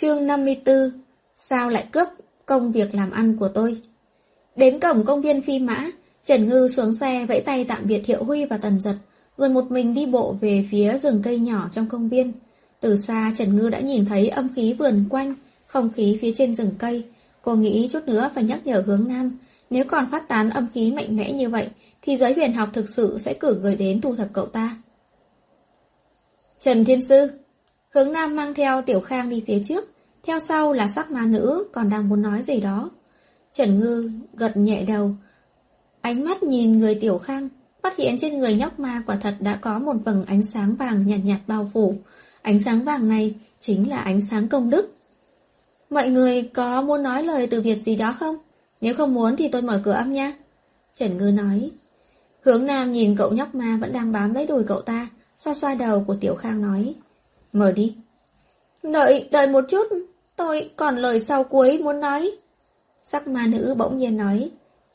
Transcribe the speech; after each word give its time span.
Chương 0.00 0.26
54 0.26 0.74
Sao 1.36 1.68
lại 1.68 1.86
cướp 1.92 2.08
công 2.46 2.72
việc 2.72 2.94
làm 2.94 3.10
ăn 3.10 3.36
của 3.36 3.48
tôi? 3.48 3.82
Đến 4.56 4.80
cổng 4.80 5.04
công 5.04 5.20
viên 5.20 5.42
phi 5.42 5.58
mã, 5.58 5.90
Trần 6.24 6.46
Ngư 6.46 6.68
xuống 6.68 6.94
xe 6.94 7.26
vẫy 7.26 7.40
tay 7.40 7.64
tạm 7.64 7.86
biệt 7.86 8.02
Thiệu 8.04 8.24
Huy 8.24 8.44
và 8.44 8.56
Tần 8.56 8.80
Giật, 8.80 8.96
rồi 9.36 9.48
một 9.48 9.70
mình 9.70 9.94
đi 9.94 10.06
bộ 10.06 10.36
về 10.40 10.64
phía 10.70 10.98
rừng 10.98 11.20
cây 11.24 11.38
nhỏ 11.38 11.70
trong 11.74 11.88
công 11.88 12.08
viên. 12.08 12.32
Từ 12.80 12.96
xa 12.96 13.32
Trần 13.36 13.56
Ngư 13.56 13.70
đã 13.70 13.80
nhìn 13.80 14.06
thấy 14.06 14.28
âm 14.28 14.48
khí 14.54 14.72
vườn 14.72 15.04
quanh, 15.10 15.34
không 15.66 15.90
khí 15.92 16.18
phía 16.20 16.32
trên 16.36 16.54
rừng 16.54 16.72
cây. 16.78 17.04
Cô 17.42 17.54
nghĩ 17.54 17.88
chút 17.92 18.04
nữa 18.06 18.30
phải 18.34 18.44
nhắc 18.44 18.60
nhở 18.64 18.82
hướng 18.86 19.08
Nam, 19.08 19.38
nếu 19.70 19.84
còn 19.84 20.10
phát 20.10 20.28
tán 20.28 20.50
âm 20.50 20.66
khí 20.74 20.92
mạnh 20.92 21.16
mẽ 21.16 21.32
như 21.32 21.48
vậy, 21.48 21.68
thì 22.02 22.16
giới 22.16 22.34
huyền 22.34 22.52
học 22.52 22.68
thực 22.72 22.88
sự 22.88 23.18
sẽ 23.18 23.34
cử 23.34 23.58
người 23.62 23.76
đến 23.76 24.00
thu 24.00 24.14
thập 24.14 24.28
cậu 24.32 24.46
ta. 24.46 24.76
Trần 26.60 26.84
Thiên 26.84 27.02
Sư 27.02 27.30
Hướng 27.94 28.12
Nam 28.12 28.36
mang 28.36 28.54
theo 28.54 28.82
Tiểu 28.82 29.00
Khang 29.00 29.28
đi 29.28 29.44
phía 29.46 29.58
trước, 29.64 29.88
theo 30.22 30.38
sau 30.38 30.72
là 30.72 30.88
sắc 30.88 31.10
ma 31.10 31.26
nữ 31.26 31.68
còn 31.72 31.88
đang 31.90 32.08
muốn 32.08 32.22
nói 32.22 32.42
gì 32.42 32.60
đó. 32.60 32.90
Trần 33.54 33.80
Ngư 33.80 34.10
gật 34.34 34.56
nhẹ 34.56 34.82
đầu, 34.82 35.14
ánh 36.00 36.24
mắt 36.24 36.42
nhìn 36.42 36.78
người 36.78 36.94
Tiểu 36.94 37.18
Khang, 37.18 37.48
phát 37.82 37.96
hiện 37.96 38.18
trên 38.18 38.38
người 38.38 38.54
nhóc 38.54 38.78
ma 38.78 39.02
quả 39.06 39.16
thật 39.16 39.34
đã 39.40 39.58
có 39.60 39.78
một 39.78 39.96
vầng 40.04 40.24
ánh 40.24 40.42
sáng 40.42 40.74
vàng 40.74 41.06
nhạt 41.06 41.20
nhạt 41.24 41.40
bao 41.46 41.70
phủ. 41.74 41.94
Ánh 42.42 42.62
sáng 42.64 42.84
vàng 42.84 43.08
này 43.08 43.34
chính 43.60 43.90
là 43.90 43.96
ánh 43.96 44.20
sáng 44.20 44.48
công 44.48 44.70
đức. 44.70 44.94
Mọi 45.90 46.08
người 46.08 46.42
có 46.42 46.82
muốn 46.82 47.02
nói 47.02 47.22
lời 47.22 47.46
từ 47.46 47.60
việc 47.60 47.82
gì 47.82 47.96
đó 47.96 48.12
không? 48.12 48.36
Nếu 48.80 48.94
không 48.94 49.14
muốn 49.14 49.36
thì 49.36 49.48
tôi 49.48 49.62
mở 49.62 49.80
cửa 49.84 49.92
âm 49.92 50.12
nha. 50.12 50.32
Trần 50.94 51.16
Ngư 51.16 51.30
nói. 51.30 51.70
Hướng 52.42 52.66
Nam 52.66 52.92
nhìn 52.92 53.16
cậu 53.16 53.32
nhóc 53.32 53.54
ma 53.54 53.78
vẫn 53.80 53.92
đang 53.92 54.12
bám 54.12 54.34
lấy 54.34 54.46
đùi 54.46 54.64
cậu 54.64 54.80
ta, 54.80 55.08
xoa 55.38 55.54
xoa 55.54 55.74
đầu 55.74 56.04
của 56.06 56.16
Tiểu 56.16 56.34
Khang 56.34 56.62
nói. 56.62 56.94
Mở 57.52 57.72
đi. 57.72 57.96
Đợi, 58.82 59.28
đợi 59.30 59.48
một 59.48 59.64
chút, 59.68 59.86
tôi 60.36 60.70
còn 60.76 60.96
lời 60.96 61.20
sau 61.20 61.44
cuối 61.44 61.78
muốn 61.78 62.00
nói. 62.00 62.30
Sắc 63.04 63.28
ma 63.28 63.46
nữ 63.46 63.74
bỗng 63.78 63.96
nhiên 63.96 64.16
nói. 64.16 64.50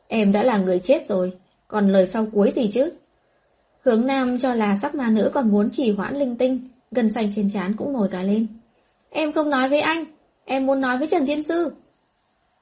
Em 0.07 0.31
đã 0.31 0.43
là 0.43 0.57
người 0.57 0.79
chết 0.79 1.07
rồi, 1.07 1.33
còn 1.67 1.91
lời 1.91 2.07
sau 2.07 2.27
cuối 2.33 2.51
gì 2.51 2.71
chứ? 2.73 2.91
Hướng 3.83 4.05
Nam 4.05 4.39
cho 4.39 4.53
là 4.53 4.75
sắc 4.81 4.95
ma 4.95 5.09
nữ 5.09 5.31
còn 5.33 5.51
muốn 5.51 5.69
chỉ 5.71 5.91
hoãn 5.91 6.15
linh 6.15 6.35
tinh, 6.35 6.67
gần 6.91 7.11
xanh 7.11 7.31
trên 7.35 7.49
trán 7.49 7.75
cũng 7.77 7.93
nổi 7.93 8.07
cả 8.11 8.23
lên. 8.23 8.47
Em 9.09 9.31
không 9.31 9.49
nói 9.49 9.69
với 9.69 9.79
anh, 9.79 10.05
em 10.45 10.65
muốn 10.65 10.81
nói 10.81 10.97
với 10.97 11.07
Trần 11.07 11.25
Thiên 11.25 11.43
Sư. 11.43 11.71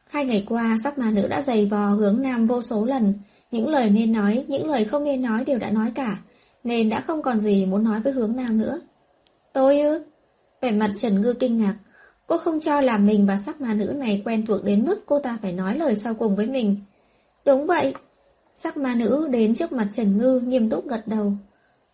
Hai 0.10 0.26
ngày 0.26 0.44
qua, 0.50 0.78
sắc 0.84 0.98
ma 0.98 1.12
nữ 1.12 1.28
đã 1.28 1.42
dày 1.42 1.66
vò 1.66 1.88
hướng 1.90 2.22
Nam 2.22 2.48
vô 2.48 2.62
số 2.62 2.86
lần, 2.86 3.14
những 3.52 3.70
lời 3.70 3.90
nên 3.90 4.12
nói, 4.12 4.46
những 4.48 4.70
lời 4.70 4.86
không 4.86 5.04
nên 5.04 5.22
nói 5.22 5.44
đều 5.46 5.60
đã 5.60 5.70
nói 5.70 5.92
cả, 5.96 6.18
nên 6.64 6.90
đã 6.90 7.00
không 7.02 7.22
còn 7.22 7.40
gì 7.40 7.66
muốn 7.66 7.84
nói 7.84 8.00
với 8.00 8.14
hướng 8.14 8.36
Nam 8.36 8.58
nữa. 8.58 8.80
Tôi 9.54 9.80
ư? 9.80 10.04
Vẻ 10.62 10.72
mặt 10.72 10.92
Trần 11.00 11.22
Ngư 11.22 11.34
kinh 11.34 11.58
ngạc, 11.58 11.76
cô 12.28 12.38
không 12.38 12.60
cho 12.60 12.82
là 12.82 12.98
mình 12.98 13.26
và 13.26 13.38
sắc 13.38 13.62
ma 13.62 13.74
nữ 13.74 13.86
này 13.86 14.22
quen 14.26 14.46
thuộc 14.46 14.64
đến 14.64 14.86
mức 14.86 15.04
cô 15.06 15.20
ta 15.20 15.38
phải 15.42 15.54
nói 15.54 15.78
lời 15.78 15.96
sau 15.96 16.14
cùng 16.14 16.36
với 16.36 16.48
mình. 16.48 16.78
Đúng 17.46 17.68
vậy. 17.68 17.94
Sắc 18.58 18.78
ma 18.78 18.96
nữ 18.96 19.28
đến 19.32 19.56
trước 19.56 19.72
mặt 19.72 19.88
Trần 19.94 20.18
Ngư 20.18 20.40
nghiêm 20.40 20.70
túc 20.70 20.88
gật 20.88 21.02
đầu. 21.06 21.34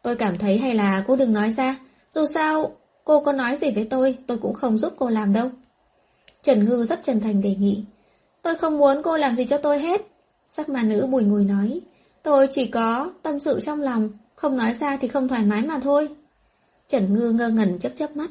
Tôi 0.01 0.15
cảm 0.15 0.35
thấy 0.35 0.57
hay 0.57 0.73
là 0.73 1.03
cô 1.07 1.15
đừng 1.15 1.33
nói 1.33 1.53
ra, 1.57 1.79
dù 2.13 2.25
sao 2.33 2.71
cô 3.03 3.23
có 3.23 3.31
nói 3.31 3.57
gì 3.57 3.71
với 3.71 3.87
tôi, 3.89 4.17
tôi 4.27 4.37
cũng 4.37 4.53
không 4.53 4.77
giúp 4.77 4.93
cô 4.97 5.09
làm 5.09 5.33
đâu. 5.33 5.49
Trần 6.43 6.65
Ngư 6.65 6.85
rất 6.85 6.99
chân 7.03 7.19
thành 7.19 7.41
đề 7.41 7.55
nghị. 7.55 7.83
Tôi 8.41 8.55
không 8.55 8.77
muốn 8.77 9.01
cô 9.03 9.17
làm 9.17 9.35
gì 9.35 9.45
cho 9.45 9.57
tôi 9.57 9.79
hết. 9.79 10.01
Sắc 10.47 10.69
ma 10.69 10.83
nữ 10.83 11.07
bùi 11.11 11.23
ngùi 11.23 11.45
nói. 11.45 11.81
Tôi 12.23 12.47
chỉ 12.51 12.65
có 12.65 13.11
tâm 13.23 13.39
sự 13.39 13.59
trong 13.59 13.81
lòng, 13.81 14.09
không 14.35 14.57
nói 14.57 14.73
ra 14.73 14.97
thì 14.97 15.07
không 15.07 15.27
thoải 15.27 15.45
mái 15.45 15.61
mà 15.61 15.79
thôi. 15.79 16.09
Trần 16.89 17.13
Ngư 17.13 17.31
ngơ 17.31 17.49
ngẩn 17.49 17.79
chấp 17.79 17.91
chấp 17.95 18.17
mắt. 18.17 18.29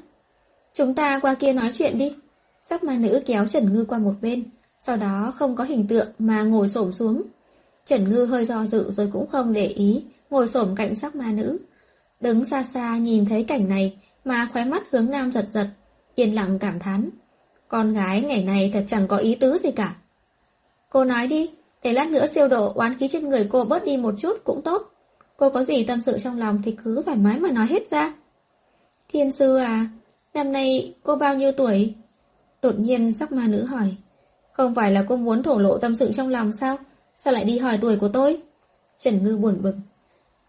Chúng 0.74 0.94
ta 0.94 1.18
qua 1.22 1.34
kia 1.34 1.52
nói 1.52 1.70
chuyện 1.74 1.98
đi. 1.98 2.14
Sắc 2.62 2.84
ma 2.84 2.96
nữ 2.98 3.22
kéo 3.26 3.46
Trần 3.46 3.74
Ngư 3.74 3.84
qua 3.84 3.98
một 3.98 4.14
bên, 4.22 4.44
sau 4.80 4.96
đó 4.96 5.32
không 5.36 5.56
có 5.56 5.64
hình 5.64 5.86
tượng 5.86 6.08
mà 6.18 6.42
ngồi 6.42 6.68
xổm 6.68 6.92
xuống. 6.92 7.22
Trần 7.86 8.10
Ngư 8.10 8.24
hơi 8.24 8.44
do 8.44 8.66
dự 8.66 8.90
rồi 8.90 9.10
cũng 9.12 9.26
không 9.26 9.52
để 9.52 9.66
ý, 9.66 10.04
ngồi 10.30 10.48
xổm 10.48 10.74
cạnh 10.76 10.94
sắc 10.94 11.16
ma 11.16 11.32
nữ. 11.32 11.58
Đứng 12.20 12.44
xa 12.44 12.62
xa 12.62 12.96
nhìn 12.96 13.26
thấy 13.26 13.44
cảnh 13.44 13.68
này 13.68 13.96
mà 14.24 14.48
khóe 14.52 14.64
mắt 14.64 14.82
hướng 14.90 15.10
nam 15.10 15.32
giật 15.32 15.46
giật, 15.52 15.66
yên 16.14 16.34
lặng 16.34 16.58
cảm 16.58 16.78
thán. 16.78 17.10
Con 17.68 17.92
gái 17.94 18.22
ngày 18.22 18.44
này 18.44 18.70
thật 18.74 18.84
chẳng 18.86 19.08
có 19.08 19.16
ý 19.16 19.34
tứ 19.34 19.58
gì 19.58 19.70
cả. 19.70 19.96
Cô 20.90 21.04
nói 21.04 21.26
đi, 21.26 21.50
để 21.82 21.92
lát 21.92 22.08
nữa 22.08 22.26
siêu 22.26 22.48
độ 22.48 22.72
oán 22.74 22.98
khí 22.98 23.08
trên 23.08 23.28
người 23.28 23.48
cô 23.50 23.64
bớt 23.64 23.84
đi 23.84 23.96
một 23.96 24.14
chút 24.18 24.44
cũng 24.44 24.62
tốt. 24.62 24.94
Cô 25.36 25.50
có 25.50 25.64
gì 25.64 25.84
tâm 25.84 26.02
sự 26.02 26.18
trong 26.18 26.38
lòng 26.38 26.62
thì 26.64 26.76
cứ 26.84 27.02
thoải 27.02 27.16
mái 27.16 27.38
mà 27.38 27.50
nói 27.50 27.66
hết 27.66 27.90
ra. 27.90 28.14
Thiên 29.08 29.32
sư 29.32 29.56
à, 29.56 29.88
năm 30.34 30.52
nay 30.52 30.94
cô 31.02 31.16
bao 31.16 31.34
nhiêu 31.34 31.52
tuổi? 31.52 31.94
Đột 32.62 32.78
nhiên 32.78 33.12
sắc 33.12 33.32
ma 33.32 33.46
nữ 33.46 33.64
hỏi. 33.64 33.96
Không 34.52 34.74
phải 34.74 34.90
là 34.90 35.04
cô 35.08 35.16
muốn 35.16 35.42
thổ 35.42 35.58
lộ 35.58 35.78
tâm 35.78 35.96
sự 35.96 36.12
trong 36.12 36.28
lòng 36.28 36.52
sao? 36.52 36.76
Sao 37.16 37.32
lại 37.32 37.44
đi 37.44 37.58
hỏi 37.58 37.78
tuổi 37.80 37.96
của 37.96 38.08
tôi? 38.08 38.42
Trần 39.00 39.24
Ngư 39.24 39.38
buồn 39.38 39.62
bực. 39.62 39.74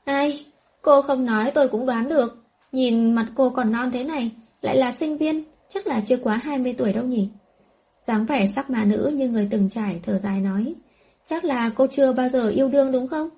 Ai? 0.03 0.45
Cô 0.81 1.01
không 1.01 1.25
nói 1.25 1.51
tôi 1.51 1.67
cũng 1.67 1.85
đoán 1.85 2.09
được. 2.09 2.45
Nhìn 2.71 3.15
mặt 3.15 3.27
cô 3.35 3.49
còn 3.49 3.71
non 3.71 3.91
thế 3.91 4.03
này, 4.03 4.31
lại 4.61 4.77
là 4.77 4.91
sinh 4.91 5.17
viên, 5.17 5.43
chắc 5.69 5.87
là 5.87 6.01
chưa 6.07 6.17
quá 6.17 6.39
20 6.43 6.73
tuổi 6.77 6.93
đâu 6.93 7.03
nhỉ? 7.03 7.29
dáng 8.09 8.25
vẻ 8.25 8.47
sắc 8.55 8.69
mà 8.69 8.85
nữ 8.85 9.11
như 9.15 9.29
người 9.29 9.47
từng 9.51 9.69
trải 9.69 9.99
thở 10.03 10.17
dài 10.17 10.41
nói. 10.41 10.75
Chắc 11.25 11.45
là 11.45 11.71
cô 11.75 11.87
chưa 11.91 12.13
bao 12.13 12.29
giờ 12.29 12.49
yêu 12.49 12.69
đương 12.69 12.91
đúng 12.91 13.07
không? 13.07 13.29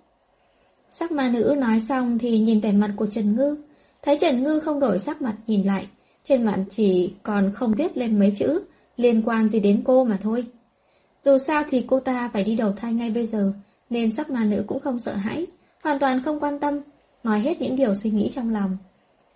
Sắc 0.92 1.12
ma 1.12 1.30
nữ 1.34 1.56
nói 1.58 1.82
xong 1.90 2.18
thì 2.18 2.40
nhìn 2.40 2.60
vẻ 2.60 2.72
mặt 2.72 2.94
của 2.96 3.08
Trần 3.08 3.36
Ngư. 3.36 3.56
Thấy 4.02 4.18
Trần 4.22 4.44
Ngư 4.44 4.60
không 4.60 4.80
đổi 4.80 5.00
sắc 5.00 5.22
mặt 5.22 5.36
nhìn 5.48 5.64
lại, 5.64 5.88
trên 6.24 6.46
mặt 6.46 6.60
chỉ 6.70 7.14
còn 7.24 7.52
không 7.56 7.72
viết 7.72 7.98
lên 7.98 8.20
mấy 8.20 8.34
chữ 8.38 8.62
liên 8.98 9.22
quan 9.26 9.50
gì 9.50 9.60
đến 9.60 9.82
cô 9.86 10.04
mà 10.04 10.18
thôi. 10.22 10.46
Dù 11.26 11.38
sao 11.38 11.64
thì 11.70 11.86
cô 11.88 12.00
ta 12.00 12.30
phải 12.34 12.44
đi 12.44 12.56
đầu 12.56 12.72
thai 12.72 12.94
ngay 12.94 13.10
bây 13.10 13.26
giờ, 13.26 13.54
nên 13.90 14.12
sắc 14.12 14.30
ma 14.30 14.46
nữ 14.46 14.64
cũng 14.68 14.80
không 14.80 15.00
sợ 15.00 15.14
hãi, 15.16 15.48
hoàn 15.84 16.00
toàn 16.00 16.22
không 16.24 16.40
quan 16.40 16.60
tâm, 16.60 16.80
nói 17.24 17.40
hết 17.40 17.62
những 17.62 17.76
điều 17.76 17.96
suy 17.96 18.10
nghĩ 18.12 18.32
trong 18.36 18.50
lòng. 18.50 18.78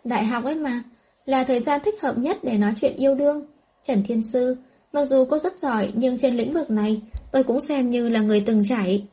Đại 0.04 0.26
học 0.26 0.44
ấy 0.44 0.56
mà, 0.56 0.84
là 1.26 1.44
thời 1.44 1.60
gian 1.60 1.82
thích 1.84 2.02
hợp 2.02 2.18
nhất 2.18 2.38
để 2.44 2.58
nói 2.58 2.74
chuyện 2.82 2.96
yêu 2.96 3.16
đương. 3.16 3.46
Trần 3.84 4.04
Thiên 4.08 4.22
Sư, 4.22 4.58
mặc 4.94 5.06
dù 5.06 5.26
cô 5.30 5.38
rất 5.40 5.60
giỏi 5.60 5.92
nhưng 5.96 6.18
trên 6.18 6.38
lĩnh 6.38 6.54
vực 6.54 6.72
này, 6.72 7.02
tôi 7.32 7.44
cũng 7.44 7.62
xem 7.62 7.90
như 7.90 8.10
là 8.10 8.22
người 8.22 8.44
từng 8.46 8.64
trải. 8.70 9.08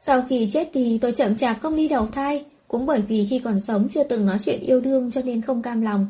Sau 0.00 0.22
khi 0.28 0.48
chết 0.52 0.70
thì 0.72 0.98
tôi 0.98 1.12
chậm 1.12 1.36
chạp 1.36 1.56
không 1.62 1.76
đi 1.76 1.88
đầu 1.88 2.06
thai, 2.06 2.44
cũng 2.74 2.86
bởi 2.86 3.02
vì 3.08 3.26
khi 3.30 3.38
còn 3.38 3.60
sống 3.60 3.88
chưa 3.94 4.04
từng 4.04 4.26
nói 4.26 4.38
chuyện 4.44 4.60
yêu 4.60 4.80
đương 4.80 5.10
cho 5.10 5.22
nên 5.22 5.40
không 5.40 5.62
cam 5.62 5.82
lòng. 5.82 6.06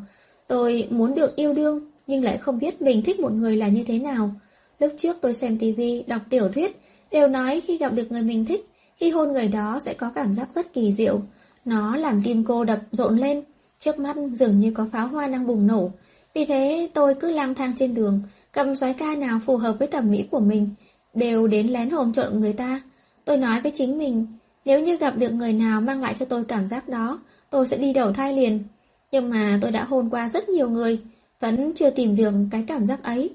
Tôi 0.48 0.88
muốn 0.90 1.14
được 1.14 1.36
yêu 1.36 1.54
đương, 1.54 1.90
nhưng 2.06 2.24
lại 2.24 2.38
không 2.38 2.58
biết 2.58 2.82
mình 2.82 3.02
thích 3.02 3.20
một 3.20 3.32
người 3.32 3.56
là 3.56 3.68
như 3.68 3.84
thế 3.86 3.98
nào. 3.98 4.30
Lúc 4.78 4.92
trước 4.98 5.16
tôi 5.20 5.32
xem 5.32 5.58
tivi, 5.58 6.04
đọc 6.06 6.22
tiểu 6.30 6.48
thuyết, 6.48 6.76
đều 7.10 7.28
nói 7.28 7.60
khi 7.60 7.78
gặp 7.78 7.92
được 7.92 8.12
người 8.12 8.22
mình 8.22 8.44
thích, 8.44 8.68
khi 8.96 9.10
hôn 9.10 9.32
người 9.32 9.48
đó 9.48 9.80
sẽ 9.84 9.94
có 9.94 10.10
cảm 10.14 10.34
giác 10.34 10.48
rất 10.54 10.72
kỳ 10.72 10.92
diệu. 10.92 11.20
Nó 11.64 11.96
làm 11.96 12.20
tim 12.24 12.44
cô 12.44 12.64
đập 12.64 12.80
rộn 12.92 13.16
lên, 13.16 13.42
trước 13.78 13.98
mắt 13.98 14.16
dường 14.32 14.58
như 14.58 14.70
có 14.70 14.86
pháo 14.92 15.08
hoa 15.08 15.26
đang 15.26 15.46
bùng 15.46 15.66
nổ. 15.66 15.90
Vì 16.34 16.44
thế 16.44 16.88
tôi 16.94 17.14
cứ 17.14 17.30
lang 17.30 17.54
thang 17.54 17.72
trên 17.76 17.94
đường, 17.94 18.22
cầm 18.52 18.76
soái 18.76 18.94
ca 18.94 19.14
nào 19.14 19.40
phù 19.46 19.56
hợp 19.56 19.76
với 19.78 19.88
thẩm 19.88 20.10
mỹ 20.10 20.24
của 20.30 20.40
mình, 20.40 20.68
đều 21.14 21.46
đến 21.46 21.68
lén 21.68 21.90
hồn 21.90 22.12
trộn 22.12 22.40
người 22.40 22.52
ta. 22.52 22.82
Tôi 23.24 23.36
nói 23.36 23.60
với 23.60 23.72
chính 23.74 23.98
mình, 23.98 24.26
nếu 24.64 24.80
như 24.80 24.96
gặp 24.96 25.16
được 25.16 25.32
người 25.32 25.52
nào 25.52 25.80
mang 25.80 26.00
lại 26.00 26.14
cho 26.18 26.24
tôi 26.24 26.44
cảm 26.44 26.66
giác 26.66 26.88
đó, 26.88 27.20
tôi 27.50 27.66
sẽ 27.66 27.76
đi 27.76 27.92
đầu 27.92 28.12
thai 28.12 28.32
liền. 28.32 28.62
Nhưng 29.10 29.30
mà 29.30 29.58
tôi 29.62 29.70
đã 29.70 29.84
hôn 29.84 30.10
qua 30.10 30.28
rất 30.28 30.48
nhiều 30.48 30.70
người, 30.70 31.00
vẫn 31.40 31.72
chưa 31.74 31.90
tìm 31.90 32.16
được 32.16 32.32
cái 32.50 32.64
cảm 32.66 32.86
giác 32.86 33.02
ấy. 33.02 33.30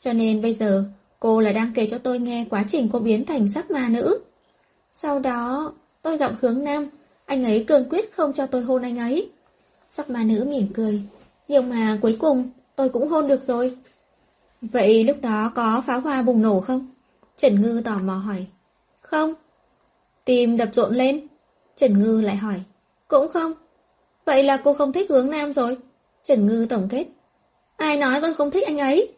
Cho 0.00 0.12
nên 0.12 0.42
bây 0.42 0.54
giờ, 0.54 0.84
cô 1.20 1.40
là 1.40 1.52
đang 1.52 1.72
kể 1.74 1.88
cho 1.90 1.98
tôi 1.98 2.18
nghe 2.18 2.46
quá 2.50 2.64
trình 2.68 2.88
cô 2.92 2.98
biến 2.98 3.24
thành 3.24 3.48
sắc 3.48 3.70
ma 3.70 3.88
nữ. 3.88 4.20
Sau 4.94 5.18
đó, 5.18 5.72
tôi 6.02 6.16
gặp 6.18 6.32
hướng 6.40 6.64
nam, 6.64 6.88
anh 7.26 7.44
ấy 7.44 7.64
cường 7.64 7.88
quyết 7.90 8.12
không 8.16 8.32
cho 8.32 8.46
tôi 8.46 8.62
hôn 8.62 8.82
anh 8.82 8.98
ấy. 8.98 9.30
Sắc 9.88 10.10
ma 10.10 10.24
nữ 10.24 10.46
mỉm 10.48 10.68
cười, 10.74 11.02
nhưng 11.48 11.68
mà 11.68 11.98
cuối 12.02 12.16
cùng 12.20 12.50
tôi 12.76 12.88
cũng 12.88 13.08
hôn 13.08 13.28
được 13.28 13.42
rồi. 13.42 13.76
Vậy 14.60 15.04
lúc 15.04 15.16
đó 15.22 15.52
có 15.54 15.82
pháo 15.86 16.00
hoa 16.00 16.22
bùng 16.22 16.42
nổ 16.42 16.60
không? 16.60 16.86
Trần 17.36 17.60
Ngư 17.60 17.82
tò 17.84 17.98
mò 17.98 18.14
hỏi. 18.14 18.46
Không. 19.00 19.34
Tim 20.24 20.56
đập 20.56 20.68
rộn 20.72 20.94
lên. 20.94 21.26
Trần 21.76 21.98
Ngư 21.98 22.20
lại 22.20 22.36
hỏi. 22.36 22.60
Cũng 23.08 23.28
không. 23.28 23.52
Vậy 24.24 24.42
là 24.42 24.56
cô 24.56 24.74
không 24.74 24.92
thích 24.92 25.10
hướng 25.10 25.30
nam 25.30 25.52
rồi. 25.52 25.78
Trần 26.24 26.46
Ngư 26.46 26.66
tổng 26.70 26.88
kết. 26.90 27.06
Ai 27.76 27.96
nói 27.96 28.20
tôi 28.20 28.34
không 28.34 28.50
thích 28.50 28.66
anh 28.66 28.78
ấy? 28.78 29.14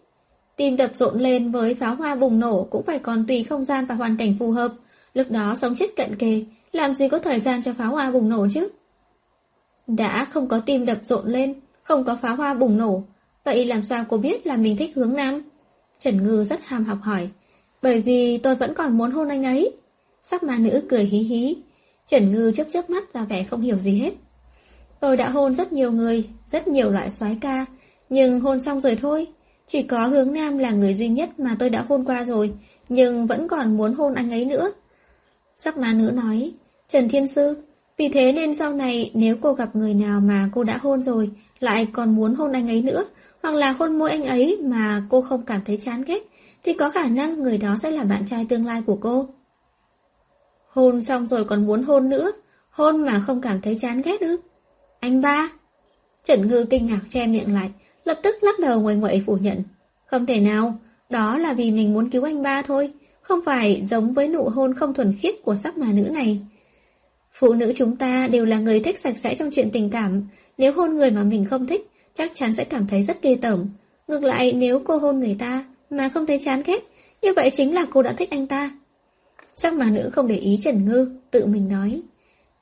Tim 0.57 0.77
đập 0.77 0.91
rộn 0.95 1.21
lên 1.21 1.51
với 1.51 1.75
pháo 1.75 1.95
hoa 1.95 2.15
bùng 2.15 2.41
nổ 2.41 2.67
cũng 2.71 2.83
phải 2.83 2.99
còn 2.99 3.27
tùy 3.27 3.45
không 3.45 3.65
gian 3.65 3.87
và 3.87 3.95
hoàn 3.95 4.17
cảnh 4.17 4.37
phù 4.39 4.51
hợp. 4.51 4.73
Lúc 5.15 5.31
đó 5.31 5.55
sống 5.55 5.75
chết 5.79 5.97
cận 5.97 6.17
kề, 6.17 6.45
làm 6.73 6.95
gì 6.95 7.09
có 7.09 7.19
thời 7.19 7.41
gian 7.41 7.63
cho 7.63 7.73
pháo 7.79 7.91
hoa 7.91 8.11
bùng 8.11 8.29
nổ 8.29 8.47
chứ? 8.53 8.69
Đã 9.87 10.25
không 10.25 10.49
có 10.49 10.61
tim 10.67 10.87
đập 10.87 10.99
rộn 11.05 11.27
lên, 11.27 11.55
không 11.83 12.05
có 12.05 12.19
pháo 12.23 12.37
hoa 12.37 12.55
bùng 12.55 12.79
nổ, 12.79 13.03
vậy 13.45 13.65
làm 13.65 13.83
sao 13.83 14.05
cô 14.09 14.17
biết 14.17 14.47
là 14.47 14.57
mình 14.57 14.77
thích 14.77 14.91
hướng 14.95 15.15
nam? 15.15 15.43
Trần 15.99 16.23
Ngư 16.23 16.45
rất 16.45 16.61
ham 16.65 16.85
học 16.85 16.99
hỏi, 17.03 17.29
bởi 17.83 18.01
vì 18.01 18.39
tôi 18.39 18.57
vẫn 18.57 18.75
còn 18.75 18.99
muốn 18.99 19.11
hôn 19.11 19.29
anh 19.29 19.45
ấy. 19.45 19.73
Sắc 20.25 20.43
ma 20.43 20.57
nữ 20.59 20.83
cười 20.89 21.05
hí 21.05 21.19
hí, 21.19 21.57
Trần 22.07 22.33
Ngư 22.33 22.53
chớp 22.53 22.65
chớp 22.71 22.91
mắt 22.91 23.15
ra 23.15 23.25
vẻ 23.25 23.45
không 23.45 23.61
hiểu 23.61 23.79
gì 23.79 23.99
hết. 23.99 24.13
Tôi 25.01 25.17
đã 25.17 25.29
hôn 25.29 25.55
rất 25.55 25.73
nhiều 25.73 25.93
người, 25.93 26.25
rất 26.51 26.69
nhiều 26.69 26.91
loại 26.91 27.11
soái 27.11 27.39
ca, 27.41 27.67
Nhưng 28.09 28.41
hôn 28.41 28.61
xong 28.61 28.81
rồi 28.81 28.97
thôi. 28.97 29.27
Chỉ 29.67 29.83
có 29.83 30.07
hướng 30.07 30.33
nam 30.33 30.59
là 30.59 30.71
người 30.71 30.95
duy 30.95 31.09
nhất 31.09 31.41
mà 31.41 31.57
tôi 31.59 31.71
đã 31.71 31.85
hôn 31.89 32.05
qua 32.05 32.25
rồi, 32.25 32.53
nhưng 32.89 33.27
vẫn 33.27 33.49
còn 33.49 33.77
muốn 33.77 33.95
hôn 33.95 34.15
anh 34.15 34.31
ấy 34.31 34.45
nữa. 34.45 34.73
Sắc 35.59 35.79
ma 35.79 35.93
nữ 35.93 36.11
nói, 36.11 36.53
Trần 36.89 37.09
Thiên 37.09 37.29
Sư, 37.29 37.63
vì 37.97 38.09
thế 38.09 38.33
nên 38.33 38.55
sau 38.55 38.73
này 38.73 39.11
nếu 39.15 39.37
cô 39.41 39.53
gặp 39.53 39.77
người 39.77 39.95
nào 39.95 40.21
mà 40.21 40.49
cô 40.53 40.65
đã 40.65 40.77
hôn 40.77 41.03
rồi, 41.03 41.31
lại 41.61 41.87
còn 41.93 42.17
muốn 42.17 42.35
hôn 42.35 42.53
anh 42.53 42.69
ấy 42.69 42.83
nữa, 42.83 43.05
hoặc 43.43 43.55
là 43.55 43.73
hôn 43.73 43.99
môi 43.99 44.11
anh 44.11 44.25
ấy 44.25 44.59
mà 44.63 45.03
cô 45.11 45.21
không 45.21 45.45
cảm 45.45 45.61
thấy 45.65 45.77
chán 45.77 46.03
ghét, 46.07 46.23
thì 46.63 46.73
có 46.73 46.91
khả 46.91 47.05
năng 47.05 47.43
người 47.43 47.59
đó 47.59 47.77
sẽ 47.83 47.91
là 47.91 48.05
bạn 48.05 48.27
trai 48.27 48.47
tương 48.49 48.67
lai 48.67 48.83
của 48.87 48.97
cô. 48.97 49.29
Hôn 50.75 51.03
xong 51.03 51.29
rồi 51.29 51.45
còn 51.45 51.67
muốn 51.67 51.83
hôn 51.83 52.09
nữa, 52.09 52.33
hôn 52.71 53.05
mà 53.07 53.21
không 53.27 53.41
cảm 53.41 53.61
thấy 53.61 53.77
chán 53.81 54.03
ghét 54.05 54.21
ư? 54.21 54.37
Anh 55.01 55.21
ba? 55.21 55.49
Trần 56.25 56.49
Ngư 56.49 56.65
kinh 56.71 56.87
ngạc 56.87 57.01
che 57.09 57.27
miệng 57.27 57.55
lại, 57.55 57.71
lập 58.05 58.21
tức 58.23 58.37
lắc 58.43 58.59
đầu 58.59 58.81
ngoài 58.81 58.97
ngoại 58.97 59.23
phủ 59.27 59.37
nhận. 59.41 59.63
Không 60.07 60.27
thể 60.27 60.41
nào, 60.41 60.79
đó 61.11 61.39
là 61.39 61.53
vì 61.53 61.71
mình 61.71 61.95
muốn 61.95 62.11
cứu 62.11 62.25
anh 62.25 62.43
ba 62.43 62.63
thôi, 62.63 62.93
không 63.23 63.41
phải 63.45 63.83
giống 63.85 64.15
với 64.15 64.29
nụ 64.29 64.49
hôn 64.49 64.75
không 64.75 64.95
thuần 64.95 65.15
khiết 65.19 65.35
của 65.43 65.55
sắc 65.55 65.79
mà 65.79 65.93
nữ 65.93 66.03
này. 66.03 66.41
Phụ 67.33 67.55
nữ 67.55 67.73
chúng 67.77 67.97
ta 67.97 68.29
đều 68.31 68.45
là 68.45 68.59
người 68.59 68.81
thích 68.81 69.01
sạch 69.01 69.19
sẽ 69.19 69.35
trong 69.35 69.51
chuyện 69.51 69.71
tình 69.71 69.91
cảm, 69.91 70.29
nếu 70.59 70.73
hôn 70.73 70.95
người 70.95 71.11
mà 71.11 71.25
mình 71.25 71.45
không 71.45 71.67
thích, 71.67 71.91
chắc 72.15 72.33
chắn 72.35 72.55
sẽ 72.55 72.65
cảm 72.65 72.87
thấy 72.87 73.03
rất 73.03 73.23
ghê 73.23 73.37
tởm. 73.43 73.69
Ngược 74.09 74.23
lại, 74.23 74.53
nếu 74.53 74.79
cô 74.85 74.97
hôn 74.97 75.21
người 75.21 75.37
ta 75.39 75.65
mà 75.91 76.09
không 76.09 76.27
thấy 76.27 76.39
chán 76.45 76.63
ghét, 76.67 76.85
như 77.23 77.35
vậy 77.37 77.51
chính 77.51 77.75
là 77.75 77.87
cô 77.91 78.03
đã 78.03 78.13
thích 78.13 78.31
anh 78.31 78.47
ta. 78.47 78.71
Sắc 79.57 79.75
mà 79.75 79.91
nữ 79.91 80.11
không 80.13 80.29
để 80.29 80.37
ý 80.37 80.59
Trần 80.63 80.85
Ngư, 80.85 81.09
tự 81.31 81.47
mình 81.47 81.69
nói. 81.69 82.03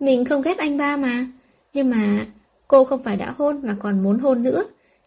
Mình 0.01 0.25
không 0.25 0.43
ghét 0.43 0.59
anh 0.59 0.77
ba 0.77 0.97
mà, 0.97 1.27
nhưng 1.75 1.91
mà 1.91 2.27
cô 2.69 2.85
không 2.85 3.03
phải 3.03 3.17
đã 3.17 3.35
hôn 3.39 3.61
mà 3.63 3.77
còn 3.81 4.03
muốn 4.03 4.19
hôn 4.19 4.43
nữa. 4.43 4.65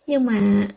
Nhưng 0.08 0.26
mà... 0.26 0.68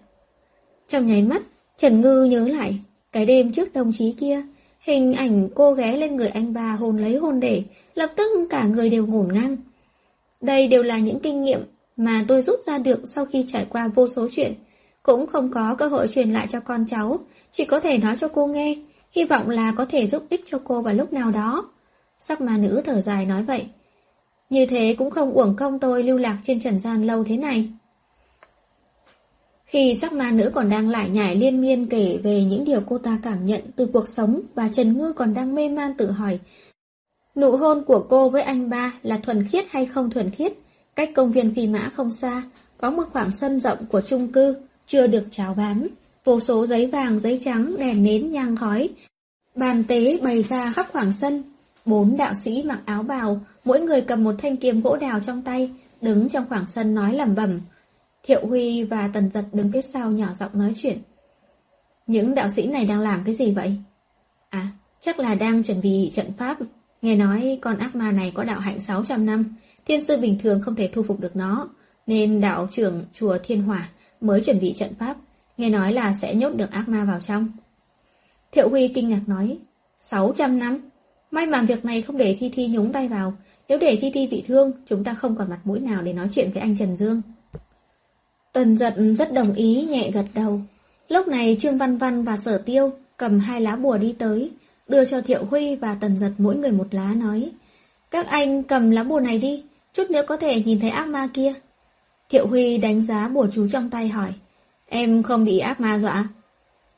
Trong 0.88 1.06
nháy 1.06 1.22
mắt, 1.22 1.43
Trần 1.78 2.00
Ngư 2.00 2.25
nhớ 2.25 2.49
lại, 2.49 2.78
cái 3.12 3.26
đêm 3.26 3.52
trước 3.52 3.72
đồng 3.72 3.93
chí 3.93 4.12
kia, 4.12 4.43
hình 4.81 5.12
ảnh 5.12 5.49
cô 5.55 5.72
ghé 5.72 5.96
lên 5.96 6.16
người 6.16 6.28
anh 6.28 6.52
ba 6.52 6.72
hôn 6.72 6.96
lấy 6.96 7.16
hôn 7.16 7.40
để, 7.40 7.62
lập 7.94 8.12
tức 8.16 8.46
cả 8.50 8.64
người 8.64 8.90
đều 8.90 9.06
ngổn 9.06 9.32
ngang. 9.32 9.56
Đây 10.40 10.69
đều 10.69 10.82
là 10.82 10.99
những 10.99 11.20
kinh 11.20 11.43
nghiệm 11.43 11.60
mà 11.96 12.25
tôi 12.28 12.43
rút 12.43 12.60
ra 12.66 12.78
được 12.78 13.00
sau 13.05 13.26
khi 13.26 13.44
trải 13.49 13.66
qua 13.70 13.88
vô 13.88 14.08
số 14.08 14.28
chuyện. 14.31 14.52
Cũng 15.02 15.26
không 15.26 15.50
có 15.50 15.75
cơ 15.78 15.87
hội 15.87 16.08
truyền 16.08 16.32
lại 16.32 16.46
cho 16.50 16.60
con 16.60 16.84
cháu, 16.87 17.19
chỉ 17.52 17.64
có 17.64 17.81
thể 17.81 17.99
nói 17.99 18.16
cho 18.20 18.28
cô 18.28 18.46
nghe, 18.46 18.76
hy 19.10 19.25
vọng 19.25 19.50
là 19.50 19.72
có 19.76 19.84
thể 19.84 20.06
giúp 20.06 20.26
ích 20.28 20.43
cho 20.46 20.58
cô 20.64 20.81
vào 20.81 20.94
lúc 20.94 21.12
nào 21.12 21.31
đó. 21.31 21.70
Sắc 22.20 22.40
ma 22.40 22.56
nữ 22.58 22.82
thở 22.84 23.00
dài 23.00 23.26
nói 23.26 23.43
vậy. 23.43 23.66
Như 24.50 24.66
thế 24.66 24.94
cũng 24.99 25.10
không 25.10 25.32
uổng 25.32 25.56
công 25.56 25.78
tôi 25.78 26.02
lưu 26.02 26.19
lạc 26.19 26.38
trên 26.43 26.60
trần 26.60 26.81
gian 26.81 27.06
lâu 27.06 27.25
thế 27.25 27.37
này. 27.37 27.69
Khi 29.64 29.99
sắc 30.00 30.12
ma 30.12 30.31
nữ 30.31 30.50
còn 30.55 30.69
đang 30.69 30.88
lại 30.88 31.10
nhải 31.10 31.37
liên 31.37 31.60
miên 31.60 31.87
kể 31.87 32.19
về 32.22 32.44
những 32.44 32.64
điều 32.64 32.81
cô 32.87 32.99
ta 32.99 33.19
cảm 33.22 33.46
nhận 33.46 33.60
từ 33.76 33.87
cuộc 33.87 34.08
sống 34.08 34.40
và 34.55 34.70
Trần 34.75 34.99
Ngư 34.99 35.12
còn 35.12 35.34
đang 35.34 35.55
mê 35.55 35.69
man 35.69 35.94
tự 35.96 36.10
hỏi 36.10 36.38
Nụ 37.38 37.56
hôn 37.56 37.84
của 37.84 38.06
cô 38.08 38.28
với 38.28 38.43
anh 38.43 38.70
ba 38.70 38.93
là 39.02 39.19
thuần 39.19 39.44
khiết 39.49 39.64
hay 39.70 39.87
không 39.87 40.10
thuần 40.10 40.31
khiết? 40.31 40.52
Cách 40.96 41.10
công 41.14 41.32
viên 41.32 41.55
phi 41.55 41.66
mã 41.66 41.90
không 41.94 42.10
xa, 42.10 42.43
có 42.78 42.90
một 42.90 43.05
khoảng 43.12 43.31
sân 43.32 43.60
rộng 43.60 43.78
của 43.87 44.00
chung 44.00 44.32
cư, 44.32 44.56
chưa 44.87 45.06
được 45.06 45.25
chào 45.31 45.55
bán. 45.55 45.88
Vô 46.25 46.41
số 46.41 46.67
giấy 46.67 46.87
vàng, 46.87 47.19
giấy 47.19 47.41
trắng, 47.44 47.76
đèn 47.79 48.03
nến, 48.03 48.32
nhang 48.32 48.56
khói. 48.56 48.88
Bàn 49.55 49.85
tế 49.88 50.19
bày 50.23 50.43
ra 50.43 50.73
khắp 50.73 50.87
khoảng 50.93 51.12
sân. 51.12 51.43
Bốn 51.85 52.17
đạo 52.17 52.35
sĩ 52.44 52.62
mặc 52.62 52.81
áo 52.85 53.03
bào, 53.03 53.41
mỗi 53.65 53.81
người 53.81 54.00
cầm 54.00 54.25
một 54.25 54.35
thanh 54.38 54.56
kiếm 54.56 54.81
gỗ 54.81 54.97
đào 54.97 55.20
trong 55.26 55.43
tay, 55.43 55.70
đứng 56.00 56.29
trong 56.29 56.49
khoảng 56.49 56.67
sân 56.67 56.94
nói 56.94 57.15
lẩm 57.15 57.35
bẩm. 57.35 57.61
Thiệu 58.23 58.47
Huy 58.47 58.85
và 58.85 59.11
Tần 59.12 59.31
Giật 59.35 59.44
đứng 59.53 59.73
phía 59.73 59.82
sau 59.82 60.11
nhỏ 60.11 60.29
giọng 60.41 60.50
nói 60.55 60.73
chuyện. 60.76 60.99
Những 62.06 62.35
đạo 62.35 62.49
sĩ 62.56 62.67
này 62.67 62.87
đang 62.87 63.00
làm 63.00 63.23
cái 63.26 63.35
gì 63.35 63.50
vậy? 63.55 63.76
À, 64.50 64.69
chắc 65.00 65.19
là 65.19 65.35
đang 65.35 65.62
chuẩn 65.62 65.81
bị 65.81 66.11
trận 66.15 66.32
pháp. 66.38 66.59
Nghe 67.03 67.17
nói 67.17 67.59
con 67.62 67.79
ác 67.79 67.94
ma 67.94 68.12
này 68.12 68.32
có 68.35 68.44
đạo 68.44 68.61
hạnh 68.61 68.81
600 68.81 69.26
năm, 69.26 69.55
thiên 69.87 70.05
sư 70.05 70.17
bình 70.17 70.38
thường 70.43 70.61
không 70.62 70.75
thể 70.75 70.91
thu 70.93 71.03
phục 71.03 71.20
được 71.20 71.37
nó, 71.37 71.69
nên 72.06 72.41
đạo 72.41 72.69
trưởng 72.73 73.05
chùa 73.12 73.38
Thiên 73.44 73.62
Hỏa 73.62 73.91
mới 74.20 74.41
chuẩn 74.41 74.61
bị 74.61 74.75
trận 74.79 74.94
pháp, 74.94 75.17
nghe 75.58 75.70
nói 75.70 75.93
là 75.93 76.12
sẽ 76.22 76.34
nhốt 76.34 76.55
được 76.55 76.70
ác 76.70 76.88
ma 76.88 77.05
vào 77.05 77.20
trong. 77.20 77.49
Thiệu 78.52 78.69
Huy 78.69 78.88
kinh 78.88 79.08
ngạc 79.08 79.22
nói, 79.26 79.58
600 80.00 80.58
năm? 80.58 80.90
May 81.31 81.46
mà 81.46 81.62
việc 81.69 81.84
này 81.84 82.02
không 82.02 82.16
để 82.16 82.37
Thi 82.40 82.50
Thi 82.55 82.69
nhúng 82.69 82.93
tay 82.93 83.08
vào, 83.08 83.32
nếu 83.69 83.78
để 83.78 83.99
Thi 84.00 84.10
Thi 84.14 84.26
bị 84.26 84.44
thương, 84.46 84.72
chúng 84.87 85.05
ta 85.05 85.14
không 85.14 85.37
còn 85.37 85.50
mặt 85.50 85.60
mũi 85.64 85.81
nào 85.81 86.02
để 86.02 86.12
nói 86.12 86.28
chuyện 86.32 86.50
với 86.52 86.60
anh 86.60 86.76
Trần 86.76 86.96
Dương. 86.96 87.22
Tần 88.52 88.76
giật 88.76 88.94
rất 89.19 89.32
đồng 89.32 89.55
ý 89.55 89.82
nhẹ 89.82 90.10
gật 90.10 90.25
đầu. 90.34 90.60
Lúc 91.08 91.28
này 91.28 91.56
Trương 91.60 91.78
Văn 91.78 91.96
Văn 91.96 92.22
và 92.25 92.37
Sở 92.37 92.58
Tiêu 92.58 92.93
cầm 93.16 93.38
hai 93.38 93.60
lá 93.60 93.76
bùa 93.76 93.99
đi 93.99 94.14
tới, 94.19 94.50
đưa 94.88 95.05
cho 95.05 95.20
Thiệu 95.20 95.44
Huy 95.44 95.76
và 95.76 95.96
Tần 96.00 96.19
giật 96.19 96.32
mỗi 96.38 96.56
người 96.56 96.72
một 96.72 96.87
lá 96.90 97.14
nói. 97.14 97.50
Các 98.10 98.26
anh 98.26 98.62
cầm 98.62 98.90
lá 98.90 99.05
bùa 99.05 99.20
này 99.20 99.38
đi, 99.38 99.64
chút 99.94 100.10
nữa 100.10 100.22
có 100.26 100.37
thể 100.37 100.62
nhìn 100.62 100.81
thấy 100.81 100.90
ác 100.90 101.08
ma 101.08 101.28
kia. 101.34 101.52
Thiệu 102.28 102.46
Huy 102.46 102.78
đánh 102.78 103.02
giá 103.02 103.28
bùa 103.28 103.46
chú 103.52 103.69
trong 103.72 103.90
tay 103.90 104.08
hỏi. 104.08 104.32
Em 104.88 105.23
không 105.23 105.44
bị 105.44 105.58
ác 105.58 105.81
ma 105.81 105.99
dọa? 105.99 106.25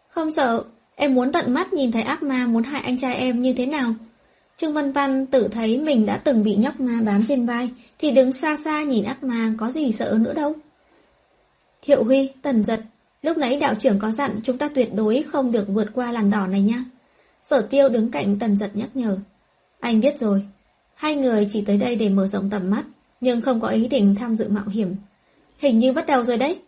Không 0.08 0.32
sợ, 0.32 0.64
em 0.94 1.14
muốn 1.14 1.32
tận 1.32 1.54
mắt 1.54 1.72
nhìn 1.72 1.92
thấy 1.92 2.02
ác 2.02 2.22
ma 2.22 2.46
muốn 2.46 2.62
hại 2.62 2.82
anh 2.82 2.98
trai 2.98 3.14
em 3.14 3.42
như 3.42 3.52
thế 3.52 3.66
nào. 3.66 3.94
Trương 4.56 4.72
Văn 4.72 4.92
Văn 4.92 5.26
tự 5.26 5.48
thấy 5.48 5.78
mình 5.78 6.06
đã 6.06 6.16
từng 6.16 6.42
bị 6.42 6.56
nhóc 6.56 6.80
ma 6.80 7.00
bám 7.04 7.24
trên 7.28 7.46
vai, 7.46 7.70
thì 7.98 8.10
đứng 8.10 8.32
xa 8.32 8.56
xa 8.64 8.82
nhìn 8.82 9.04
ác 9.04 9.24
ma 9.24 9.54
có 9.58 9.70
gì 9.70 9.92
sợ 9.92 10.18
nữa 10.20 10.34
đâu. 10.34 10.54
Thiệu 11.82 12.04
Huy, 12.04 12.30
Tần 12.42 12.64
Giật, 12.64 12.80
lúc 13.22 13.36
nãy 13.38 13.56
đạo 13.56 13.74
trưởng 13.74 13.98
có 13.98 14.10
dặn 14.10 14.40
chúng 14.42 14.58
ta 14.58 14.68
tuyệt 14.68 14.94
đối 14.94 15.22
không 15.22 15.52
được 15.52 15.68
vượt 15.68 15.88
qua 15.94 16.12
làn 16.12 16.30
đỏ 16.30 16.46
này 16.46 16.62
nha. 16.62 16.84
Sở 17.42 17.66
tiêu 17.70 17.88
đứng 17.88 18.10
cạnh 18.10 18.38
Tần 18.38 18.56
Giật 18.56 18.70
nhắc 18.74 18.88
nhở. 18.94 19.18
Anh 19.80 20.00
biết 20.00 20.20
rồi, 20.20 20.42
hai 20.94 21.14
người 21.14 21.48
chỉ 21.50 21.60
tới 21.60 21.76
đây 21.76 21.96
để 21.96 22.08
mở 22.08 22.26
rộng 22.26 22.50
tầm 22.50 22.70
mắt, 22.70 22.84
nhưng 23.20 23.40
không 23.40 23.60
có 23.60 23.68
ý 23.68 23.88
định 23.88 24.14
tham 24.14 24.36
dự 24.36 24.48
mạo 24.48 24.68
hiểm. 24.68 24.96
Hình 25.58 25.78
như 25.78 25.92
bắt 25.92 26.06
đầu 26.06 26.24
rồi 26.24 26.36
đấy. 26.36 26.58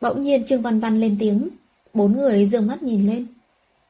Bỗng 0.00 0.22
nhiên 0.22 0.46
Trương 0.46 0.62
Văn 0.62 0.80
Văn 0.80 1.00
lên 1.00 1.16
tiếng. 1.20 1.48
Bốn 1.94 2.16
người 2.16 2.46
dương 2.46 2.66
mắt 2.66 2.82
nhìn 2.82 3.06
lên. 3.06 3.26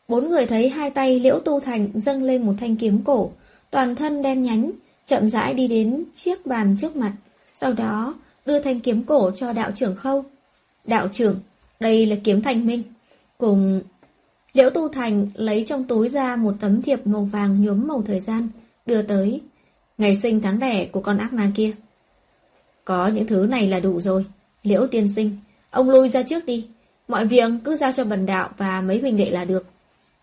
Bốn 0.08 0.28
người 0.28 0.46
thấy 0.46 0.68
hai 0.68 0.90
tay 0.90 1.20
Liễu 1.20 1.40
Tu 1.40 1.60
Thành 1.60 1.88
dâng 1.94 2.22
lên 2.22 2.46
một 2.46 2.52
thanh 2.60 2.76
kiếm 2.76 3.04
cổ, 3.04 3.30
toàn 3.70 3.96
thân 3.96 4.22
đen 4.22 4.42
nhánh, 4.42 4.70
chậm 5.06 5.30
rãi 5.30 5.54
đi 5.54 5.68
đến 5.68 6.04
chiếc 6.14 6.46
bàn 6.46 6.76
trước 6.80 6.96
mặt. 6.96 7.12
Sau 7.54 7.72
đó 7.72 8.14
đưa 8.46 8.60
thanh 8.60 8.80
kiếm 8.80 9.02
cổ 9.02 9.30
cho 9.36 9.52
đạo 9.52 9.70
trưởng 9.76 9.96
khâu. 9.96 10.24
Đạo 10.84 11.08
trưởng, 11.12 11.40
đây 11.80 12.06
là 12.06 12.16
kiếm 12.24 12.42
thành 12.42 12.66
minh. 12.66 12.82
Cùng... 13.38 13.82
Liễu 14.52 14.70
Tu 14.70 14.88
Thành 14.88 15.28
lấy 15.34 15.64
trong 15.66 15.84
túi 15.84 16.08
ra 16.08 16.36
một 16.36 16.54
tấm 16.60 16.82
thiệp 16.82 17.06
màu 17.06 17.24
vàng 17.24 17.64
nhuốm 17.64 17.86
màu 17.86 18.02
thời 18.02 18.20
gian, 18.20 18.48
đưa 18.86 19.02
tới. 19.02 19.40
Ngày 19.98 20.18
sinh 20.22 20.40
tháng 20.40 20.58
đẻ 20.58 20.86
của 20.86 21.00
con 21.00 21.18
ác 21.18 21.32
ma 21.32 21.50
kia. 21.54 21.72
Có 22.84 23.06
những 23.06 23.26
thứ 23.26 23.46
này 23.46 23.68
là 23.68 23.80
đủ 23.80 24.00
rồi. 24.00 24.24
Liễu 24.62 24.86
tiên 24.86 25.08
sinh, 25.08 25.36
ông 25.70 25.90
lui 25.90 26.08
ra 26.08 26.22
trước 26.22 26.46
đi. 26.46 26.68
Mọi 27.08 27.26
việc 27.26 27.50
cứ 27.64 27.76
giao 27.76 27.92
cho 27.92 28.04
bần 28.04 28.26
đạo 28.26 28.50
và 28.56 28.80
mấy 28.80 29.00
huynh 29.00 29.16
đệ 29.16 29.30
là 29.30 29.44
được. 29.44 29.66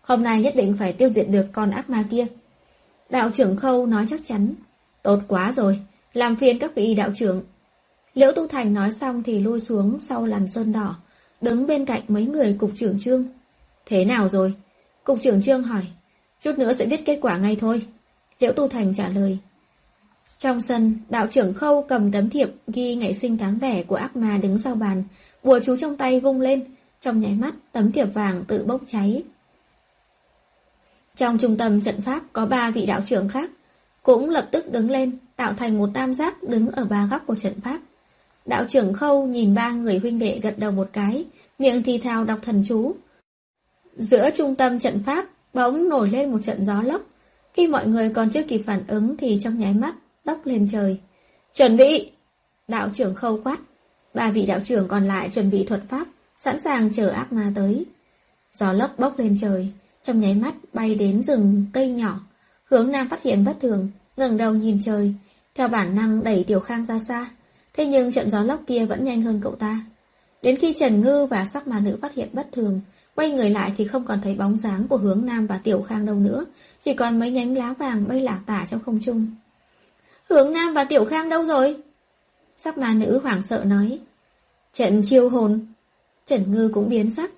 Hôm 0.02 0.22
nay 0.22 0.42
nhất 0.42 0.56
định 0.56 0.76
phải 0.78 0.92
tiêu 0.92 1.08
diệt 1.08 1.28
được 1.28 1.46
con 1.52 1.70
ác 1.70 1.90
ma 1.90 2.04
kia. 2.10 2.26
Đạo 3.10 3.30
trưởng 3.30 3.56
Khâu 3.56 3.86
nói 3.86 4.06
chắc 4.10 4.20
chắn. 4.24 4.54
Tốt 5.02 5.18
quá 5.28 5.52
rồi, 5.52 5.80
làm 6.12 6.36
phiền 6.36 6.58
các 6.58 6.74
vị 6.74 6.94
đạo 6.94 7.10
trưởng. 7.14 7.42
Liễu 8.14 8.32
Tu 8.32 8.46
Thành 8.46 8.74
nói 8.74 8.92
xong 8.92 9.22
thì 9.22 9.40
lui 9.40 9.60
xuống 9.60 10.00
sau 10.00 10.24
làn 10.24 10.48
sơn 10.48 10.72
đỏ, 10.72 10.96
đứng 11.40 11.66
bên 11.66 11.84
cạnh 11.84 12.02
mấy 12.08 12.26
người 12.26 12.56
cục 12.58 12.70
trưởng 12.76 12.98
trương. 13.00 13.24
Thế 13.86 14.04
nào 14.04 14.28
rồi? 14.28 14.54
Cục 15.04 15.22
trưởng 15.22 15.42
trương 15.42 15.62
hỏi. 15.62 15.82
Chút 16.40 16.58
nữa 16.58 16.72
sẽ 16.78 16.86
biết 16.86 17.06
kết 17.06 17.18
quả 17.22 17.36
ngay 17.36 17.56
thôi. 17.60 17.82
Liễu 18.38 18.52
Tu 18.52 18.68
Thành 18.68 18.94
trả 18.94 19.08
lời. 19.08 19.38
Trong 20.38 20.60
sân, 20.60 20.98
đạo 21.08 21.26
trưởng 21.30 21.54
Khâu 21.54 21.82
cầm 21.88 22.12
tấm 22.12 22.30
thiệp 22.30 22.48
ghi 22.66 22.94
ngày 22.94 23.14
sinh 23.14 23.38
tháng 23.38 23.58
đẻ 23.60 23.82
của 23.82 23.96
ác 23.96 24.16
ma 24.16 24.38
đứng 24.42 24.58
sau 24.58 24.74
bàn, 24.74 25.04
bùa 25.44 25.60
chú 25.64 25.76
trong 25.76 25.96
tay 25.96 26.20
vung 26.20 26.40
lên, 26.40 26.64
trong 27.00 27.20
nháy 27.20 27.34
mắt 27.34 27.54
tấm 27.72 27.92
thiệp 27.92 28.06
vàng 28.14 28.44
tự 28.48 28.64
bốc 28.64 28.80
cháy. 28.86 29.22
Trong 31.16 31.38
trung 31.38 31.56
tâm 31.56 31.80
trận 31.80 32.02
pháp 32.02 32.22
có 32.32 32.46
ba 32.46 32.70
vị 32.70 32.86
đạo 32.86 33.00
trưởng 33.06 33.28
khác, 33.28 33.50
cũng 34.02 34.30
lập 34.30 34.48
tức 34.50 34.72
đứng 34.72 34.90
lên, 34.90 35.18
tạo 35.36 35.54
thành 35.54 35.78
một 35.78 35.88
tam 35.94 36.14
giác 36.14 36.42
đứng 36.42 36.70
ở 36.70 36.84
ba 36.84 37.08
góc 37.10 37.22
của 37.26 37.34
trận 37.34 37.60
pháp. 37.60 37.80
Đạo 38.46 38.64
trưởng 38.68 38.92
Khâu 38.92 39.26
nhìn 39.26 39.54
ba 39.54 39.70
người 39.72 39.98
huynh 39.98 40.18
đệ 40.18 40.40
gật 40.42 40.58
đầu 40.58 40.70
một 40.70 40.88
cái, 40.92 41.24
miệng 41.58 41.82
thì 41.82 41.98
thào 41.98 42.24
đọc 42.24 42.38
thần 42.42 42.64
chú. 42.68 42.94
Giữa 43.96 44.30
trung 44.30 44.54
tâm 44.54 44.78
trận 44.78 45.02
pháp, 45.06 45.26
bỗng 45.54 45.88
nổi 45.88 46.10
lên 46.10 46.32
một 46.32 46.38
trận 46.42 46.64
gió 46.64 46.82
lốc. 46.82 47.02
Khi 47.54 47.66
mọi 47.66 47.86
người 47.86 48.10
còn 48.10 48.30
chưa 48.30 48.42
kịp 48.42 48.62
phản 48.66 48.84
ứng 48.88 49.16
thì 49.16 49.38
trong 49.42 49.58
nháy 49.58 49.74
mắt, 49.74 49.94
tóc 50.24 50.38
lên 50.44 50.68
trời. 50.72 51.00
Chuẩn 51.54 51.76
bị! 51.76 52.10
Đạo 52.68 52.90
trưởng 52.94 53.14
khâu 53.14 53.40
quát. 53.44 53.58
Ba 54.14 54.30
vị 54.30 54.46
đạo 54.46 54.60
trưởng 54.64 54.88
còn 54.88 55.08
lại 55.08 55.28
chuẩn 55.28 55.50
bị 55.50 55.64
thuật 55.64 55.80
pháp, 55.88 56.06
sẵn 56.38 56.60
sàng 56.60 56.92
chờ 56.92 57.08
ác 57.08 57.32
ma 57.32 57.52
tới. 57.54 57.86
Gió 58.54 58.72
lốc 58.72 58.98
bốc 58.98 59.18
lên 59.18 59.36
trời, 59.40 59.68
trong 60.02 60.20
nháy 60.20 60.34
mắt 60.34 60.54
bay 60.72 60.94
đến 60.94 61.22
rừng 61.22 61.66
cây 61.72 61.90
nhỏ. 61.90 62.20
Hướng 62.64 62.90
Nam 62.90 63.08
phát 63.08 63.22
hiện 63.22 63.44
bất 63.44 63.60
thường, 63.60 63.90
ngẩng 64.16 64.36
đầu 64.36 64.54
nhìn 64.54 64.78
trời, 64.82 65.14
theo 65.54 65.68
bản 65.68 65.94
năng 65.94 66.24
đẩy 66.24 66.44
Tiểu 66.44 66.60
Khang 66.60 66.86
ra 66.86 66.98
xa. 66.98 67.30
Thế 67.72 67.86
nhưng 67.86 68.12
trận 68.12 68.30
gió 68.30 68.42
lốc 68.42 68.60
kia 68.66 68.84
vẫn 68.84 69.04
nhanh 69.04 69.22
hơn 69.22 69.40
cậu 69.42 69.54
ta. 69.54 69.80
Đến 70.42 70.56
khi 70.56 70.72
Trần 70.72 71.00
Ngư 71.00 71.26
và 71.26 71.46
sắc 71.52 71.68
ma 71.68 71.80
nữ 71.80 71.98
phát 72.02 72.14
hiện 72.14 72.28
bất 72.32 72.52
thường, 72.52 72.80
quay 73.14 73.30
người 73.30 73.50
lại 73.50 73.72
thì 73.76 73.84
không 73.84 74.04
còn 74.04 74.20
thấy 74.20 74.34
bóng 74.34 74.58
dáng 74.58 74.88
của 74.88 74.96
hướng 74.96 75.26
Nam 75.26 75.46
và 75.46 75.58
Tiểu 75.58 75.82
Khang 75.82 76.06
đâu 76.06 76.16
nữa, 76.16 76.44
chỉ 76.80 76.94
còn 76.94 77.18
mấy 77.18 77.30
nhánh 77.30 77.56
lá 77.56 77.72
vàng 77.72 78.08
bay 78.08 78.20
lạc 78.20 78.40
tả 78.46 78.66
trong 78.70 78.80
không 78.80 79.00
trung. 79.04 79.26
Hướng 80.30 80.52
Nam 80.52 80.74
và 80.74 80.84
Tiểu 80.84 81.04
Khang 81.04 81.28
đâu 81.28 81.44
rồi? 81.44 81.76
Sắc 82.64 82.78
ma 82.78 82.94
nữ 82.94 83.20
hoảng 83.22 83.42
sợ 83.42 83.64
nói. 83.66 83.98
Trận 84.72 85.02
chiêu 85.04 85.28
hồn. 85.28 85.66
Trần 86.26 86.52
Ngư 86.52 86.70
cũng 86.74 86.88
biến 86.88 87.10
sắc. 87.10 87.30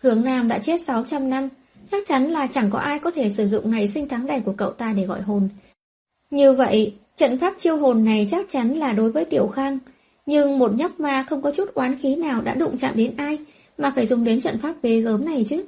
Hướng 0.00 0.24
Nam 0.24 0.48
đã 0.48 0.58
chết 0.58 0.80
600 0.86 1.30
năm, 1.30 1.48
chắc 1.90 2.08
chắn 2.08 2.30
là 2.30 2.46
chẳng 2.46 2.70
có 2.70 2.78
ai 2.78 2.98
có 2.98 3.10
thể 3.10 3.30
sử 3.30 3.46
dụng 3.46 3.70
ngày 3.70 3.88
sinh 3.88 4.08
tháng 4.08 4.26
đẻ 4.26 4.40
của 4.40 4.52
cậu 4.56 4.70
ta 4.70 4.92
để 4.96 5.04
gọi 5.04 5.22
hồn. 5.22 5.48
Như 6.30 6.52
vậy, 6.52 6.94
trận 7.16 7.38
pháp 7.38 7.54
chiêu 7.58 7.76
hồn 7.76 8.04
này 8.04 8.28
chắc 8.30 8.46
chắn 8.50 8.74
là 8.74 8.92
đối 8.92 9.12
với 9.12 9.24
Tiểu 9.24 9.46
Khang, 9.46 9.78
nhưng 10.26 10.58
một 10.58 10.74
nhóc 10.74 11.00
ma 11.00 11.24
không 11.28 11.42
có 11.42 11.50
chút 11.50 11.74
oán 11.74 11.98
khí 11.98 12.16
nào 12.16 12.40
đã 12.40 12.54
đụng 12.54 12.78
chạm 12.78 12.96
đến 12.96 13.16
ai 13.16 13.38
mà 13.78 13.92
phải 13.96 14.06
dùng 14.06 14.24
đến 14.24 14.40
trận 14.40 14.58
pháp 14.58 14.74
ghê 14.82 15.00
gớm 15.00 15.24
này 15.24 15.44
chứ. 15.48 15.64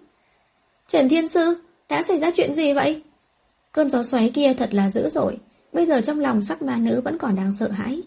Trần 0.89 1.09
Thiên 1.09 1.29
Sư, 1.29 1.63
đã 1.89 2.03
xảy 2.03 2.19
ra 2.19 2.31
chuyện 2.35 2.55
gì 2.55 2.73
vậy? 2.73 3.03
Cơn 3.73 3.91
gió 3.91 4.03
xoáy 4.03 4.31
kia 4.35 4.55
thật 4.55 4.75
là 4.75 4.91
dữ 4.91 5.09
dội, 5.09 5.39
bây 5.73 5.87
giờ 5.87 6.01
trong 6.01 6.21
lòng 6.21 6.43
sắc 6.43 6.63
ma 6.63 6.77
nữ 6.77 7.01
vẫn 7.05 7.19
còn 7.19 7.37
đang 7.37 7.53
sợ 7.59 7.71
hãi. 7.71 8.03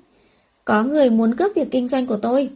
Có 0.67 0.83
người 0.83 1.09
muốn 1.09 1.35
cướp 1.35 1.51
việc 1.55 1.67
kinh 1.71 1.87
doanh 1.87 2.07
của 2.07 2.17
tôi. 2.17 2.49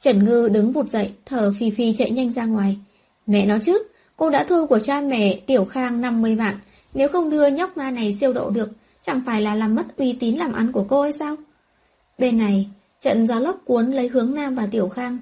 Trần 0.00 0.24
Ngư 0.24 0.48
đứng 0.48 0.72
vụt 0.72 0.88
dậy, 0.88 1.12
thở 1.26 1.52
phì 1.58 1.70
phì 1.70 1.92
chạy 1.92 2.10
nhanh 2.10 2.32
ra 2.32 2.44
ngoài. 2.44 2.78
Mẹ 3.26 3.46
nói 3.46 3.58
chứ, 3.62 3.82
cô 4.16 4.30
đã 4.30 4.44
thu 4.44 4.66
của 4.66 4.78
cha 4.78 5.00
mẹ 5.00 5.40
Tiểu 5.46 5.64
Khang 5.64 6.00
50 6.00 6.36
vạn, 6.36 6.58
nếu 6.94 7.08
không 7.08 7.30
đưa 7.30 7.46
nhóc 7.46 7.76
ma 7.76 7.90
này 7.90 8.16
siêu 8.20 8.32
độ 8.32 8.50
được, 8.50 8.68
chẳng 9.02 9.22
phải 9.26 9.42
là 9.42 9.54
làm 9.54 9.74
mất 9.74 9.96
uy 9.96 10.12
tín 10.12 10.36
làm 10.36 10.52
ăn 10.52 10.72
của 10.72 10.84
cô 10.88 11.02
hay 11.02 11.12
sao? 11.12 11.36
Bên 12.18 12.38
này, 12.38 12.68
trận 13.00 13.26
gió 13.26 13.38
lốc 13.38 13.64
cuốn 13.64 13.90
lấy 13.90 14.08
hướng 14.08 14.34
Nam 14.34 14.54
và 14.54 14.66
Tiểu 14.70 14.88
Khang, 14.88 15.18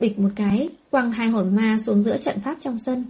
bịch 0.00 0.18
một 0.18 0.30
cái, 0.36 0.68
quăng 0.90 1.12
hai 1.12 1.28
hồn 1.28 1.56
ma 1.56 1.78
xuống 1.80 2.02
giữa 2.02 2.16
trận 2.16 2.40
pháp 2.44 2.56
trong 2.60 2.78
sân. 2.78 3.04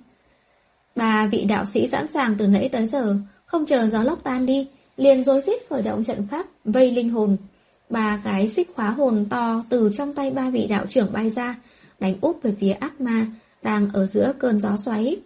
Ba 0.96 1.28
vị 1.32 1.44
đạo 1.44 1.64
sĩ 1.64 1.86
sẵn 1.86 2.08
sàng 2.08 2.34
từ 2.38 2.46
nãy 2.46 2.68
tới 2.72 2.86
giờ, 2.86 3.16
không 3.46 3.66
chờ 3.66 3.86
gió 3.86 4.02
lốc 4.02 4.22
tan 4.22 4.46
đi, 4.46 4.68
liền 4.96 5.24
rối 5.24 5.40
rít 5.40 5.62
khởi 5.70 5.82
động 5.82 6.04
trận 6.04 6.26
pháp, 6.30 6.46
vây 6.64 6.90
linh 6.90 7.10
hồn. 7.10 7.36
Ba 7.92 8.20
cái 8.24 8.48
xích 8.48 8.70
khóa 8.74 8.90
hồn 8.90 9.26
to 9.30 9.64
từ 9.68 9.90
trong 9.94 10.14
tay 10.14 10.30
ba 10.30 10.50
vị 10.50 10.66
đạo 10.66 10.86
trưởng 10.86 11.12
bay 11.12 11.30
ra, 11.30 11.56
đánh 12.00 12.14
úp 12.20 12.42
về 12.42 12.54
phía 12.60 12.72
ác 12.72 13.00
ma, 13.00 13.26
đang 13.62 13.88
ở 13.92 14.06
giữa 14.06 14.32
cơn 14.38 14.60
gió 14.60 14.76
xoáy. 14.76 15.16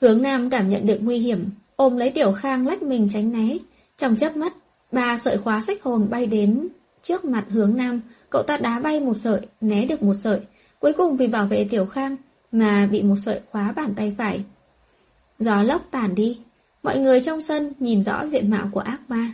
Hướng 0.00 0.22
Nam 0.22 0.50
cảm 0.50 0.68
nhận 0.68 0.86
được 0.86 0.98
nguy 1.00 1.18
hiểm, 1.18 1.50
ôm 1.76 1.96
lấy 1.96 2.10
Tiểu 2.10 2.32
Khang 2.32 2.66
lách 2.66 2.82
mình 2.82 3.08
tránh 3.12 3.32
né. 3.32 3.56
Trong 3.98 4.16
chớp 4.16 4.36
mắt, 4.36 4.52
ba 4.92 5.18
sợi 5.24 5.38
khóa 5.38 5.60
sách 5.60 5.82
hồn 5.82 6.10
bay 6.10 6.26
đến 6.26 6.68
trước 7.02 7.24
mặt 7.24 7.44
hướng 7.48 7.76
Nam, 7.76 8.00
cậu 8.30 8.42
ta 8.42 8.56
đá 8.56 8.80
bay 8.80 9.00
một 9.00 9.16
sợi, 9.16 9.40
né 9.60 9.86
được 9.86 10.02
một 10.02 10.14
sợi. 10.14 10.40
Cuối 10.80 10.92
cùng 10.92 11.16
vì 11.16 11.26
bảo 11.26 11.46
vệ 11.46 11.66
Tiểu 11.70 11.86
Khang 11.86 12.16
mà 12.52 12.88
bị 12.90 13.02
một 13.02 13.16
sợi 13.22 13.40
khóa 13.50 13.72
bàn 13.72 13.94
tay 13.94 14.14
phải. 14.18 14.44
Gió 15.38 15.62
lốc 15.62 15.82
tản 15.90 16.14
đi, 16.14 16.38
mọi 16.82 16.98
người 16.98 17.20
trong 17.20 17.42
sân 17.42 17.72
nhìn 17.78 18.02
rõ 18.02 18.26
diện 18.26 18.50
mạo 18.50 18.68
của 18.72 18.80
ác 18.80 19.00
ma. 19.08 19.32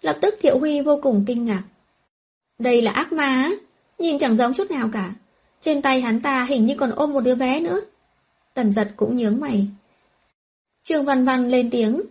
Lập 0.00 0.18
tức 0.20 0.34
Thiệu 0.40 0.58
Huy 0.58 0.80
vô 0.80 0.98
cùng 1.02 1.24
kinh 1.26 1.44
ngạc. 1.44 1.62
Đây 2.58 2.82
là 2.82 2.90
ác 2.90 3.12
ma 3.12 3.24
á? 3.24 3.50
Nhìn 3.98 4.18
chẳng 4.18 4.36
giống 4.36 4.54
chút 4.54 4.70
nào 4.70 4.88
cả. 4.92 5.12
Trên 5.60 5.82
tay 5.82 6.00
hắn 6.00 6.20
ta 6.20 6.44
hình 6.44 6.66
như 6.66 6.74
còn 6.74 6.90
ôm 6.90 7.12
một 7.12 7.20
đứa 7.20 7.34
bé 7.34 7.60
nữa. 7.60 7.80
Tần 8.54 8.72
giật 8.72 8.88
cũng 8.96 9.16
nhướng 9.16 9.40
mày. 9.40 9.66
Trường 10.84 11.04
Văn 11.04 11.24
Văn 11.24 11.48
lên 11.48 11.70
tiếng. 11.70 12.02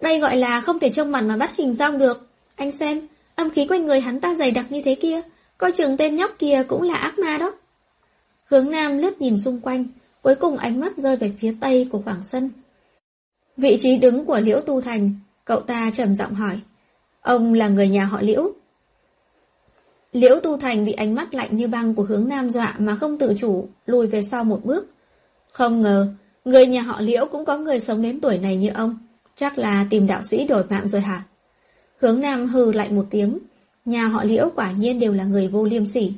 Đây 0.00 0.20
gọi 0.20 0.36
là 0.36 0.60
không 0.60 0.78
thể 0.78 0.90
trông 0.90 1.12
mặt 1.12 1.20
mà 1.20 1.36
bắt 1.36 1.56
hình 1.56 1.74
dong 1.74 1.98
được. 1.98 2.28
Anh 2.56 2.70
xem, 2.70 3.08
âm 3.34 3.50
khí 3.50 3.66
quanh 3.66 3.86
người 3.86 4.00
hắn 4.00 4.20
ta 4.20 4.34
dày 4.34 4.50
đặc 4.50 4.66
như 4.68 4.82
thế 4.82 4.94
kia. 4.94 5.20
Coi 5.58 5.72
chừng 5.72 5.96
tên 5.96 6.16
nhóc 6.16 6.30
kia 6.38 6.64
cũng 6.68 6.82
là 6.82 6.94
ác 6.94 7.18
ma 7.18 7.38
đó. 7.38 7.52
Hướng 8.44 8.70
Nam 8.70 8.98
lướt 8.98 9.20
nhìn 9.20 9.40
xung 9.40 9.60
quanh, 9.60 9.84
cuối 10.22 10.34
cùng 10.34 10.56
ánh 10.56 10.80
mắt 10.80 10.96
rơi 10.96 11.16
về 11.16 11.32
phía 11.38 11.54
tây 11.60 11.88
của 11.92 12.02
khoảng 12.04 12.24
sân. 12.24 12.50
Vị 13.56 13.76
trí 13.80 13.96
đứng 13.96 14.24
của 14.24 14.40
Liễu 14.40 14.60
Tu 14.60 14.80
Thành, 14.80 15.14
cậu 15.44 15.60
ta 15.60 15.90
trầm 15.94 16.16
giọng 16.16 16.34
hỏi. 16.34 16.60
Ông 17.26 17.54
là 17.54 17.68
người 17.68 17.88
nhà 17.88 18.04
họ 18.04 18.20
Liễu. 18.20 18.52
Liễu 20.12 20.40
Tu 20.40 20.56
Thành 20.56 20.84
bị 20.84 20.92
ánh 20.92 21.14
mắt 21.14 21.34
lạnh 21.34 21.56
như 21.56 21.68
băng 21.68 21.94
của 21.94 22.02
hướng 22.02 22.28
Nam 22.28 22.50
dọa 22.50 22.74
mà 22.78 22.96
không 22.96 23.18
tự 23.18 23.34
chủ, 23.38 23.68
lùi 23.86 24.06
về 24.06 24.22
sau 24.22 24.44
một 24.44 24.64
bước. 24.64 24.86
Không 25.52 25.82
ngờ, 25.82 26.08
người 26.44 26.66
nhà 26.66 26.82
họ 26.82 27.00
Liễu 27.00 27.26
cũng 27.26 27.44
có 27.44 27.58
người 27.58 27.80
sống 27.80 28.02
đến 28.02 28.20
tuổi 28.20 28.38
này 28.38 28.56
như 28.56 28.68
ông. 28.68 28.98
Chắc 29.34 29.58
là 29.58 29.86
tìm 29.90 30.06
đạo 30.06 30.22
sĩ 30.22 30.46
đổi 30.46 30.64
mạng 30.70 30.88
rồi 30.88 31.00
hả? 31.00 31.22
Hướng 32.00 32.20
Nam 32.20 32.46
hừ 32.46 32.72
lạnh 32.72 32.96
một 32.96 33.06
tiếng. 33.10 33.38
Nhà 33.84 34.06
họ 34.06 34.24
Liễu 34.24 34.50
quả 34.54 34.72
nhiên 34.72 34.98
đều 35.00 35.12
là 35.12 35.24
người 35.24 35.48
vô 35.48 35.64
liêm 35.64 35.86
sỉ. 35.86 36.12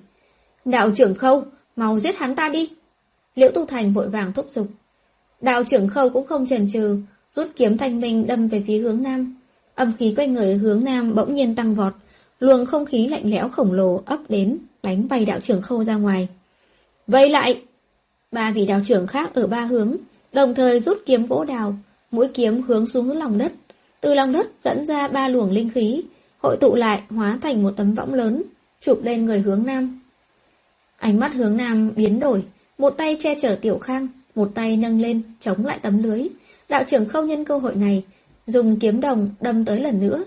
Đạo 0.65 0.91
trưởng 0.95 1.15
khâu, 1.15 1.45
mau 1.77 1.99
giết 1.99 2.19
hắn 2.19 2.35
ta 2.35 2.49
đi. 2.49 2.71
Liễu 3.35 3.51
Tu 3.55 3.67
Thành 3.67 3.93
vội 3.93 4.09
vàng 4.09 4.33
thúc 4.33 4.47
giục. 4.51 4.67
Đạo 5.41 5.65
trưởng 5.65 5.89
khâu 5.89 6.11
cũng 6.11 6.27
không 6.27 6.47
chần 6.47 6.71
chừ, 6.71 6.99
rút 7.35 7.47
kiếm 7.57 7.79
thanh 7.79 8.01
minh 8.01 8.27
đâm 8.27 8.49
về 8.49 8.63
phía 8.67 8.79
hướng 8.79 9.03
Nam. 9.03 9.38
Âm 9.79 9.93
khí 9.93 10.15
quanh 10.17 10.35
người 10.35 10.55
hướng 10.55 10.85
Nam 10.85 11.15
bỗng 11.15 11.35
nhiên 11.35 11.55
tăng 11.55 11.75
vọt, 11.75 11.93
luồng 12.41 12.67
không 12.67 12.87
khí 12.87 13.09
lạnh 13.09 13.31
lẽo 13.31 13.49
khổng 13.49 13.73
lồ 13.73 14.03
ấp 14.07 14.19
đến, 14.29 14.59
đánh 14.83 15.09
bay 15.09 15.25
đạo 15.25 15.41
trưởng 15.41 15.63
khâu 15.63 15.85
ra 15.85 15.97
ngoài. 15.97 16.29
Vây 17.07 17.29
lại! 17.29 17.63
Ba 18.33 18.51
vị 18.51 18.67
đạo 18.67 18.81
trưởng 18.87 19.07
khác 19.07 19.35
ở 19.35 19.47
ba 19.47 19.61
hướng, 19.65 19.97
đồng 20.33 20.55
thời 20.55 20.81
rút 20.81 20.99
kiếm 21.07 21.27
gỗ 21.27 21.45
đào, 21.45 21.75
mũi 22.11 22.29
kiếm 22.35 22.63
hướng 22.63 22.89
xuống 22.89 23.19
lòng 23.19 23.39
đất. 23.39 23.53
Từ 24.01 24.15
lòng 24.15 24.33
đất 24.33 24.47
dẫn 24.65 24.87
ra 24.87 25.09
ba 25.09 25.29
luồng 25.29 25.51
linh 25.51 25.71
khí, 25.71 26.03
hội 26.39 26.57
tụ 26.61 26.75
lại 26.75 27.03
hóa 27.11 27.39
thành 27.43 27.63
một 27.63 27.73
tấm 27.77 27.95
võng 27.95 28.15
lớn, 28.15 28.43
chụp 28.81 29.01
lên 29.03 29.25
người 29.25 29.41
hướng 29.41 29.67
Nam. 29.67 30.01
Ánh 30.97 31.19
mắt 31.19 31.35
hướng 31.35 31.57
Nam 31.57 31.91
biến 31.97 32.21
đổi, 32.21 32.45
một 32.79 32.91
tay 32.91 33.17
che 33.21 33.35
chở 33.41 33.59
Tiểu 33.63 33.79
Khang, 33.79 34.09
một 34.35 34.51
tay 34.55 34.77
nâng 34.77 35.01
lên, 35.01 35.23
chống 35.41 35.67
lại 35.67 35.79
tấm 35.83 36.03
lưới. 36.03 36.29
Đạo 36.69 36.85
trưởng 36.89 37.09
khâu 37.09 37.25
nhân 37.25 37.45
cơ 37.45 37.59
hội 37.59 37.75
này, 37.75 38.05
dùng 38.49 38.79
kiếm 38.79 39.01
đồng 39.01 39.31
đâm 39.41 39.65
tới 39.65 39.81
lần 39.81 40.01
nữa. 40.01 40.25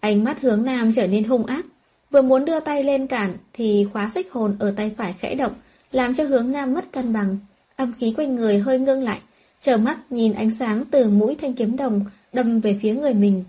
Ánh 0.00 0.24
mắt 0.24 0.40
hướng 0.40 0.64
Nam 0.64 0.92
trở 0.92 1.06
nên 1.06 1.24
hung 1.24 1.46
ác, 1.46 1.66
vừa 2.10 2.22
muốn 2.22 2.44
đưa 2.44 2.60
tay 2.60 2.84
lên 2.84 3.06
cản 3.06 3.36
thì 3.52 3.86
khóa 3.92 4.10
xích 4.14 4.32
hồn 4.32 4.56
ở 4.58 4.74
tay 4.76 4.94
phải 4.96 5.14
khẽ 5.18 5.34
động, 5.34 5.52
làm 5.92 6.14
cho 6.14 6.24
hướng 6.24 6.52
Nam 6.52 6.74
mất 6.74 6.92
cân 6.92 7.12
bằng. 7.12 7.38
Âm 7.76 7.92
khí 7.98 8.14
quanh 8.16 8.34
người 8.34 8.58
hơi 8.58 8.78
ngưng 8.78 9.02
lại, 9.02 9.20
trở 9.62 9.76
mắt 9.76 9.98
nhìn 10.10 10.32
ánh 10.32 10.50
sáng 10.50 10.84
từ 10.90 11.08
mũi 11.08 11.34
thanh 11.34 11.54
kiếm 11.54 11.76
đồng 11.76 12.04
đâm 12.32 12.60
về 12.60 12.78
phía 12.82 12.94
người 12.94 13.14
mình. 13.14 13.44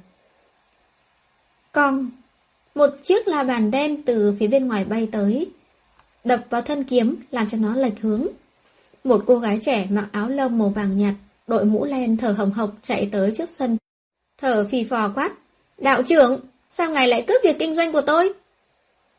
Cong! 1.72 2.12
Một 2.76 2.90
chiếc 3.04 3.28
la 3.28 3.44
bàn 3.44 3.72
đen 3.72 4.04
từ 4.04 4.36
phía 4.40 4.48
bên 4.48 4.68
ngoài 4.68 4.86
bay 4.86 5.08
tới, 5.12 5.52
đập 6.24 6.46
vào 6.50 6.62
thân 6.62 6.84
kiếm 6.84 7.16
làm 7.32 7.50
cho 7.50 7.58
nó 7.58 7.76
lệch 7.76 8.02
hướng. 8.02 8.28
Một 9.04 9.24
cô 9.28 9.40
gái 9.40 9.60
trẻ 9.62 9.88
mặc 9.90 10.08
áo 10.12 10.30
lông 10.30 10.58
màu 10.58 10.70
vàng 10.70 10.98
nhạt, 10.98 11.14
đội 11.48 11.66
mũ 11.66 11.86
len 11.86 12.18
thở 12.18 12.32
hồng 12.32 12.52
hộc 12.52 12.72
chạy 12.82 13.10
tới 13.12 13.32
trước 13.32 13.50
sân. 13.50 13.78
Thở 14.38 14.68
phì 14.72 14.84
phò 14.84 15.12
quát. 15.16 15.32
Đạo 15.78 16.04
trưởng, 16.04 16.40
sao 16.70 16.90
ngài 16.90 17.08
lại 17.08 17.26
cướp 17.28 17.42
việc 17.44 17.56
kinh 17.60 17.76
doanh 17.76 17.92
của 17.92 18.02
tôi? 18.02 18.34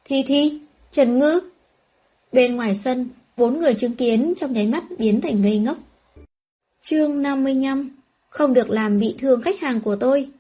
Thi 0.04 0.24
Thi, 0.26 0.58
Trần 0.92 1.18
Ngư. 1.18 1.40
Bên 2.32 2.56
ngoài 2.56 2.76
sân, 2.76 3.08
bốn 3.36 3.58
người 3.58 3.74
chứng 3.74 3.96
kiến 3.96 4.34
trong 4.36 4.52
nháy 4.52 4.66
mắt 4.66 4.84
biến 4.98 5.20
thành 5.20 5.42
ngây 5.42 5.58
ngốc. 5.58 5.78
Chương 6.82 7.22
55 7.22 7.90
Không 8.28 8.54
được 8.54 8.70
làm 8.70 8.98
bị 8.98 9.16
thương 9.18 9.42
khách 9.42 9.60
hàng 9.60 9.80
của 9.80 9.96
tôi. 9.96 10.30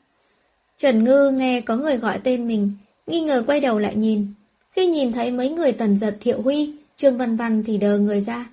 Trần 0.78 1.04
Ngư 1.04 1.30
nghe 1.30 1.60
có 1.60 1.76
người 1.76 1.96
gọi 1.96 2.20
tên 2.24 2.48
mình, 2.48 2.72
nghi 3.06 3.20
ngờ 3.20 3.44
quay 3.46 3.60
đầu 3.60 3.78
lại 3.78 3.96
nhìn. 3.96 4.26
Khi 4.70 4.86
nhìn 4.86 5.12
thấy 5.12 5.30
mấy 5.30 5.48
người 5.48 5.72
tần 5.72 5.98
giật 5.98 6.16
thiệu 6.20 6.42
huy, 6.42 6.72
Trương 6.96 7.18
Văn 7.18 7.36
Văn 7.36 7.62
thì 7.66 7.78
đờ 7.78 7.98
người 7.98 8.20
ra. 8.20 8.46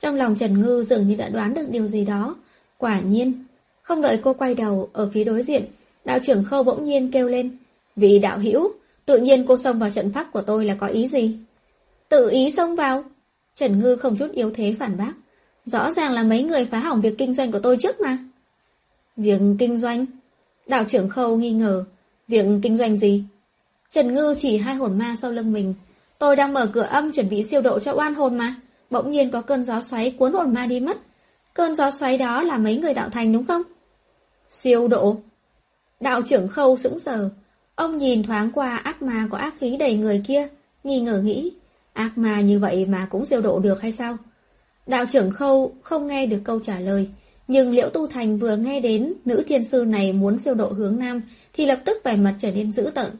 Trong 0.00 0.14
lòng 0.14 0.36
Trần 0.36 0.62
Ngư 0.62 0.82
dường 0.82 1.08
như 1.08 1.16
đã 1.16 1.28
đoán 1.28 1.54
được 1.54 1.66
điều 1.70 1.86
gì 1.86 2.04
đó. 2.04 2.36
Quả 2.84 3.00
nhiên, 3.00 3.44
không 3.82 4.02
đợi 4.02 4.20
cô 4.22 4.32
quay 4.32 4.54
đầu 4.54 4.90
ở 4.92 5.10
phía 5.14 5.24
đối 5.24 5.42
diện, 5.42 5.64
đạo 6.04 6.18
trưởng 6.22 6.44
khâu 6.44 6.62
bỗng 6.62 6.84
nhiên 6.84 7.10
kêu 7.10 7.28
lên. 7.28 7.56
Vì 7.96 8.18
đạo 8.18 8.38
hữu 8.38 8.72
tự 9.06 9.18
nhiên 9.18 9.44
cô 9.46 9.56
xông 9.56 9.78
vào 9.78 9.90
trận 9.90 10.12
pháp 10.12 10.32
của 10.32 10.42
tôi 10.42 10.64
là 10.64 10.74
có 10.74 10.86
ý 10.86 11.08
gì? 11.08 11.36
Tự 12.08 12.30
ý 12.30 12.50
xông 12.50 12.76
vào? 12.76 13.04
Trần 13.54 13.78
Ngư 13.78 13.96
không 13.96 14.16
chút 14.16 14.32
yếu 14.32 14.50
thế 14.54 14.74
phản 14.78 14.96
bác. 14.96 15.12
Rõ 15.66 15.92
ràng 15.92 16.12
là 16.12 16.22
mấy 16.22 16.42
người 16.42 16.64
phá 16.64 16.78
hỏng 16.78 17.00
việc 17.00 17.14
kinh 17.18 17.34
doanh 17.34 17.52
của 17.52 17.58
tôi 17.58 17.76
trước 17.76 18.00
mà. 18.00 18.18
Việc 19.16 19.40
kinh 19.58 19.78
doanh? 19.78 20.06
Đạo 20.66 20.84
trưởng 20.88 21.08
khâu 21.08 21.36
nghi 21.36 21.52
ngờ. 21.52 21.84
Việc 22.28 22.46
kinh 22.62 22.76
doanh 22.76 22.96
gì? 22.96 23.24
Trần 23.90 24.12
Ngư 24.12 24.34
chỉ 24.38 24.56
hai 24.56 24.74
hồn 24.74 24.98
ma 24.98 25.16
sau 25.22 25.30
lưng 25.30 25.52
mình. 25.52 25.74
Tôi 26.18 26.36
đang 26.36 26.52
mở 26.52 26.70
cửa 26.72 26.82
âm 26.90 27.12
chuẩn 27.12 27.28
bị 27.28 27.44
siêu 27.44 27.60
độ 27.60 27.80
cho 27.80 27.92
oan 27.92 28.14
hồn 28.14 28.38
mà. 28.38 28.54
Bỗng 28.90 29.10
nhiên 29.10 29.30
có 29.30 29.40
cơn 29.40 29.64
gió 29.64 29.80
xoáy 29.80 30.10
cuốn 30.10 30.32
hồn 30.32 30.54
ma 30.54 30.66
đi 30.66 30.80
mất. 30.80 30.96
Cơn 31.54 31.74
gió 31.74 31.90
xoáy 31.90 32.18
đó 32.18 32.42
là 32.42 32.58
mấy 32.58 32.76
người 32.76 32.94
tạo 32.94 33.10
thành 33.10 33.32
đúng 33.32 33.46
không? 33.46 33.62
Siêu 34.50 34.88
độ. 34.88 35.16
Đạo 36.00 36.22
trưởng 36.22 36.48
khâu 36.48 36.76
sững 36.76 36.98
sờ. 36.98 37.30
Ông 37.74 37.98
nhìn 37.98 38.22
thoáng 38.22 38.50
qua 38.54 38.76
ác 38.76 39.02
ma 39.02 39.28
có 39.30 39.38
ác 39.38 39.54
khí 39.58 39.76
đầy 39.76 39.96
người 39.96 40.22
kia, 40.26 40.48
nghi 40.84 41.00
ngờ 41.00 41.20
nghĩ. 41.24 41.52
Ác 41.92 42.18
ma 42.18 42.40
như 42.40 42.58
vậy 42.58 42.86
mà 42.86 43.06
cũng 43.10 43.24
siêu 43.24 43.40
độ 43.40 43.58
được 43.58 43.82
hay 43.82 43.92
sao? 43.92 44.16
Đạo 44.86 45.04
trưởng 45.10 45.30
khâu 45.30 45.74
không 45.82 46.06
nghe 46.06 46.26
được 46.26 46.40
câu 46.44 46.60
trả 46.60 46.78
lời. 46.78 47.08
Nhưng 47.48 47.72
Liễu 47.72 47.88
Tu 47.88 48.06
Thành 48.06 48.38
vừa 48.38 48.56
nghe 48.56 48.80
đến 48.80 49.14
nữ 49.24 49.44
thiên 49.46 49.64
sư 49.64 49.84
này 49.84 50.12
muốn 50.12 50.38
siêu 50.38 50.54
độ 50.54 50.68
hướng 50.68 50.98
nam 50.98 51.22
thì 51.52 51.66
lập 51.66 51.80
tức 51.84 51.98
vẻ 52.04 52.16
mặt 52.16 52.34
trở 52.38 52.50
nên 52.50 52.72
dữ 52.72 52.90
tợn. 52.94 53.10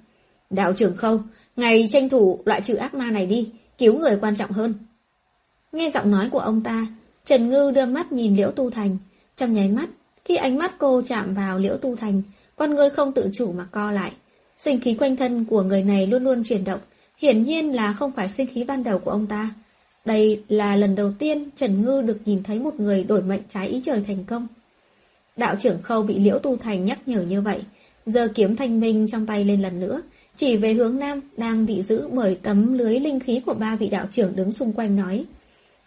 Đạo 0.50 0.72
trưởng 0.72 0.96
khâu, 0.96 1.20
ngày 1.56 1.88
tranh 1.92 2.08
thủ 2.08 2.40
loại 2.44 2.60
trừ 2.60 2.74
ác 2.74 2.94
ma 2.94 3.10
này 3.10 3.26
đi, 3.26 3.50
cứu 3.78 3.98
người 3.98 4.18
quan 4.20 4.36
trọng 4.36 4.50
hơn. 4.50 4.74
Nghe 5.72 5.90
giọng 5.90 6.10
nói 6.10 6.28
của 6.32 6.38
ông 6.38 6.62
ta, 6.62 6.86
Trần 7.24 7.48
Ngư 7.48 7.70
đưa 7.70 7.86
mắt 7.86 8.12
nhìn 8.12 8.36
Liễu 8.36 8.50
Tu 8.50 8.70
Thành. 8.70 8.96
Trong 9.36 9.52
nháy 9.52 9.68
mắt, 9.68 9.88
khi 10.24 10.36
ánh 10.36 10.58
mắt 10.58 10.74
cô 10.78 11.02
chạm 11.06 11.34
vào 11.34 11.58
Liễu 11.58 11.76
Tu 11.76 11.96
Thành, 11.96 12.22
con 12.56 12.74
người 12.74 12.90
không 12.90 13.12
tự 13.12 13.28
chủ 13.34 13.52
mà 13.52 13.64
co 13.70 13.90
lại. 13.90 14.12
Sinh 14.58 14.80
khí 14.80 14.94
quanh 14.94 15.16
thân 15.16 15.44
của 15.44 15.62
người 15.62 15.82
này 15.82 16.06
luôn 16.06 16.24
luôn 16.24 16.44
chuyển 16.44 16.64
động, 16.64 16.80
hiển 17.18 17.42
nhiên 17.42 17.74
là 17.74 17.92
không 17.92 18.12
phải 18.12 18.28
sinh 18.28 18.46
khí 18.46 18.64
ban 18.64 18.84
đầu 18.84 18.98
của 18.98 19.10
ông 19.10 19.26
ta. 19.26 19.50
Đây 20.04 20.42
là 20.48 20.76
lần 20.76 20.94
đầu 20.94 21.12
tiên 21.18 21.48
Trần 21.56 21.82
Ngư 21.82 22.02
được 22.02 22.18
nhìn 22.24 22.42
thấy 22.42 22.58
một 22.58 22.80
người 22.80 23.04
đổi 23.04 23.22
mệnh 23.22 23.42
trái 23.48 23.68
ý 23.68 23.80
trời 23.84 24.04
thành 24.06 24.24
công. 24.24 24.46
Đạo 25.36 25.56
trưởng 25.60 25.82
khâu 25.82 26.02
bị 26.02 26.18
Liễu 26.18 26.38
Tu 26.38 26.56
Thành 26.56 26.84
nhắc 26.84 26.98
nhở 27.06 27.22
như 27.22 27.40
vậy, 27.40 27.62
giờ 28.06 28.28
kiếm 28.34 28.56
thanh 28.56 28.80
minh 28.80 29.08
trong 29.08 29.26
tay 29.26 29.44
lên 29.44 29.62
lần 29.62 29.80
nữa, 29.80 30.02
chỉ 30.36 30.56
về 30.56 30.74
hướng 30.74 30.98
nam 30.98 31.20
đang 31.36 31.66
bị 31.66 31.82
giữ 31.82 32.08
bởi 32.12 32.38
tấm 32.42 32.78
lưới 32.78 33.00
linh 33.00 33.20
khí 33.20 33.40
của 33.46 33.54
ba 33.54 33.76
vị 33.76 33.88
đạo 33.88 34.06
trưởng 34.12 34.36
đứng 34.36 34.52
xung 34.52 34.72
quanh 34.72 34.96
nói. 34.96 35.24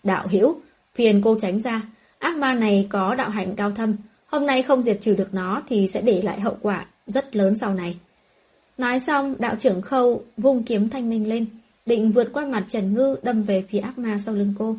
Đạo 0.03 0.27
hiểu, 0.27 0.60
phiền 0.98 1.22
cô 1.24 1.38
tránh 1.42 1.62
ra, 1.62 1.82
ác 2.20 2.38
ma 2.38 2.54
này 2.54 2.88
có 2.89 3.16
đạo 3.16 3.30
hạnh 3.30 3.56
cao 3.56 3.72
thâm, 3.72 3.96
hôm 4.25 4.46
nay 4.46 4.63
không 4.63 4.84
diệt 4.84 4.98
trừ 5.01 5.16
được 5.16 5.34
nó 5.34 5.62
thì 5.70 5.88
sẽ 5.88 6.01
để 6.01 6.22
lại 6.22 6.39
hậu 6.39 6.58
quả 6.62 6.86
rất 7.08 7.36
lớn 7.36 7.56
sau 7.56 7.74
này. 7.74 7.98
Nói 8.77 9.00
xong, 9.00 9.36
đạo 9.39 9.56
trưởng 9.60 9.82
khâu 9.82 10.24
vung 10.38 10.63
kiếm 10.63 10.89
thanh 10.89 11.10
minh 11.10 11.30
lên, 11.30 11.46
định 11.86 12.12
vượt 12.12 12.30
qua 12.34 12.46
mặt 12.46 12.66
Trần 12.70 12.94
Ngư 12.94 13.16
đâm 13.24 13.44
về 13.44 13.63
phía 13.70 13.80
ác 13.80 13.98
ma 13.98 14.18
sau 14.25 14.36
lưng 14.36 14.54
cô. 14.60 14.75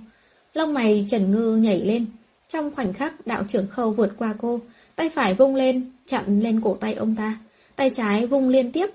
Lông 0.54 0.74
mày 0.74 1.06
Trần 1.10 1.30
Ngư 1.30 1.56
nhảy 1.56 1.80
lên, 1.80 2.06
trong 2.48 2.74
khoảnh 2.74 2.92
khắc 2.92 3.26
đạo 3.26 3.44
trưởng 3.48 3.66
khâu 3.66 3.90
vượt 3.90 4.12
qua 4.18 4.34
cô, 4.38 4.60
tay 4.96 5.08
phải 5.08 5.34
vung 5.34 5.54
lên, 5.54 5.90
chặn 6.06 6.40
lên 6.40 6.60
cổ 6.60 6.76
tay 6.80 6.94
ông 6.94 7.16
ta, 7.16 7.38
tay 7.76 7.90
trái 7.94 8.26
vung 8.26 8.48
liên 8.48 8.72
tiếp, 8.72 8.90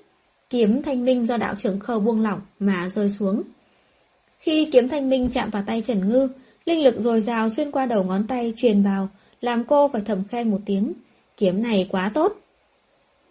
kiếm 0.49 0.83
thanh 0.83 1.05
minh 1.05 1.25
do 1.25 1.37
đạo 1.37 1.55
trưởng 1.57 1.79
khâu 1.79 1.99
buông 1.99 2.21
lỏng 2.21 2.41
mà 2.59 2.89
rơi 2.89 3.09
xuống. 3.09 3.43
Khi 4.39 4.69
kiếm 4.71 4.89
thanh 4.89 5.09
minh 5.09 5.27
chạm 5.33 5.49
vào 5.49 5.63
tay 5.67 5.81
Trần 5.81 6.09
Ngư, 6.09 6.27
linh 6.65 6.83
lực 6.83 6.95
dồi 6.99 7.21
dào 7.21 7.49
xuyên 7.49 7.71
qua 7.71 7.85
đầu 7.85 8.03
ngón 8.03 8.27
tay 8.27 8.53
truyền 8.57 8.83
vào, 8.83 9.09
làm 9.41 9.63
cô 9.63 9.87
phải 9.87 10.01
thầm 10.05 10.23
khen 10.31 10.51
một 10.51 10.59
tiếng. 10.65 10.93
Kiếm 11.37 11.63
này 11.63 11.87
quá 11.91 12.11
tốt. 12.13 12.37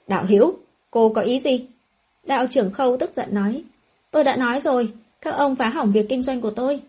Đạo 0.09 0.25
Hữu 0.29 0.55
cô 0.91 1.09
có 1.09 1.21
ý 1.21 1.41
gì? 1.41 1.67
Đạo 2.25 2.47
trưởng 2.51 2.71
khâu 2.71 2.97
tức 2.97 3.13
giận 3.17 3.35
nói. 3.35 3.63
Tôi 4.11 4.25
đã 4.25 4.37
nói 4.37 4.61
rồi, 4.61 4.93
các 5.21 5.31
ông 5.31 5.57
phá 5.57 5.69
hỏng 5.69 5.93
việc 5.93 6.09
kinh 6.09 6.23
doanh 6.23 6.41
của 6.41 6.51
tôi. 6.51 6.81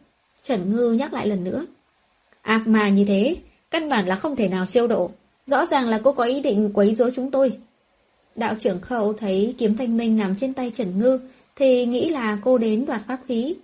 Trần 0.44 0.72
Ngư 0.72 0.92
nhắc 0.92 1.14
lại 1.14 1.28
lần 1.28 1.44
nữa. 1.44 1.66
Ác 2.42 2.68
mà 2.68 2.90
như 2.90 3.06
thế, 3.06 3.36
căn 3.72 3.90
bản 3.90 4.08
là 4.08 4.16
không 4.16 4.36
thể 4.36 4.48
nào 4.48 4.66
siêu 4.66 4.88
độ. 4.88 5.12
Rõ 5.48 5.66
ràng 5.66 5.88
là 5.88 6.00
cô 6.04 6.12
có 6.12 6.24
ý 6.24 6.42
định 6.42 6.72
quấy 6.74 6.96
rối 6.96 7.12
chúng 7.16 7.32
tôi. 7.32 7.58
Đạo 8.36 8.56
trưởng 8.60 8.82
khâu 8.82 9.14
thấy 9.14 9.56
kiếm 9.58 9.78
thanh 9.78 9.98
minh 9.98 10.18
nằm 10.18 10.36
trên 10.36 10.54
tay 10.54 10.72
Trần 10.72 11.00
Ngư, 11.00 11.20
thì 11.56 11.86
nghĩ 11.86 12.10
là 12.10 12.38
cô 12.44 12.58
đến 12.58 12.86
đoạt 12.86 13.02
pháp 13.08 13.20
khí. 13.28 13.56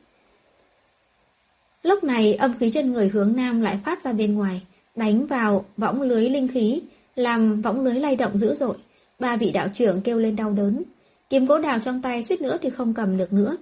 Lúc 1.84 2.04
này 2.04 2.34
âm 2.34 2.58
khí 2.60 2.72
trên 2.74 2.92
người 2.92 3.10
hướng 3.10 3.36
nam 3.36 3.62
lại 3.62 3.80
phát 3.86 4.04
ra 4.04 4.14
bên 4.14 4.34
ngoài, 4.34 4.62
đánh 4.96 5.26
vào 5.26 5.66
võng 5.78 6.02
lưới 6.02 6.30
linh 6.30 6.48
khí, 6.48 6.82
làm 7.16 7.62
võng 7.62 7.82
lưới 7.82 7.94
lay 7.94 8.16
động 8.16 8.38
dữ 8.38 8.54
dội. 8.54 8.78
Ba 9.20 9.38
vị 9.38 9.52
đạo 9.52 9.68
trưởng 9.74 10.02
kêu 10.02 10.20
lên 10.20 10.36
đau 10.36 10.52
đớn. 10.52 10.84
Kiếm 11.30 11.46
gỗ 11.46 11.60
đào 11.60 11.80
trong 11.80 12.02
tay 12.02 12.24
suýt 12.24 12.42
nữa 12.42 12.58
thì 12.62 12.70
không 12.70 12.94
cầm 12.94 13.18
được 13.18 13.34
nữa. 13.34 13.58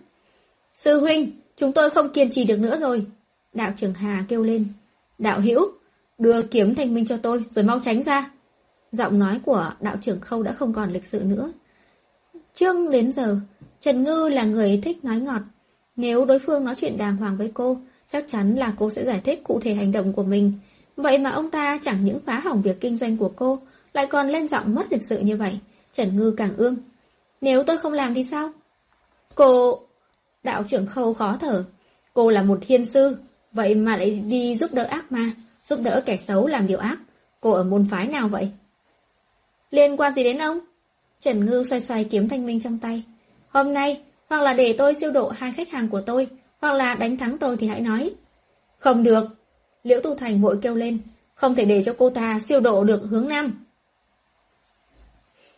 Sư 0.76 1.00
huynh, 1.00 1.32
chúng 1.58 1.74
tôi 1.74 1.90
không 1.90 2.10
kiên 2.14 2.32
trì 2.32 2.46
được 2.46 2.60
nữa 2.60 2.78
rồi. 2.78 3.06
Đạo 3.54 3.74
trưởng 3.76 3.94
Hà 3.94 4.26
kêu 4.28 4.44
lên. 4.44 4.66
Đạo 5.18 5.42
hữu 5.42 5.72
đưa 6.18 6.42
kiếm 6.42 6.76
thanh 6.76 6.94
minh 6.94 7.06
cho 7.06 7.18
tôi 7.18 7.46
rồi 7.50 7.66
mau 7.66 7.80
tránh 7.84 8.04
ra. 8.04 8.32
Giọng 8.92 9.20
nói 9.20 9.40
của 9.46 9.72
đạo 9.80 9.98
trưởng 10.02 10.20
khâu 10.20 10.44
đã 10.44 10.54
không 10.54 10.74
còn 10.74 10.92
lịch 10.92 11.06
sự 11.06 11.24
nữa. 11.24 11.52
Trương 12.54 12.92
đến 12.92 13.12
giờ, 13.12 13.40
Trần 13.80 14.04
Ngư 14.04 14.30
là 14.30 14.44
người 14.44 14.82
thích 14.84 15.06
nói 15.06 15.20
ngọt. 15.20 15.42
Nếu 15.96 16.26
đối 16.26 16.40
phương 16.40 16.66
nói 16.66 16.76
chuyện 16.78 16.98
đàng 16.98 17.18
hoàng 17.18 17.38
với 17.38 17.52
cô, 17.54 17.78
chắc 18.10 18.26
chắn 18.28 18.56
là 18.56 18.74
cô 18.78 18.90
sẽ 18.90 19.04
giải 19.04 19.20
thích 19.24 19.44
cụ 19.44 19.60
thể 19.60 19.74
hành 19.74 19.92
động 19.92 20.14
của 20.14 20.24
mình. 20.24 20.54
Vậy 20.98 21.18
mà 21.18 21.30
ông 21.30 21.52
ta 21.52 21.80
chẳng 21.84 22.04
những 22.04 22.20
phá 22.20 22.40
hỏng 22.40 22.62
việc 22.62 22.82
kinh 22.82 22.96
doanh 22.96 23.18
của 23.18 23.30
cô, 23.36 23.60
lại 23.94 24.08
còn 24.08 24.30
lên 24.30 24.48
giọng 24.48 24.76
mất 24.76 24.92
lịch 24.92 25.04
sự 25.10 25.20
như 25.20 25.38
vậy. 25.38 25.60
Trần 25.94 26.18
Ngư 26.18 26.32
càng 26.38 26.58
ương. 26.58 26.76
Nếu 27.42 27.64
tôi 27.64 27.78
không 27.78 27.94
làm 27.94 28.14
thì 28.14 28.24
sao? 28.24 28.52
Cô... 29.36 29.80
Đạo 30.44 30.64
trưởng 30.68 30.88
khâu 30.88 31.14
khó 31.14 31.38
thở. 31.42 31.64
Cô 32.14 32.30
là 32.30 32.44
một 32.44 32.60
thiên 32.62 32.86
sư, 32.86 33.18
vậy 33.52 33.76
mà 33.76 33.98
lại 33.98 34.12
đi 34.12 34.58
giúp 34.58 34.74
đỡ 34.74 34.84
ác 34.84 35.12
ma, 35.12 35.32
giúp 35.66 35.80
đỡ 35.84 36.04
kẻ 36.06 36.18
xấu 36.18 36.48
làm 36.48 36.68
điều 36.68 36.78
ác. 36.78 36.98
Cô 37.42 37.52
ở 37.52 37.64
môn 37.64 37.88
phái 37.92 38.08
nào 38.08 38.28
vậy? 38.28 38.50
Liên 39.72 39.98
quan 39.98 40.14
gì 40.14 40.24
đến 40.24 40.38
ông? 40.38 40.60
Trần 41.22 41.46
Ngư 41.46 41.64
xoay 41.64 41.82
xoay 41.82 42.04
kiếm 42.04 42.30
thanh 42.30 42.46
minh 42.46 42.60
trong 42.62 42.78
tay. 42.80 43.04
Hôm 43.50 43.74
nay, 43.74 44.02
hoặc 44.30 44.42
là 44.42 44.54
để 44.54 44.76
tôi 44.78 44.94
siêu 44.94 45.12
độ 45.12 45.30
hai 45.30 45.54
khách 45.58 45.70
hàng 45.70 45.90
của 45.90 46.02
tôi, 46.02 46.28
hoặc 46.62 46.74
là 46.74 46.96
đánh 46.96 47.18
thắng 47.18 47.38
tôi 47.38 47.58
thì 47.58 47.68
hãy 47.68 47.82
nói. 47.82 48.12
Không 48.80 49.04
được. 49.04 49.26
Liễu 49.84 50.00
Tu 50.04 50.16
Thành 50.16 50.42
vội 50.42 50.60
kêu 50.62 50.76
lên. 50.76 51.00
Không 51.36 51.56
thể 51.56 51.66
để 51.66 51.84
cho 51.86 51.96
cô 51.98 52.10
ta 52.10 52.40
siêu 52.50 52.60
độ 52.60 52.84
được 52.84 53.04
hướng 53.10 53.28
nam. 53.28 53.66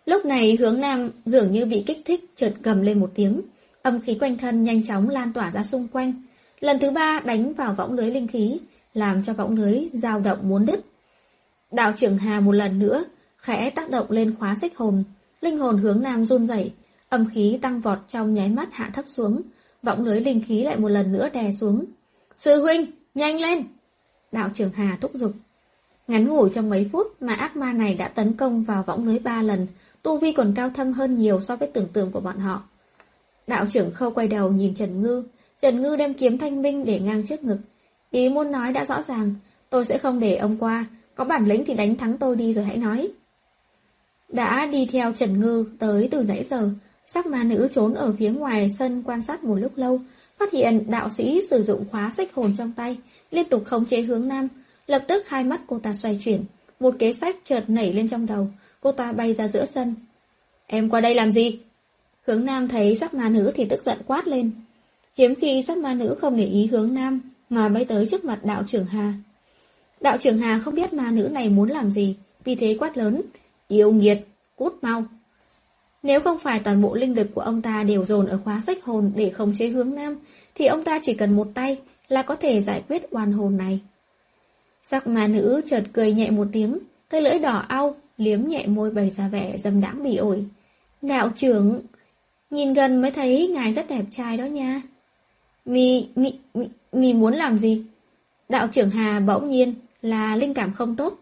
Lúc 0.06 0.26
này 0.26 0.58
hướng 0.60 0.82
nam 0.82 1.10
dường 1.26 1.52
như 1.52 1.66
bị 1.66 1.84
kích 1.88 2.02
thích 2.06 2.26
chợt 2.36 2.54
cầm 2.64 2.82
lên 2.82 3.00
một 3.00 3.12
tiếng. 3.16 3.42
Âm 3.82 4.02
khí 4.02 4.18
quanh 4.20 4.38
thân 4.38 4.64
nhanh 4.64 4.84
chóng 4.84 5.10
lan 5.10 5.34
tỏa 5.34 5.52
ra 5.52 5.64
xung 5.64 5.88
quanh. 5.88 6.14
Lần 6.60 6.80
thứ 6.80 6.92
ba 6.92 7.20
đánh 7.26 7.54
vào 7.54 7.74
võng 7.74 7.94
lưới 7.94 8.12
linh 8.12 8.28
khí, 8.28 8.60
làm 8.94 9.24
cho 9.24 9.34
võng 9.34 9.56
lưới 9.56 9.88
dao 9.94 10.20
động 10.20 10.50
muốn 10.50 10.66
đứt. 10.66 10.80
Đạo 11.72 11.94
trưởng 11.98 12.18
Hà 12.18 12.40
một 12.40 12.52
lần 12.52 12.80
nữa, 12.80 13.06
khẽ 13.38 13.70
tác 13.70 13.90
động 13.90 14.06
lên 14.10 14.36
khóa 14.40 14.56
xích 14.62 14.78
hồn. 14.78 15.04
Linh 15.42 15.58
hồn 15.58 15.78
hướng 15.78 16.02
nam 16.02 16.26
run 16.26 16.46
rẩy, 16.46 16.74
âm 17.10 17.30
khí 17.30 17.60
tăng 17.62 17.82
vọt 17.82 18.00
trong 18.08 18.34
nháy 18.34 18.50
mắt 18.50 18.70
hạ 18.72 18.90
thấp 18.94 19.06
xuống, 19.08 19.42
võng 19.84 20.06
lưới 20.06 20.22
linh 20.22 20.42
khí 20.48 20.64
lại 20.64 20.78
một 20.78 20.88
lần 20.88 21.12
nữa 21.12 21.30
đè 21.34 21.52
xuống. 21.52 21.86
Sư 22.38 22.62
huynh, 22.62 22.92
nhanh 23.16 23.40
lên! 23.40 23.64
Đạo 24.32 24.50
trưởng 24.54 24.72
Hà 24.72 24.98
thúc 25.02 25.12
giục. 25.14 25.32
Ngắn 26.08 26.28
ngủi 26.28 26.50
trong 26.54 26.70
mấy 26.70 26.90
phút 26.92 27.22
mà 27.22 27.34
ác 27.34 27.56
ma 27.56 27.74
này 27.74 27.94
đã 27.94 28.08
tấn 28.08 28.34
công 28.34 28.64
vào 28.64 28.84
võng 28.84 29.08
lưới 29.08 29.20
ba 29.20 29.42
lần, 29.42 29.68
tu 30.02 30.18
vi 30.18 30.32
còn 30.32 30.54
cao 30.56 30.70
thâm 30.70 30.94
hơn 30.94 31.16
nhiều 31.16 31.42
so 31.42 31.56
với 31.56 31.68
tưởng 31.68 31.88
tượng 31.94 32.12
của 32.12 32.20
bọn 32.20 32.40
họ. 32.40 32.64
Đạo 33.48 33.66
trưởng 33.70 33.92
khâu 33.92 34.12
quay 34.12 34.28
đầu 34.28 34.52
nhìn 34.52 34.76
Trần 34.76 35.02
Ngư, 35.02 35.24
Trần 35.62 35.82
Ngư 35.82 35.96
đem 35.96 36.14
kiếm 36.14 36.38
thanh 36.38 36.62
minh 36.62 36.86
để 36.86 37.00
ngang 37.00 37.26
trước 37.26 37.44
ngực. 37.44 37.58
Ý 38.12 38.30
muốn 38.30 38.52
nói 38.52 38.74
đã 38.74 38.86
rõ 38.86 39.02
ràng, 39.02 39.36
tôi 39.70 39.86
sẽ 39.86 39.98
không 39.98 40.20
để 40.20 40.36
ông 40.36 40.58
qua, 40.60 40.86
có 41.16 41.26
bản 41.26 41.46
lĩnh 41.46 41.66
thì 41.66 41.74
đánh 41.74 41.96
thắng 41.96 42.18
tôi 42.18 42.36
đi 42.36 42.54
rồi 42.54 42.66
hãy 42.66 42.78
nói. 42.78 43.12
Đã 44.30 44.66
đi 44.66 44.88
theo 44.92 45.14
Trần 45.14 45.40
Ngư 45.40 45.66
tới 45.80 46.08
từ 46.12 46.24
nãy 46.24 46.46
giờ, 46.50 46.70
sắc 47.14 47.26
ma 47.26 47.44
nữ 47.44 47.68
trốn 47.72 47.94
ở 47.94 48.14
phía 48.20 48.30
ngoài 48.30 48.70
sân 48.80 49.04
quan 49.06 49.24
sát 49.24 49.44
một 49.44 49.56
lúc 49.56 49.78
lâu, 49.78 50.00
phát 50.38 50.52
hiện 50.52 50.84
đạo 50.92 51.10
sĩ 51.18 51.42
sử 51.50 51.62
dụng 51.62 51.86
khóa 51.92 52.12
sách 52.18 52.34
hồn 52.34 52.54
trong 52.58 52.72
tay, 52.72 52.98
liên 53.32 53.50
tục 53.50 53.66
khống 53.66 53.86
chế 53.86 54.02
hướng 54.02 54.28
nam, 54.28 54.48
lập 54.88 55.04
tức 55.08 55.28
hai 55.28 55.44
mắt 55.44 55.62
cô 55.68 55.80
ta 55.80 55.94
xoay 55.94 56.20
chuyển, 56.24 56.44
một 56.80 56.96
kế 57.00 57.14
sách 57.14 57.36
chợt 57.44 57.64
nảy 57.68 57.94
lên 57.94 58.08
trong 58.08 58.26
đầu, 58.26 58.48
cô 58.82 58.92
ta 58.92 59.12
bay 59.12 59.34
ra 59.34 59.48
giữa 59.48 59.66
sân. 59.66 59.96
Em 60.68 60.90
qua 60.90 61.02
đây 61.02 61.16
làm 61.16 61.32
gì? 61.32 61.60
Hướng 62.28 62.46
nam 62.46 62.68
thấy 62.68 62.98
sắc 63.00 63.14
ma 63.14 63.30
nữ 63.30 63.52
thì 63.56 63.66
tức 63.66 63.82
giận 63.86 63.98
quát 64.08 64.28
lên. 64.28 64.52
Hiếm 65.18 65.36
khi 65.36 65.64
sắc 65.68 65.78
ma 65.78 65.94
nữ 65.94 66.16
không 66.22 66.38
để 66.38 66.46
ý 66.46 66.66
hướng 66.66 66.94
nam, 66.94 67.22
mà 67.50 67.70
bay 67.70 67.86
tới 67.86 68.08
trước 68.12 68.26
mặt 68.26 68.40
đạo 68.46 68.64
trưởng 68.68 68.86
Hà. 68.86 69.14
Đạo 70.02 70.18
trưởng 70.18 70.38
Hà 70.38 70.60
không 70.60 70.76
biết 70.76 70.94
ma 70.94 71.12
nữ 71.12 71.30
này 71.32 71.50
muốn 71.50 71.70
làm 71.70 71.92
gì, 71.92 72.16
vì 72.44 72.56
thế 72.56 72.76
quát 72.80 72.98
lớn, 72.98 73.22
yêu 73.68 73.92
nghiệt, 73.92 74.28
cút 74.56 74.74
mau. 74.82 75.06
Nếu 76.04 76.20
không 76.20 76.40
phải 76.40 76.60
toàn 76.60 76.82
bộ 76.82 76.96
linh 76.96 77.16
lực 77.16 77.28
của 77.36 77.42
ông 77.42 77.62
ta 77.62 77.84
đều 77.84 78.06
dồn 78.06 78.26
ở 78.26 78.40
khóa 78.44 78.62
sách 78.68 78.84
hồn 78.84 79.12
để 79.16 79.30
khống 79.30 79.54
chế 79.56 79.68
hướng 79.68 79.96
nam, 79.96 80.16
thì 80.56 80.66
ông 80.66 80.84
ta 80.84 81.00
chỉ 81.04 81.14
cần 81.14 81.36
một 81.36 81.48
tay 81.54 81.78
là 82.08 82.22
có 82.22 82.36
thể 82.36 82.62
giải 82.62 82.84
quyết 82.88 83.04
oan 83.12 83.32
hồn 83.32 83.58
này. 83.58 83.80
Sắc 84.84 85.08
ma 85.08 85.28
nữ 85.28 85.62
chợt 85.66 85.84
cười 85.94 86.12
nhẹ 86.12 86.30
một 86.30 86.48
tiếng, 86.52 86.80
cái 87.10 87.22
lưỡi 87.22 87.40
đỏ 87.40 87.66
au, 87.68 87.96
liếm 88.18 88.48
nhẹ 88.48 88.68
môi 88.68 88.92
bày 88.92 89.10
ra 89.18 89.28
vẻ 89.28 89.58
dâm 89.58 89.82
đãng 89.82 90.04
bị 90.04 90.16
ổi. 90.16 90.46
Đạo 91.02 91.32
trưởng, 91.36 91.82
nhìn 92.50 92.74
gần 92.74 93.02
mới 93.02 93.12
thấy 93.12 93.48
ngài 93.48 93.74
rất 93.74 93.90
đẹp 93.90 94.06
trai 94.12 94.38
đó 94.38 94.46
nha. 94.46 94.82
Mì, 95.66 96.08
mì, 96.16 96.34
mì, 96.54 96.68
mì 96.92 97.14
muốn 97.14 97.34
làm 97.34 97.58
gì? 97.58 97.84
Đạo 98.50 98.68
trưởng 98.72 98.90
Hà 98.90 99.20
bỗng 99.20 99.50
nhiên 99.50 99.74
là 100.02 100.36
linh 100.36 100.54
cảm 100.54 100.74
không 100.74 100.96
tốt. 100.96 101.20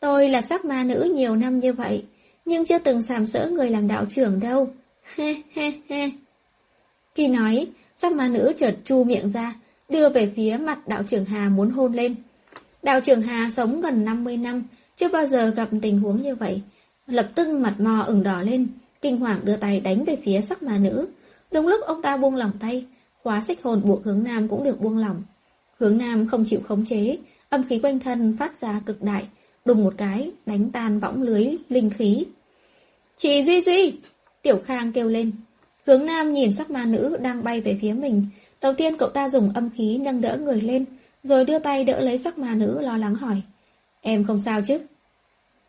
Tôi 0.00 0.28
là 0.28 0.42
sắc 0.42 0.64
ma 0.64 0.84
nữ 0.84 1.12
nhiều 1.14 1.36
năm 1.36 1.60
như 1.60 1.72
vậy, 1.72 2.04
nhưng 2.50 2.64
chưa 2.64 2.78
từng 2.78 3.02
sàm 3.02 3.26
sỡ 3.26 3.48
người 3.50 3.70
làm 3.70 3.88
đạo 3.88 4.04
trưởng 4.10 4.40
đâu. 4.40 4.68
He 5.14 5.34
he 5.54 5.72
he. 5.88 6.10
Khi 7.14 7.28
nói, 7.28 7.66
sắc 7.96 8.12
ma 8.12 8.28
nữ 8.28 8.52
chợt 8.56 8.76
chu 8.84 9.04
miệng 9.04 9.30
ra, 9.30 9.54
đưa 9.88 10.08
về 10.08 10.32
phía 10.36 10.58
mặt 10.60 10.88
đạo 10.88 11.02
trưởng 11.06 11.24
Hà 11.24 11.48
muốn 11.48 11.70
hôn 11.70 11.92
lên. 11.92 12.14
Đạo 12.82 13.00
trưởng 13.00 13.20
Hà 13.20 13.50
sống 13.56 13.80
gần 13.80 14.04
50 14.04 14.36
năm, 14.36 14.64
chưa 14.96 15.08
bao 15.08 15.26
giờ 15.26 15.50
gặp 15.50 15.68
tình 15.82 16.00
huống 16.00 16.22
như 16.22 16.34
vậy. 16.34 16.62
Lập 17.06 17.28
tức 17.34 17.48
mặt 17.48 17.74
mò 17.78 18.04
ửng 18.06 18.22
đỏ 18.22 18.42
lên, 18.42 18.68
kinh 19.02 19.16
hoàng 19.20 19.40
đưa 19.44 19.56
tay 19.56 19.80
đánh 19.80 20.04
về 20.04 20.16
phía 20.24 20.40
sắc 20.40 20.62
ma 20.62 20.78
nữ. 20.78 21.06
Đúng 21.52 21.68
lúc 21.68 21.80
ông 21.86 22.02
ta 22.02 22.16
buông 22.16 22.36
lỏng 22.36 22.52
tay, 22.60 22.86
khóa 23.22 23.40
xích 23.40 23.62
hồn 23.62 23.82
buộc 23.84 24.04
hướng 24.04 24.22
nam 24.22 24.48
cũng 24.48 24.64
được 24.64 24.80
buông 24.80 24.98
lỏng. 24.98 25.22
Hướng 25.78 25.98
nam 25.98 26.26
không 26.26 26.44
chịu 26.44 26.60
khống 26.68 26.84
chế, 26.84 27.18
âm 27.48 27.62
khí 27.68 27.78
quanh 27.82 27.98
thân 27.98 28.36
phát 28.36 28.60
ra 28.60 28.80
cực 28.86 29.02
đại, 29.02 29.28
đùng 29.64 29.84
một 29.84 29.94
cái, 29.96 30.30
đánh 30.46 30.70
tan 30.70 31.00
võng 31.00 31.22
lưới, 31.22 31.56
linh 31.68 31.90
khí. 31.90 32.26
Chị 33.22 33.42
Duy 33.42 33.60
Duy! 33.60 33.92
Tiểu 34.42 34.58
Khang 34.64 34.92
kêu 34.92 35.08
lên. 35.08 35.32
Hướng 35.86 36.06
nam 36.06 36.32
nhìn 36.32 36.52
sắc 36.52 36.70
ma 36.70 36.84
nữ 36.84 37.16
đang 37.20 37.44
bay 37.44 37.60
về 37.60 37.78
phía 37.80 37.92
mình, 37.92 38.26
Đầu 38.60 38.74
tiên 38.74 38.96
cậu 38.96 39.08
ta 39.08 39.28
dùng 39.28 39.52
âm 39.54 39.70
khí 39.70 39.98
nâng 39.98 40.20
đỡ 40.20 40.36
người 40.36 40.60
lên, 40.60 40.84
rồi 41.22 41.44
đưa 41.44 41.58
tay 41.58 41.84
đỡ 41.84 42.00
lấy 42.00 42.18
sắc 42.18 42.38
ma 42.38 42.54
nữ 42.54 42.80
lo 42.80 42.96
lắng 42.96 43.14
hỏi. 43.14 43.42
Em 44.00 44.24
không 44.24 44.40
sao 44.40 44.62
chứ? 44.62 44.80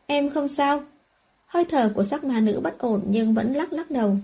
Em 0.06 0.30
không 0.30 0.48
sao. 0.48 0.84
Hơi 1.46 1.66
thở 1.66 1.92
của 1.96 2.04
sắc 2.04 2.24
ma 2.24 2.40
nữ 2.40 2.60
bất 2.64 2.78
ổn 2.78 3.02
nhưng 3.08 3.34
vẫn 3.34 3.54
lắc 3.54 3.74
lắc 3.74 3.92
đầu. 3.92 4.18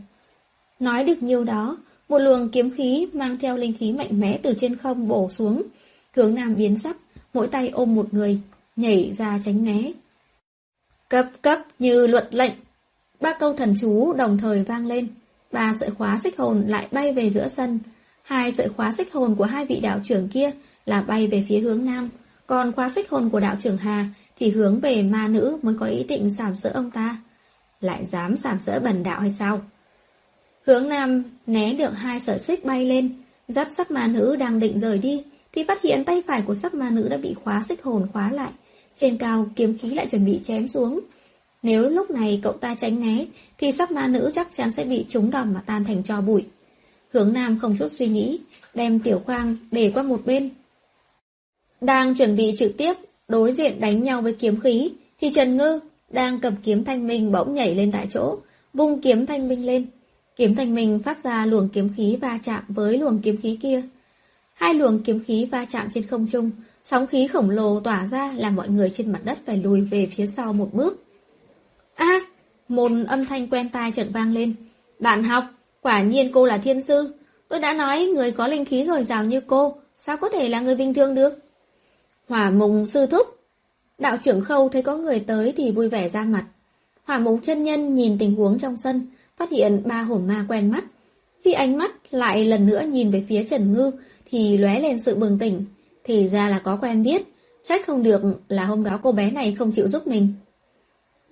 Nói 0.79 1.03
được 1.03 1.23
nhiều 1.23 1.43
đó, 1.43 1.77
một 2.09 2.19
luồng 2.19 2.49
kiếm 2.49 2.69
khí 2.69 3.07
mang 3.13 3.37
theo 3.37 3.57
linh 3.57 3.73
khí 3.79 3.93
mạnh 3.93 4.19
mẽ 4.19 4.39
từ 4.43 4.53
trên 4.59 4.75
không 4.75 5.07
bổ 5.07 5.29
xuống. 5.29 5.63
Hướng 6.15 6.35
nam 6.35 6.55
biến 6.55 6.77
sắc, 6.77 6.97
mỗi 7.33 7.47
tay 7.47 7.69
ôm 7.69 7.95
một 7.95 8.13
người, 8.13 8.39
nhảy 8.75 9.13
ra 9.17 9.39
tránh 9.45 9.63
né. 9.63 9.91
Cấp 11.09 11.25
cấp 11.41 11.59
như 11.79 12.07
luật 12.07 12.27
lệnh. 12.31 12.53
Ba 13.21 13.33
câu 13.33 13.53
thần 13.53 13.75
chú 13.81 14.13
đồng 14.13 14.37
thời 14.37 14.63
vang 14.63 14.87
lên. 14.87 15.07
Ba 15.51 15.73
sợi 15.79 15.89
khóa 15.89 16.17
xích 16.23 16.37
hồn 16.37 16.63
lại 16.67 16.87
bay 16.91 17.13
về 17.13 17.29
giữa 17.29 17.47
sân. 17.47 17.79
Hai 18.23 18.51
sợi 18.51 18.69
khóa 18.69 18.91
xích 18.91 19.13
hồn 19.13 19.35
của 19.35 19.45
hai 19.45 19.65
vị 19.65 19.79
đạo 19.79 19.99
trưởng 20.03 20.27
kia 20.27 20.51
là 20.85 21.01
bay 21.01 21.27
về 21.27 21.45
phía 21.49 21.59
hướng 21.59 21.85
nam. 21.85 22.09
Còn 22.47 22.71
khóa 22.71 22.89
xích 22.89 23.09
hồn 23.09 23.29
của 23.29 23.39
đạo 23.39 23.55
trưởng 23.61 23.77
Hà 23.77 24.09
thì 24.39 24.49
hướng 24.49 24.79
về 24.79 25.01
ma 25.01 25.27
nữ 25.27 25.57
mới 25.61 25.75
có 25.79 25.85
ý 25.85 26.03
định 26.03 26.29
giảm 26.29 26.55
sỡ 26.55 26.69
ông 26.69 26.91
ta. 26.91 27.17
Lại 27.81 28.05
dám 28.05 28.37
giảm 28.37 28.59
sỡ 28.61 28.79
bần 28.79 29.03
đạo 29.03 29.19
hay 29.19 29.31
sao? 29.39 29.61
Hướng 30.65 30.89
nam 30.89 31.23
né 31.47 31.73
được 31.73 31.91
hai 31.95 32.19
sợi 32.19 32.39
xích 32.39 32.65
bay 32.65 32.85
lên, 32.85 33.09
dắt 33.47 33.67
sắc 33.77 33.91
ma 33.91 34.07
nữ 34.07 34.35
đang 34.35 34.59
định 34.59 34.79
rời 34.79 34.97
đi, 34.97 35.23
thì 35.53 35.63
phát 35.63 35.81
hiện 35.81 36.03
tay 36.03 36.23
phải 36.27 36.41
của 36.41 36.55
sắc 36.55 36.73
ma 36.73 36.89
nữ 36.89 37.07
đã 37.09 37.17
bị 37.17 37.35
khóa 37.43 37.65
xích 37.69 37.83
hồn 37.83 38.07
khóa 38.13 38.31
lại. 38.31 38.51
Trên 38.99 39.17
cao 39.17 39.47
kiếm 39.55 39.77
khí 39.77 39.89
lại 39.89 40.07
chuẩn 40.11 40.25
bị 40.25 40.41
chém 40.43 40.67
xuống. 40.67 40.99
Nếu 41.67 41.89
lúc 41.89 42.11
này 42.11 42.39
cậu 42.43 42.53
ta 42.53 42.75
tránh 42.75 42.99
né, 42.99 43.25
thì 43.57 43.71
sắc 43.71 43.91
ma 43.91 44.07
nữ 44.07 44.31
chắc 44.33 44.47
chắn 44.51 44.71
sẽ 44.71 44.83
bị 44.83 45.05
trúng 45.09 45.31
đòn 45.31 45.53
mà 45.53 45.63
tan 45.65 45.83
thành 45.83 46.03
cho 46.03 46.21
bụi. 46.21 46.45
Hướng 47.13 47.33
Nam 47.33 47.59
không 47.59 47.75
chút 47.79 47.87
suy 47.87 48.07
nghĩ, 48.07 48.39
đem 48.73 48.99
tiểu 48.99 49.21
khoang 49.25 49.57
để 49.71 49.91
qua 49.93 50.03
một 50.03 50.21
bên. 50.25 50.49
Đang 51.81 52.15
chuẩn 52.15 52.35
bị 52.35 52.53
trực 52.57 52.77
tiếp, 52.77 52.93
đối 53.27 53.53
diện 53.53 53.79
đánh 53.79 54.03
nhau 54.03 54.21
với 54.21 54.33
kiếm 54.33 54.59
khí, 54.59 54.91
thì 55.19 55.31
Trần 55.35 55.55
Ngư 55.55 55.79
đang 56.09 56.39
cầm 56.39 56.53
kiếm 56.63 56.83
thanh 56.83 57.07
minh 57.07 57.31
bỗng 57.31 57.53
nhảy 57.53 57.75
lên 57.75 57.91
tại 57.91 58.07
chỗ, 58.11 58.37
vung 58.73 59.01
kiếm 59.01 59.25
thanh 59.25 59.47
minh 59.47 59.65
lên. 59.65 59.85
Kiếm 60.35 60.55
thanh 60.55 60.75
minh 60.75 60.99
phát 61.05 61.23
ra 61.23 61.45
luồng 61.45 61.69
kiếm 61.69 61.89
khí 61.97 62.15
va 62.21 62.39
chạm 62.43 62.63
với 62.67 62.97
luồng 62.97 63.19
kiếm 63.19 63.37
khí 63.41 63.57
kia. 63.61 63.81
Hai 64.53 64.73
luồng 64.73 65.03
kiếm 65.03 65.23
khí 65.23 65.45
va 65.45 65.65
chạm 65.65 65.87
trên 65.93 66.07
không 66.07 66.27
trung, 66.27 66.51
sóng 66.83 67.07
khí 67.07 67.27
khổng 67.27 67.49
lồ 67.49 67.79
tỏa 67.79 68.07
ra 68.11 68.33
làm 68.35 68.55
mọi 68.55 68.69
người 68.69 68.89
trên 68.89 69.11
mặt 69.11 69.21
đất 69.23 69.37
phải 69.45 69.57
lùi 69.57 69.81
về 69.81 70.09
phía 70.15 70.25
sau 70.25 70.53
một 70.53 70.69
bước. 70.73 71.03
A, 71.97 72.21
một 72.67 72.91
âm 73.07 73.25
thanh 73.25 73.47
quen 73.49 73.69
tai 73.69 73.91
chợt 73.91 74.07
vang 74.13 74.33
lên. 74.33 74.53
Bạn 74.99 75.23
học, 75.23 75.43
quả 75.81 76.01
nhiên 76.01 76.31
cô 76.33 76.45
là 76.45 76.57
thiên 76.57 76.81
sư. 76.81 77.13
Tôi 77.47 77.59
đã 77.59 77.73
nói 77.73 78.05
người 78.05 78.31
có 78.31 78.47
linh 78.47 78.65
khí 78.65 78.83
dồi 78.83 79.03
dào 79.03 79.25
như 79.25 79.41
cô, 79.41 79.75
sao 79.95 80.17
có 80.17 80.29
thể 80.29 80.49
là 80.49 80.59
người 80.59 80.75
bình 80.75 80.93
thường 80.93 81.15
được? 81.15 81.39
Hỏa 82.29 82.49
mùng 82.49 82.87
sư 82.87 83.05
thúc. 83.05 83.27
Đạo 83.97 84.17
trưởng 84.23 84.41
khâu 84.41 84.69
thấy 84.69 84.81
có 84.81 84.97
người 84.97 85.19
tới 85.19 85.53
thì 85.57 85.71
vui 85.71 85.89
vẻ 85.89 86.09
ra 86.09 86.23
mặt. 86.23 86.45
Hỏa 87.03 87.19
mùng 87.19 87.41
chân 87.41 87.63
nhân 87.63 87.95
nhìn 87.95 88.17
tình 88.17 88.35
huống 88.35 88.59
trong 88.59 88.77
sân, 88.77 89.07
phát 89.37 89.51
hiện 89.51 89.81
ba 89.85 90.01
hồn 90.01 90.27
ma 90.27 90.45
quen 90.49 90.71
mắt. 90.71 90.83
Khi 91.43 91.53
ánh 91.53 91.77
mắt 91.77 91.91
lại 92.11 92.45
lần 92.45 92.65
nữa 92.65 92.81
nhìn 92.87 93.11
về 93.11 93.23
phía 93.29 93.43
Trần 93.43 93.73
Ngư 93.73 93.91
thì 94.25 94.57
lóe 94.57 94.79
lên 94.79 94.99
sự 94.99 95.15
bừng 95.15 95.39
tỉnh. 95.39 95.65
Thì 96.03 96.27
ra 96.27 96.49
là 96.49 96.59
có 96.59 96.77
quen 96.81 97.03
biết, 97.03 97.21
trách 97.63 97.85
không 97.87 98.03
được 98.03 98.21
là 98.47 98.65
hôm 98.65 98.83
đó 98.83 98.99
cô 99.03 99.11
bé 99.11 99.31
này 99.31 99.55
không 99.59 99.71
chịu 99.71 99.87
giúp 99.87 100.07
mình. 100.07 100.33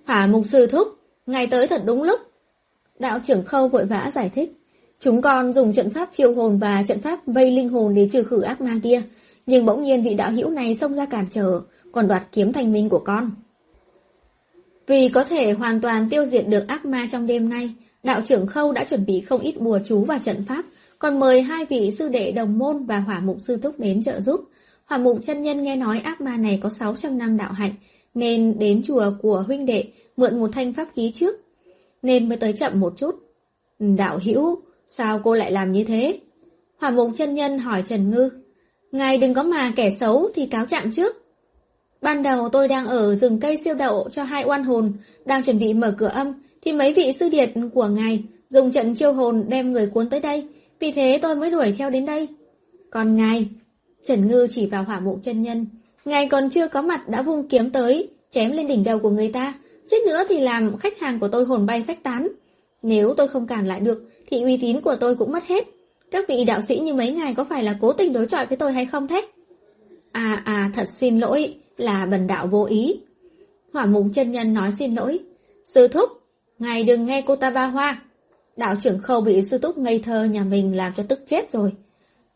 Hỏa 0.06 0.26
mục 0.26 0.42
sư 0.52 0.66
thúc, 0.66 0.88
ngày 1.26 1.46
tới 1.46 1.66
thật 1.66 1.82
đúng 1.84 2.02
lúc. 2.02 2.20
Đạo 2.98 3.20
trưởng 3.26 3.44
khâu 3.44 3.68
vội 3.68 3.84
vã 3.84 4.10
giải 4.14 4.30
thích. 4.34 4.52
Chúng 5.00 5.22
con 5.22 5.52
dùng 5.52 5.74
trận 5.74 5.90
pháp 5.90 6.08
chiêu 6.12 6.34
hồn 6.34 6.58
và 6.58 6.84
trận 6.88 7.00
pháp 7.00 7.20
vây 7.26 7.50
linh 7.50 7.68
hồn 7.68 7.94
để 7.94 8.08
trừ 8.12 8.22
khử 8.22 8.40
ác 8.40 8.60
ma 8.60 8.78
kia. 8.82 9.02
Nhưng 9.46 9.66
bỗng 9.66 9.82
nhiên 9.82 10.02
vị 10.02 10.14
đạo 10.14 10.32
hữu 10.32 10.50
này 10.50 10.76
xông 10.76 10.94
ra 10.94 11.06
cản 11.06 11.26
trở, 11.30 11.60
còn 11.92 12.08
đoạt 12.08 12.22
kiếm 12.32 12.52
thành 12.52 12.72
minh 12.72 12.88
của 12.88 12.98
con. 12.98 13.30
Vì 14.86 15.08
có 15.08 15.24
thể 15.24 15.52
hoàn 15.52 15.80
toàn 15.80 16.08
tiêu 16.10 16.24
diệt 16.24 16.48
được 16.48 16.68
ác 16.68 16.84
ma 16.84 17.06
trong 17.12 17.26
đêm 17.26 17.48
nay, 17.48 17.74
đạo 18.02 18.22
trưởng 18.26 18.46
khâu 18.46 18.72
đã 18.72 18.84
chuẩn 18.84 19.06
bị 19.06 19.20
không 19.20 19.40
ít 19.40 19.60
bùa 19.60 19.78
chú 19.86 20.04
và 20.04 20.18
trận 20.18 20.44
pháp, 20.48 20.64
còn 20.98 21.20
mời 21.20 21.42
hai 21.42 21.64
vị 21.64 21.94
sư 21.98 22.08
đệ 22.08 22.32
đồng 22.32 22.58
môn 22.58 22.84
và 22.84 22.98
hỏa 22.98 23.20
mục 23.20 23.36
sư 23.40 23.56
thúc 23.56 23.74
đến 23.78 24.02
trợ 24.02 24.20
giúp. 24.20 24.40
Hỏa 24.84 24.98
mục 24.98 25.18
chân 25.24 25.42
nhân 25.42 25.62
nghe 25.62 25.76
nói 25.76 26.00
ác 26.00 26.20
ma 26.20 26.36
này 26.36 26.58
có 26.62 26.70
600 26.70 27.18
năm 27.18 27.36
đạo 27.36 27.52
hạnh, 27.52 27.72
nên 28.16 28.58
đến 28.58 28.82
chùa 28.86 29.10
của 29.22 29.44
huynh 29.46 29.66
đệ 29.66 29.84
mượn 30.16 30.40
một 30.40 30.50
thanh 30.52 30.72
pháp 30.72 30.88
khí 30.94 31.12
trước, 31.14 31.36
nên 32.02 32.28
mới 32.28 32.38
tới 32.38 32.52
chậm 32.52 32.80
một 32.80 32.92
chút. 32.96 33.14
Đạo 33.78 34.18
hữu, 34.24 34.60
sao 34.88 35.20
cô 35.24 35.34
lại 35.34 35.52
làm 35.52 35.72
như 35.72 35.84
thế? 35.84 36.20
Hỏa 36.80 36.90
mục 36.90 37.10
chân 37.16 37.34
nhân 37.34 37.58
hỏi 37.58 37.82
Trần 37.86 38.10
Ngư. 38.10 38.30
Ngài 38.92 39.18
đừng 39.18 39.34
có 39.34 39.42
mà 39.42 39.72
kẻ 39.76 39.90
xấu 39.90 40.28
thì 40.34 40.46
cáo 40.46 40.66
trạng 40.66 40.92
trước. 40.92 41.16
Ban 42.02 42.22
đầu 42.22 42.48
tôi 42.48 42.68
đang 42.68 42.86
ở 42.86 43.14
rừng 43.14 43.40
cây 43.40 43.56
siêu 43.56 43.74
đậu 43.74 44.08
cho 44.12 44.22
hai 44.24 44.44
oan 44.44 44.64
hồn, 44.64 44.92
đang 45.24 45.44
chuẩn 45.44 45.58
bị 45.58 45.74
mở 45.74 45.94
cửa 45.98 46.06
âm, 46.06 46.32
thì 46.62 46.72
mấy 46.72 46.92
vị 46.92 47.12
sư 47.20 47.28
điệt 47.28 47.50
của 47.74 47.86
ngài 47.86 48.22
dùng 48.50 48.72
trận 48.72 48.94
chiêu 48.94 49.12
hồn 49.12 49.44
đem 49.48 49.72
người 49.72 49.86
cuốn 49.86 50.10
tới 50.10 50.20
đây, 50.20 50.48
vì 50.80 50.92
thế 50.92 51.18
tôi 51.22 51.36
mới 51.36 51.50
đuổi 51.50 51.74
theo 51.78 51.90
đến 51.90 52.06
đây. 52.06 52.28
Còn 52.90 53.16
ngài, 53.16 53.48
Trần 54.06 54.28
Ngư 54.28 54.46
chỉ 54.50 54.66
vào 54.66 54.84
hỏa 54.84 55.00
mộ 55.00 55.18
chân 55.22 55.42
nhân, 55.42 55.66
ngài 56.06 56.28
còn 56.28 56.50
chưa 56.50 56.68
có 56.68 56.82
mặt 56.82 57.08
đã 57.08 57.22
vung 57.22 57.48
kiếm 57.48 57.70
tới, 57.70 58.08
chém 58.30 58.52
lên 58.52 58.66
đỉnh 58.66 58.84
đầu 58.84 58.98
của 58.98 59.10
người 59.10 59.32
ta, 59.32 59.54
suýt 59.90 59.98
nữa 60.06 60.22
thì 60.28 60.40
làm 60.40 60.76
khách 60.76 60.98
hàng 60.98 61.20
của 61.20 61.28
tôi 61.28 61.44
hồn 61.44 61.66
bay 61.66 61.84
phách 61.86 62.02
tán. 62.02 62.28
Nếu 62.82 63.14
tôi 63.16 63.28
không 63.28 63.46
cản 63.46 63.66
lại 63.66 63.80
được, 63.80 64.10
thì 64.30 64.42
uy 64.42 64.56
tín 64.56 64.80
của 64.80 64.96
tôi 64.96 65.14
cũng 65.14 65.32
mất 65.32 65.44
hết. 65.44 65.66
Các 66.10 66.28
vị 66.28 66.44
đạo 66.44 66.62
sĩ 66.62 66.78
như 66.78 66.94
mấy 66.94 67.12
ngài 67.12 67.34
có 67.34 67.44
phải 67.44 67.62
là 67.62 67.76
cố 67.80 67.92
tình 67.92 68.12
đối 68.12 68.26
chọi 68.26 68.46
với 68.46 68.56
tôi 68.56 68.72
hay 68.72 68.86
không 68.86 69.08
thế? 69.08 69.28
À 70.12 70.42
à 70.44 70.70
thật 70.74 70.90
xin 70.90 71.18
lỗi, 71.18 71.54
là 71.76 72.06
bần 72.06 72.26
đạo 72.26 72.46
vô 72.46 72.64
ý. 72.64 73.00
Hỏa 73.72 73.86
mùng 73.86 74.12
chân 74.12 74.32
nhân 74.32 74.54
nói 74.54 74.70
xin 74.78 74.94
lỗi. 74.94 75.18
Sư 75.66 75.88
thúc, 75.88 76.10
ngài 76.58 76.84
đừng 76.84 77.06
nghe 77.06 77.22
cô 77.26 77.36
ta 77.36 77.50
ba 77.50 77.66
hoa. 77.66 78.02
Đạo 78.56 78.74
trưởng 78.80 78.98
khâu 78.98 79.20
bị 79.20 79.42
sư 79.42 79.58
thúc 79.58 79.78
ngây 79.78 79.98
thơ 79.98 80.24
nhà 80.24 80.44
mình 80.44 80.76
làm 80.76 80.92
cho 80.96 81.02
tức 81.08 81.20
chết 81.26 81.52
rồi. 81.52 81.72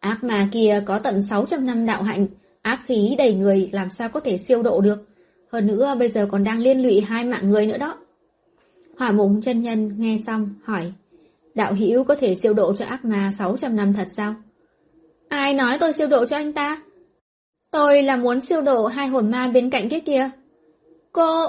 Ác 0.00 0.24
mà 0.24 0.48
kia 0.52 0.82
có 0.86 0.98
tận 0.98 1.22
600 1.22 1.66
năm 1.66 1.86
đạo 1.86 2.02
hạnh, 2.02 2.26
ác 2.62 2.80
khí 2.86 3.14
đầy 3.18 3.34
người 3.34 3.70
làm 3.72 3.90
sao 3.90 4.08
có 4.08 4.20
thể 4.20 4.38
siêu 4.38 4.62
độ 4.62 4.80
được. 4.80 5.06
Hơn 5.52 5.66
nữa 5.66 5.94
bây 5.98 6.08
giờ 6.08 6.26
còn 6.30 6.44
đang 6.44 6.58
liên 6.58 6.82
lụy 6.82 7.00
hai 7.00 7.24
mạng 7.24 7.50
người 7.50 7.66
nữa 7.66 7.78
đó. 7.78 7.98
Hỏa 8.98 9.12
mùng 9.12 9.40
chân 9.40 9.62
nhân 9.62 9.94
nghe 9.98 10.18
xong 10.26 10.54
hỏi. 10.64 10.92
Đạo 11.54 11.74
hữu 11.74 12.04
có 12.04 12.14
thể 12.14 12.34
siêu 12.34 12.54
độ 12.54 12.74
cho 12.76 12.84
ác 12.84 13.04
ma 13.04 13.32
600 13.38 13.76
năm 13.76 13.94
thật 13.94 14.06
sao? 14.16 14.34
Ai 15.28 15.54
nói 15.54 15.78
tôi 15.78 15.92
siêu 15.92 16.06
độ 16.06 16.26
cho 16.26 16.36
anh 16.36 16.52
ta? 16.52 16.82
Tôi 17.70 18.02
là 18.02 18.16
muốn 18.16 18.40
siêu 18.40 18.60
độ 18.60 18.86
hai 18.86 19.06
hồn 19.06 19.30
ma 19.30 19.50
bên 19.54 19.70
cạnh 19.70 19.88
kia 19.88 20.00
kia. 20.00 20.30
Cô... 21.12 21.46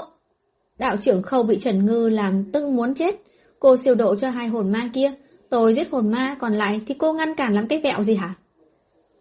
Đạo 0.78 0.96
trưởng 0.96 1.22
khâu 1.22 1.42
bị 1.42 1.58
Trần 1.60 1.86
Ngư 1.86 2.08
làm 2.08 2.52
tưng 2.52 2.76
muốn 2.76 2.94
chết. 2.94 3.22
Cô 3.58 3.76
siêu 3.76 3.94
độ 3.94 4.16
cho 4.16 4.30
hai 4.30 4.48
hồn 4.48 4.72
ma 4.72 4.90
kia. 4.92 5.12
Tôi 5.50 5.74
giết 5.74 5.90
hồn 5.90 6.10
ma, 6.10 6.36
còn 6.38 6.54
lại 6.54 6.80
thì 6.86 6.94
cô 6.94 7.12
ngăn 7.12 7.34
cản 7.34 7.54
làm 7.54 7.66
cái 7.68 7.80
vẹo 7.80 8.02
gì 8.02 8.14
hả? 8.14 8.34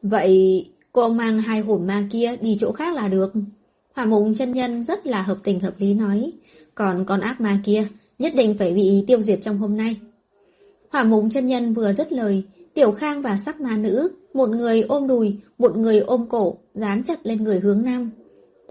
Vậy 0.02 0.66
cô 0.92 1.10
mang 1.10 1.40
hai 1.40 1.60
hồn 1.60 1.88
ma 1.88 2.08
kia 2.12 2.36
đi 2.42 2.58
chỗ 2.62 2.72
khác 2.72 2.94
là 2.94 3.08
được. 3.08 3.34
Hỏa 3.96 4.06
mộng 4.06 4.34
chân 4.36 4.52
nhân 4.52 4.84
rất 4.84 5.08
là 5.08 5.22
hợp 5.22 5.38
tình 5.44 5.60
hợp 5.60 5.74
lý 5.78 5.94
nói. 5.94 6.32
Còn 6.76 7.06
con 7.06 7.20
ác 7.20 7.42
ma 7.42 7.60
kia 7.66 7.84
nhất 8.20 8.36
định 8.36 8.56
phải 8.60 8.74
bị 8.74 9.04
tiêu 9.08 9.22
diệt 9.22 9.40
trong 9.42 9.58
hôm 9.58 9.78
nay. 9.78 9.96
Hỏa 10.90 11.04
mộng 11.04 11.30
chân 11.30 11.48
nhân 11.48 11.74
vừa 11.74 11.94
dứt 11.94 12.12
lời, 12.12 12.44
Tiểu 12.74 12.92
Khang 12.92 13.22
và 13.22 13.38
sắc 13.38 13.62
ma 13.62 13.78
nữ, 13.78 14.12
một 14.34 14.50
người 14.50 14.82
ôm 14.82 15.08
đùi, 15.08 15.38
một 15.58 15.78
người 15.78 16.00
ôm 16.00 16.26
cổ, 16.30 16.58
dán 16.74 17.04
chặt 17.04 17.20
lên 17.24 17.44
người 17.44 17.60
hướng 17.60 17.84
nam. 17.84 18.12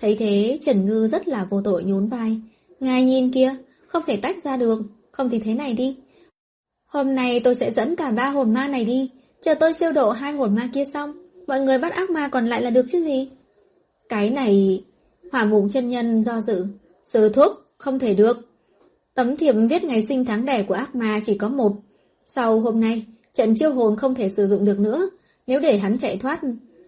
Thấy 0.01 0.17
thế, 0.19 0.59
Trần 0.63 0.87
Ngư 0.87 1.09
rất 1.09 1.29
là 1.29 1.47
vô 1.51 1.63
tội 1.63 1.85
nhún 1.85 2.07
vai. 2.07 2.41
Ngài 2.81 3.03
nhìn 3.03 3.31
kia, 3.33 3.57
không 3.87 4.03
thể 4.07 4.17
tách 4.17 4.45
ra 4.45 4.57
được, 4.57 4.83
không 5.13 5.31
thì 5.31 5.39
thế 5.39 5.55
này 5.55 5.75
đi. 5.75 5.97
Hôm 6.87 7.15
nay 7.15 7.41
tôi 7.41 7.55
sẽ 7.55 7.71
dẫn 7.71 7.97
cả 7.97 8.11
ba 8.11 8.29
hồn 8.29 8.53
ma 8.53 8.69
này 8.69 8.85
đi, 8.85 9.11
chờ 9.43 9.55
tôi 9.55 9.73
siêu 9.73 9.93
độ 9.93 10.11
hai 10.11 10.33
hồn 10.33 10.55
ma 10.55 10.71
kia 10.75 10.85
xong, 10.93 11.20
mọi 11.51 11.61
người 11.61 11.79
bắt 11.79 11.93
ác 11.93 12.11
ma 12.11 12.29
còn 12.29 12.47
lại 12.47 12.63
là 12.63 12.71
được 12.71 12.87
chứ 12.89 13.05
gì. 13.05 13.29
Cái 14.09 14.31
này... 14.31 14.85
Hỏa 15.33 15.45
mùng 15.45 15.71
chân 15.71 15.89
nhân 15.89 16.25
do 16.25 16.41
dự. 16.41 16.67
sử 17.07 17.29
thuốc, 17.29 17.53
không 17.79 17.99
thể 17.99 18.15
được. 18.15 18.49
Tấm 19.15 19.37
thiệp 19.37 19.55
viết 19.71 19.85
ngày 19.85 20.03
sinh 20.03 20.25
tháng 20.25 20.45
đẻ 20.45 20.63
của 20.63 20.75
ác 20.75 20.95
ma 20.95 21.21
chỉ 21.27 21.39
có 21.39 21.49
một. 21.49 21.73
Sau 22.27 22.61
hôm 22.61 22.81
nay, 22.81 23.07
trận 23.35 23.55
chiêu 23.55 23.73
hồn 23.73 23.97
không 23.97 24.15
thể 24.15 24.29
sử 24.29 24.47
dụng 24.47 24.65
được 24.65 24.81
nữa. 24.81 25.11
Nếu 25.47 25.61
để 25.61 25.79
hắn 25.79 25.99
chạy 25.99 26.17
thoát, 26.17 26.41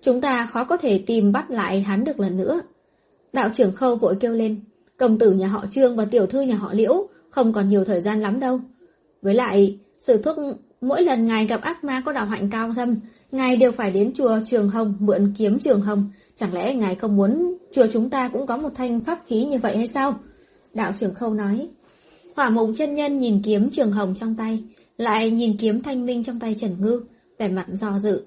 chúng 0.03 0.21
ta 0.21 0.49
khó 0.51 0.65
có 0.65 0.77
thể 0.77 1.03
tìm 1.07 1.33
bắt 1.33 1.51
lại 1.51 1.81
hắn 1.81 2.05
được 2.05 2.21
lần 2.21 2.37
nữa. 2.37 2.61
Đạo 3.33 3.51
trưởng 3.55 3.73
khâu 3.73 3.97
vội 3.97 4.17
kêu 4.21 4.33
lên, 4.33 4.61
công 4.97 5.19
tử 5.19 5.33
nhà 5.33 5.49
họ 5.49 5.65
Trương 5.71 5.97
và 5.97 6.05
tiểu 6.05 6.27
thư 6.27 6.41
nhà 6.41 6.55
họ 6.55 6.73
Liễu 6.73 7.07
không 7.31 7.53
còn 7.53 7.69
nhiều 7.69 7.85
thời 7.85 8.01
gian 8.01 8.21
lắm 8.21 8.41
đâu. 8.41 8.61
Với 9.23 9.35
lại, 9.35 9.79
sử 10.01 10.17
thuốc 10.17 10.37
mỗi 10.83 11.03
lần 11.03 11.27
ngài 11.27 11.47
gặp 11.47 11.61
ác 11.61 11.85
ma 11.85 12.03
có 12.05 12.13
đạo 12.13 12.27
hạnh 12.27 12.51
cao 12.51 12.73
thâm, 12.75 12.97
ngài 13.33 13.57
đều 13.57 13.73
phải 13.73 13.91
đến 13.91 14.13
chùa 14.15 14.39
Trường 14.47 14.69
Hồng 14.69 14.95
mượn 14.99 15.35
kiếm 15.39 15.59
Trường 15.59 15.81
Hồng. 15.81 16.11
Chẳng 16.37 16.55
lẽ 16.55 16.75
ngài 16.75 16.95
không 16.95 17.17
muốn 17.17 17.57
chùa 17.73 17.87
chúng 17.93 18.11
ta 18.11 18.29
cũng 18.29 18.47
có 18.47 18.57
một 18.57 18.71
thanh 18.75 19.01
pháp 19.01 19.23
khí 19.27 19.45
như 19.45 19.59
vậy 19.59 19.77
hay 19.77 19.89
sao? 19.89 20.15
Đạo 20.75 20.93
trưởng 20.97 21.15
khâu 21.15 21.35
nói. 21.35 21.69
Hỏa 22.37 22.51
mộng 22.51 22.75
chân 22.75 22.95
nhân 22.95 23.19
nhìn 23.19 23.43
kiếm 23.45 23.71
Trường 23.71 23.93
Hồng 23.93 24.15
trong 24.17 24.35
tay, 24.37 24.65
lại 24.99 25.31
nhìn 25.31 25.57
kiếm 25.57 25.83
thanh 25.83 26.07
minh 26.07 26.25
trong 26.25 26.41
tay 26.41 26.55
Trần 26.59 26.81
Ngư, 26.81 27.03
vẻ 27.39 27.49
mặt 27.49 27.67
do 27.73 27.99
dự. 27.99 28.25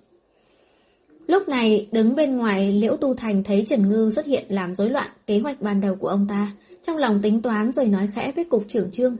Lúc 1.27 1.49
này, 1.49 1.87
đứng 1.91 2.15
bên 2.15 2.37
ngoài, 2.37 2.71
Liễu 2.71 2.97
Tu 2.97 3.13
Thành 3.13 3.43
thấy 3.43 3.65
Trần 3.67 3.89
Ngư 3.89 4.11
xuất 4.15 4.25
hiện 4.25 4.45
làm 4.49 4.75
rối 4.75 4.89
loạn 4.89 5.09
kế 5.27 5.39
hoạch 5.39 5.61
ban 5.61 5.81
đầu 5.81 5.95
của 5.95 6.07
ông 6.07 6.27
ta, 6.29 6.51
trong 6.83 6.97
lòng 6.97 7.21
tính 7.21 7.41
toán 7.41 7.71
rồi 7.71 7.85
nói 7.85 8.09
khẽ 8.15 8.31
với 8.35 8.45
Cục 8.45 8.65
trưởng 8.67 8.91
Trương. 8.91 9.17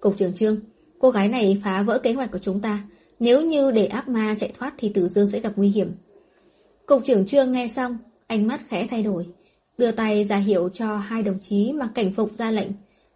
Cục 0.00 0.16
trưởng 0.16 0.34
Trương, 0.34 0.56
cô 1.02 1.10
gái 1.10 1.28
này 1.28 1.60
phá 1.64 1.82
vỡ 1.82 1.98
kế 1.98 2.12
hoạch 2.12 2.30
của 2.32 2.38
chúng 2.38 2.60
ta. 2.60 2.82
Nếu 3.18 3.42
như 3.42 3.70
để 3.70 3.86
ác 3.86 4.08
ma 4.08 4.34
chạy 4.38 4.52
thoát 4.58 4.74
thì 4.78 4.88
Tử 4.88 5.08
Dương 5.08 5.26
sẽ 5.26 5.40
gặp 5.40 5.52
nguy 5.56 5.68
hiểm. 5.68 5.92
Cục 6.86 7.04
trưởng 7.04 7.26
Trương 7.26 7.52
nghe 7.52 7.68
xong, 7.68 7.98
ánh 8.26 8.46
mắt 8.46 8.60
khẽ 8.68 8.86
thay 8.90 9.02
đổi, 9.02 9.26
đưa 9.78 9.90
tay 9.90 10.24
ra 10.24 10.36
hiệu 10.36 10.68
cho 10.68 10.96
hai 10.96 11.22
đồng 11.22 11.38
chí 11.42 11.72
mặc 11.72 11.88
cảnh 11.94 12.12
phục 12.12 12.30
ra 12.38 12.50
lệnh. 12.50 12.68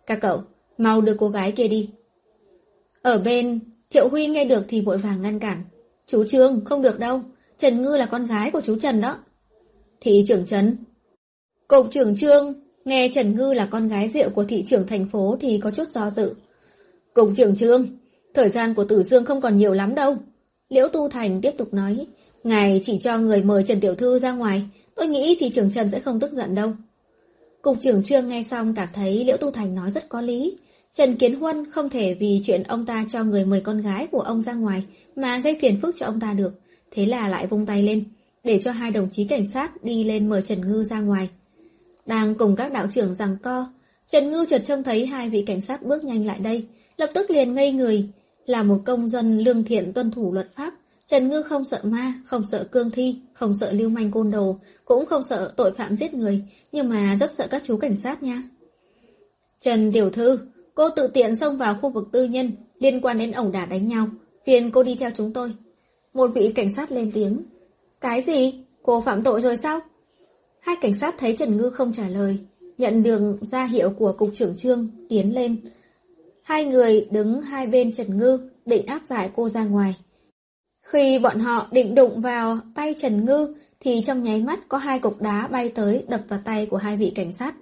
Các 0.06 0.18
cậu, 0.20 0.42
mau 0.78 1.00
đưa 1.00 1.14
cô 1.18 1.28
gái 1.28 1.52
kia 1.52 1.68
đi. 1.68 1.90
Ở 3.02 3.18
bên, 3.18 3.60
Thiệu 3.90 4.08
Huy 4.08 4.26
nghe 4.26 4.44
được 4.44 4.64
thì 4.68 4.80
vội 4.80 4.98
vàng 4.98 5.22
ngăn 5.22 5.38
cản. 5.38 5.62
Chú 6.06 6.24
Trương, 6.24 6.64
không 6.64 6.82
được 6.82 6.98
đâu. 6.98 7.20
Trần 7.58 7.82
Ngư 7.82 7.96
là 7.96 8.06
con 8.06 8.26
gái 8.26 8.50
của 8.50 8.60
chú 8.60 8.78
Trần 8.78 9.00
đó. 9.00 9.18
Thị 10.00 10.24
trưởng 10.28 10.46
Trần. 10.46 10.76
Cục 11.68 11.90
trưởng 11.90 12.16
Trương, 12.16 12.54
nghe 12.84 13.08
Trần 13.14 13.36
Ngư 13.36 13.52
là 13.52 13.68
con 13.70 13.88
gái 13.88 14.08
rượu 14.08 14.30
của 14.30 14.44
thị 14.44 14.64
trưởng 14.66 14.86
thành 14.86 15.08
phố 15.08 15.36
thì 15.40 15.60
có 15.62 15.70
chút 15.70 15.88
do 15.88 16.10
dự. 16.10 16.34
Cục 17.16 17.30
trưởng 17.36 17.56
Trương, 17.56 17.86
thời 18.34 18.48
gian 18.48 18.74
của 18.74 18.84
Tử 18.84 19.02
Dương 19.02 19.24
không 19.24 19.40
còn 19.40 19.58
nhiều 19.58 19.72
lắm 19.72 19.94
đâu. 19.94 20.16
Liễu 20.68 20.88
Tu 20.88 21.08
Thành 21.08 21.40
tiếp 21.40 21.50
tục 21.58 21.74
nói, 21.74 22.06
ngài 22.44 22.80
chỉ 22.84 22.98
cho 22.98 23.18
người 23.18 23.42
mời 23.42 23.64
Trần 23.66 23.80
Tiểu 23.80 23.94
Thư 23.94 24.18
ra 24.18 24.32
ngoài, 24.32 24.62
tôi 24.94 25.06
nghĩ 25.06 25.36
thì 25.40 25.50
trưởng 25.50 25.70
Trần 25.70 25.88
sẽ 25.88 26.00
không 26.00 26.20
tức 26.20 26.32
giận 26.32 26.54
đâu. 26.54 26.72
Cục 27.62 27.76
trưởng 27.80 28.02
Trương 28.02 28.28
nghe 28.28 28.42
xong 28.42 28.74
cảm 28.74 28.88
thấy 28.92 29.24
Liễu 29.24 29.36
Tu 29.36 29.50
Thành 29.50 29.74
nói 29.74 29.90
rất 29.90 30.08
có 30.08 30.20
lý. 30.20 30.56
Trần 30.94 31.16
Kiến 31.16 31.40
Huân 31.40 31.70
không 31.70 31.88
thể 31.88 32.14
vì 32.14 32.40
chuyện 32.44 32.62
ông 32.62 32.86
ta 32.86 33.06
cho 33.08 33.24
người 33.24 33.44
mời 33.44 33.60
con 33.60 33.82
gái 33.82 34.06
của 34.06 34.20
ông 34.20 34.42
ra 34.42 34.52
ngoài 34.52 34.84
mà 35.16 35.38
gây 35.38 35.58
phiền 35.60 35.80
phức 35.82 35.96
cho 35.98 36.06
ông 36.06 36.20
ta 36.20 36.32
được. 36.32 36.52
Thế 36.90 37.06
là 37.06 37.28
lại 37.28 37.46
vung 37.46 37.66
tay 37.66 37.82
lên, 37.82 38.04
để 38.44 38.60
cho 38.62 38.70
hai 38.72 38.90
đồng 38.90 39.08
chí 39.12 39.24
cảnh 39.24 39.46
sát 39.46 39.84
đi 39.84 40.04
lên 40.04 40.28
mời 40.28 40.42
Trần 40.42 40.60
Ngư 40.60 40.84
ra 40.84 41.00
ngoài. 41.00 41.28
Đang 42.06 42.34
cùng 42.34 42.56
các 42.56 42.72
đạo 42.72 42.86
trưởng 42.92 43.14
rằng 43.14 43.36
co, 43.42 43.72
Trần 44.08 44.30
Ngư 44.30 44.44
chợt 44.48 44.62
trông 44.64 44.82
thấy 44.82 45.06
hai 45.06 45.30
vị 45.30 45.42
cảnh 45.42 45.60
sát 45.60 45.82
bước 45.82 46.04
nhanh 46.04 46.26
lại 46.26 46.38
đây, 46.38 46.66
lập 46.96 47.10
tức 47.14 47.30
liền 47.30 47.54
ngây 47.54 47.72
người. 47.72 48.08
Là 48.46 48.62
một 48.62 48.82
công 48.84 49.08
dân 49.08 49.38
lương 49.38 49.64
thiện 49.64 49.92
tuân 49.92 50.10
thủ 50.10 50.32
luật 50.32 50.48
pháp, 50.54 50.74
Trần 51.06 51.28
Ngư 51.28 51.42
không 51.42 51.64
sợ 51.64 51.80
ma, 51.82 52.14
không 52.24 52.42
sợ 52.50 52.64
cương 52.64 52.90
thi, 52.90 53.16
không 53.32 53.54
sợ 53.54 53.72
lưu 53.72 53.88
manh 53.88 54.10
côn 54.10 54.30
đồ, 54.30 54.56
cũng 54.84 55.06
không 55.06 55.22
sợ 55.22 55.52
tội 55.56 55.72
phạm 55.72 55.96
giết 55.96 56.14
người, 56.14 56.42
nhưng 56.72 56.88
mà 56.88 57.16
rất 57.20 57.30
sợ 57.32 57.46
các 57.50 57.62
chú 57.66 57.76
cảnh 57.76 57.96
sát 57.96 58.22
nha. 58.22 58.42
Trần 59.60 59.92
Tiểu 59.92 60.10
Thư, 60.10 60.38
cô 60.74 60.88
tự 60.88 61.06
tiện 61.06 61.36
xông 61.36 61.56
vào 61.56 61.78
khu 61.82 61.90
vực 61.90 62.08
tư 62.12 62.24
nhân 62.24 62.52
liên 62.78 63.00
quan 63.00 63.18
đến 63.18 63.32
ẩu 63.32 63.50
đả 63.50 63.66
đánh 63.66 63.86
nhau, 63.86 64.08
phiền 64.46 64.70
cô 64.70 64.82
đi 64.82 64.94
theo 64.94 65.10
chúng 65.16 65.32
tôi. 65.32 65.54
Một 66.14 66.30
vị 66.34 66.52
cảnh 66.54 66.74
sát 66.74 66.92
lên 66.92 67.10
tiếng. 67.14 67.42
Cái 68.00 68.22
gì? 68.26 68.64
Cô 68.82 69.00
phạm 69.00 69.22
tội 69.22 69.42
rồi 69.42 69.56
sao? 69.56 69.80
Hai 70.60 70.76
cảnh 70.80 70.94
sát 70.94 71.14
thấy 71.18 71.36
Trần 71.36 71.56
Ngư 71.56 71.70
không 71.70 71.92
trả 71.92 72.08
lời, 72.08 72.38
nhận 72.78 73.02
được 73.02 73.36
ra 73.40 73.64
hiệu 73.64 73.90
của 73.90 74.12
cục 74.12 74.30
trưởng 74.34 74.56
trương, 74.56 74.88
tiến 75.08 75.34
lên. 75.34 75.56
Hai 76.46 76.64
người 76.64 77.08
đứng 77.10 77.42
hai 77.42 77.66
bên 77.66 77.92
Trần 77.92 78.18
Ngư, 78.18 78.50
định 78.66 78.86
áp 78.86 79.02
giải 79.04 79.30
cô 79.36 79.48
ra 79.48 79.64
ngoài. 79.64 79.96
Khi 80.82 81.18
bọn 81.18 81.38
họ 81.38 81.68
định 81.70 81.94
đụng 81.94 82.20
vào 82.20 82.58
tay 82.74 82.94
Trần 82.98 83.24
Ngư, 83.24 83.54
thì 83.80 84.02
trong 84.06 84.22
nháy 84.22 84.42
mắt 84.42 84.60
có 84.68 84.78
hai 84.78 84.98
cục 84.98 85.22
đá 85.22 85.46
bay 85.46 85.68
tới 85.68 86.04
đập 86.08 86.20
vào 86.28 86.40
tay 86.44 86.66
của 86.66 86.76
hai 86.76 86.96
vị 86.96 87.12
cảnh 87.14 87.32
sát. 87.32 87.54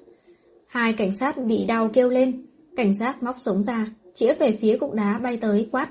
Hai 0.67 0.93
cảnh 0.93 1.17
sát 1.17 1.39
bị 1.39 1.65
đau 1.65 1.89
kêu 1.93 2.09
lên, 2.09 2.47
cảnh 2.77 2.95
sát 2.99 3.23
móc 3.23 3.37
súng 3.41 3.63
ra, 3.63 3.87
chĩa 4.15 4.35
về 4.35 4.59
phía 4.61 4.77
cục 4.79 4.93
đá 4.93 5.19
bay 5.19 5.37
tới 5.37 5.69
quát. 5.73 5.91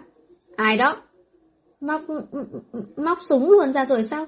Ai 0.55 0.77
đó? 0.77 1.01
Móc, 1.81 2.01
móc 2.97 3.17
súng 3.29 3.51
luôn 3.51 3.73
ra 3.73 3.85
rồi 3.85 4.03
sao? 4.03 4.25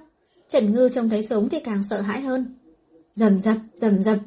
Trần 0.50 0.74
Ngư 0.74 0.90
trông 0.90 1.10
thấy 1.10 1.24
súng 1.24 1.50
thì 1.50 1.60
càng 1.60 1.84
sợ 1.90 2.02
hãi 2.02 2.22
hơn. 2.22 2.56
Dầm 3.16 3.42
dập, 3.42 3.58
dầm 3.76 4.04
dập. 4.04 4.18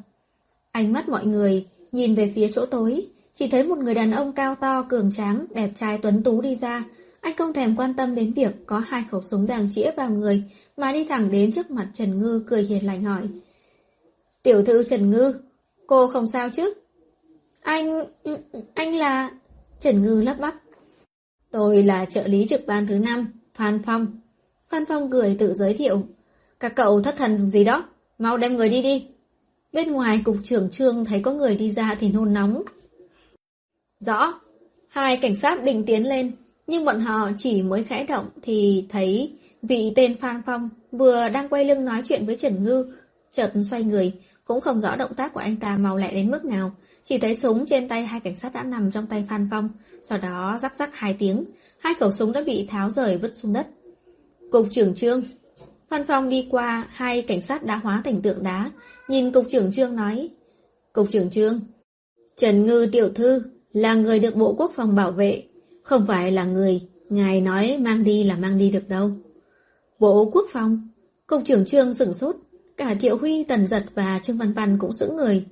Ánh 0.71 0.93
mắt 0.93 1.09
mọi 1.09 1.25
người 1.25 1.67
nhìn 1.91 2.15
về 2.15 2.31
phía 2.35 2.51
chỗ 2.55 2.65
tối, 2.65 3.07
chỉ 3.39 3.47
thấy 3.47 3.63
một 3.63 3.77
người 3.77 3.93
đàn 3.93 4.11
ông 4.11 4.33
cao 4.33 4.55
to, 4.55 4.83
cường 4.83 5.11
tráng, 5.11 5.45
đẹp 5.53 5.69
trai 5.75 5.97
tuấn 5.97 6.23
tú 6.23 6.41
đi 6.41 6.55
ra. 6.55 6.83
Anh 7.21 7.35
không 7.37 7.53
thèm 7.53 7.75
quan 7.75 7.93
tâm 7.93 8.15
đến 8.15 8.33
việc 8.33 8.51
có 8.65 8.79
hai 8.79 9.03
khẩu 9.11 9.21
súng 9.21 9.47
đang 9.47 9.69
chĩa 9.71 9.91
vào 9.91 10.09
người, 10.09 10.43
mà 10.77 10.93
đi 10.93 11.05
thẳng 11.05 11.31
đến 11.31 11.51
trước 11.51 11.71
mặt 11.71 11.87
Trần 11.93 12.19
Ngư 12.19 12.43
cười 12.47 12.63
hiền 12.63 12.85
lành 12.85 13.03
hỏi. 13.03 13.27
Tiểu 14.43 14.63
thư 14.63 14.83
Trần 14.83 15.09
Ngư, 15.11 15.33
cô 15.87 16.07
không 16.07 16.27
sao 16.27 16.49
chứ? 16.49 16.73
Anh... 17.61 18.05
anh 18.73 18.95
là... 18.95 19.31
Trần 19.79 20.03
Ngư 20.03 20.21
lắp 20.21 20.37
bắp. 20.39 20.55
Tôi 21.51 21.83
là 21.83 22.05
trợ 22.05 22.27
lý 22.27 22.45
trực 22.49 22.61
ban 22.67 22.87
thứ 22.87 22.99
năm, 22.99 23.27
Phan 23.55 23.81
Phong. 23.85 24.07
Phan 24.69 24.85
Phong 24.85 25.11
cười 25.11 25.35
tự 25.39 25.53
giới 25.53 25.73
thiệu. 25.73 26.03
Các 26.59 26.75
cậu 26.75 27.01
thất 27.01 27.15
thần 27.17 27.49
gì 27.49 27.63
đó, 27.63 27.89
mau 28.17 28.37
đem 28.37 28.55
người 28.55 28.69
đi 28.69 28.81
đi. 28.81 29.07
Bên 29.73 29.91
ngoài 29.91 30.21
cục 30.25 30.37
trưởng 30.43 30.69
trương 30.69 31.05
thấy 31.05 31.19
có 31.19 31.31
người 31.31 31.55
đi 31.55 31.71
ra 31.71 31.95
thì 31.99 32.11
nôn 32.11 32.33
nóng. 32.33 32.63
Rõ, 33.99 34.39
hai 34.87 35.17
cảnh 35.17 35.35
sát 35.35 35.63
định 35.63 35.83
tiến 35.85 36.07
lên, 36.07 36.31
nhưng 36.67 36.85
bọn 36.85 36.99
họ 36.99 37.29
chỉ 37.37 37.61
mới 37.61 37.83
khẽ 37.83 38.03
động 38.03 38.29
thì 38.41 38.85
thấy 38.89 39.33
vị 39.61 39.91
tên 39.95 40.15
Phan 40.21 40.41
Phong 40.45 40.69
vừa 40.91 41.29
đang 41.29 41.49
quay 41.49 41.65
lưng 41.65 41.85
nói 41.85 42.01
chuyện 42.05 42.25
với 42.25 42.35
Trần 42.35 42.63
Ngư, 42.63 42.93
chợt 43.31 43.53
xoay 43.69 43.83
người, 43.83 44.13
cũng 44.45 44.61
không 44.61 44.81
rõ 44.81 44.95
động 44.95 45.13
tác 45.13 45.33
của 45.33 45.39
anh 45.39 45.55
ta 45.55 45.77
mau 45.77 45.97
lẹ 45.97 46.13
đến 46.13 46.31
mức 46.31 46.45
nào, 46.45 46.71
chỉ 47.03 47.17
thấy 47.17 47.35
súng 47.35 47.65
trên 47.65 47.87
tay 47.87 48.05
hai 48.05 48.19
cảnh 48.19 48.35
sát 48.35 48.53
đã 48.53 48.63
nằm 48.63 48.91
trong 48.91 49.07
tay 49.07 49.25
Phan 49.29 49.47
Phong, 49.51 49.69
sau 50.03 50.17
đó 50.17 50.59
rắc 50.61 50.77
rắc 50.77 50.89
hai 50.93 51.15
tiếng, 51.19 51.45
hai 51.79 51.93
khẩu 51.93 52.11
súng 52.11 52.31
đã 52.31 52.41
bị 52.41 52.67
tháo 52.67 52.89
rời 52.89 53.17
vứt 53.17 53.31
xuống 53.35 53.53
đất. 53.53 53.67
Cục 54.51 54.67
trưởng 54.71 54.95
trương 54.95 55.23
Phan 55.89 56.05
Phong 56.07 56.29
đi 56.29 56.47
qua 56.51 56.87
hai 56.89 57.21
cảnh 57.21 57.41
sát 57.41 57.63
đã 57.63 57.75
hóa 57.75 58.01
thành 58.05 58.21
tượng 58.21 58.43
đá, 58.43 58.71
nhìn 59.07 59.31
cục 59.31 59.45
trưởng 59.49 59.71
trương 59.71 59.95
nói. 59.95 60.29
Cục 60.93 61.09
trưởng 61.09 61.29
trương, 61.29 61.59
Trần 62.37 62.65
Ngư 62.65 62.89
tiểu 62.91 63.09
thư 63.09 63.43
là 63.73 63.93
người 63.93 64.19
được 64.19 64.35
Bộ 64.35 64.53
Quốc 64.57 64.71
phòng 64.75 64.95
bảo 64.95 65.11
vệ, 65.11 65.43
không 65.83 66.05
phải 66.07 66.31
là 66.31 66.45
người, 66.45 66.81
ngài 67.09 67.41
nói 67.41 67.77
mang 67.81 68.03
đi 68.03 68.23
là 68.23 68.35
mang 68.37 68.57
đi 68.57 68.71
được 68.71 68.89
đâu. 68.89 69.11
Bộ 69.99 70.29
Quốc 70.33 70.45
phòng, 70.51 70.87
cục 71.27 71.41
trưởng 71.45 71.65
trương 71.65 71.93
sửng 71.93 72.13
sốt, 72.13 72.35
cả 72.77 72.95
Thiệu 72.95 73.17
Huy, 73.17 73.43
Tần 73.43 73.67
Giật 73.67 73.83
và 73.95 74.19
Trương 74.23 74.37
Văn 74.37 74.53
Văn 74.53 74.77
cũng 74.79 74.93
sững 74.93 75.15
người. 75.15 75.45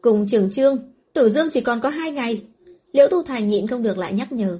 Cùng 0.00 0.28
trưởng 0.28 0.50
trương, 0.50 0.78
Tử 1.12 1.28
Dương 1.28 1.48
chỉ 1.52 1.60
còn 1.60 1.80
có 1.80 1.88
hai 1.88 2.12
ngày. 2.12 2.42
Liễu 2.92 3.06
Tu 3.10 3.22
Thành 3.22 3.48
nhịn 3.48 3.66
không 3.66 3.82
được 3.82 3.98
lại 3.98 4.12
nhắc 4.12 4.32
nhở. 4.32 4.58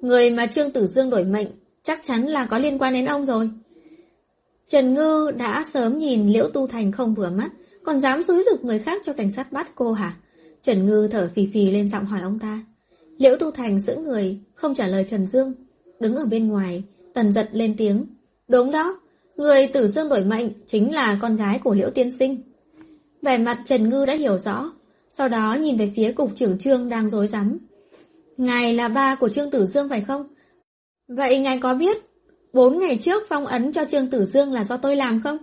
Người 0.00 0.30
mà 0.30 0.46
Trương 0.46 0.70
Tử 0.70 0.86
Dương 0.86 1.10
đổi 1.10 1.24
mệnh 1.24 1.48
chắc 1.82 2.00
chắn 2.02 2.26
là 2.26 2.46
có 2.46 2.58
liên 2.58 2.78
quan 2.78 2.92
đến 2.92 3.04
ông 3.04 3.26
rồi. 3.26 3.50
Trần 4.68 4.94
Ngư 4.94 5.30
đã 5.36 5.64
sớm 5.72 5.98
nhìn 5.98 6.28
Liễu 6.28 6.48
Tu 6.48 6.66
Thành 6.66 6.92
không 6.92 7.14
vừa 7.14 7.30
mắt, 7.30 7.50
còn 7.84 8.00
dám 8.00 8.22
xúi 8.22 8.42
dục 8.50 8.64
người 8.64 8.78
khác 8.78 9.02
cho 9.04 9.12
cảnh 9.12 9.30
sát 9.30 9.52
bắt 9.52 9.72
cô 9.74 9.92
hả? 9.92 10.16
Trần 10.62 10.86
Ngư 10.86 11.08
thở 11.10 11.30
phì 11.34 11.46
phì 11.46 11.70
lên 11.70 11.88
giọng 11.88 12.04
hỏi 12.04 12.20
ông 12.20 12.38
ta. 12.38 12.64
Liễu 13.18 13.36
Tu 13.36 13.50
Thành 13.50 13.80
giữ 13.80 13.96
người, 13.96 14.38
không 14.54 14.74
trả 14.74 14.86
lời 14.86 15.04
Trần 15.08 15.26
Dương. 15.26 15.52
Đứng 16.00 16.16
ở 16.16 16.24
bên 16.24 16.48
ngoài, 16.48 16.82
tần 17.14 17.32
giật 17.32 17.48
lên 17.52 17.74
tiếng. 17.76 18.06
Đúng 18.48 18.70
đó, 18.70 19.00
người 19.36 19.66
Tử 19.66 19.88
Dương 19.88 20.08
đổi 20.08 20.24
mệnh 20.24 20.48
chính 20.66 20.94
là 20.94 21.18
con 21.22 21.36
gái 21.36 21.60
của 21.64 21.74
Liễu 21.74 21.90
Tiên 21.90 22.10
Sinh. 22.10 22.42
Vẻ 23.22 23.38
mặt 23.38 23.58
Trần 23.64 23.88
Ngư 23.88 24.06
đã 24.06 24.14
hiểu 24.14 24.38
rõ, 24.38 24.72
sau 25.10 25.28
đó 25.28 25.54
nhìn 25.54 25.76
về 25.76 25.92
phía 25.96 26.12
cục 26.12 26.36
trưởng 26.36 26.58
trương 26.58 26.88
đang 26.88 27.10
dối 27.10 27.28
rắm 27.28 27.58
Ngài 28.36 28.74
là 28.74 28.88
ba 28.88 29.14
của 29.14 29.28
Trương 29.28 29.50
Tử 29.50 29.66
Dương 29.66 29.88
phải 29.88 30.00
không? 30.00 30.26
Vậy 31.08 31.38
ngài 31.38 31.58
có 31.58 31.74
biết, 31.74 31.96
bốn 32.52 32.78
ngày 32.78 32.98
trước 33.02 33.22
phong 33.28 33.46
ấn 33.46 33.72
cho 33.72 33.84
Trương 33.90 34.10
Tử 34.10 34.24
Dương 34.24 34.52
là 34.52 34.64
do 34.64 34.76
tôi 34.76 34.96
làm 34.96 35.20
không? 35.24 35.38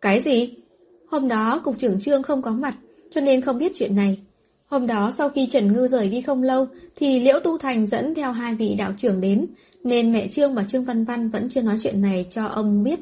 Cái 0.00 0.20
gì? 0.20 0.54
Hôm 1.08 1.28
đó 1.28 1.60
cục 1.64 1.78
trưởng 1.78 2.00
Trương 2.00 2.22
không 2.22 2.42
có 2.42 2.50
mặt, 2.50 2.74
cho 3.10 3.20
nên 3.20 3.40
không 3.40 3.58
biết 3.58 3.72
chuyện 3.74 3.96
này. 3.96 4.18
Hôm 4.72 4.86
đó 4.86 5.10
sau 5.18 5.28
khi 5.28 5.46
Trần 5.46 5.72
Ngư 5.72 5.86
rời 5.86 6.08
đi 6.08 6.20
không 6.20 6.42
lâu, 6.42 6.66
thì 6.96 7.20
Liễu 7.20 7.40
Tu 7.40 7.58
Thành 7.58 7.86
dẫn 7.86 8.14
theo 8.14 8.32
hai 8.32 8.54
vị 8.54 8.74
đạo 8.78 8.92
trưởng 8.98 9.20
đến, 9.20 9.46
nên 9.84 10.12
mẹ 10.12 10.28
Trương 10.28 10.54
và 10.54 10.64
Trương 10.68 10.84
Văn 10.84 11.04
Văn 11.04 11.30
vẫn 11.30 11.48
chưa 11.48 11.60
nói 11.60 11.76
chuyện 11.82 12.00
này 12.00 12.26
cho 12.30 12.44
ông 12.44 12.82
biết. 12.82 13.00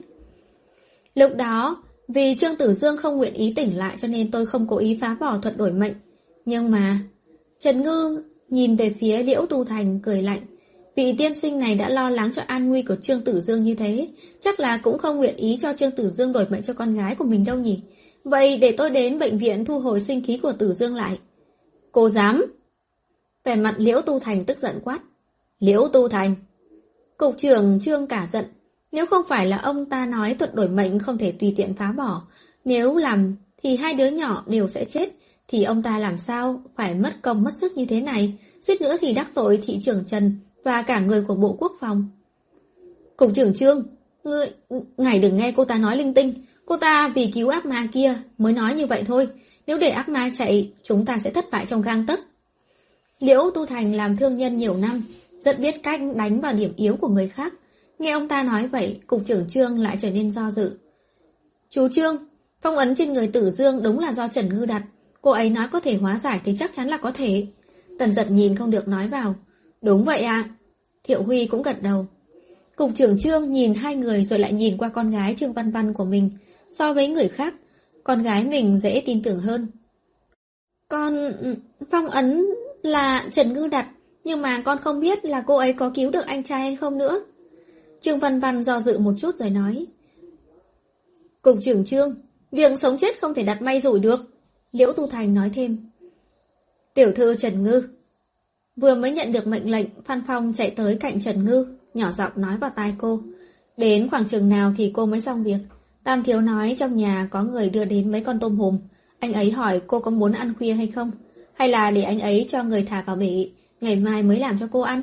Lúc 1.14 1.36
đó, 1.36 1.82
vì 2.08 2.34
Trương 2.34 2.56
Tử 2.56 2.72
Dương 2.72 2.96
không 2.96 3.16
nguyện 3.16 3.34
ý 3.34 3.52
tỉnh 3.56 3.76
lại 3.76 3.96
cho 3.98 4.08
nên 4.08 4.30
tôi 4.30 4.46
không 4.46 4.66
cố 4.68 4.78
ý 4.78 4.98
phá 5.00 5.16
bỏ 5.20 5.38
thuật 5.38 5.56
đổi 5.56 5.72
mệnh. 5.72 5.92
Nhưng 6.44 6.70
mà... 6.70 6.98
Trần 7.60 7.82
Ngư 7.82 8.22
nhìn 8.48 8.76
về 8.76 8.94
phía 9.00 9.22
Liễu 9.22 9.46
Tu 9.46 9.64
Thành 9.64 10.00
cười 10.02 10.22
lạnh. 10.22 10.40
Vị 10.96 11.14
tiên 11.18 11.34
sinh 11.34 11.58
này 11.58 11.74
đã 11.74 11.88
lo 11.88 12.10
lắng 12.10 12.30
cho 12.34 12.42
an 12.46 12.68
nguy 12.68 12.82
của 12.82 12.96
Trương 12.96 13.20
Tử 13.20 13.40
Dương 13.40 13.64
như 13.64 13.74
thế, 13.74 14.08
chắc 14.40 14.60
là 14.60 14.76
cũng 14.76 14.98
không 14.98 15.16
nguyện 15.16 15.36
ý 15.36 15.58
cho 15.62 15.72
Trương 15.72 15.90
Tử 15.90 16.10
Dương 16.10 16.32
đổi 16.32 16.46
mệnh 16.50 16.62
cho 16.62 16.72
con 16.72 16.94
gái 16.94 17.14
của 17.14 17.24
mình 17.24 17.44
đâu 17.44 17.56
nhỉ. 17.56 17.80
Vậy 18.24 18.58
để 18.58 18.72
tôi 18.72 18.90
đến 18.90 19.18
bệnh 19.18 19.38
viện 19.38 19.64
thu 19.64 19.78
hồi 19.78 20.00
sinh 20.00 20.24
khí 20.24 20.38
của 20.38 20.52
Tử 20.52 20.72
Dương 20.72 20.94
lại. 20.94 21.18
Cô 21.92 22.10
dám? 22.10 22.44
Vẻ 23.44 23.56
mặt 23.56 23.74
Liễu 23.78 24.00
Tu 24.00 24.18
Thành 24.18 24.44
tức 24.44 24.58
giận 24.58 24.80
quát. 24.84 25.00
Liễu 25.58 25.88
Tu 25.92 26.08
Thành. 26.08 26.34
Cục 27.16 27.38
trưởng 27.38 27.80
Trương 27.80 28.06
cả 28.06 28.28
giận. 28.32 28.44
Nếu 28.92 29.06
không 29.06 29.22
phải 29.28 29.46
là 29.46 29.56
ông 29.56 29.86
ta 29.86 30.06
nói 30.06 30.34
thuật 30.34 30.54
đổi 30.54 30.68
mệnh 30.68 30.98
không 30.98 31.18
thể 31.18 31.32
tùy 31.32 31.54
tiện 31.56 31.74
phá 31.74 31.92
bỏ, 31.92 32.22
nếu 32.64 32.96
làm 32.96 33.36
thì 33.62 33.76
hai 33.76 33.94
đứa 33.94 34.10
nhỏ 34.10 34.44
đều 34.46 34.68
sẽ 34.68 34.84
chết, 34.84 35.08
thì 35.48 35.64
ông 35.64 35.82
ta 35.82 35.98
làm 35.98 36.18
sao 36.18 36.62
phải 36.76 36.94
mất 36.94 37.22
công 37.22 37.42
mất 37.42 37.54
sức 37.54 37.76
như 37.76 37.84
thế 37.84 38.00
này, 38.00 38.38
suýt 38.62 38.80
nữa 38.80 38.96
thì 39.00 39.12
đắc 39.12 39.30
tội 39.34 39.58
thị 39.62 39.80
trưởng 39.82 40.04
Trần 40.04 40.38
và 40.64 40.82
cả 40.82 41.00
người 41.00 41.24
của 41.28 41.34
Bộ 41.34 41.56
Quốc 41.58 41.72
phòng. 41.80 42.08
Cục 43.16 43.34
trưởng 43.34 43.54
Trương, 43.54 43.84
Ngươi, 44.24 44.50
ngài 44.96 45.18
đừng 45.18 45.36
nghe 45.36 45.52
cô 45.56 45.64
ta 45.64 45.78
nói 45.78 45.96
linh 45.96 46.14
tinh. 46.14 46.34
Cô 46.66 46.76
ta 46.76 47.12
vì 47.14 47.30
cứu 47.34 47.48
ác 47.48 47.66
ma 47.66 47.86
kia 47.92 48.14
mới 48.38 48.52
nói 48.52 48.74
như 48.74 48.86
vậy 48.86 49.04
thôi. 49.06 49.28
Nếu 49.70 49.78
để 49.78 49.90
ác 49.90 50.08
ma 50.08 50.30
chạy, 50.34 50.72
chúng 50.82 51.04
ta 51.04 51.18
sẽ 51.18 51.30
thất 51.30 51.50
bại 51.50 51.66
trong 51.68 51.82
gang 51.82 52.06
tấc. 52.06 52.20
Liễu 53.18 53.50
Tu 53.54 53.66
Thành 53.66 53.94
làm 53.94 54.16
thương 54.16 54.38
nhân 54.38 54.58
nhiều 54.58 54.76
năm, 54.76 55.02
rất 55.40 55.58
biết 55.58 55.82
cách 55.82 56.00
đánh 56.16 56.40
vào 56.40 56.52
điểm 56.52 56.72
yếu 56.76 56.96
của 56.96 57.08
người 57.08 57.28
khác. 57.28 57.54
Nghe 57.98 58.10
ông 58.10 58.28
ta 58.28 58.42
nói 58.42 58.68
vậy, 58.68 59.00
cục 59.06 59.22
trưởng 59.26 59.48
Trương 59.48 59.78
lại 59.78 59.96
trở 60.00 60.10
nên 60.10 60.30
do 60.30 60.50
dự. 60.50 60.78
Chú 61.70 61.88
Trương, 61.88 62.16
phong 62.62 62.76
ấn 62.76 62.94
trên 62.94 63.12
người 63.12 63.28
tử 63.28 63.50
dương 63.50 63.82
đúng 63.82 63.98
là 63.98 64.12
do 64.12 64.28
Trần 64.28 64.54
Ngư 64.54 64.64
đặt. 64.66 64.82
Cô 65.22 65.30
ấy 65.30 65.50
nói 65.50 65.68
có 65.72 65.80
thể 65.80 65.94
hóa 65.94 66.18
giải 66.18 66.40
thì 66.44 66.56
chắc 66.58 66.72
chắn 66.74 66.88
là 66.88 66.96
có 66.96 67.12
thể. 67.12 67.46
Tần 67.98 68.14
giật 68.14 68.30
nhìn 68.30 68.56
không 68.56 68.70
được 68.70 68.88
nói 68.88 69.08
vào. 69.08 69.34
Đúng 69.82 70.04
vậy 70.04 70.22
ạ. 70.22 70.48
Thiệu 71.04 71.22
Huy 71.22 71.46
cũng 71.46 71.62
gật 71.62 71.82
đầu. 71.82 72.06
Cục 72.76 72.90
trưởng 72.94 73.18
Trương 73.18 73.52
nhìn 73.52 73.74
hai 73.74 73.96
người 73.96 74.24
rồi 74.24 74.38
lại 74.38 74.52
nhìn 74.52 74.76
qua 74.76 74.88
con 74.88 75.10
gái 75.10 75.34
Trương 75.38 75.52
Văn 75.52 75.70
Văn 75.70 75.94
của 75.94 76.04
mình. 76.04 76.30
So 76.70 76.92
với 76.92 77.08
người 77.08 77.28
khác, 77.28 77.54
con 78.04 78.22
gái 78.22 78.44
mình 78.44 78.78
dễ 78.78 79.02
tin 79.06 79.22
tưởng 79.22 79.40
hơn. 79.40 79.68
Con... 80.88 81.32
phong 81.90 82.06
ấn 82.06 82.46
là 82.82 83.26
Trần 83.32 83.52
Ngư 83.52 83.66
đặt, 83.66 83.88
nhưng 84.24 84.42
mà 84.42 84.62
con 84.64 84.78
không 84.78 85.00
biết 85.00 85.24
là 85.24 85.40
cô 85.46 85.56
ấy 85.56 85.72
có 85.72 85.90
cứu 85.94 86.10
được 86.10 86.26
anh 86.26 86.44
trai 86.44 86.60
hay 86.60 86.76
không 86.76 86.98
nữa. 86.98 87.24
Trương 88.00 88.18
Văn 88.18 88.40
Văn 88.40 88.64
do 88.64 88.80
dự 88.80 88.98
một 88.98 89.14
chút 89.18 89.36
rồi 89.36 89.50
nói. 89.50 89.86
Cục 91.42 91.58
trưởng 91.62 91.84
Trương, 91.84 92.14
việc 92.52 92.72
sống 92.80 92.98
chết 92.98 93.20
không 93.20 93.34
thể 93.34 93.42
đặt 93.42 93.62
may 93.62 93.80
rủi 93.80 94.00
được. 94.00 94.20
Liễu 94.72 94.92
Tu 94.92 95.06
Thành 95.06 95.34
nói 95.34 95.50
thêm. 95.54 95.90
Tiểu 96.94 97.12
thư 97.12 97.36
Trần 97.36 97.62
Ngư. 97.62 97.88
Vừa 98.76 98.94
mới 98.94 99.12
nhận 99.12 99.32
được 99.32 99.46
mệnh 99.46 99.70
lệnh, 99.70 99.86
Phan 100.04 100.22
Phong 100.26 100.52
chạy 100.52 100.70
tới 100.70 100.96
cạnh 101.00 101.20
Trần 101.20 101.44
Ngư, 101.44 101.66
nhỏ 101.94 102.12
giọng 102.12 102.32
nói 102.36 102.58
vào 102.58 102.70
tai 102.76 102.94
cô. 102.98 103.20
Đến 103.76 104.10
khoảng 104.10 104.28
trường 104.28 104.48
nào 104.48 104.74
thì 104.76 104.90
cô 104.94 105.06
mới 105.06 105.20
xong 105.20 105.44
việc. 105.44 105.58
Tam 106.04 106.22
Thiếu 106.22 106.40
nói 106.40 106.76
trong 106.78 106.96
nhà 106.96 107.28
có 107.30 107.42
người 107.42 107.70
đưa 107.70 107.84
đến 107.84 108.12
mấy 108.12 108.24
con 108.24 108.40
tôm 108.40 108.56
hùm. 108.56 108.78
Anh 109.18 109.32
ấy 109.32 109.50
hỏi 109.50 109.80
cô 109.86 110.00
có 110.00 110.10
muốn 110.10 110.32
ăn 110.32 110.54
khuya 110.58 110.72
hay 110.72 110.86
không? 110.86 111.10
Hay 111.54 111.68
là 111.68 111.90
để 111.90 112.02
anh 112.02 112.20
ấy 112.20 112.46
cho 112.50 112.62
người 112.62 112.82
thả 112.82 113.02
vào 113.02 113.16
bể, 113.16 113.48
ngày 113.80 113.96
mai 113.96 114.22
mới 114.22 114.38
làm 114.38 114.58
cho 114.58 114.68
cô 114.72 114.80
ăn? 114.80 115.02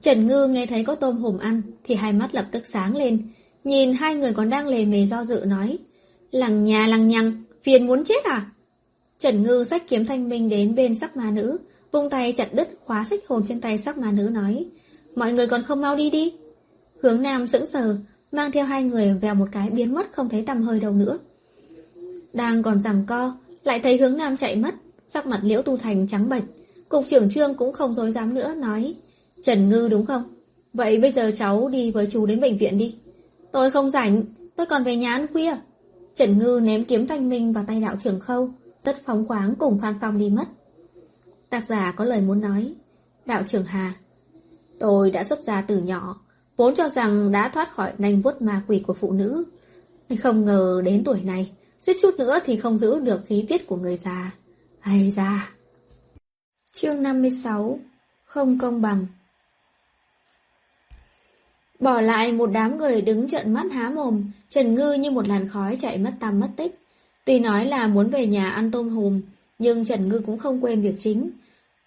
Trần 0.00 0.26
Ngư 0.26 0.46
nghe 0.46 0.66
thấy 0.66 0.84
có 0.84 0.94
tôm 0.94 1.16
hùm 1.16 1.38
ăn 1.38 1.62
thì 1.84 1.94
hai 1.94 2.12
mắt 2.12 2.34
lập 2.34 2.46
tức 2.52 2.66
sáng 2.66 2.96
lên. 2.96 3.22
Nhìn 3.64 3.92
hai 3.92 4.14
người 4.14 4.32
còn 4.32 4.50
đang 4.50 4.66
lề 4.66 4.84
mề 4.84 5.06
do 5.06 5.24
dự 5.24 5.44
nói. 5.46 5.78
Lằng 6.30 6.64
nhà 6.64 6.86
lằng 6.86 7.08
nhằng, 7.08 7.44
phiền 7.62 7.86
muốn 7.86 8.04
chết 8.04 8.24
à? 8.24 8.46
Trần 9.18 9.42
Ngư 9.42 9.64
sách 9.64 9.88
kiếm 9.88 10.06
thanh 10.06 10.28
minh 10.28 10.48
đến 10.48 10.74
bên 10.74 10.94
sắc 10.94 11.16
ma 11.16 11.30
nữ, 11.30 11.58
vung 11.92 12.10
tay 12.10 12.32
chặt 12.32 12.54
đứt 12.54 12.68
khóa 12.84 13.04
sách 13.04 13.20
hồn 13.28 13.42
trên 13.48 13.60
tay 13.60 13.78
sắc 13.78 13.98
ma 13.98 14.12
nữ 14.12 14.28
nói. 14.32 14.66
Mọi 15.16 15.32
người 15.32 15.46
còn 15.46 15.62
không 15.62 15.80
mau 15.80 15.96
đi 15.96 16.10
đi. 16.10 16.32
Hướng 17.02 17.22
Nam 17.22 17.46
sững 17.46 17.66
sờ, 17.66 17.96
mang 18.32 18.52
theo 18.52 18.64
hai 18.64 18.84
người 18.84 19.14
vèo 19.20 19.34
một 19.34 19.48
cái 19.52 19.70
biến 19.70 19.94
mất 19.94 20.12
không 20.12 20.28
thấy 20.28 20.44
tầm 20.46 20.62
hơi 20.62 20.80
đâu 20.80 20.92
nữa. 20.92 21.18
Đang 22.32 22.62
còn 22.62 22.80
rằng 22.80 23.04
co, 23.06 23.36
lại 23.64 23.80
thấy 23.80 23.98
hướng 23.98 24.16
Nam 24.16 24.36
chạy 24.36 24.56
mất, 24.56 24.74
sắc 25.06 25.26
mặt 25.26 25.40
liễu 25.42 25.62
tu 25.62 25.76
thành 25.76 26.06
trắng 26.08 26.28
bệch. 26.28 26.44
Cục 26.88 27.04
trưởng 27.06 27.30
trương 27.30 27.54
cũng 27.54 27.72
không 27.72 27.94
dối 27.94 28.12
dám 28.12 28.34
nữa, 28.34 28.54
nói. 28.54 28.94
Trần 29.42 29.68
Ngư 29.68 29.88
đúng 29.88 30.06
không? 30.06 30.22
Vậy 30.72 30.98
bây 31.00 31.12
giờ 31.12 31.32
cháu 31.36 31.68
đi 31.68 31.90
với 31.90 32.06
chú 32.06 32.26
đến 32.26 32.40
bệnh 32.40 32.58
viện 32.58 32.78
đi. 32.78 32.96
Tôi 33.52 33.70
không 33.70 33.90
rảnh, 33.90 34.22
tôi 34.56 34.66
còn 34.66 34.84
về 34.84 34.96
nhà 34.96 35.12
ăn 35.12 35.26
khuya. 35.32 35.56
Trần 36.14 36.38
Ngư 36.38 36.60
ném 36.62 36.84
kiếm 36.84 37.06
thanh 37.06 37.28
minh 37.28 37.52
vào 37.52 37.64
tay 37.66 37.80
đạo 37.80 37.96
trưởng 38.00 38.20
khâu, 38.20 38.50
tất 38.82 38.96
phóng 39.04 39.28
khoáng 39.28 39.54
cùng 39.54 39.78
Phan 39.80 39.94
Phong 40.00 40.18
đi 40.18 40.30
mất. 40.30 40.44
Tác 41.50 41.64
giả 41.68 41.92
có 41.96 42.04
lời 42.04 42.20
muốn 42.20 42.40
nói. 42.40 42.74
Đạo 43.26 43.42
trưởng 43.48 43.64
Hà. 43.64 43.94
Tôi 44.78 45.10
đã 45.10 45.24
xuất 45.24 45.40
gia 45.42 45.60
từ 45.60 45.78
nhỏ, 45.78 46.20
vốn 46.60 46.74
cho 46.74 46.88
rằng 46.88 47.32
đã 47.32 47.48
thoát 47.48 47.72
khỏi 47.74 47.92
nanh 47.98 48.22
vuốt 48.22 48.42
ma 48.42 48.62
quỷ 48.68 48.82
của 48.86 48.94
phụ 48.94 49.12
nữ. 49.12 49.44
Không 50.22 50.44
ngờ 50.44 50.82
đến 50.84 51.04
tuổi 51.04 51.20
này, 51.20 51.52
suýt 51.80 51.96
chút 52.02 52.14
nữa 52.18 52.38
thì 52.44 52.56
không 52.56 52.78
giữ 52.78 53.00
được 53.00 53.20
khí 53.26 53.44
tiết 53.48 53.66
của 53.66 53.76
người 53.76 53.96
già. 53.96 54.30
Hay 54.80 55.10
ra. 55.10 55.50
Chương 56.72 57.02
56 57.02 57.78
Không 58.24 58.58
công 58.58 58.82
bằng 58.82 59.06
Bỏ 61.78 62.00
lại 62.00 62.32
một 62.32 62.46
đám 62.46 62.78
người 62.78 63.02
đứng 63.02 63.28
trợn 63.28 63.54
mắt 63.54 63.66
há 63.72 63.90
mồm, 63.90 64.30
Trần 64.48 64.74
Ngư 64.74 64.92
như 64.92 65.10
một 65.10 65.28
làn 65.28 65.48
khói 65.48 65.76
chạy 65.80 65.98
mất 65.98 66.12
tăm 66.20 66.40
mất 66.40 66.48
tích. 66.56 66.80
Tuy 67.24 67.38
nói 67.38 67.66
là 67.66 67.86
muốn 67.86 68.10
về 68.10 68.26
nhà 68.26 68.50
ăn 68.50 68.70
tôm 68.70 68.88
hùm, 68.88 69.20
nhưng 69.58 69.84
Trần 69.84 70.08
Ngư 70.08 70.20
cũng 70.26 70.38
không 70.38 70.64
quên 70.64 70.82
việc 70.82 70.94
chính. 70.98 71.30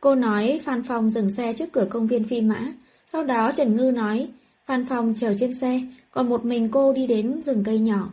Cô 0.02 0.16
nói 0.16 0.62
Phan 0.64 0.84
Phong 0.84 1.12
dừng 1.12 1.30
xe 1.30 1.54
trước 1.54 1.72
cửa 1.72 1.88
công 1.90 2.08
viên 2.08 2.24
phi 2.24 2.42
mã, 2.42 2.74
sau 3.08 3.24
đó 3.24 3.52
Trần 3.56 3.76
Ngư 3.76 3.92
nói 3.92 4.30
Phan 4.66 4.86
Phong 4.90 5.14
chờ 5.18 5.34
trên 5.40 5.54
xe, 5.54 5.82
còn 6.12 6.30
một 6.30 6.46
mình 6.46 6.70
cô 6.72 6.94
đi 6.94 7.08
đến 7.08 7.42
rừng 7.46 7.64
cây 7.66 7.80
nhỏ. 7.80 8.10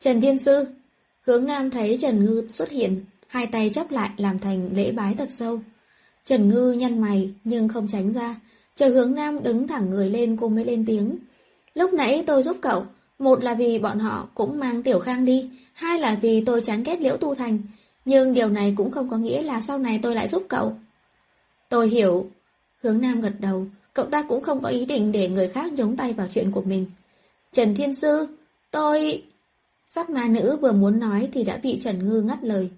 Trần 0.00 0.20
Thiên 0.20 0.38
Sư 0.38 0.64
Hướng 1.28 1.44
Nam 1.44 1.70
thấy 1.70 1.98
Trần 2.02 2.24
Ngư 2.24 2.46
xuất 2.48 2.70
hiện, 2.70 3.04
hai 3.26 3.46
tay 3.46 3.70
chắp 3.70 3.90
lại 3.90 4.10
làm 4.16 4.38
thành 4.38 4.70
lễ 4.74 4.92
bái 4.92 5.14
thật 5.14 5.30
sâu. 5.30 5.60
Trần 6.24 6.48
Ngư 6.48 6.72
nhăn 6.72 7.00
mày 7.00 7.34
nhưng 7.44 7.68
không 7.68 7.88
tránh 7.92 8.12
ra, 8.12 8.40
chờ 8.76 8.88
hướng 8.88 9.14
Nam 9.14 9.42
đứng 9.42 9.68
thẳng 9.68 9.90
người 9.90 10.10
lên 10.10 10.36
cô 10.40 10.48
mới 10.48 10.64
lên 10.64 10.84
tiếng. 10.86 11.18
Lúc 11.74 11.92
nãy 11.92 12.24
tôi 12.26 12.42
giúp 12.42 12.56
cậu, 12.60 12.86
một 13.18 13.44
là 13.44 13.54
vì 13.54 13.78
bọn 13.78 13.98
họ 13.98 14.28
cũng 14.34 14.58
mang 14.58 14.82
Tiểu 14.82 15.00
Khang 15.00 15.24
đi, 15.24 15.50
hai 15.72 15.98
là 15.98 16.18
vì 16.22 16.44
tôi 16.44 16.60
chán 16.60 16.82
ghét 16.82 17.00
Liễu 17.00 17.16
Tu 17.16 17.34
Thành, 17.34 17.58
nhưng 18.04 18.34
điều 18.34 18.48
này 18.48 18.74
cũng 18.76 18.90
không 18.90 19.10
có 19.10 19.16
nghĩa 19.16 19.42
là 19.42 19.60
sau 19.60 19.78
này 19.78 20.00
tôi 20.02 20.14
lại 20.14 20.28
giúp 20.28 20.42
cậu. 20.48 20.76
Tôi 21.68 21.88
hiểu. 21.88 22.30
Hướng 22.82 23.00
Nam 23.00 23.20
gật 23.20 23.32
đầu, 23.38 23.66
cậu 23.98 24.06
ta 24.06 24.22
cũng 24.22 24.42
không 24.42 24.62
có 24.62 24.68
ý 24.68 24.84
định 24.84 25.12
để 25.12 25.28
người 25.28 25.48
khác 25.48 25.72
nhúng 25.72 25.96
tay 25.96 26.12
vào 26.12 26.28
chuyện 26.34 26.50
của 26.50 26.62
mình. 26.62 26.86
Trần 27.52 27.74
Thiên 27.74 27.94
Sư, 27.94 28.26
tôi... 28.70 29.22
Sắc 29.88 30.10
ma 30.10 30.26
nữ 30.28 30.58
vừa 30.62 30.72
muốn 30.72 31.00
nói 31.00 31.28
thì 31.32 31.44
đã 31.44 31.56
bị 31.56 31.80
Trần 31.84 32.08
Ngư 32.08 32.20
ngắt 32.20 32.44
lời. 32.44 32.70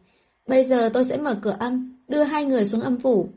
Bây 0.47 0.65
giờ 0.65 0.89
tôi 0.93 1.05
sẽ 1.05 1.17
mở 1.17 1.39
cửa 1.43 1.57
âm, 1.61 1.97
đưa 2.09 2.23
hai 2.23 2.45
người 2.45 2.65
xuống 2.65 2.81
âm 2.81 2.99
phủ. 2.99 3.29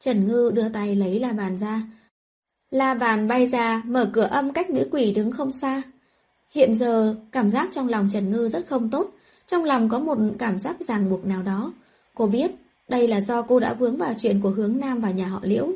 Trần 0.00 0.28
Ngư 0.28 0.50
đưa 0.54 0.68
tay 0.68 0.96
lấy 0.96 1.20
la 1.20 1.32
bàn 1.32 1.58
ra. 1.58 1.82
La 2.70 2.94
bàn 2.94 3.28
bay 3.28 3.48
ra, 3.48 3.82
mở 3.86 4.10
cửa 4.12 4.28
âm 4.30 4.52
cách 4.52 4.70
nữ 4.70 4.88
quỷ 4.90 5.12
đứng 5.12 5.32
không 5.32 5.52
xa. 5.52 5.82
Hiện 6.50 6.78
giờ, 6.78 7.14
cảm 7.32 7.50
giác 7.50 7.68
trong 7.72 7.88
lòng 7.88 8.08
Trần 8.12 8.30
Ngư 8.30 8.48
rất 8.48 8.66
không 8.68 8.90
tốt, 8.90 9.10
trong 9.46 9.64
lòng 9.64 9.88
có 9.88 9.98
một 9.98 10.18
cảm 10.38 10.58
giác 10.58 10.76
ràng 10.88 11.10
buộc 11.10 11.26
nào 11.26 11.42
đó. 11.42 11.72
Cô 12.14 12.26
biết, 12.26 12.50
đây 12.88 13.08
là 13.08 13.20
do 13.20 13.42
cô 13.42 13.60
đã 13.60 13.74
vướng 13.74 13.96
vào 13.96 14.14
chuyện 14.20 14.40
của 14.40 14.50
hướng 14.50 14.80
Nam 14.80 15.00
và 15.00 15.10
nhà 15.10 15.26
họ 15.26 15.40
Liễu. 15.42 15.68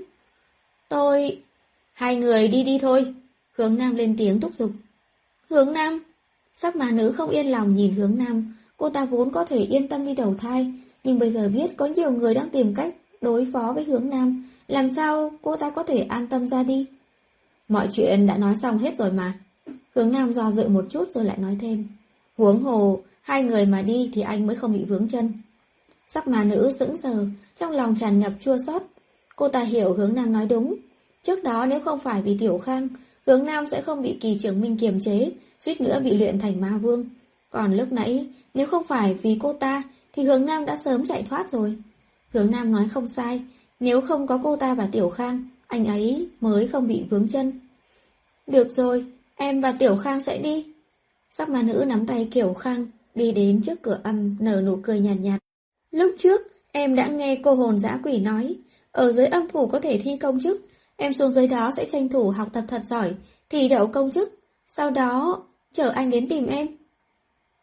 Tôi... 0.88 1.42
Hai 1.98 2.16
người 2.16 2.48
đi 2.48 2.62
đi 2.62 2.78
thôi. 2.78 3.14
Hướng 3.56 3.78
Nam 3.78 3.94
lên 3.94 4.14
tiếng 4.18 4.40
thúc 4.40 4.52
giục. 4.58 4.70
Hướng 5.50 5.72
Nam... 5.72 6.02
Sắc 6.56 6.76
mà 6.76 6.90
nữ 6.90 7.12
không 7.16 7.30
yên 7.30 7.46
lòng 7.46 7.74
nhìn 7.74 7.92
hướng 7.92 8.18
Nam, 8.18 8.54
cô 8.76 8.90
ta 8.90 9.04
vốn 9.04 9.30
có 9.30 9.44
thể 9.44 9.58
yên 9.58 9.88
tâm 9.88 10.06
đi 10.06 10.14
đầu 10.14 10.34
thai, 10.38 10.72
nhưng 11.04 11.18
bây 11.18 11.30
giờ 11.30 11.48
biết 11.48 11.76
có 11.76 11.87
nhiều 11.87 12.11
người 12.11 12.34
đang 12.34 12.48
tìm 12.50 12.74
cách 12.74 12.94
đối 13.20 13.46
phó 13.52 13.72
với 13.74 13.84
hướng 13.84 14.11
Nam, 14.11 14.50
làm 14.68 14.88
sao 14.96 15.32
cô 15.42 15.56
ta 15.56 15.70
có 15.70 15.82
thể 15.82 15.98
an 16.08 16.26
tâm 16.26 16.48
ra 16.48 16.62
đi? 16.62 16.87
Mọi 17.68 17.88
chuyện 17.92 18.26
đã 18.26 18.37
nói 18.37 18.54
xong 18.62 18.78
hết 18.78 18.96
rồi 18.96 19.12
mà. 19.12 19.32
Hướng 19.94 20.12
Nam 20.12 20.34
do 20.34 20.50
dự 20.50 20.68
một 20.68 20.84
chút 20.90 21.08
rồi 21.11 21.24
lại 21.24 21.38
nói 21.38 21.58
thêm. 21.61 21.88
Huống 22.37 22.62
hồ, 22.62 23.00
hai 23.22 23.42
người 23.42 23.66
mà 23.66 23.82
đi 23.82 24.11
thì 24.14 24.22
anh 24.22 24.46
mới 24.46 24.56
không 24.56 24.72
bị 24.72 24.84
vướng 24.84 25.08
chân. 25.08 25.32
Sắc 26.06 26.28
mà 26.28 26.44
nữ 26.44 26.72
sững 26.78 26.98
sờ, 26.98 27.26
trong 27.56 27.70
lòng 27.70 27.96
tràn 28.00 28.20
ngập 28.20 28.32
chua 28.40 28.56
xót. 28.66 28.82
Cô 29.37 29.48
ta 29.48 29.61
hiểu 29.61 29.92
hướng 29.92 30.14
Nam 30.14 30.32
nói 30.32 30.46
đúng. 30.46 30.74
Trước 31.22 31.44
đó 31.44 31.66
nếu 31.66 31.81
không 31.81 31.98
phải 32.00 32.22
vì 32.22 32.37
Tiểu 32.38 32.59
Khang, 32.59 32.88
hướng 33.26 33.44
Nam 33.44 33.66
sẽ 33.66 33.81
không 33.81 34.02
bị 34.02 34.18
kỳ 34.20 34.38
trưởng 34.42 34.61
minh 34.61 34.76
kiềm 34.76 35.00
chế, 35.00 35.31
suýt 35.59 35.81
nữa 35.81 36.00
bị 36.04 36.16
luyện 36.16 36.38
thành 36.38 36.61
ma 36.61 36.78
vương. 36.83 37.04
Còn 37.50 37.76
lúc 37.76 37.92
nãy, 37.92 38.26
nếu 38.54 38.66
không 38.66 38.85
phải 38.85 39.14
vì 39.22 39.38
cô 39.42 39.52
ta, 39.52 39.83
thì 40.12 40.23
hướng 40.23 40.46
Nam 40.46 40.64
đã 40.64 40.77
sớm 40.85 41.06
chạy 41.06 41.27
thoát 41.31 41.50
rồi. 41.50 41.77
Hướng 42.33 42.50
Nam 42.50 42.73
nói 42.73 42.88
không 42.88 43.08
sai, 43.08 43.42
nếu 43.81 44.00
không 44.00 44.27
có 44.27 44.40
cô 44.42 44.56
ta 44.56 44.75
và 44.75 44.88
Tiểu 44.92 45.10
Khang, 45.10 45.44
anh 45.66 45.87
ấy 45.87 46.29
mới 46.40 46.69
không 46.69 46.87
bị 46.87 47.04
vướng 47.10 47.29
chân. 47.29 47.60
Được 48.46 48.77
rồi, 48.77 49.06
em 49.35 49.60
và 49.60 49.73
Tiểu 49.73 49.96
Khang 49.96 50.21
sẽ 50.21 50.38
đi. 50.38 50.66
Sắc 51.33 51.48
ma 51.48 51.62
nữ 51.62 51.85
nắm 51.88 52.06
tay 52.06 52.29
Kiểu 52.31 52.54
Khang, 52.54 52.87
đi 53.14 53.33
đến 53.33 53.62
trước 53.62 53.83
cửa 53.83 54.00
âm, 54.04 54.37
nở 54.40 54.60
nụ 54.60 54.79
cười 54.83 55.00
nhạt, 55.00 55.19
nhạt. 55.21 55.40
Lúc 55.90 56.14
trước, 56.19 56.40
em 56.73 56.94
đã 56.94 57.06
nghe 57.08 57.37
cô 57.37 57.54
hồn 57.54 57.79
dã 57.79 57.98
quỷ 58.04 58.19
nói, 58.21 58.56
ở 58.92 59.12
dưới 59.12 59.27
âm 59.27 59.48
phủ 59.48 59.66
có 59.66 59.81
thể 59.81 60.00
thi 60.04 60.16
công 60.16 60.40
chức, 60.40 60.67
em 61.01 61.13
xuống 61.13 61.31
dưới 61.31 61.46
đó 61.46 61.71
sẽ 61.77 61.85
tranh 61.85 62.09
thủ 62.09 62.31
học 62.31 62.49
tập 62.53 62.65
thật 62.69 62.83
giỏi, 62.87 63.15
thi 63.51 63.69
đậu 63.69 63.87
công 63.87 64.11
chức, 64.11 64.40
sau 64.69 64.90
đó 64.90 65.42
chờ 65.73 65.88
anh 65.88 66.11
đến 66.11 66.29
tìm 66.29 66.46
em. 66.46 66.69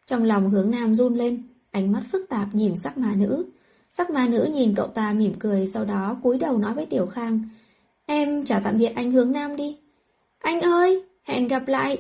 Trong 0.08 0.24
lòng 0.24 0.50
hướng 0.50 0.72
nam 0.72 0.96
run 0.96 1.16
lên, 1.16 1.44
ánh 1.72 1.92
mắt 1.92 2.04
phức 2.12 2.30
tạp 2.30 2.48
nhìn 2.56 2.76
sắc 2.84 2.98
ma 2.98 3.14
nữ. 3.18 3.46
Sắc 3.92 4.10
ma 4.10 4.28
nữ 4.28 4.50
nhìn 4.54 4.76
cậu 4.76 4.88
ta 4.88 5.14
mỉm 5.14 5.34
cười, 5.40 5.68
sau 5.68 5.86
đó 5.86 6.18
cúi 6.24 6.38
đầu 6.38 6.58
nói 6.58 6.74
với 6.74 6.86
Tiểu 6.86 7.06
Khang, 7.06 7.40
em 8.06 8.46
chào 8.46 8.62
tạm 8.64 8.78
biệt 8.78 8.92
anh 8.96 9.12
hướng 9.12 9.32
nam 9.32 9.56
đi. 9.56 9.78
Anh 10.40 10.62
ơi, 10.62 11.04
hẹn 11.24 11.48
gặp 11.48 11.68
lại. 11.68 11.98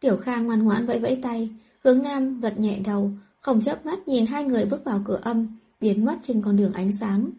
Tiểu 0.00 0.16
Khang 0.16 0.46
ngoan 0.46 0.64
ngoãn 0.64 0.86
vẫy 0.86 0.98
vẫy 0.98 1.18
tay, 1.22 1.48
hướng 1.84 2.02
nam 2.02 2.40
gật 2.40 2.58
nhẹ 2.58 2.78
đầu, 2.84 3.10
không 3.40 3.62
chớp 3.62 3.86
mắt 3.86 4.08
nhìn 4.08 4.26
hai 4.26 4.44
người 4.44 4.64
bước 4.64 4.84
vào 4.84 5.02
cửa 5.04 5.20
âm, 5.22 5.58
biến 5.80 6.04
mất 6.04 6.16
trên 6.22 6.42
con 6.42 6.56
đường 6.56 6.72
ánh 6.72 6.90
sáng. 7.00 7.30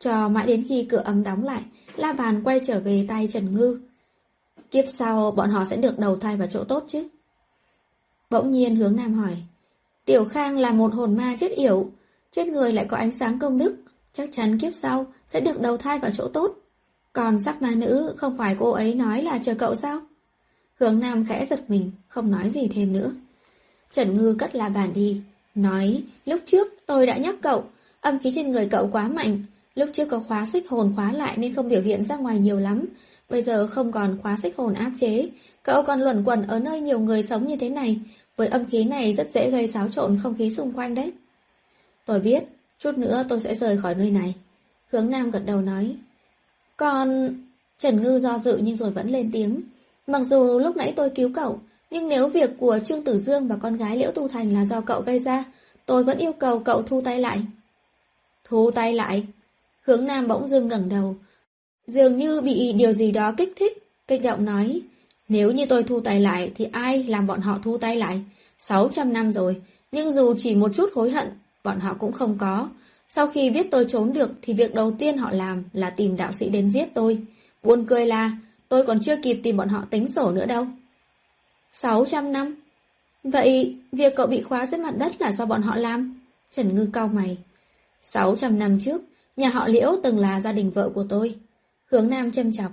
Cho 0.00 0.28
mãi 0.28 0.46
đến 0.46 0.64
khi 0.68 0.86
cửa 0.90 1.02
âm 1.04 1.22
đóng 1.22 1.44
lại, 1.44 1.62
La 1.96 2.12
Bàn 2.12 2.40
quay 2.44 2.60
trở 2.66 2.80
về 2.80 3.04
tay 3.08 3.28
Trần 3.32 3.54
Ngư. 3.54 3.80
Kiếp 4.70 4.84
sau 4.98 5.30
bọn 5.30 5.50
họ 5.50 5.64
sẽ 5.64 5.76
được 5.76 5.98
đầu 5.98 6.16
thai 6.16 6.36
vào 6.36 6.48
chỗ 6.52 6.64
tốt 6.64 6.84
chứ? 6.88 7.08
Bỗng 8.30 8.50
nhiên 8.50 8.76
hướng 8.76 8.96
Nam 8.96 9.14
hỏi. 9.14 9.36
Tiểu 10.04 10.24
Khang 10.24 10.58
là 10.58 10.72
một 10.72 10.94
hồn 10.94 11.16
ma 11.16 11.36
chết 11.40 11.52
yểu, 11.52 11.90
trên 12.32 12.52
người 12.52 12.72
lại 12.72 12.86
có 12.88 12.96
ánh 12.96 13.12
sáng 13.12 13.38
công 13.38 13.58
đức, 13.58 13.76
chắc 14.12 14.28
chắn 14.32 14.58
kiếp 14.58 14.72
sau 14.82 15.06
sẽ 15.28 15.40
được 15.40 15.60
đầu 15.60 15.76
thai 15.76 15.98
vào 15.98 16.10
chỗ 16.16 16.28
tốt. 16.28 16.56
Còn 17.12 17.38
sắc 17.38 17.62
ma 17.62 17.70
nữ 17.70 18.14
không 18.16 18.36
phải 18.36 18.56
cô 18.58 18.70
ấy 18.70 18.94
nói 18.94 19.22
là 19.22 19.38
chờ 19.44 19.54
cậu 19.54 19.74
sao? 19.76 20.00
Hướng 20.80 21.00
Nam 21.00 21.26
khẽ 21.28 21.46
giật 21.50 21.70
mình, 21.70 21.90
không 22.08 22.30
nói 22.30 22.50
gì 22.50 22.68
thêm 22.68 22.92
nữa. 22.92 23.12
Trần 23.92 24.16
Ngư 24.16 24.34
cất 24.38 24.54
la 24.54 24.68
bàn 24.68 24.92
đi, 24.94 25.22
nói 25.54 26.02
lúc 26.26 26.40
trước 26.46 26.68
tôi 26.86 27.06
đã 27.06 27.16
nhắc 27.16 27.34
cậu, 27.42 27.64
âm 28.00 28.18
khí 28.18 28.32
trên 28.34 28.52
người 28.52 28.68
cậu 28.70 28.88
quá 28.92 29.08
mạnh, 29.08 29.42
lúc 29.76 29.90
trước 29.92 30.08
có 30.08 30.20
khóa 30.20 30.46
xích 30.52 30.68
hồn 30.68 30.92
khóa 30.96 31.12
lại 31.12 31.36
nên 31.36 31.54
không 31.54 31.68
biểu 31.68 31.82
hiện 31.82 32.04
ra 32.04 32.16
ngoài 32.16 32.38
nhiều 32.38 32.58
lắm, 32.58 32.86
bây 33.30 33.42
giờ 33.42 33.66
không 33.66 33.92
còn 33.92 34.18
khóa 34.22 34.36
xích 34.42 34.56
hồn 34.56 34.74
áp 34.74 34.92
chế, 35.00 35.28
cậu 35.62 35.82
còn 35.82 36.00
luẩn 36.00 36.24
quẩn 36.24 36.46
ở 36.46 36.58
nơi 36.58 36.80
nhiều 36.80 36.98
người 36.98 37.22
sống 37.22 37.46
như 37.46 37.56
thế 37.56 37.70
này, 37.70 38.00
với 38.36 38.48
âm 38.48 38.64
khí 38.64 38.84
này 38.84 39.14
rất 39.14 39.30
dễ 39.34 39.50
gây 39.50 39.66
xáo 39.66 39.88
trộn 39.88 40.18
không 40.22 40.34
khí 40.38 40.50
xung 40.50 40.72
quanh 40.72 40.94
đấy. 40.94 41.12
Tôi 42.04 42.20
biết, 42.20 42.44
chút 42.78 42.98
nữa 42.98 43.24
tôi 43.28 43.40
sẽ 43.40 43.54
rời 43.54 43.78
khỏi 43.78 43.94
nơi 43.94 44.10
này. 44.10 44.34
Hướng 44.92 45.10
Nam 45.10 45.30
gật 45.30 45.42
đầu 45.46 45.60
nói. 45.60 45.96
Còn... 46.76 47.36
Trần 47.78 48.02
Ngư 48.02 48.18
do 48.18 48.38
dự 48.38 48.60
nhưng 48.62 48.76
rồi 48.76 48.90
vẫn 48.90 49.10
lên 49.10 49.30
tiếng. 49.32 49.62
Mặc 50.06 50.22
dù 50.30 50.58
lúc 50.58 50.76
nãy 50.76 50.92
tôi 50.96 51.10
cứu 51.10 51.30
cậu, 51.34 51.60
nhưng 51.90 52.08
nếu 52.08 52.28
việc 52.28 52.50
của 52.58 52.78
Trương 52.84 53.04
Tử 53.04 53.18
Dương 53.18 53.48
và 53.48 53.56
con 53.56 53.76
gái 53.76 53.96
Liễu 53.96 54.12
Tu 54.12 54.28
Thành 54.28 54.52
là 54.52 54.64
do 54.64 54.80
cậu 54.80 55.00
gây 55.00 55.18
ra, 55.18 55.44
tôi 55.86 56.04
vẫn 56.04 56.18
yêu 56.18 56.32
cầu 56.32 56.58
cậu 56.58 56.82
thu 56.82 57.00
tay 57.00 57.20
lại. 57.20 57.40
Thu 58.44 58.70
tay 58.70 58.94
lại? 58.94 59.26
Hướng 59.86 60.06
Nam 60.06 60.28
bỗng 60.28 60.48
dưng 60.48 60.68
ngẩng 60.68 60.88
đầu. 60.88 61.16
Dường 61.86 62.16
như 62.16 62.40
bị 62.40 62.72
điều 62.72 62.92
gì 62.92 63.12
đó 63.12 63.32
kích 63.36 63.52
thích, 63.56 63.78
kích 64.08 64.22
động 64.22 64.44
nói. 64.44 64.80
Nếu 65.28 65.52
như 65.52 65.66
tôi 65.66 65.82
thu 65.82 66.00
tay 66.00 66.20
lại 66.20 66.52
thì 66.54 66.64
ai 66.72 67.04
làm 67.04 67.26
bọn 67.26 67.40
họ 67.40 67.58
thu 67.62 67.78
tay 67.78 67.96
lại? 67.96 68.20
600 68.58 69.12
năm 69.12 69.32
rồi, 69.32 69.62
nhưng 69.92 70.12
dù 70.12 70.34
chỉ 70.38 70.54
một 70.54 70.70
chút 70.74 70.90
hối 70.94 71.10
hận, 71.10 71.28
bọn 71.64 71.80
họ 71.80 71.94
cũng 71.98 72.12
không 72.12 72.38
có. 72.38 72.68
Sau 73.08 73.28
khi 73.28 73.50
biết 73.50 73.66
tôi 73.70 73.86
trốn 73.88 74.12
được 74.12 74.30
thì 74.42 74.54
việc 74.54 74.74
đầu 74.74 74.90
tiên 74.98 75.16
họ 75.16 75.30
làm 75.30 75.64
là 75.72 75.90
tìm 75.90 76.16
đạo 76.16 76.32
sĩ 76.32 76.48
đến 76.48 76.70
giết 76.70 76.88
tôi. 76.94 77.18
Buồn 77.62 77.84
cười 77.88 78.06
là 78.06 78.30
tôi 78.68 78.86
còn 78.86 79.02
chưa 79.02 79.16
kịp 79.22 79.40
tìm 79.42 79.56
bọn 79.56 79.68
họ 79.68 79.84
tính 79.90 80.08
sổ 80.08 80.30
nữa 80.30 80.46
đâu. 80.46 80.66
600 81.72 82.32
năm? 82.32 82.54
Vậy 83.24 83.76
việc 83.92 84.16
cậu 84.16 84.26
bị 84.26 84.42
khóa 84.42 84.66
dưới 84.66 84.80
mặt 84.80 84.94
đất 84.98 85.12
là 85.20 85.32
do 85.32 85.46
bọn 85.46 85.62
họ 85.62 85.76
làm? 85.76 86.20
Trần 86.52 86.74
Ngư 86.74 86.88
cau 86.92 87.08
mày. 87.08 87.36
600 88.02 88.58
năm 88.58 88.78
trước, 88.80 89.02
nhà 89.36 89.48
họ 89.48 89.68
Liễu 89.68 89.96
từng 90.02 90.18
là 90.18 90.40
gia 90.40 90.52
đình 90.52 90.70
vợ 90.70 90.90
của 90.94 91.04
tôi. 91.08 91.34
Hướng 91.90 92.10
Nam 92.10 92.32
châm 92.32 92.52
chọc. 92.52 92.72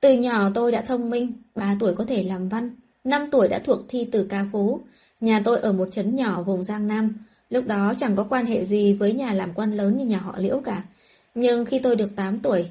Từ 0.00 0.12
nhỏ 0.12 0.50
tôi 0.54 0.72
đã 0.72 0.82
thông 0.82 1.10
minh, 1.10 1.32
3 1.54 1.76
tuổi 1.80 1.94
có 1.94 2.04
thể 2.04 2.22
làm 2.22 2.48
văn, 2.48 2.70
5 3.04 3.28
tuổi 3.30 3.48
đã 3.48 3.58
thuộc 3.58 3.80
thi 3.88 4.08
từ 4.12 4.24
ca 4.24 4.46
phú 4.52 4.80
Nhà 5.20 5.42
tôi 5.44 5.58
ở 5.58 5.72
một 5.72 5.88
trấn 5.90 6.16
nhỏ 6.16 6.42
vùng 6.42 6.62
Giang 6.62 6.88
Nam, 6.88 7.14
lúc 7.50 7.66
đó 7.66 7.94
chẳng 7.98 8.16
có 8.16 8.26
quan 8.30 8.46
hệ 8.46 8.64
gì 8.64 8.92
với 8.92 9.12
nhà 9.12 9.32
làm 9.32 9.52
quan 9.54 9.76
lớn 9.76 9.98
như 9.98 10.04
nhà 10.04 10.18
họ 10.18 10.34
Liễu 10.38 10.60
cả. 10.60 10.82
Nhưng 11.34 11.64
khi 11.64 11.78
tôi 11.78 11.96
được 11.96 12.16
8 12.16 12.38
tuổi, 12.38 12.66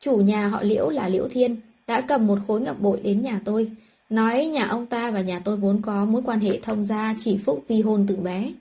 chủ 0.00 0.16
nhà 0.16 0.48
họ 0.48 0.62
Liễu 0.62 0.88
là 0.88 1.08
Liễu 1.08 1.28
Thiên 1.28 1.56
đã 1.86 2.00
cầm 2.00 2.26
một 2.26 2.38
khối 2.46 2.60
ngọc 2.60 2.80
bội 2.80 3.00
đến 3.02 3.22
nhà 3.22 3.40
tôi, 3.44 3.70
nói 4.10 4.46
nhà 4.46 4.66
ông 4.66 4.86
ta 4.86 5.10
và 5.10 5.20
nhà 5.20 5.40
tôi 5.44 5.56
vốn 5.56 5.82
có 5.82 6.04
mối 6.04 6.22
quan 6.24 6.40
hệ 6.40 6.60
thông 6.62 6.84
gia 6.84 7.16
chỉ 7.24 7.38
phúc 7.46 7.64
vi 7.68 7.80
hôn 7.80 8.06
từ 8.08 8.16
bé. 8.16 8.52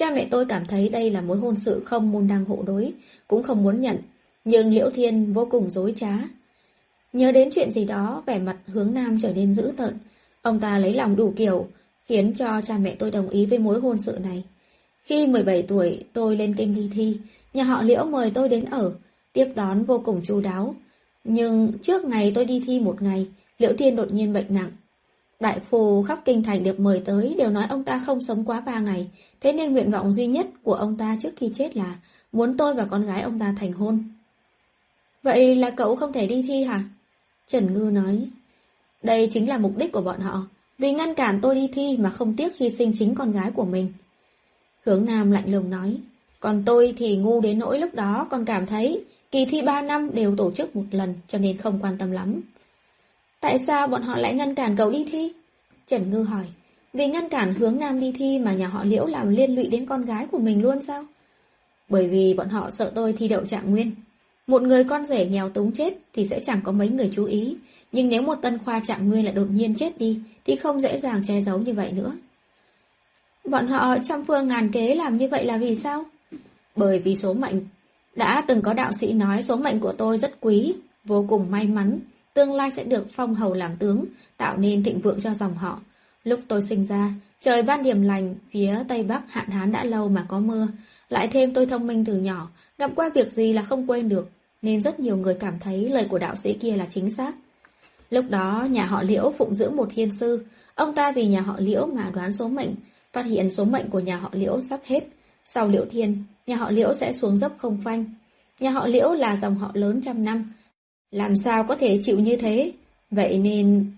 Cha 0.00 0.10
mẹ 0.10 0.26
tôi 0.30 0.46
cảm 0.46 0.66
thấy 0.66 0.88
đây 0.88 1.10
là 1.10 1.20
mối 1.20 1.38
hôn 1.38 1.56
sự 1.56 1.82
không 1.84 2.12
môn 2.12 2.28
đăng 2.28 2.44
hộ 2.44 2.62
đối, 2.66 2.92
cũng 3.28 3.42
không 3.42 3.62
muốn 3.62 3.80
nhận, 3.80 3.96
nhưng 4.44 4.72
Liễu 4.72 4.90
Thiên 4.90 5.32
vô 5.32 5.48
cùng 5.50 5.70
dối 5.70 5.92
trá. 5.96 6.18
Nhớ 7.12 7.32
đến 7.32 7.48
chuyện 7.52 7.70
gì 7.70 7.84
đó, 7.84 8.22
vẻ 8.26 8.38
mặt 8.38 8.56
hướng 8.66 8.94
nam 8.94 9.18
trở 9.22 9.32
nên 9.32 9.54
dữ 9.54 9.72
tợn. 9.76 9.94
Ông 10.42 10.60
ta 10.60 10.78
lấy 10.78 10.94
lòng 10.94 11.16
đủ 11.16 11.32
kiểu, 11.36 11.66
khiến 12.06 12.34
cho 12.34 12.60
cha 12.64 12.78
mẹ 12.78 12.94
tôi 12.98 13.10
đồng 13.10 13.28
ý 13.28 13.46
với 13.46 13.58
mối 13.58 13.80
hôn 13.80 13.98
sự 13.98 14.18
này. 14.22 14.44
Khi 15.02 15.26
17 15.26 15.62
tuổi, 15.62 16.04
tôi 16.12 16.36
lên 16.36 16.54
kinh 16.54 16.74
đi 16.74 16.90
thi, 16.94 17.16
nhà 17.54 17.64
họ 17.64 17.82
Liễu 17.82 18.04
mời 18.04 18.30
tôi 18.34 18.48
đến 18.48 18.64
ở, 18.64 18.92
tiếp 19.32 19.48
đón 19.54 19.84
vô 19.84 20.02
cùng 20.04 20.20
chu 20.24 20.40
đáo. 20.40 20.74
Nhưng 21.24 21.72
trước 21.82 22.04
ngày 22.04 22.32
tôi 22.34 22.44
đi 22.44 22.62
thi 22.66 22.80
một 22.80 23.02
ngày, 23.02 23.26
Liễu 23.58 23.72
Thiên 23.78 23.96
đột 23.96 24.12
nhiên 24.12 24.32
bệnh 24.32 24.46
nặng. 24.48 24.70
Đại 25.40 25.60
phù 25.70 26.02
khắp 26.02 26.20
kinh 26.24 26.42
thành 26.42 26.64
được 26.64 26.80
mời 26.80 27.02
tới 27.04 27.34
đều 27.38 27.50
nói 27.50 27.66
ông 27.68 27.84
ta 27.84 28.02
không 28.06 28.20
sống 28.20 28.44
quá 28.44 28.60
ba 28.60 28.78
ngày, 28.78 29.10
thế 29.40 29.52
nên 29.52 29.72
nguyện 29.72 29.90
vọng 29.90 30.12
duy 30.12 30.26
nhất 30.26 30.46
của 30.62 30.74
ông 30.74 30.96
ta 30.96 31.16
trước 31.22 31.30
khi 31.36 31.50
chết 31.54 31.76
là 31.76 31.96
muốn 32.32 32.56
tôi 32.56 32.74
và 32.74 32.84
con 32.84 33.06
gái 33.06 33.22
ông 33.22 33.38
ta 33.38 33.54
thành 33.58 33.72
hôn. 33.72 34.02
Vậy 35.22 35.56
là 35.56 35.70
cậu 35.70 35.96
không 35.96 36.12
thể 36.12 36.26
đi 36.26 36.44
thi 36.48 36.64
hả? 36.64 36.82
Trần 37.46 37.74
Ngư 37.74 37.90
nói, 37.90 38.28
đây 39.02 39.28
chính 39.32 39.48
là 39.48 39.58
mục 39.58 39.72
đích 39.76 39.92
của 39.92 40.00
bọn 40.00 40.20
họ, 40.20 40.46
vì 40.78 40.92
ngăn 40.92 41.14
cản 41.14 41.38
tôi 41.42 41.54
đi 41.54 41.68
thi 41.72 41.96
mà 41.96 42.10
không 42.10 42.36
tiếc 42.36 42.56
hy 42.56 42.70
sinh 42.70 42.92
chính 42.98 43.14
con 43.14 43.32
gái 43.32 43.50
của 43.50 43.64
mình. 43.64 43.92
Hướng 44.84 45.04
Nam 45.04 45.30
lạnh 45.30 45.52
lùng 45.52 45.70
nói, 45.70 45.96
còn 46.40 46.62
tôi 46.66 46.94
thì 46.96 47.16
ngu 47.16 47.40
đến 47.40 47.58
nỗi 47.58 47.78
lúc 47.78 47.94
đó 47.94 48.26
còn 48.30 48.44
cảm 48.44 48.66
thấy 48.66 49.04
kỳ 49.30 49.44
thi 49.44 49.62
ba 49.62 49.82
năm 49.82 50.10
đều 50.14 50.36
tổ 50.36 50.50
chức 50.50 50.76
một 50.76 50.84
lần 50.90 51.14
cho 51.28 51.38
nên 51.38 51.56
không 51.56 51.78
quan 51.82 51.98
tâm 51.98 52.10
lắm. 52.10 52.40
Tại 53.40 53.58
sao 53.58 53.86
bọn 53.86 54.02
họ 54.02 54.16
lại 54.16 54.34
ngăn 54.34 54.54
cản 54.54 54.76
cậu 54.76 54.90
đi 54.90 55.06
thi? 55.12 55.32
Trần 55.86 56.10
Ngư 56.10 56.22
hỏi, 56.22 56.44
vì 56.92 57.06
ngăn 57.06 57.28
cản 57.28 57.54
hướng 57.54 57.78
Nam 57.78 58.00
đi 58.00 58.12
thi 58.12 58.38
mà 58.38 58.52
nhà 58.52 58.68
họ 58.68 58.84
Liễu 58.84 59.06
làm 59.06 59.28
liên 59.28 59.54
lụy 59.54 59.66
đến 59.66 59.86
con 59.86 60.04
gái 60.04 60.26
của 60.26 60.38
mình 60.38 60.62
luôn 60.62 60.82
sao? 60.82 61.04
Bởi 61.88 62.08
vì 62.08 62.34
bọn 62.34 62.48
họ 62.48 62.70
sợ 62.70 62.92
tôi 62.94 63.12
thi 63.12 63.28
đậu 63.28 63.46
trạng 63.46 63.70
nguyên. 63.70 63.90
Một 64.46 64.62
người 64.62 64.84
con 64.84 65.06
rể 65.06 65.26
nghèo 65.26 65.48
túng 65.48 65.72
chết 65.72 65.94
thì 66.12 66.24
sẽ 66.24 66.40
chẳng 66.44 66.60
có 66.64 66.72
mấy 66.72 66.88
người 66.88 67.10
chú 67.12 67.24
ý, 67.24 67.56
nhưng 67.92 68.08
nếu 68.08 68.22
một 68.22 68.34
tân 68.34 68.58
khoa 68.58 68.80
trạng 68.86 69.08
nguyên 69.08 69.24
lại 69.24 69.34
đột 69.34 69.46
nhiên 69.50 69.74
chết 69.74 69.98
đi 69.98 70.20
thì 70.44 70.56
không 70.56 70.80
dễ 70.80 70.98
dàng 70.98 71.22
che 71.26 71.40
giấu 71.40 71.58
như 71.58 71.72
vậy 71.72 71.92
nữa. 71.92 72.12
Bọn 73.44 73.66
họ 73.66 73.96
trăm 74.04 74.24
phương 74.24 74.48
ngàn 74.48 74.72
kế 74.72 74.94
làm 74.94 75.16
như 75.16 75.28
vậy 75.28 75.44
là 75.44 75.58
vì 75.58 75.74
sao? 75.74 76.04
Bởi 76.76 76.98
vì 76.98 77.16
số 77.16 77.32
mệnh. 77.32 77.60
Đã 78.16 78.44
từng 78.48 78.62
có 78.62 78.74
đạo 78.74 78.92
sĩ 78.92 79.12
nói 79.12 79.42
số 79.42 79.56
mệnh 79.56 79.80
của 79.80 79.92
tôi 79.92 80.18
rất 80.18 80.40
quý, 80.40 80.74
vô 81.04 81.24
cùng 81.28 81.50
may 81.50 81.66
mắn, 81.66 81.98
tương 82.34 82.54
lai 82.54 82.70
sẽ 82.70 82.84
được 82.84 83.06
phong 83.12 83.34
hầu 83.34 83.54
làm 83.54 83.76
tướng, 83.76 84.04
tạo 84.36 84.56
nên 84.56 84.84
thịnh 84.84 85.00
vượng 85.00 85.20
cho 85.20 85.34
dòng 85.34 85.54
họ. 85.54 85.80
Lúc 86.24 86.40
tôi 86.48 86.62
sinh 86.62 86.84
ra, 86.84 87.12
trời 87.40 87.62
ban 87.62 87.82
điểm 87.82 88.02
lành, 88.02 88.34
phía 88.50 88.78
Tây 88.88 89.02
Bắc 89.02 89.22
hạn 89.28 89.48
hán 89.48 89.72
đã 89.72 89.84
lâu 89.84 90.08
mà 90.08 90.26
có 90.28 90.40
mưa, 90.40 90.68
lại 91.08 91.28
thêm 91.28 91.54
tôi 91.54 91.66
thông 91.66 91.86
minh 91.86 92.04
từ 92.04 92.14
nhỏ, 92.14 92.50
gặp 92.78 92.90
qua 92.96 93.10
việc 93.14 93.32
gì 93.32 93.52
là 93.52 93.62
không 93.62 93.86
quên 93.86 94.08
được, 94.08 94.30
nên 94.62 94.82
rất 94.82 95.00
nhiều 95.00 95.16
người 95.16 95.34
cảm 95.34 95.58
thấy 95.58 95.88
lời 95.88 96.06
của 96.10 96.18
đạo 96.18 96.36
sĩ 96.36 96.52
kia 96.52 96.76
là 96.76 96.86
chính 96.90 97.10
xác. 97.10 97.34
Lúc 98.10 98.24
đó, 98.28 98.66
nhà 98.70 98.84
họ 98.84 99.02
Liễu 99.02 99.32
phụng 99.38 99.54
dưỡng 99.54 99.76
một 99.76 99.88
thiên 99.94 100.12
sư, 100.12 100.44
ông 100.74 100.94
ta 100.94 101.12
vì 101.12 101.26
nhà 101.26 101.40
họ 101.40 101.56
Liễu 101.58 101.86
mà 101.86 102.10
đoán 102.14 102.32
số 102.32 102.48
mệnh, 102.48 102.74
phát 103.12 103.26
hiện 103.26 103.50
số 103.50 103.64
mệnh 103.64 103.90
của 103.90 104.00
nhà 104.00 104.16
họ 104.16 104.30
Liễu 104.32 104.60
sắp 104.60 104.80
hết. 104.84 105.04
Sau 105.46 105.68
Liễu 105.68 105.84
Thiên, 105.90 106.24
nhà 106.46 106.56
họ 106.56 106.70
Liễu 106.70 106.94
sẽ 106.94 107.12
xuống 107.12 107.38
dốc 107.38 107.52
không 107.58 107.80
phanh. 107.84 108.04
Nhà 108.60 108.70
họ 108.70 108.86
Liễu 108.86 109.12
là 109.12 109.36
dòng 109.36 109.54
họ 109.54 109.70
lớn 109.74 110.00
trăm 110.04 110.24
năm. 110.24 110.52
Làm 111.10 111.36
sao 111.44 111.64
có 111.64 111.76
thể 111.76 111.98
chịu 112.02 112.18
như 112.18 112.36
thế? 112.36 112.72
Vậy 113.10 113.38
nên... 113.38 113.92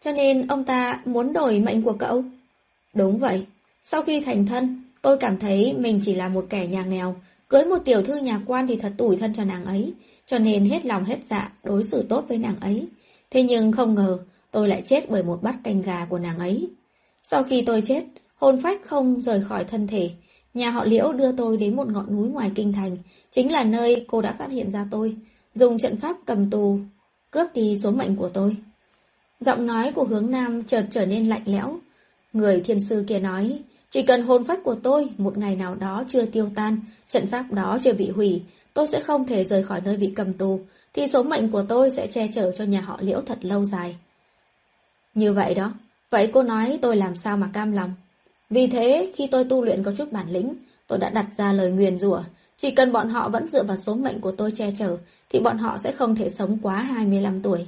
Cho 0.00 0.12
nên 0.12 0.46
ông 0.46 0.64
ta 0.64 1.00
muốn 1.04 1.32
đổi 1.32 1.58
mệnh 1.58 1.82
của 1.82 1.92
cậu? 1.92 2.24
Đúng 2.94 3.18
vậy. 3.18 3.46
Sau 3.84 4.02
khi 4.02 4.20
thành 4.20 4.46
thân, 4.46 4.82
tôi 5.02 5.18
cảm 5.18 5.38
thấy 5.38 5.74
mình 5.78 6.00
chỉ 6.04 6.14
là 6.14 6.28
một 6.28 6.46
kẻ 6.50 6.66
nhà 6.66 6.82
nghèo, 6.82 7.16
Cưới 7.48 7.64
một 7.64 7.78
tiểu 7.84 8.02
thư 8.02 8.16
nhà 8.16 8.40
quan 8.46 8.66
thì 8.66 8.76
thật 8.76 8.92
tủi 8.98 9.16
thân 9.16 9.34
cho 9.34 9.44
nàng 9.44 9.64
ấy, 9.64 9.92
cho 10.26 10.38
nên 10.38 10.64
hết 10.64 10.86
lòng 10.86 11.04
hết 11.04 11.18
dạ 11.30 11.52
đối 11.64 11.84
xử 11.84 12.02
tốt 12.08 12.24
với 12.28 12.38
nàng 12.38 12.60
ấy. 12.60 12.88
Thế 13.30 13.42
nhưng 13.42 13.72
không 13.72 13.94
ngờ 13.94 14.18
tôi 14.50 14.68
lại 14.68 14.82
chết 14.82 15.10
bởi 15.10 15.22
một 15.22 15.42
bát 15.42 15.56
canh 15.64 15.82
gà 15.82 16.06
của 16.10 16.18
nàng 16.18 16.38
ấy. 16.38 16.68
Sau 17.24 17.42
khi 17.42 17.62
tôi 17.62 17.82
chết, 17.82 18.04
hồn 18.36 18.60
phách 18.62 18.80
không 18.84 19.20
rời 19.20 19.40
khỏi 19.40 19.64
thân 19.64 19.86
thể. 19.86 20.10
Nhà 20.54 20.70
họ 20.70 20.84
Liễu 20.84 21.12
đưa 21.12 21.32
tôi 21.32 21.56
đến 21.56 21.76
một 21.76 21.88
ngọn 21.88 22.16
núi 22.16 22.28
ngoài 22.28 22.50
kinh 22.54 22.72
thành, 22.72 22.96
chính 23.30 23.52
là 23.52 23.64
nơi 23.64 24.04
cô 24.08 24.22
đã 24.22 24.34
phát 24.38 24.50
hiện 24.50 24.70
ra 24.70 24.86
tôi, 24.90 25.16
dùng 25.54 25.78
trận 25.78 25.96
pháp 25.96 26.16
cầm 26.26 26.50
tù, 26.50 26.78
cướp 27.30 27.54
đi 27.54 27.78
số 27.78 27.90
mệnh 27.90 28.16
của 28.16 28.28
tôi. 28.28 28.56
Giọng 29.40 29.66
nói 29.66 29.92
của 29.92 30.04
hướng 30.04 30.30
nam 30.30 30.62
chợt 30.64 30.86
trở 30.90 31.06
nên 31.06 31.28
lạnh 31.28 31.42
lẽo. 31.44 31.78
Người 32.32 32.60
thiên 32.60 32.80
sư 32.80 33.04
kia 33.08 33.18
nói, 33.18 33.62
chỉ 33.90 34.02
cần 34.02 34.22
hồn 34.22 34.44
phách 34.44 34.60
của 34.64 34.74
tôi 34.74 35.08
một 35.18 35.38
ngày 35.38 35.56
nào 35.56 35.74
đó 35.74 36.04
chưa 36.08 36.24
tiêu 36.26 36.50
tan, 36.54 36.80
trận 37.08 37.26
pháp 37.26 37.52
đó 37.52 37.78
chưa 37.82 37.92
bị 37.92 38.10
hủy, 38.10 38.42
tôi 38.74 38.86
sẽ 38.86 39.00
không 39.00 39.26
thể 39.26 39.44
rời 39.44 39.62
khỏi 39.62 39.80
nơi 39.84 39.96
bị 39.96 40.12
cầm 40.16 40.32
tù, 40.32 40.60
thì 40.92 41.06
số 41.06 41.22
mệnh 41.22 41.50
của 41.50 41.62
tôi 41.68 41.90
sẽ 41.90 42.06
che 42.06 42.28
chở 42.34 42.52
cho 42.56 42.64
nhà 42.64 42.80
họ 42.80 42.98
liễu 43.00 43.20
thật 43.20 43.38
lâu 43.40 43.64
dài. 43.64 43.96
Như 45.14 45.32
vậy 45.32 45.54
đó, 45.54 45.72
vậy 46.10 46.30
cô 46.32 46.42
nói 46.42 46.78
tôi 46.82 46.96
làm 46.96 47.16
sao 47.16 47.36
mà 47.36 47.50
cam 47.52 47.72
lòng. 47.72 47.94
Vì 48.50 48.66
thế, 48.66 49.12
khi 49.14 49.26
tôi 49.26 49.44
tu 49.44 49.64
luyện 49.64 49.82
có 49.82 49.92
chút 49.96 50.12
bản 50.12 50.30
lĩnh, 50.30 50.54
tôi 50.86 50.98
đã 50.98 51.10
đặt 51.10 51.26
ra 51.36 51.52
lời 51.52 51.70
nguyền 51.70 51.98
rủa 51.98 52.22
chỉ 52.56 52.70
cần 52.70 52.92
bọn 52.92 53.08
họ 53.08 53.28
vẫn 53.28 53.48
dựa 53.48 53.62
vào 53.62 53.76
số 53.76 53.94
mệnh 53.94 54.20
của 54.20 54.32
tôi 54.32 54.52
che 54.56 54.70
chở, 54.78 54.96
thì 55.30 55.40
bọn 55.40 55.58
họ 55.58 55.78
sẽ 55.78 55.92
không 55.92 56.16
thể 56.16 56.30
sống 56.30 56.58
quá 56.62 56.82
25 56.82 57.42
tuổi. 57.42 57.66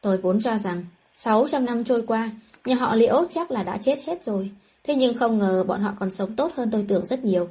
Tôi 0.00 0.18
vốn 0.18 0.40
cho 0.40 0.58
rằng, 0.58 0.84
600 1.14 1.64
năm 1.64 1.84
trôi 1.84 2.02
qua, 2.06 2.30
nhà 2.64 2.74
họ 2.74 2.94
liễu 2.94 3.24
chắc 3.30 3.50
là 3.50 3.62
đã 3.62 3.76
chết 3.76 3.98
hết 4.06 4.24
rồi. 4.24 4.50
Thế 4.84 4.94
nhưng 4.94 5.18
không 5.18 5.38
ngờ 5.38 5.64
bọn 5.66 5.80
họ 5.80 5.92
còn 5.98 6.10
sống 6.10 6.36
tốt 6.36 6.52
hơn 6.56 6.70
tôi 6.70 6.84
tưởng 6.88 7.06
rất 7.06 7.24
nhiều. 7.24 7.48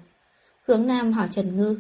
Hướng 0.68 0.88
Nam 0.88 1.14
hỏi 1.14 1.28
Trần 1.32 1.58
Ngư, 1.58 1.80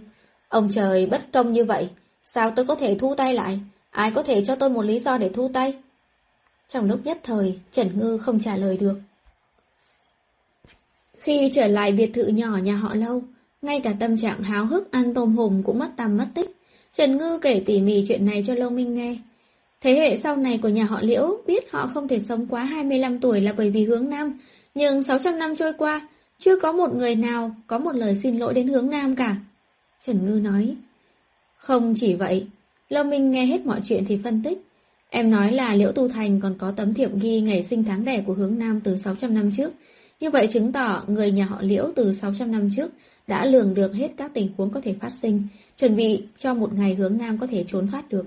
ông 0.49 0.69
trời 0.71 1.05
bất 1.05 1.21
công 1.33 1.53
như 1.53 1.65
vậy, 1.65 1.89
sao 2.25 2.51
tôi 2.55 2.65
có 2.65 2.75
thể 2.75 2.97
thu 2.99 3.15
tay 3.15 3.33
lại? 3.33 3.59
Ai 3.91 4.11
có 4.11 4.23
thể 4.23 4.45
cho 4.45 4.55
tôi 4.55 4.69
một 4.69 4.85
lý 4.85 4.99
do 4.99 5.17
để 5.17 5.29
thu 5.29 5.49
tay? 5.53 5.73
Trong 6.69 6.85
lúc 6.85 6.99
nhất 7.03 7.19
thời, 7.23 7.59
Trần 7.71 7.99
Ngư 7.99 8.17
không 8.17 8.39
trả 8.39 8.55
lời 8.55 8.77
được. 8.77 8.99
Khi 11.17 11.51
trở 11.53 11.67
lại 11.67 11.91
biệt 11.91 12.11
thự 12.13 12.27
nhỏ 12.27 12.57
nhà 12.57 12.75
họ 12.75 12.95
lâu, 12.95 13.23
ngay 13.61 13.79
cả 13.79 13.93
tâm 13.99 14.17
trạng 14.17 14.43
háo 14.43 14.65
hức 14.65 14.91
ăn 14.91 15.13
tôm 15.13 15.35
hùm 15.35 15.63
cũng 15.63 15.79
mất 15.79 15.89
tăm 15.97 16.17
mất 16.17 16.27
tích. 16.33 16.51
Trần 16.93 17.17
Ngư 17.17 17.39
kể 17.41 17.63
tỉ 17.65 17.81
mỉ 17.81 18.03
chuyện 18.07 18.25
này 18.25 18.43
cho 18.47 18.55
Lâu 18.55 18.69
Minh 18.69 18.93
nghe. 18.93 19.17
Thế 19.81 19.95
hệ 19.95 20.17
sau 20.17 20.37
này 20.37 20.59
của 20.61 20.69
nhà 20.69 20.83
họ 20.83 20.99
Liễu 21.01 21.37
biết 21.47 21.71
họ 21.71 21.87
không 21.87 22.07
thể 22.07 22.19
sống 22.19 22.47
quá 22.47 22.63
25 22.63 23.19
tuổi 23.19 23.41
là 23.41 23.53
bởi 23.57 23.69
vì 23.69 23.83
hướng 23.83 24.09
Nam, 24.09 24.39
nhưng 24.75 25.03
600 25.03 25.39
năm 25.39 25.55
trôi 25.55 25.73
qua, 25.73 26.07
chưa 26.39 26.59
có 26.59 26.71
một 26.71 26.95
người 26.95 27.15
nào 27.15 27.55
có 27.67 27.77
một 27.77 27.95
lời 27.95 28.15
xin 28.15 28.37
lỗi 28.37 28.53
đến 28.53 28.67
hướng 28.67 28.89
Nam 28.89 29.15
cả. 29.15 29.35
Trần 30.01 30.25
Ngư 30.25 30.39
nói. 30.39 30.75
Không 31.57 31.93
chỉ 31.97 32.13
vậy, 32.13 32.47
Lâu 32.89 33.03
Minh 33.03 33.31
nghe 33.31 33.45
hết 33.45 33.65
mọi 33.65 33.79
chuyện 33.83 34.05
thì 34.05 34.19
phân 34.23 34.43
tích. 34.43 34.61
Em 35.09 35.31
nói 35.31 35.51
là 35.51 35.75
Liễu 35.75 35.91
Tu 35.91 36.09
Thành 36.09 36.39
còn 36.39 36.55
có 36.57 36.71
tấm 36.71 36.93
thiệp 36.93 37.09
ghi 37.21 37.41
ngày 37.41 37.63
sinh 37.63 37.83
tháng 37.83 38.05
đẻ 38.05 38.23
của 38.27 38.33
hướng 38.33 38.59
Nam 38.59 38.81
từ 38.83 38.97
600 38.97 39.33
năm 39.33 39.51
trước. 39.51 39.73
Như 40.21 40.29
vậy 40.29 40.47
chứng 40.47 40.71
tỏ 40.71 41.03
người 41.07 41.31
nhà 41.31 41.45
họ 41.45 41.57
Liễu 41.61 41.91
từ 41.95 42.13
600 42.13 42.51
năm 42.51 42.69
trước 42.75 42.91
đã 43.27 43.45
lường 43.45 43.73
được 43.73 43.93
hết 43.93 44.11
các 44.17 44.31
tình 44.33 44.49
huống 44.57 44.69
có 44.69 44.81
thể 44.81 44.95
phát 45.01 45.13
sinh, 45.13 45.43
chuẩn 45.77 45.95
bị 45.95 46.23
cho 46.37 46.53
một 46.53 46.73
ngày 46.73 46.95
hướng 46.95 47.17
Nam 47.17 47.37
có 47.37 47.47
thể 47.47 47.63
trốn 47.67 47.87
thoát 47.87 48.09
được. 48.09 48.25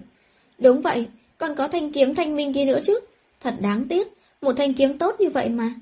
Đúng 0.58 0.80
vậy, 0.80 1.08
còn 1.38 1.56
có 1.56 1.68
thanh 1.68 1.92
kiếm 1.92 2.14
thanh 2.14 2.36
minh 2.36 2.52
kia 2.52 2.64
nữa 2.64 2.80
chứ. 2.84 3.00
Thật 3.40 3.54
đáng 3.60 3.88
tiếc, 3.88 4.12
một 4.42 4.52
thanh 4.56 4.74
kiếm 4.74 4.98
tốt 4.98 5.16
như 5.18 5.30
vậy 5.30 5.48
mà. 5.48 5.74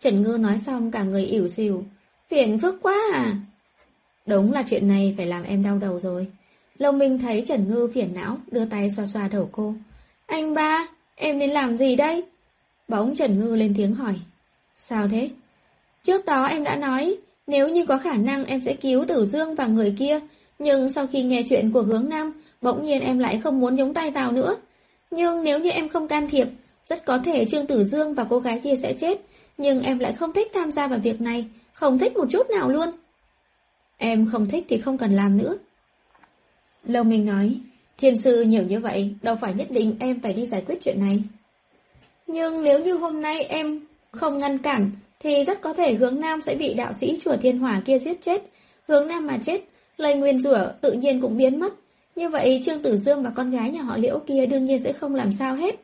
Trần 0.00 0.22
Ngư 0.22 0.36
nói 0.40 0.58
xong 0.58 0.90
cả 0.90 1.02
người 1.02 1.24
ỉu 1.24 1.48
xìu. 1.48 1.84
Phiền 2.30 2.58
phức 2.58 2.78
quá 2.82 2.96
à. 3.12 3.36
Đúng 4.26 4.52
là 4.52 4.64
chuyện 4.70 4.88
này 4.88 5.14
phải 5.16 5.26
làm 5.26 5.42
em 5.42 5.62
đau 5.62 5.78
đầu 5.78 6.00
rồi. 6.00 6.26
Lâu 6.78 6.92
Minh 6.92 7.18
thấy 7.18 7.44
Trần 7.46 7.68
Ngư 7.68 7.90
phiền 7.94 8.14
não, 8.14 8.38
đưa 8.50 8.64
tay 8.64 8.90
xoa 8.90 9.06
xoa 9.06 9.28
đầu 9.28 9.48
cô. 9.52 9.74
Anh 10.26 10.54
ba, 10.54 10.88
em 11.14 11.38
nên 11.38 11.50
làm 11.50 11.76
gì 11.76 11.96
đây? 11.96 12.24
Bỗng 12.88 13.16
Trần 13.16 13.38
Ngư 13.38 13.56
lên 13.56 13.74
tiếng 13.76 13.94
hỏi. 13.94 14.14
Sao 14.74 15.08
thế? 15.08 15.30
Trước 16.06 16.24
đó 16.24 16.44
em 16.44 16.64
đã 16.64 16.76
nói, 16.76 17.16
nếu 17.46 17.68
như 17.68 17.86
có 17.86 17.98
khả 17.98 18.16
năng 18.16 18.44
em 18.44 18.60
sẽ 18.60 18.74
cứu 18.74 19.04
Tử 19.04 19.24
Dương 19.24 19.54
và 19.54 19.66
người 19.66 19.94
kia, 19.98 20.20
nhưng 20.58 20.90
sau 20.90 21.06
khi 21.06 21.22
nghe 21.22 21.42
chuyện 21.48 21.72
của 21.72 21.82
hướng 21.82 22.08
Nam, 22.08 22.42
bỗng 22.62 22.82
nhiên 22.82 23.00
em 23.00 23.18
lại 23.18 23.40
không 23.44 23.60
muốn 23.60 23.76
nhúng 23.76 23.94
tay 23.94 24.10
vào 24.10 24.32
nữa. 24.32 24.56
Nhưng 25.10 25.42
nếu 25.42 25.58
như 25.58 25.70
em 25.70 25.88
không 25.88 26.08
can 26.08 26.28
thiệp, 26.28 26.48
rất 26.86 27.04
có 27.04 27.18
thể 27.24 27.44
Trương 27.44 27.66
Tử 27.66 27.84
Dương 27.84 28.14
và 28.14 28.26
cô 28.30 28.38
gái 28.38 28.60
kia 28.64 28.76
sẽ 28.82 28.92
chết, 28.92 29.20
nhưng 29.58 29.82
em 29.82 29.98
lại 29.98 30.12
không 30.12 30.32
thích 30.32 30.50
tham 30.54 30.72
gia 30.72 30.86
vào 30.86 30.98
việc 30.98 31.20
này, 31.20 31.44
không 31.72 31.98
thích 31.98 32.16
một 32.16 32.26
chút 32.30 32.50
nào 32.50 32.68
luôn. 32.68 32.88
Em 33.96 34.28
không 34.32 34.48
thích 34.48 34.64
thì 34.68 34.78
không 34.78 34.98
cần 34.98 35.14
làm 35.14 35.36
nữa. 35.36 35.56
Lâu 36.84 37.04
Minh 37.04 37.26
nói, 37.26 37.60
thiên 37.98 38.16
sư 38.16 38.42
nhiều 38.42 38.62
như 38.62 38.80
vậy, 38.80 39.14
đâu 39.22 39.36
phải 39.36 39.54
nhất 39.54 39.70
định 39.70 39.96
em 40.00 40.20
phải 40.20 40.32
đi 40.32 40.46
giải 40.46 40.62
quyết 40.66 40.78
chuyện 40.82 41.00
này. 41.00 41.22
Nhưng 42.26 42.62
nếu 42.62 42.80
như 42.80 42.94
hôm 42.94 43.22
nay 43.22 43.42
em 43.42 43.80
không 44.10 44.38
ngăn 44.38 44.58
cản, 44.58 44.90
thì 45.20 45.44
rất 45.44 45.60
có 45.60 45.74
thể 45.74 45.94
hướng 45.94 46.20
Nam 46.20 46.42
sẽ 46.42 46.54
bị 46.54 46.74
đạo 46.74 46.92
sĩ 47.00 47.18
chùa 47.24 47.36
Thiên 47.36 47.58
Hỏa 47.58 47.82
kia 47.84 47.98
giết 47.98 48.20
chết. 48.20 48.42
Hướng 48.88 49.08
Nam 49.08 49.26
mà 49.26 49.38
chết, 49.44 49.60
lời 49.96 50.14
nguyên 50.14 50.40
rủa 50.40 50.58
tự 50.80 50.92
nhiên 50.92 51.20
cũng 51.20 51.36
biến 51.36 51.60
mất. 51.60 51.74
Như 52.16 52.28
vậy 52.28 52.62
Trương 52.64 52.82
Tử 52.82 52.96
Dương 52.96 53.22
và 53.22 53.30
con 53.30 53.50
gái 53.50 53.70
nhà 53.70 53.82
họ 53.82 53.96
Liễu 53.96 54.18
kia 54.26 54.46
đương 54.46 54.64
nhiên 54.64 54.78
sẽ 54.78 54.92
không 54.92 55.14
làm 55.14 55.32
sao 55.32 55.54
hết. 55.54 55.80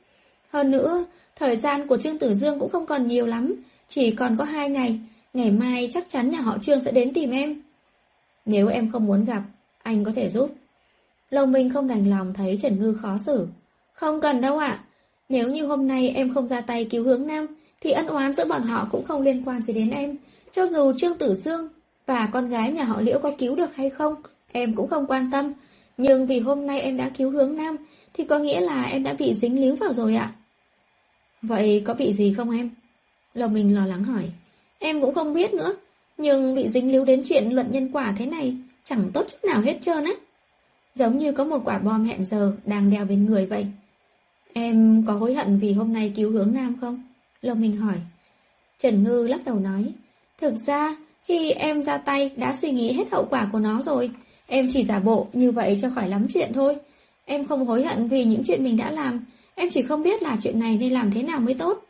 Hơn 0.50 0.70
nữa, 0.70 1.04
thời 1.36 1.56
gian 1.56 1.86
của 1.86 1.96
Trương 1.96 2.18
Tử 2.18 2.34
Dương 2.34 2.58
cũng 2.58 2.70
không 2.70 2.86
còn 2.86 3.06
nhiều 3.06 3.26
lắm, 3.26 3.54
chỉ 3.88 4.10
còn 4.10 4.36
có 4.36 4.44
hai 4.44 4.70
ngày. 4.70 5.00
Ngày 5.32 5.50
mai 5.50 5.90
chắc 5.92 6.06
chắn 6.08 6.30
nhà 6.30 6.40
họ 6.40 6.58
Trương 6.62 6.84
sẽ 6.84 6.90
đến 6.90 7.12
tìm 7.12 7.30
em. 7.30 7.62
Nếu 8.44 8.68
em 8.68 8.90
không 8.92 9.06
muốn 9.06 9.24
gặp, 9.24 9.42
anh 9.82 10.04
có 10.04 10.12
thể 10.16 10.28
giúp. 10.28 10.54
Lâu 11.30 11.46
Minh 11.46 11.70
không 11.70 11.88
đành 11.88 12.10
lòng 12.10 12.34
thấy 12.34 12.58
Trần 12.62 12.80
Ngư 12.80 12.94
khó 12.94 13.16
xử. 13.26 13.46
Không 13.92 14.20
cần 14.20 14.40
đâu 14.40 14.58
ạ. 14.58 14.84
Nếu 15.28 15.48
như 15.48 15.66
hôm 15.66 15.88
nay 15.88 16.08
em 16.08 16.34
không 16.34 16.48
ra 16.48 16.60
tay 16.60 16.84
cứu 16.90 17.04
hướng 17.04 17.26
Nam, 17.26 17.46
thì 17.82 17.90
ân 17.90 18.06
oán 18.06 18.34
giữa 18.34 18.44
bọn 18.44 18.62
họ 18.62 18.88
cũng 18.90 19.04
không 19.04 19.22
liên 19.22 19.42
quan 19.44 19.62
gì 19.62 19.72
đến 19.72 19.90
em. 19.90 20.16
Cho 20.52 20.66
dù 20.66 20.92
Trương 20.96 21.18
Tử 21.18 21.34
Dương 21.34 21.68
và 22.06 22.28
con 22.32 22.48
gái 22.48 22.72
nhà 22.72 22.84
họ 22.84 23.00
Liễu 23.00 23.18
có 23.18 23.32
cứu 23.38 23.54
được 23.54 23.74
hay 23.74 23.90
không, 23.90 24.14
em 24.52 24.74
cũng 24.74 24.88
không 24.88 25.06
quan 25.06 25.30
tâm. 25.32 25.52
Nhưng 25.96 26.26
vì 26.26 26.38
hôm 26.38 26.66
nay 26.66 26.80
em 26.80 26.96
đã 26.96 27.10
cứu 27.18 27.30
hướng 27.30 27.56
Nam, 27.56 27.76
thì 28.14 28.24
có 28.24 28.38
nghĩa 28.38 28.60
là 28.60 28.82
em 28.82 29.02
đã 29.02 29.14
bị 29.18 29.34
dính 29.34 29.60
líu 29.60 29.74
vào 29.74 29.92
rồi 29.92 30.14
ạ. 30.14 30.32
Vậy 31.42 31.82
có 31.86 31.94
bị 31.94 32.12
gì 32.12 32.34
không 32.36 32.50
em? 32.50 32.70
Lầu 33.34 33.48
mình 33.48 33.74
lo 33.74 33.86
lắng 33.86 34.04
hỏi. 34.04 34.30
Em 34.78 35.00
cũng 35.00 35.14
không 35.14 35.34
biết 35.34 35.54
nữa, 35.54 35.74
nhưng 36.18 36.54
bị 36.54 36.68
dính 36.68 36.92
líu 36.92 37.04
đến 37.04 37.22
chuyện 37.28 37.50
luận 37.50 37.66
nhân 37.70 37.90
quả 37.92 38.14
thế 38.18 38.26
này, 38.26 38.56
chẳng 38.84 39.10
tốt 39.14 39.26
chút 39.28 39.48
nào 39.48 39.60
hết 39.60 39.78
trơn 39.80 40.04
á. 40.04 40.12
Giống 40.94 41.18
như 41.18 41.32
có 41.32 41.44
một 41.44 41.60
quả 41.64 41.78
bom 41.78 42.04
hẹn 42.04 42.24
giờ 42.24 42.52
đang 42.64 42.90
đeo 42.90 43.04
bên 43.04 43.26
người 43.26 43.46
vậy. 43.46 43.66
Em 44.52 45.04
có 45.06 45.12
hối 45.12 45.34
hận 45.34 45.58
vì 45.58 45.72
hôm 45.72 45.92
nay 45.92 46.12
cứu 46.16 46.30
hướng 46.30 46.54
Nam 46.54 46.76
không? 46.80 47.02
Lông 47.43 47.61
Minh 47.61 47.76
hỏi. 47.76 47.97
Trần 48.78 49.05
Ngư 49.05 49.26
lắc 49.26 49.45
đầu 49.45 49.59
nói. 49.59 49.93
Thực 50.38 50.55
ra, 50.66 50.97
khi 51.24 51.51
em 51.51 51.82
ra 51.82 51.99
tay 51.99 52.30
đã 52.36 52.57
suy 52.61 52.70
nghĩ 52.70 52.93
hết 52.93 53.12
hậu 53.12 53.24
quả 53.30 53.49
của 53.53 53.59
nó 53.59 53.82
rồi. 53.82 54.11
Em 54.47 54.68
chỉ 54.72 54.84
giả 54.84 55.01
bộ 55.01 55.26
như 55.32 55.51
vậy 55.51 55.78
cho 55.82 55.90
khỏi 55.95 56.09
lắm 56.09 56.26
chuyện 56.34 56.53
thôi. 56.53 56.76
Em 57.24 57.47
không 57.47 57.66
hối 57.66 57.84
hận 57.84 58.09
vì 58.09 58.24
những 58.24 58.43
chuyện 58.45 58.64
mình 58.64 58.76
đã 58.76 58.90
làm. 58.90 59.24
Em 59.55 59.70
chỉ 59.70 59.82
không 59.82 60.03
biết 60.03 60.22
là 60.22 60.36
chuyện 60.43 60.59
này 60.59 60.76
nên 60.76 60.93
làm 60.93 61.11
thế 61.11 61.22
nào 61.22 61.40
mới 61.40 61.55
tốt. 61.55 61.84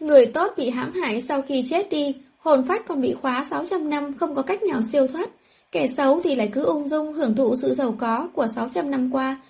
Người 0.00 0.26
tốt 0.26 0.52
bị 0.56 0.70
hãm 0.70 0.92
hại 0.92 1.22
sau 1.22 1.42
khi 1.42 1.64
chết 1.68 1.90
đi, 1.90 2.14
hồn 2.38 2.64
phách 2.68 2.86
còn 2.86 3.00
bị 3.00 3.14
khóa 3.14 3.44
600 3.50 3.90
năm 3.90 4.14
không 4.14 4.34
có 4.34 4.42
cách 4.42 4.62
nào 4.62 4.82
siêu 4.82 5.06
thoát. 5.06 5.30
Kẻ 5.72 5.86
xấu 5.86 6.20
thì 6.22 6.34
lại 6.34 6.48
cứ 6.52 6.64
ung 6.64 6.88
dung 6.88 7.12
hưởng 7.12 7.36
thụ 7.36 7.56
sự 7.56 7.74
giàu 7.74 7.94
có 7.98 8.28
của 8.32 8.46
600 8.54 8.90
năm 8.90 9.10
qua. 9.12 9.40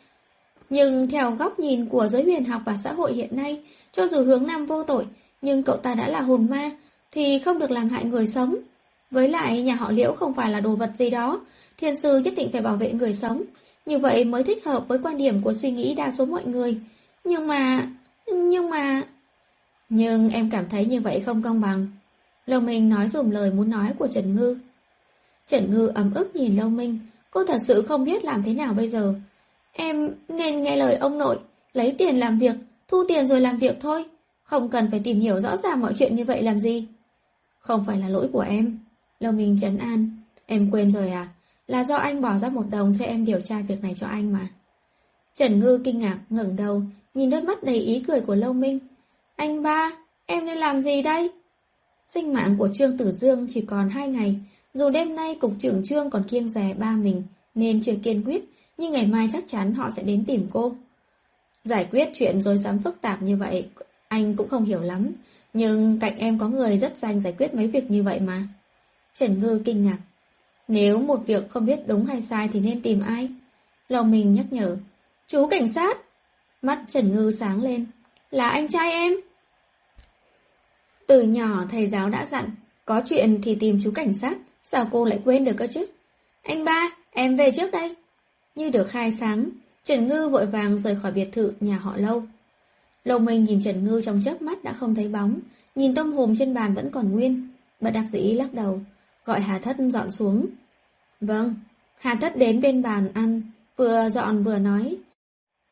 Nhưng 0.70 1.08
theo 1.08 1.30
góc 1.30 1.58
nhìn 1.58 1.86
của 1.86 2.08
giới 2.08 2.22
huyền 2.22 2.44
học 2.44 2.62
và 2.64 2.76
xã 2.76 2.92
hội 2.92 3.12
hiện 3.12 3.36
nay, 3.36 3.62
cho 3.96 4.06
dù 4.06 4.24
hướng 4.24 4.46
nam 4.46 4.66
vô 4.66 4.82
tội, 4.82 5.06
nhưng 5.42 5.62
cậu 5.62 5.76
ta 5.76 5.94
đã 5.94 6.08
là 6.08 6.20
hồn 6.20 6.46
ma, 6.50 6.70
thì 7.10 7.38
không 7.38 7.58
được 7.58 7.70
làm 7.70 7.88
hại 7.88 8.04
người 8.04 8.26
sống. 8.26 8.56
Với 9.10 9.28
lại 9.28 9.62
nhà 9.62 9.74
họ 9.74 9.90
liễu 9.90 10.12
không 10.12 10.34
phải 10.34 10.50
là 10.50 10.60
đồ 10.60 10.76
vật 10.76 10.90
gì 10.98 11.10
đó, 11.10 11.40
thiên 11.76 11.96
sư 11.96 12.18
nhất 12.18 12.34
định 12.36 12.48
phải 12.52 12.62
bảo 12.62 12.76
vệ 12.76 12.92
người 12.92 13.14
sống. 13.14 13.42
Như 13.86 13.98
vậy 13.98 14.24
mới 14.24 14.44
thích 14.44 14.64
hợp 14.64 14.88
với 14.88 14.98
quan 15.02 15.16
điểm 15.16 15.42
của 15.42 15.54
suy 15.54 15.70
nghĩ 15.70 15.94
đa 15.94 16.10
số 16.10 16.24
mọi 16.24 16.44
người. 16.44 16.80
Nhưng 17.24 17.46
mà... 17.46 17.88
nhưng 18.26 18.70
mà... 18.70 19.02
Nhưng 19.88 20.30
em 20.30 20.50
cảm 20.50 20.68
thấy 20.68 20.86
như 20.86 21.00
vậy 21.00 21.20
không 21.20 21.42
công 21.42 21.60
bằng. 21.60 21.86
Lâu 22.46 22.60
Minh 22.60 22.88
nói 22.88 23.08
dùm 23.08 23.30
lời 23.30 23.50
muốn 23.50 23.70
nói 23.70 23.88
của 23.98 24.08
Trần 24.08 24.36
Ngư. 24.36 24.56
Trần 25.46 25.70
Ngư 25.70 25.86
ấm 25.94 26.14
ức 26.14 26.36
nhìn 26.36 26.56
Lâu 26.56 26.68
Minh, 26.68 26.98
cô 27.30 27.44
thật 27.44 27.58
sự 27.66 27.82
không 27.82 28.04
biết 28.04 28.24
làm 28.24 28.42
thế 28.42 28.52
nào 28.54 28.74
bây 28.74 28.88
giờ. 28.88 29.14
Em 29.72 30.10
nên 30.28 30.62
nghe 30.62 30.76
lời 30.76 30.94
ông 30.94 31.18
nội, 31.18 31.38
lấy 31.72 31.94
tiền 31.98 32.16
làm 32.16 32.38
việc, 32.38 32.54
thu 32.88 33.04
tiền 33.08 33.26
rồi 33.26 33.40
làm 33.40 33.58
việc 33.58 33.76
thôi. 33.80 34.04
Không 34.42 34.68
cần 34.68 34.90
phải 34.90 35.00
tìm 35.04 35.20
hiểu 35.20 35.40
rõ 35.40 35.56
ràng 35.56 35.80
mọi 35.80 35.92
chuyện 35.98 36.16
như 36.16 36.24
vậy 36.24 36.42
làm 36.42 36.60
gì. 36.60 36.86
Không 37.58 37.84
phải 37.86 37.98
là 37.98 38.08
lỗi 38.08 38.28
của 38.32 38.40
em. 38.40 38.78
Lâu 39.20 39.32
Minh 39.32 39.58
trấn 39.60 39.78
an. 39.78 40.10
Em 40.46 40.70
quên 40.70 40.92
rồi 40.92 41.10
à? 41.10 41.28
Là 41.66 41.84
do 41.84 41.96
anh 41.96 42.20
bỏ 42.20 42.38
ra 42.38 42.48
một 42.48 42.64
đồng 42.70 42.98
thuê 42.98 43.06
em 43.06 43.24
điều 43.24 43.40
tra 43.40 43.60
việc 43.60 43.82
này 43.82 43.94
cho 43.96 44.06
anh 44.06 44.32
mà. 44.32 44.48
Trần 45.34 45.58
Ngư 45.58 45.80
kinh 45.84 45.98
ngạc, 45.98 46.18
ngẩng 46.30 46.56
đầu, 46.56 46.82
nhìn 47.14 47.30
đôi 47.30 47.42
mắt 47.42 47.62
đầy 47.62 47.76
ý 47.76 48.00
cười 48.00 48.20
của 48.20 48.34
Lâu 48.34 48.52
Minh. 48.52 48.78
Anh 49.36 49.62
ba, 49.62 49.90
em 50.26 50.46
nên 50.46 50.58
làm 50.58 50.82
gì 50.82 51.02
đây? 51.02 51.30
Sinh 52.06 52.32
mạng 52.32 52.56
của 52.58 52.68
Trương 52.74 52.98
Tử 52.98 53.12
Dương 53.12 53.46
chỉ 53.50 53.60
còn 53.60 53.88
hai 53.88 54.08
ngày, 54.08 54.36
dù 54.74 54.90
đêm 54.90 55.16
nay 55.16 55.34
cục 55.34 55.52
trưởng 55.58 55.84
Trương 55.84 56.10
còn 56.10 56.22
kiêng 56.24 56.48
rè 56.48 56.74
ba 56.78 56.92
mình, 56.92 57.22
nên 57.54 57.82
chưa 57.82 57.94
kiên 58.02 58.24
quyết, 58.24 58.44
nhưng 58.78 58.92
ngày 58.92 59.06
mai 59.06 59.28
chắc 59.32 59.44
chắn 59.46 59.74
họ 59.74 59.90
sẽ 59.90 60.02
đến 60.02 60.24
tìm 60.26 60.46
cô. 60.52 60.74
Giải 61.64 61.88
quyết 61.90 62.08
chuyện 62.14 62.42
rồi 62.42 62.58
dám 62.58 62.78
phức 62.78 63.00
tạp 63.00 63.22
như 63.22 63.36
vậy, 63.36 63.68
anh 64.08 64.36
cũng 64.36 64.48
không 64.48 64.64
hiểu 64.64 64.80
lắm, 64.80 65.12
nhưng 65.52 65.98
cạnh 65.98 66.18
em 66.18 66.38
có 66.38 66.48
người 66.48 66.78
rất 66.78 66.96
danh 66.96 67.20
giải 67.20 67.34
quyết 67.38 67.54
mấy 67.54 67.66
việc 67.66 67.90
như 67.90 68.02
vậy 68.02 68.20
mà. 68.20 68.42
Trần 69.14 69.38
Ngư 69.40 69.62
kinh 69.64 69.82
ngạc. 69.82 69.98
Nếu 70.68 70.98
một 70.98 71.20
việc 71.26 71.48
không 71.48 71.66
biết 71.66 71.78
đúng 71.86 72.06
hay 72.06 72.20
sai 72.20 72.48
thì 72.52 72.60
nên 72.60 72.82
tìm 72.82 73.00
ai? 73.00 73.28
Lòng 73.88 74.10
mình 74.10 74.34
nhắc 74.34 74.46
nhở. 74.50 74.76
Chú 75.26 75.46
cảnh 75.46 75.72
sát! 75.72 75.98
Mắt 76.62 76.82
Trần 76.88 77.12
Ngư 77.12 77.30
sáng 77.30 77.62
lên. 77.62 77.86
Là 78.30 78.48
anh 78.48 78.68
trai 78.68 78.92
em! 78.92 79.12
Từ 81.06 81.22
nhỏ 81.22 81.64
thầy 81.70 81.86
giáo 81.86 82.08
đã 82.08 82.24
dặn, 82.24 82.50
có 82.84 83.02
chuyện 83.06 83.38
thì 83.42 83.54
tìm 83.54 83.80
chú 83.84 83.90
cảnh 83.94 84.14
sát, 84.14 84.36
sao 84.64 84.88
cô 84.92 85.04
lại 85.04 85.20
quên 85.24 85.44
được 85.44 85.54
cơ 85.56 85.66
chứ? 85.66 85.86
Anh 86.42 86.64
ba, 86.64 86.90
em 87.10 87.36
về 87.36 87.50
trước 87.56 87.70
đây. 87.72 87.94
Như 88.54 88.70
được 88.70 88.88
khai 88.90 89.12
sáng, 89.12 89.50
Trần 89.84 90.06
Ngư 90.06 90.28
vội 90.28 90.46
vàng 90.46 90.78
rời 90.78 90.96
khỏi 90.96 91.12
biệt 91.12 91.28
thự 91.32 91.52
nhà 91.60 91.78
họ 91.78 91.96
lâu. 91.96 92.22
Lâu 93.04 93.18
Minh 93.18 93.44
nhìn 93.44 93.62
Trần 93.62 93.84
Ngư 93.84 94.00
trong 94.02 94.20
chớp 94.24 94.42
mắt 94.42 94.64
đã 94.64 94.72
không 94.72 94.94
thấy 94.94 95.08
bóng, 95.08 95.40
nhìn 95.74 95.94
tôm 95.94 96.12
hùm 96.12 96.36
trên 96.36 96.54
bàn 96.54 96.74
vẫn 96.74 96.90
còn 96.90 97.12
nguyên. 97.12 97.48
Bất 97.80 97.90
đặc 97.90 98.04
dĩ 98.12 98.32
lắc 98.32 98.54
đầu, 98.54 98.80
gọi 99.24 99.40
Hà 99.40 99.58
Thất 99.58 99.76
dọn 99.92 100.10
xuống. 100.10 100.46
Vâng, 101.20 101.54
Hà 101.98 102.14
Thất 102.14 102.36
đến 102.36 102.60
bên 102.60 102.82
bàn 102.82 103.10
ăn, 103.14 103.42
vừa 103.76 104.08
dọn 104.10 104.42
vừa 104.42 104.58
nói. 104.58 104.96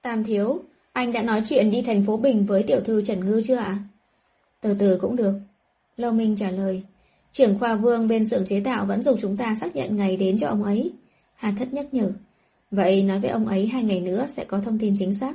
Tam 0.03 0.25
thiếu, 0.25 0.63
anh 0.93 1.13
đã 1.13 1.23
nói 1.23 1.43
chuyện 1.49 1.71
đi 1.71 1.83
thành 1.83 2.05
phố 2.07 2.17
Bình 2.17 2.47
với 2.47 2.63
tiểu 2.63 2.81
thư 2.81 3.03
Trần 3.03 3.27
Ngư 3.27 3.43
chưa 3.47 3.57
ạ? 3.57 3.79
Từ 4.61 4.75
từ 4.79 4.99
cũng 5.01 5.17
được. 5.17 5.35
Lâu 5.97 6.13
Minh 6.13 6.37
trả 6.37 6.51
lời. 6.51 6.83
Trưởng 7.33 7.59
khoa 7.59 7.75
vương 7.75 8.09
bên 8.09 8.29
xưởng 8.29 8.47
chế 8.47 8.61
tạo 8.61 8.87
vẫn 8.87 9.03
dùng 9.03 9.19
chúng 9.21 9.37
ta 9.37 9.57
xác 9.61 9.77
nhận 9.77 9.97
ngày 9.97 10.17
đến 10.17 10.39
cho 10.39 10.49
ông 10.49 10.65
ấy. 10.65 10.93
Hà 11.35 11.53
Thất 11.59 11.73
nhắc 11.73 11.95
nhở. 11.95 12.13
Vậy 12.73 13.03
nói 13.03 13.21
với 13.21 13.31
ông 13.31 13.47
ấy 13.47 13.67
hai 13.67 13.83
ngày 13.83 14.01
nữa 14.01 14.27
sẽ 14.29 14.45
có 14.45 14.61
thông 14.61 14.79
tin 14.79 14.95
chính 14.99 15.15
xác. 15.15 15.35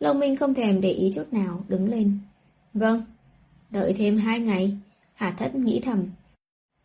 Long 0.00 0.18
Minh 0.18 0.36
không 0.36 0.54
thèm 0.54 0.80
để 0.80 0.90
ý 0.90 1.12
chút 1.14 1.32
nào, 1.32 1.64
đứng 1.68 1.90
lên. 1.90 2.18
Vâng, 2.74 3.02
đợi 3.70 3.94
thêm 3.98 4.16
hai 4.16 4.40
ngày. 4.40 4.76
Hà 5.14 5.30
thất 5.30 5.54
nghĩ 5.54 5.80
thầm. 5.80 6.06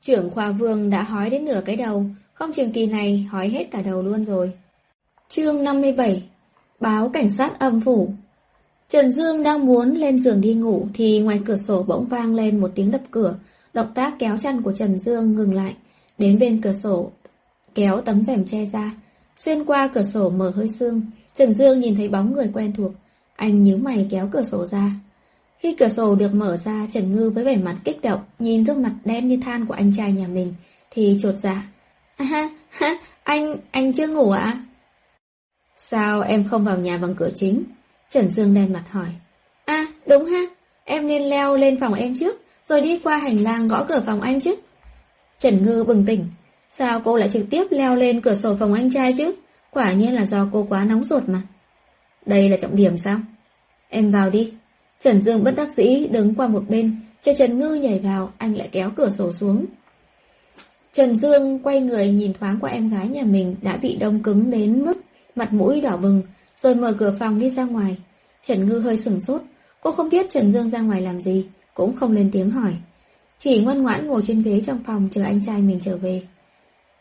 Trưởng 0.02 0.30
khoa 0.30 0.52
vương 0.52 0.90
đã 0.90 1.04
hói 1.04 1.30
đến 1.30 1.46
nửa 1.46 1.62
cái 1.66 1.76
đầu, 1.76 2.06
không 2.34 2.54
trường 2.54 2.72
kỳ 2.72 2.86
này 2.86 3.28
hói 3.32 3.50
hết 3.50 3.72
cả 3.72 3.82
đầu 3.82 4.02
luôn 4.02 4.26
rồi. 4.26 4.52
Chương 5.30 5.64
57 5.64 6.24
Báo 6.80 7.10
cảnh 7.10 7.30
sát 7.38 7.60
âm 7.60 7.82
phủ 7.82 8.14
Trần 8.90 9.12
Dương 9.12 9.44
đang 9.44 9.66
muốn 9.66 9.94
lên 9.94 10.20
giường 10.20 10.42
đi 10.42 10.54
ngủ 10.54 10.88
thì 10.94 11.20
ngoài 11.20 11.42
cửa 11.46 11.58
sổ 11.58 11.84
bỗng 11.84 12.06
vang 12.06 12.36
lên 12.36 12.60
một 12.60 12.72
tiếng 12.76 12.92
đập 12.92 13.02
cửa. 13.12 13.36
Động 13.74 13.92
tác 13.96 14.14
kéo 14.20 14.38
chăn 14.38 14.62
của 14.62 14.74
Trần 14.74 15.00
Dương 15.00 15.36
ngừng 15.36 15.54
lại, 15.54 15.76
đến 16.18 16.40
bên 16.40 16.62
cửa 16.62 16.74
sổ, 16.84 17.12
kéo 17.76 18.02
tấm 18.02 18.24
rèm 18.24 18.46
che 18.46 18.66
ra. 18.66 18.92
Xuyên 19.38 19.66
qua 19.66 19.88
cửa 19.88 20.04
sổ 20.04 20.30
mở 20.30 20.52
hơi 20.56 20.68
sương, 20.68 21.02
Trần 21.36 21.54
Dương 21.54 21.80
nhìn 21.80 21.96
thấy 21.96 22.10
bóng 22.10 22.34
người 22.34 22.50
quen 22.54 22.74
thuộc. 22.74 22.92
Anh 23.36 23.64
nhíu 23.64 23.78
mày 23.78 24.08
kéo 24.12 24.30
cửa 24.32 24.44
sổ 24.44 24.66
ra. 24.66 24.92
Khi 25.60 25.76
cửa 25.80 25.90
sổ 25.90 26.16
được 26.16 26.34
mở 26.34 26.58
ra, 26.58 26.88
Trần 26.92 27.16
Ngư 27.16 27.30
với 27.30 27.44
vẻ 27.44 27.58
mặt 27.58 27.76
kích 27.84 28.02
động, 28.02 28.20
nhìn 28.40 28.64
gương 28.64 28.82
mặt 28.82 28.94
đen 29.06 29.28
như 29.28 29.38
than 29.38 29.66
của 29.66 29.74
anh 29.74 29.92
trai 29.98 30.12
nhà 30.12 30.28
mình, 30.28 30.54
thì 30.92 31.20
trột 31.24 31.36
dạ. 31.36 31.64
À 32.18 32.26
ha, 32.26 32.50
ha, 32.70 32.98
anh, 33.24 33.56
anh 33.72 33.94
chưa 33.94 34.08
ngủ 34.08 34.32
ạ? 34.32 34.42
À? 34.42 34.64
Sao 35.78 36.22
em 36.22 36.48
không 36.50 36.66
vào 36.66 36.78
nhà 36.78 36.98
bằng 36.98 37.16
cửa 37.16 37.30
chính? 37.36 37.64
Trần 38.10 38.30
Dương 38.30 38.54
đen 38.54 38.74
mặt 38.74 38.84
hỏi. 38.92 39.10
À, 39.66 39.86
đúng 40.08 40.26
ha, 40.26 40.40
em 40.84 41.08
nên 41.08 41.24
leo 41.24 41.58
lên 41.58 41.80
phòng 41.80 41.94
em 41.94 42.16
trước, 42.20 42.42
rồi 42.66 42.82
đi 42.82 43.00
qua 43.04 43.18
hành 43.18 43.44
lang 43.44 43.68
gõ 43.68 43.86
cửa 43.90 44.04
phòng 44.06 44.22
anh 44.22 44.40
chứ. 44.40 44.56
Trần 45.40 45.66
Ngư 45.66 45.84
bừng 45.84 46.06
tỉnh. 46.06 46.26
Sao 46.72 47.02
cô 47.04 47.18
lại 47.18 47.30
trực 47.30 47.50
tiếp 47.50 47.68
leo 47.70 47.96
lên 47.96 48.22
cửa 48.22 48.36
sổ 48.36 48.56
phòng 48.60 48.74
anh 48.74 48.92
trai 48.92 49.14
chứ? 49.18 49.36
Quả 49.72 49.94
nhiên 49.94 50.16
là 50.16 50.26
do 50.26 50.50
cô 50.54 50.66
quá 50.70 50.84
nóng 50.84 51.04
ruột 51.04 51.24
mà. 51.30 51.42
Đây 52.26 52.50
là 52.50 52.58
trọng 52.58 52.76
điểm 52.76 52.98
sao? 52.98 53.20
Em 53.90 54.12
vào 54.12 54.30
đi. 54.30 54.54
Trần 55.00 55.22
Dương 55.22 55.44
bất 55.44 55.56
đắc 55.56 55.70
dĩ 55.78 56.08
đứng 56.12 56.36
qua 56.36 56.48
một 56.48 56.64
bên, 56.70 56.96
cho 57.22 57.34
Trần 57.34 57.60
Ngư 57.60 57.74
nhảy 57.74 58.00
vào, 58.00 58.32
anh 58.38 58.56
lại 58.56 58.70
kéo 58.72 58.92
cửa 58.96 59.10
sổ 59.10 59.32
xuống. 59.32 59.66
Trần 60.94 61.20
Dương 61.20 61.60
quay 61.60 61.82
người 61.82 62.12
nhìn 62.12 62.34
thoáng 62.34 62.58
qua 62.62 62.72
em 62.72 62.90
gái 62.90 63.10
nhà 63.10 63.24
mình 63.24 63.56
đã 63.62 63.78
bị 63.78 63.98
đông 64.00 64.24
cứng 64.24 64.52
đến 64.52 64.86
mức 64.86 64.98
mặt 65.36 65.54
mũi 65.54 65.82
đỏ 65.82 65.98
bừng, 65.98 66.22
rồi 66.60 66.76
mở 66.76 66.94
cửa 67.00 67.16
phòng 67.20 67.40
đi 67.40 67.50
ra 67.50 67.64
ngoài. 67.64 67.98
Trần 68.46 68.66
Ngư 68.66 68.80
hơi 68.80 68.98
sửng 68.98 69.22
sốt, 69.22 69.42
cô 69.82 69.92
không 69.92 70.10
biết 70.10 70.30
Trần 70.30 70.52
Dương 70.52 70.70
ra 70.70 70.80
ngoài 70.80 71.02
làm 71.02 71.22
gì, 71.22 71.46
cũng 71.74 71.96
không 71.96 72.12
lên 72.12 72.30
tiếng 72.32 72.52
hỏi. 72.52 72.74
Chỉ 73.40 73.62
ngoan 73.62 73.84
ngoãn 73.84 74.08
ngồi 74.08 74.22
trên 74.28 74.42
ghế 74.42 74.62
trong 74.66 74.80
phòng 74.86 75.10
chờ 75.12 75.24
anh 75.24 75.42
trai 75.46 75.62
mình 75.62 75.80
trở 75.84 75.98
về. 75.98 76.22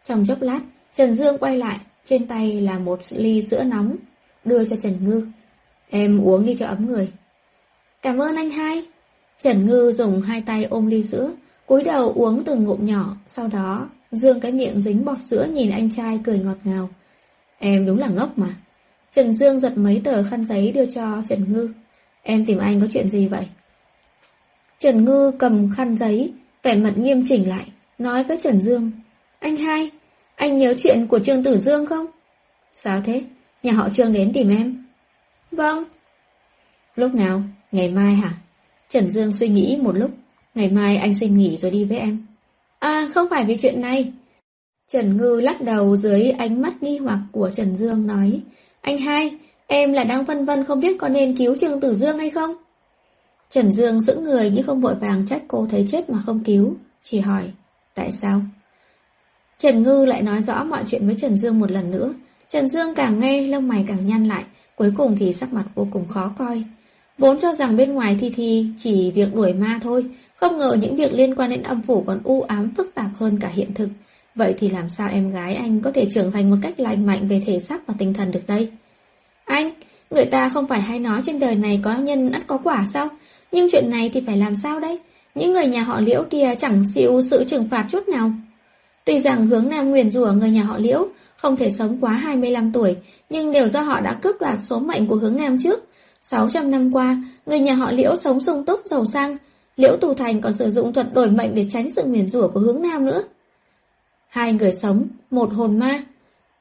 Trong 0.08 0.26
chốc 0.26 0.42
lát, 0.42 0.60
Trần 0.94 1.14
Dương 1.14 1.38
quay 1.38 1.58
lại, 1.58 1.78
trên 2.04 2.26
tay 2.26 2.60
là 2.60 2.78
một 2.78 3.00
ly 3.10 3.42
sữa 3.50 3.64
nóng, 3.64 3.96
đưa 4.44 4.64
cho 4.64 4.76
Trần 4.76 5.04
Ngư. 5.04 5.26
Em 5.90 6.20
uống 6.20 6.46
đi 6.46 6.56
cho 6.58 6.66
ấm 6.66 6.86
người. 6.86 7.08
Cảm 8.02 8.18
ơn 8.18 8.36
anh 8.36 8.50
hai. 8.50 8.82
Trần 9.40 9.66
Ngư 9.66 9.92
dùng 9.92 10.20
hai 10.20 10.42
tay 10.46 10.64
ôm 10.64 10.86
ly 10.86 11.02
sữa, 11.02 11.30
cúi 11.66 11.82
đầu 11.82 12.12
uống 12.12 12.44
từng 12.44 12.64
ngụm 12.64 12.86
nhỏ, 12.86 13.16
sau 13.26 13.48
đó 13.48 13.88
dương 14.12 14.40
cái 14.40 14.52
miệng 14.52 14.80
dính 14.80 15.04
bọt 15.04 15.18
sữa 15.24 15.46
nhìn 15.52 15.70
anh 15.70 15.90
trai 15.90 16.20
cười 16.24 16.38
ngọt 16.38 16.56
ngào. 16.64 16.88
Em 17.58 17.86
đúng 17.86 17.98
là 17.98 18.08
ngốc 18.08 18.38
mà. 18.38 18.56
Trần 19.12 19.36
Dương 19.36 19.60
giật 19.60 19.72
mấy 19.76 20.00
tờ 20.04 20.22
khăn 20.22 20.44
giấy 20.44 20.72
đưa 20.72 20.86
cho 20.86 21.22
Trần 21.28 21.52
Ngư. 21.52 21.68
Em 22.22 22.46
tìm 22.46 22.58
anh 22.58 22.80
có 22.80 22.86
chuyện 22.92 23.10
gì 23.10 23.28
vậy? 23.28 23.46
Trần 24.78 25.04
Ngư 25.04 25.32
cầm 25.38 25.70
khăn 25.76 25.94
giấy, 25.94 26.32
vẻ 26.62 26.76
mặt 26.76 26.92
nghiêm 26.96 27.22
chỉnh 27.28 27.48
lại, 27.48 27.66
nói 27.98 28.24
với 28.24 28.38
Trần 28.42 28.60
Dương. 28.60 28.90
Anh 29.38 29.56
hai, 29.56 29.90
anh 30.36 30.58
nhớ 30.58 30.74
chuyện 30.78 31.06
của 31.06 31.18
Trương 31.18 31.42
Tử 31.42 31.58
Dương 31.58 31.86
không? 31.86 32.06
Sao 32.74 33.02
thế? 33.04 33.22
Nhà 33.62 33.72
họ 33.72 33.88
Trương 33.90 34.12
đến 34.12 34.30
tìm 34.34 34.50
em. 34.50 34.84
Vâng. 35.52 35.84
Lúc 36.96 37.14
nào? 37.14 37.42
Ngày 37.72 37.90
mai 37.90 38.14
hả? 38.14 38.32
Trần 38.88 39.08
Dương 39.08 39.32
suy 39.32 39.48
nghĩ 39.48 39.78
một 39.82 39.96
lúc. 39.96 40.10
Ngày 40.54 40.70
mai 40.70 40.96
anh 40.96 41.14
xin 41.14 41.34
nghỉ 41.34 41.56
rồi 41.56 41.70
đi 41.70 41.84
với 41.84 41.98
em. 41.98 42.26
À, 42.78 43.08
không 43.14 43.26
phải 43.30 43.44
vì 43.44 43.56
chuyện 43.56 43.80
này. 43.80 44.12
Trần 44.88 45.16
Ngư 45.16 45.40
lắc 45.40 45.60
đầu 45.60 45.96
dưới 45.96 46.30
ánh 46.30 46.62
mắt 46.62 46.82
nghi 46.82 46.98
hoặc 46.98 47.18
của 47.32 47.50
Trần 47.54 47.76
Dương 47.76 48.06
nói. 48.06 48.40
Anh 48.80 48.98
hai, 48.98 49.38
em 49.66 49.92
là 49.92 50.04
đang 50.04 50.24
vân 50.24 50.44
vân 50.44 50.64
không 50.64 50.80
biết 50.80 50.96
có 50.98 51.08
nên 51.08 51.36
cứu 51.36 51.54
Trương 51.54 51.80
Tử 51.80 51.94
Dương 51.94 52.18
hay 52.18 52.30
không? 52.30 52.54
Trần 53.50 53.72
Dương 53.72 54.00
giữ 54.00 54.16
người 54.16 54.50
nhưng 54.54 54.66
không 54.66 54.80
vội 54.80 54.94
vàng 54.94 55.26
trách 55.26 55.42
cô 55.48 55.66
thấy 55.70 55.86
chết 55.90 56.10
mà 56.10 56.18
không 56.26 56.44
cứu, 56.44 56.76
chỉ 57.02 57.20
hỏi, 57.20 57.42
tại 57.94 58.10
sao? 58.10 58.40
Trần 59.58 59.82
Ngư 59.82 60.04
lại 60.04 60.22
nói 60.22 60.42
rõ 60.42 60.64
mọi 60.64 60.84
chuyện 60.86 61.06
với 61.06 61.16
Trần 61.18 61.38
Dương 61.38 61.58
một 61.58 61.70
lần 61.70 61.90
nữa. 61.90 62.14
Trần 62.48 62.68
Dương 62.68 62.94
càng 62.94 63.20
nghe, 63.20 63.46
lông 63.46 63.68
mày 63.68 63.84
càng 63.86 64.06
nhăn 64.06 64.24
lại, 64.24 64.44
cuối 64.76 64.92
cùng 64.96 65.16
thì 65.16 65.32
sắc 65.32 65.52
mặt 65.52 65.64
vô 65.74 65.88
cùng 65.90 66.08
khó 66.08 66.32
coi. 66.38 66.62
Vốn 67.18 67.38
cho 67.38 67.54
rằng 67.54 67.76
bên 67.76 67.92
ngoài 67.92 68.16
thì 68.20 68.30
thì 68.30 68.66
chỉ 68.78 69.10
việc 69.10 69.34
đuổi 69.34 69.54
ma 69.54 69.78
thôi, 69.82 70.06
không 70.36 70.58
ngờ 70.58 70.76
những 70.80 70.96
việc 70.96 71.12
liên 71.12 71.34
quan 71.34 71.50
đến 71.50 71.62
âm 71.62 71.82
phủ 71.82 72.04
còn 72.06 72.20
u 72.24 72.42
ám 72.42 72.70
phức 72.76 72.94
tạp 72.94 73.10
hơn 73.18 73.38
cả 73.40 73.48
hiện 73.48 73.74
thực. 73.74 73.88
Vậy 74.34 74.54
thì 74.58 74.68
làm 74.68 74.88
sao 74.88 75.08
em 75.08 75.30
gái 75.30 75.54
anh 75.54 75.80
có 75.80 75.92
thể 75.92 76.06
trưởng 76.10 76.32
thành 76.32 76.50
một 76.50 76.56
cách 76.62 76.80
lành 76.80 77.06
mạnh 77.06 77.28
về 77.28 77.42
thể 77.46 77.58
xác 77.58 77.86
và 77.86 77.94
tinh 77.98 78.14
thần 78.14 78.30
được 78.30 78.46
đây? 78.46 78.68
Anh, 79.44 79.72
người 80.10 80.24
ta 80.24 80.48
không 80.48 80.68
phải 80.68 80.80
hay 80.80 80.98
nói 80.98 81.22
trên 81.26 81.38
đời 81.38 81.54
này 81.54 81.80
có 81.82 81.96
nhân 81.96 82.30
ắt 82.30 82.46
có 82.46 82.58
quả 82.64 82.86
sao? 82.92 83.08
Nhưng 83.52 83.68
chuyện 83.72 83.90
này 83.90 84.10
thì 84.10 84.22
phải 84.26 84.36
làm 84.36 84.56
sao 84.56 84.80
đây? 84.80 84.98
Những 85.34 85.52
người 85.52 85.66
nhà 85.66 85.82
họ 85.82 86.00
liễu 86.00 86.22
kia 86.30 86.54
chẳng 86.58 86.84
chịu 86.94 87.22
sự 87.22 87.44
trừng 87.44 87.68
phạt 87.70 87.86
chút 87.90 88.08
nào. 88.08 88.32
Tuy 89.06 89.20
rằng 89.20 89.46
hướng 89.46 89.68
nam 89.68 89.90
nguyền 89.90 90.10
rủa 90.10 90.32
người 90.32 90.50
nhà 90.50 90.62
họ 90.62 90.78
liễu 90.78 91.08
không 91.36 91.56
thể 91.56 91.70
sống 91.70 91.98
quá 92.00 92.12
25 92.12 92.72
tuổi, 92.72 92.96
nhưng 93.30 93.52
đều 93.52 93.68
do 93.68 93.80
họ 93.80 94.00
đã 94.00 94.18
cướp 94.22 94.36
đoạt 94.40 94.58
số 94.62 94.78
mệnh 94.78 95.06
của 95.06 95.16
hướng 95.16 95.36
nam 95.36 95.56
trước. 95.62 95.84
600 96.22 96.70
năm 96.70 96.92
qua, 96.92 97.22
người 97.46 97.60
nhà 97.60 97.74
họ 97.74 97.90
liễu 97.90 98.16
sống 98.16 98.40
sung 98.40 98.64
túc, 98.64 98.80
giàu 98.84 99.04
sang. 99.04 99.36
Liễu 99.76 99.96
Tù 99.96 100.14
Thành 100.14 100.40
còn 100.40 100.54
sử 100.54 100.70
dụng 100.70 100.92
thuật 100.92 101.14
đổi 101.14 101.30
mệnh 101.30 101.54
để 101.54 101.66
tránh 101.70 101.90
sự 101.90 102.04
nguyền 102.04 102.30
rủa 102.30 102.48
của 102.48 102.60
hướng 102.60 102.82
nam 102.82 103.04
nữa. 103.04 103.22
Hai 104.28 104.52
người 104.52 104.72
sống, 104.72 105.08
một 105.30 105.52
hồn 105.52 105.78
ma. 105.78 106.04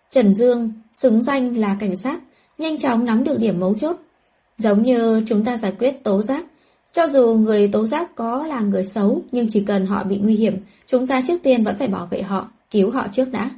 Trần 0.09 0.33
Dương, 0.33 0.71
xứng 0.95 1.21
danh 1.21 1.57
là 1.57 1.75
cảnh 1.79 1.97
sát, 1.97 2.19
nhanh 2.57 2.77
chóng 2.77 3.05
nắm 3.05 3.23
được 3.23 3.39
điểm 3.39 3.59
mấu 3.59 3.73
chốt. 3.73 3.95
Giống 4.57 4.83
như 4.83 5.23
chúng 5.27 5.45
ta 5.45 5.57
giải 5.57 5.73
quyết 5.79 6.03
tố 6.03 6.21
giác, 6.21 6.45
cho 6.95 7.07
dù 7.07 7.33
người 7.33 7.67
tố 7.67 7.85
giác 7.85 8.15
có 8.15 8.45
là 8.47 8.59
người 8.59 8.83
xấu, 8.83 9.21
nhưng 9.31 9.47
chỉ 9.49 9.63
cần 9.67 9.85
họ 9.85 10.03
bị 10.03 10.17
nguy 10.17 10.35
hiểm, 10.35 10.57
chúng 10.87 11.07
ta 11.07 11.21
trước 11.27 11.43
tiên 11.43 11.63
vẫn 11.63 11.77
phải 11.77 11.87
bảo 11.87 12.07
vệ 12.11 12.21
họ, 12.21 12.51
cứu 12.71 12.91
họ 12.91 13.07
trước 13.11 13.31
đã. 13.31 13.49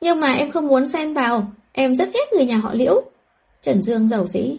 Nhưng 0.00 0.20
mà 0.20 0.32
em 0.32 0.50
không 0.50 0.68
muốn 0.68 0.88
xen 0.88 1.14
vào, 1.14 1.52
em 1.72 1.96
rất 1.96 2.08
ghét 2.14 2.32
người 2.36 2.44
nhà 2.44 2.56
họ 2.56 2.74
liễu. 2.74 3.02
Trần 3.62 3.82
Dương 3.82 4.08
giàu 4.08 4.26
dĩ. 4.26 4.56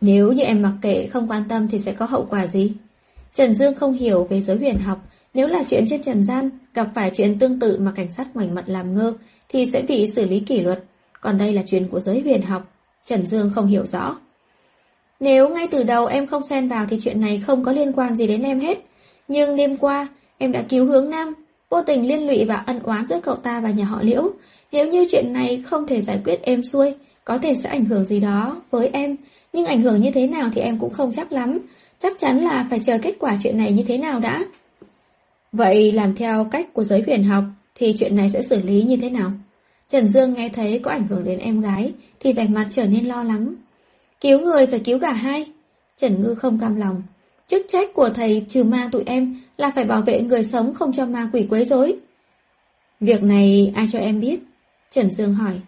Nếu 0.00 0.32
như 0.32 0.42
em 0.42 0.62
mặc 0.62 0.72
kệ 0.82 1.06
không 1.06 1.30
quan 1.30 1.44
tâm 1.48 1.68
thì 1.68 1.78
sẽ 1.78 1.92
có 1.92 2.06
hậu 2.06 2.26
quả 2.30 2.46
gì? 2.46 2.72
Trần 3.34 3.54
Dương 3.54 3.74
không 3.74 3.92
hiểu 3.92 4.24
về 4.24 4.40
giới 4.40 4.56
huyền 4.56 4.78
học, 4.78 4.98
nếu 5.34 5.48
là 5.48 5.62
chuyện 5.68 5.84
trên 5.88 6.02
trần 6.02 6.24
gian, 6.24 6.50
gặp 6.74 6.88
phải 6.94 7.10
chuyện 7.14 7.38
tương 7.38 7.60
tự 7.60 7.78
mà 7.78 7.92
cảnh 7.94 8.12
sát 8.12 8.28
ngoảnh 8.34 8.54
mặt 8.54 8.64
làm 8.66 8.94
ngơ, 8.94 9.12
thì 9.48 9.66
sẽ 9.72 9.82
bị 9.88 10.06
xử 10.10 10.24
lý 10.24 10.40
kỷ 10.40 10.60
luật. 10.60 10.84
Còn 11.20 11.38
đây 11.38 11.54
là 11.54 11.62
chuyện 11.66 11.88
của 11.88 12.00
giới 12.00 12.20
huyền 12.20 12.42
học, 12.42 12.72
Trần 13.04 13.26
Dương 13.26 13.50
không 13.54 13.66
hiểu 13.66 13.86
rõ. 13.86 14.16
Nếu 15.20 15.48
ngay 15.48 15.68
từ 15.70 15.82
đầu 15.82 16.06
em 16.06 16.26
không 16.26 16.42
xen 16.42 16.68
vào 16.68 16.86
thì 16.88 16.98
chuyện 17.02 17.20
này 17.20 17.42
không 17.46 17.64
có 17.64 17.72
liên 17.72 17.92
quan 17.92 18.16
gì 18.16 18.26
đến 18.26 18.42
em 18.42 18.60
hết. 18.60 18.78
Nhưng 19.28 19.56
đêm 19.56 19.76
qua, 19.76 20.08
em 20.38 20.52
đã 20.52 20.62
cứu 20.68 20.86
hướng 20.86 21.10
Nam, 21.10 21.34
vô 21.70 21.82
tình 21.82 22.08
liên 22.08 22.26
lụy 22.26 22.44
và 22.44 22.54
ân 22.66 22.80
oán 22.82 23.06
giữa 23.06 23.20
cậu 23.20 23.36
ta 23.36 23.60
và 23.60 23.70
nhà 23.70 23.84
họ 23.84 24.02
Liễu. 24.02 24.30
Nếu 24.72 24.88
như 24.88 25.06
chuyện 25.10 25.32
này 25.32 25.62
không 25.66 25.86
thể 25.86 26.00
giải 26.00 26.20
quyết 26.24 26.42
êm 26.42 26.64
xuôi, 26.64 26.94
có 27.24 27.38
thể 27.38 27.54
sẽ 27.54 27.68
ảnh 27.68 27.84
hưởng 27.84 28.04
gì 28.04 28.20
đó 28.20 28.62
với 28.70 28.90
em. 28.92 29.16
Nhưng 29.52 29.66
ảnh 29.66 29.82
hưởng 29.82 30.00
như 30.00 30.10
thế 30.10 30.26
nào 30.26 30.50
thì 30.52 30.60
em 30.60 30.78
cũng 30.78 30.92
không 30.92 31.12
chắc 31.12 31.32
lắm. 31.32 31.58
Chắc 31.98 32.18
chắn 32.18 32.38
là 32.38 32.66
phải 32.70 32.78
chờ 32.78 32.98
kết 33.02 33.14
quả 33.18 33.38
chuyện 33.42 33.58
này 33.58 33.72
như 33.72 33.82
thế 33.82 33.98
nào 33.98 34.20
đã. 34.20 34.44
Vậy 35.52 35.92
làm 35.92 36.14
theo 36.14 36.44
cách 36.50 36.74
của 36.74 36.84
giới 36.84 37.02
huyền 37.06 37.24
học 37.24 37.44
thì 37.74 37.94
chuyện 37.98 38.16
này 38.16 38.30
sẽ 38.30 38.42
xử 38.42 38.62
lý 38.62 38.82
như 38.82 38.96
thế 38.96 39.10
nào? 39.10 39.32
Trần 39.88 40.08
Dương 40.08 40.34
nghe 40.34 40.48
thấy 40.48 40.78
có 40.78 40.90
ảnh 40.90 41.06
hưởng 41.06 41.24
đến 41.24 41.38
em 41.38 41.60
gái 41.60 41.92
thì 42.20 42.32
vẻ 42.32 42.46
mặt 42.48 42.66
trở 42.70 42.84
nên 42.84 43.04
lo 43.04 43.22
lắng. 43.22 43.54
Cứu 44.20 44.40
người 44.40 44.66
phải 44.66 44.80
cứu 44.80 44.98
cả 44.98 45.12
hai. 45.12 45.46
Trần 45.96 46.22
Ngư 46.22 46.34
không 46.34 46.58
cam 46.58 46.76
lòng. 46.76 47.02
Chức 47.46 47.66
trách 47.68 47.94
của 47.94 48.08
thầy 48.08 48.46
trừ 48.48 48.64
ma 48.64 48.88
tụi 48.92 49.02
em 49.06 49.40
là 49.56 49.70
phải 49.74 49.84
bảo 49.84 50.02
vệ 50.02 50.20
người 50.20 50.44
sống 50.44 50.74
không 50.74 50.92
cho 50.92 51.06
ma 51.06 51.30
quỷ 51.32 51.46
quấy 51.50 51.64
rối. 51.64 51.96
Việc 53.00 53.22
này 53.22 53.72
ai 53.76 53.86
cho 53.92 53.98
em 53.98 54.20
biết? 54.20 54.40
Trần 54.90 55.10
Dương 55.10 55.34
hỏi. 55.34 55.60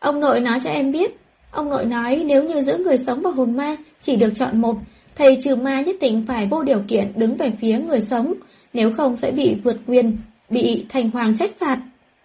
Ông 0.00 0.20
nội 0.20 0.40
nói 0.40 0.58
cho 0.64 0.70
em 0.70 0.92
biết. 0.92 1.16
Ông 1.50 1.68
nội 1.68 1.84
nói 1.84 2.24
nếu 2.26 2.44
như 2.44 2.62
giữ 2.62 2.78
người 2.78 2.98
sống 2.98 3.22
và 3.22 3.30
hồn 3.30 3.56
ma 3.56 3.76
chỉ 4.00 4.16
được 4.16 4.32
chọn 4.34 4.60
một, 4.60 4.76
thầy 5.16 5.38
trừ 5.40 5.56
ma 5.56 5.80
nhất 5.80 5.96
định 6.00 6.24
phải 6.26 6.46
vô 6.46 6.62
điều 6.62 6.82
kiện 6.88 7.12
đứng 7.16 7.36
về 7.36 7.52
phía 7.60 7.78
người 7.78 8.00
sống, 8.00 8.34
nếu 8.72 8.92
không 8.92 9.16
sẽ 9.16 9.30
bị 9.30 9.56
vượt 9.64 9.76
quyền, 9.86 10.16
bị 10.50 10.86
thành 10.88 11.10
hoàng 11.10 11.36
trách 11.36 11.50
phạt. 11.58 11.78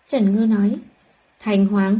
Trần 0.08 0.36
Ngư 0.36 0.46
nói. 0.46 0.76
Thành 1.40 1.68
hoàng? 1.68 2.00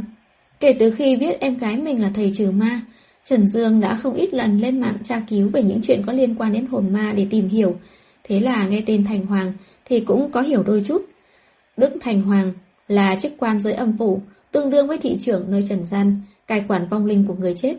Kể 0.60 0.76
từ 0.78 0.90
khi 0.90 1.16
biết 1.16 1.40
em 1.40 1.58
gái 1.58 1.76
mình 1.76 2.02
là 2.02 2.10
thầy 2.14 2.32
trừ 2.36 2.50
ma, 2.50 2.80
Trần 3.24 3.48
Dương 3.48 3.80
đã 3.80 3.94
không 3.94 4.14
ít 4.14 4.34
lần 4.34 4.60
lên 4.60 4.80
mạng 4.80 4.98
tra 5.04 5.22
cứu 5.28 5.48
về 5.48 5.62
những 5.62 5.80
chuyện 5.82 6.02
có 6.06 6.12
liên 6.12 6.34
quan 6.34 6.52
đến 6.52 6.66
hồn 6.66 6.92
ma 6.92 7.12
để 7.16 7.26
tìm 7.30 7.48
hiểu. 7.48 7.76
Thế 8.24 8.40
là 8.40 8.66
nghe 8.66 8.82
tên 8.86 9.04
Thành 9.04 9.26
Hoàng 9.26 9.52
thì 9.84 10.00
cũng 10.00 10.30
có 10.32 10.40
hiểu 10.40 10.62
đôi 10.62 10.84
chút. 10.86 11.04
Đức 11.76 11.90
Thành 12.00 12.22
Hoàng 12.22 12.52
là 12.88 13.16
chức 13.16 13.32
quan 13.38 13.58
dưới 13.58 13.72
âm 13.72 13.98
phủ, 13.98 14.20
tương 14.52 14.70
đương 14.70 14.88
với 14.88 14.98
thị 14.98 15.18
trưởng 15.20 15.44
nơi 15.50 15.64
trần 15.68 15.84
gian, 15.84 16.20
cai 16.46 16.64
quản 16.68 16.88
vong 16.88 17.06
linh 17.06 17.26
của 17.26 17.34
người 17.34 17.54
chết. 17.54 17.76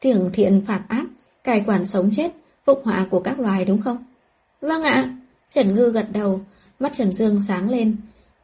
Thưởng 0.00 0.30
thiện 0.32 0.64
phạt 0.66 0.82
áp, 0.88 1.06
cai 1.44 1.64
quản 1.66 1.84
sống 1.84 2.10
chết, 2.16 2.32
phục 2.64 2.82
họa 2.84 3.06
của 3.10 3.20
các 3.20 3.40
loài 3.40 3.64
đúng 3.64 3.80
không? 3.80 4.04
Vâng 4.60 4.82
ạ, 4.82 5.16
Trần 5.50 5.74
Ngư 5.74 5.90
gật 5.90 6.06
đầu, 6.12 6.40
mắt 6.80 6.92
Trần 6.94 7.12
Dương 7.12 7.40
sáng 7.48 7.70
lên. 7.70 7.96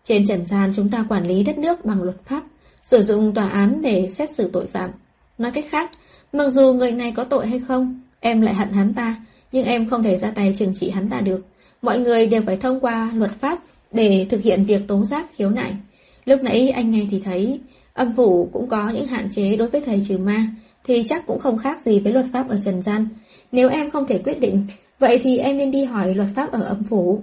Trên 0.04 0.26
trần 0.26 0.46
gian 0.46 0.72
chúng 0.76 0.90
ta 0.90 1.04
quản 1.08 1.26
lý 1.26 1.42
đất 1.42 1.58
nước 1.58 1.84
bằng 1.84 2.02
luật 2.02 2.16
pháp, 2.24 2.42
sử 2.82 3.02
dụng 3.02 3.34
tòa 3.34 3.48
án 3.48 3.82
để 3.82 4.08
xét 4.08 4.30
xử 4.30 4.50
tội 4.52 4.66
phạm. 4.66 4.90
Nói 5.38 5.50
cách 5.50 5.64
khác, 5.68 5.90
mặc 6.32 6.48
dù 6.48 6.72
người 6.72 6.92
này 6.92 7.12
có 7.16 7.24
tội 7.24 7.46
hay 7.46 7.60
không, 7.60 8.00
em 8.20 8.40
lại 8.40 8.54
hận 8.54 8.72
hắn 8.72 8.94
ta, 8.94 9.16
nhưng 9.52 9.64
em 9.64 9.88
không 9.88 10.02
thể 10.02 10.18
ra 10.18 10.30
tay 10.30 10.54
trừng 10.56 10.74
trị 10.74 10.90
hắn 10.90 11.10
ta 11.10 11.20
được. 11.20 11.40
Mọi 11.82 11.98
người 11.98 12.26
đều 12.26 12.42
phải 12.46 12.56
thông 12.56 12.80
qua 12.80 13.10
luật 13.14 13.30
pháp 13.30 13.58
để 13.92 14.26
thực 14.30 14.42
hiện 14.42 14.64
việc 14.64 14.88
tố 14.88 15.04
giác 15.04 15.26
khiếu 15.34 15.50
nại. 15.50 15.76
Lúc 16.24 16.42
nãy 16.42 16.70
anh 16.70 16.90
nghe 16.90 17.06
thì 17.10 17.20
thấy, 17.20 17.60
âm 17.94 18.16
phủ 18.16 18.48
cũng 18.52 18.68
có 18.68 18.90
những 18.90 19.06
hạn 19.06 19.28
chế 19.30 19.56
đối 19.56 19.68
với 19.68 19.80
thầy 19.80 20.02
trừ 20.08 20.18
ma, 20.18 20.46
thì 20.84 21.04
chắc 21.08 21.26
cũng 21.26 21.38
không 21.38 21.58
khác 21.58 21.80
gì 21.82 22.00
với 22.00 22.12
luật 22.12 22.26
pháp 22.32 22.48
ở 22.48 22.60
trần 22.64 22.82
gian. 22.82 23.08
Nếu 23.52 23.68
em 23.68 23.90
không 23.90 24.06
thể 24.06 24.18
quyết 24.18 24.40
định, 24.40 24.66
vậy 24.98 25.20
thì 25.22 25.38
em 25.38 25.56
nên 25.56 25.70
đi 25.70 25.84
hỏi 25.84 26.14
luật 26.14 26.28
pháp 26.34 26.52
ở 26.52 26.62
âm 26.62 26.82
phủ. 26.84 27.22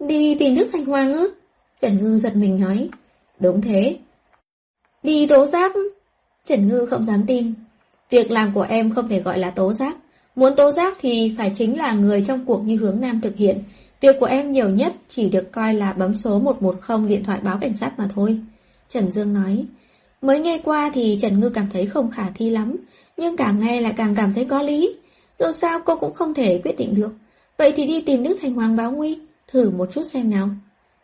Đi 0.00 0.34
tìm 0.34 0.54
Đức 0.54 0.68
Thanh 0.72 0.84
Hoàng 0.84 1.12
ư? 1.14 1.34
Trần 1.80 1.98
Ngư 2.02 2.18
giật 2.18 2.36
mình 2.36 2.60
nói. 2.60 2.88
Đúng 3.40 3.60
thế. 3.60 3.96
Đi 5.02 5.26
tố 5.26 5.46
giác? 5.46 5.72
Trần 6.44 6.68
Ngư 6.68 6.86
không 6.86 7.06
dám 7.06 7.24
tin. 7.26 7.54
Việc 8.10 8.30
làm 8.30 8.54
của 8.54 8.62
em 8.62 8.90
không 8.90 9.08
thể 9.08 9.20
gọi 9.20 9.38
là 9.38 9.50
tố 9.50 9.72
giác. 9.72 9.96
Muốn 10.36 10.56
tố 10.56 10.70
giác 10.70 10.96
thì 11.00 11.34
phải 11.38 11.52
chính 11.56 11.78
là 11.78 11.92
người 11.92 12.24
trong 12.26 12.44
cuộc 12.46 12.64
như 12.64 12.76
hướng 12.76 13.00
Nam 13.00 13.20
thực 13.20 13.36
hiện. 13.36 13.58
Việc 14.00 14.16
của 14.20 14.26
em 14.26 14.52
nhiều 14.52 14.68
nhất 14.68 14.94
chỉ 15.08 15.28
được 15.28 15.52
coi 15.52 15.74
là 15.74 15.92
bấm 15.92 16.14
số 16.14 16.38
110 16.38 17.08
điện 17.08 17.24
thoại 17.24 17.40
báo 17.42 17.58
cảnh 17.60 17.72
sát 17.80 17.98
mà 17.98 18.08
thôi. 18.14 18.40
Trần 18.88 19.12
Dương 19.12 19.34
nói. 19.34 19.64
Mới 20.22 20.38
nghe 20.38 20.60
qua 20.64 20.90
thì 20.94 21.18
Trần 21.20 21.40
Ngư 21.40 21.48
cảm 21.48 21.68
thấy 21.72 21.86
không 21.86 22.10
khả 22.10 22.30
thi 22.34 22.50
lắm, 22.50 22.76
nhưng 23.16 23.36
càng 23.36 23.60
nghe 23.60 23.80
lại 23.80 23.94
càng 23.96 24.14
cảm 24.14 24.32
thấy 24.32 24.44
có 24.44 24.62
lý. 24.62 24.96
Dù 25.38 25.52
sao 25.52 25.80
cô 25.84 25.96
cũng 25.96 26.14
không 26.14 26.34
thể 26.34 26.60
quyết 26.64 26.78
định 26.78 26.94
được. 26.94 27.12
Vậy 27.58 27.72
thì 27.76 27.86
đi 27.86 28.00
tìm 28.00 28.22
Đức 28.22 28.36
Thành 28.42 28.54
Hoàng 28.54 28.76
báo 28.76 28.90
nguy, 28.92 29.18
thử 29.48 29.70
một 29.70 29.88
chút 29.92 30.02
xem 30.02 30.30
nào. 30.30 30.48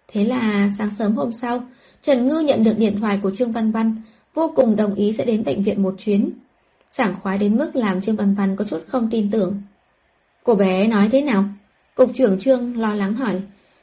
Thế 0.08 0.24
là 0.24 0.70
sáng 0.78 0.90
sớm 0.98 1.16
hôm 1.16 1.32
sau, 1.32 1.62
Trần 2.02 2.26
Ngư 2.26 2.38
nhận 2.38 2.64
được 2.64 2.78
điện 2.78 2.96
thoại 3.00 3.18
của 3.22 3.30
Trương 3.30 3.52
Văn 3.52 3.72
Văn, 3.72 4.02
vô 4.34 4.52
cùng 4.56 4.76
đồng 4.76 4.94
ý 4.94 5.12
sẽ 5.12 5.24
đến 5.24 5.44
bệnh 5.44 5.62
viện 5.62 5.82
một 5.82 5.94
chuyến. 5.98 6.30
Sảng 6.90 7.14
khoái 7.20 7.38
đến 7.38 7.56
mức 7.56 7.76
làm 7.76 8.00
Trương 8.00 8.16
Văn 8.16 8.34
Văn 8.34 8.56
có 8.56 8.64
chút 8.64 8.78
không 8.86 9.08
tin 9.10 9.30
tưởng. 9.30 9.62
Cô 10.44 10.54
bé 10.54 10.86
nói 10.86 11.08
thế 11.12 11.22
nào? 11.22 11.44
Cục 11.94 12.10
trưởng 12.14 12.38
Trương 12.38 12.76
lo 12.76 12.94
lắng 12.94 13.14
hỏi. 13.14 13.40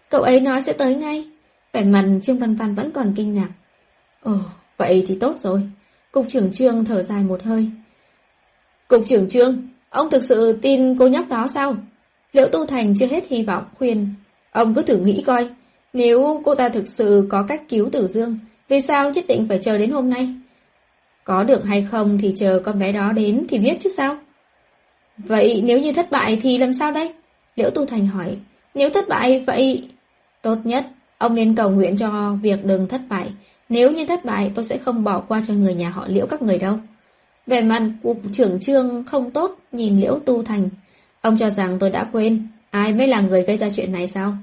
Cậu 0.09 0.21
ấy 0.21 0.39
nói 0.39 0.61
sẽ 0.65 0.73
tới 0.73 0.95
ngay. 0.95 1.29
Vẻ 1.73 1.83
mặt 1.83 2.05
Trương 2.23 2.39
Văn 2.39 2.55
Văn 2.55 2.75
vẫn 2.75 2.91
còn 2.91 3.13
kinh 3.15 3.33
ngạc. 3.33 3.49
Ồ, 4.21 4.37
vậy 4.77 5.03
thì 5.07 5.17
tốt 5.19 5.35
rồi. 5.39 5.61
Cục 6.11 6.25
trưởng 6.29 6.53
Trương 6.53 6.85
thở 6.85 7.03
dài 7.03 7.23
một 7.23 7.43
hơi. 7.43 7.69
Cục 8.87 9.03
trưởng 9.07 9.29
Trương, 9.29 9.67
ông 9.89 10.09
thực 10.09 10.23
sự 10.23 10.59
tin 10.61 10.97
cô 10.97 11.07
nhóc 11.07 11.29
đó 11.29 11.47
sao? 11.53 11.75
Liễu 12.33 12.47
Tu 12.47 12.65
Thành 12.65 12.95
chưa 12.99 13.07
hết 13.07 13.27
hy 13.29 13.43
vọng 13.43 13.63
khuyên. 13.77 14.13
Ông 14.51 14.73
cứ 14.73 14.81
thử 14.81 14.97
nghĩ 14.97 15.23
coi, 15.25 15.49
nếu 15.93 16.41
cô 16.45 16.55
ta 16.55 16.69
thực 16.69 16.87
sự 16.87 17.27
có 17.29 17.45
cách 17.47 17.61
cứu 17.69 17.89
Tử 17.89 18.07
Dương, 18.07 18.39
vì 18.69 18.81
sao 18.81 19.09
nhất 19.09 19.25
định 19.27 19.45
phải 19.49 19.59
chờ 19.61 19.77
đến 19.77 19.89
hôm 19.89 20.09
nay? 20.09 20.29
Có 21.23 21.43
được 21.43 21.65
hay 21.65 21.87
không 21.91 22.17
thì 22.17 22.33
chờ 22.37 22.61
con 22.65 22.79
bé 22.79 22.91
đó 22.91 23.11
đến 23.11 23.45
thì 23.49 23.59
biết 23.59 23.77
chứ 23.79 23.89
sao? 23.89 24.17
Vậy 25.17 25.61
nếu 25.65 25.79
như 25.79 25.93
thất 25.93 26.11
bại 26.11 26.39
thì 26.41 26.57
làm 26.57 26.73
sao 26.73 26.91
đây? 26.91 27.13
Liễu 27.55 27.69
Tu 27.69 27.85
Thành 27.85 28.07
hỏi. 28.07 28.37
Nếu 28.73 28.89
thất 28.89 29.07
bại 29.07 29.43
vậy... 29.47 29.89
Tốt 30.41 30.57
nhất, 30.63 30.85
ông 31.17 31.35
nên 31.35 31.55
cầu 31.55 31.69
nguyện 31.69 31.97
cho 31.97 32.37
việc 32.41 32.65
đừng 32.65 32.87
thất 32.87 33.01
bại. 33.09 33.27
Nếu 33.69 33.91
như 33.91 34.05
thất 34.05 34.25
bại 34.25 34.51
tôi 34.55 34.65
sẽ 34.65 34.77
không 34.77 35.03
bỏ 35.03 35.23
qua 35.27 35.43
cho 35.47 35.53
người 35.53 35.73
nhà 35.73 35.89
họ 35.89 36.05
Liễu 36.07 36.27
các 36.27 36.41
người 36.41 36.57
đâu. 36.57 36.73
Về 37.47 37.61
mặt 37.61 37.81
cục 38.03 38.21
trưởng 38.33 38.59
trương 38.59 39.03
không 39.03 39.31
tốt 39.31 39.59
nhìn 39.71 39.99
Liễu 39.99 40.19
Tu 40.19 40.43
Thành. 40.43 40.69
Ông 41.21 41.37
cho 41.37 41.49
rằng 41.49 41.79
tôi 41.79 41.89
đã 41.89 42.09
quên 42.11 42.47
ai 42.69 42.93
mới 42.93 43.07
là 43.07 43.21
người 43.21 43.43
gây 43.43 43.57
ra 43.57 43.69
chuyện 43.75 43.91
này 43.91 44.07
sao? 44.07 44.33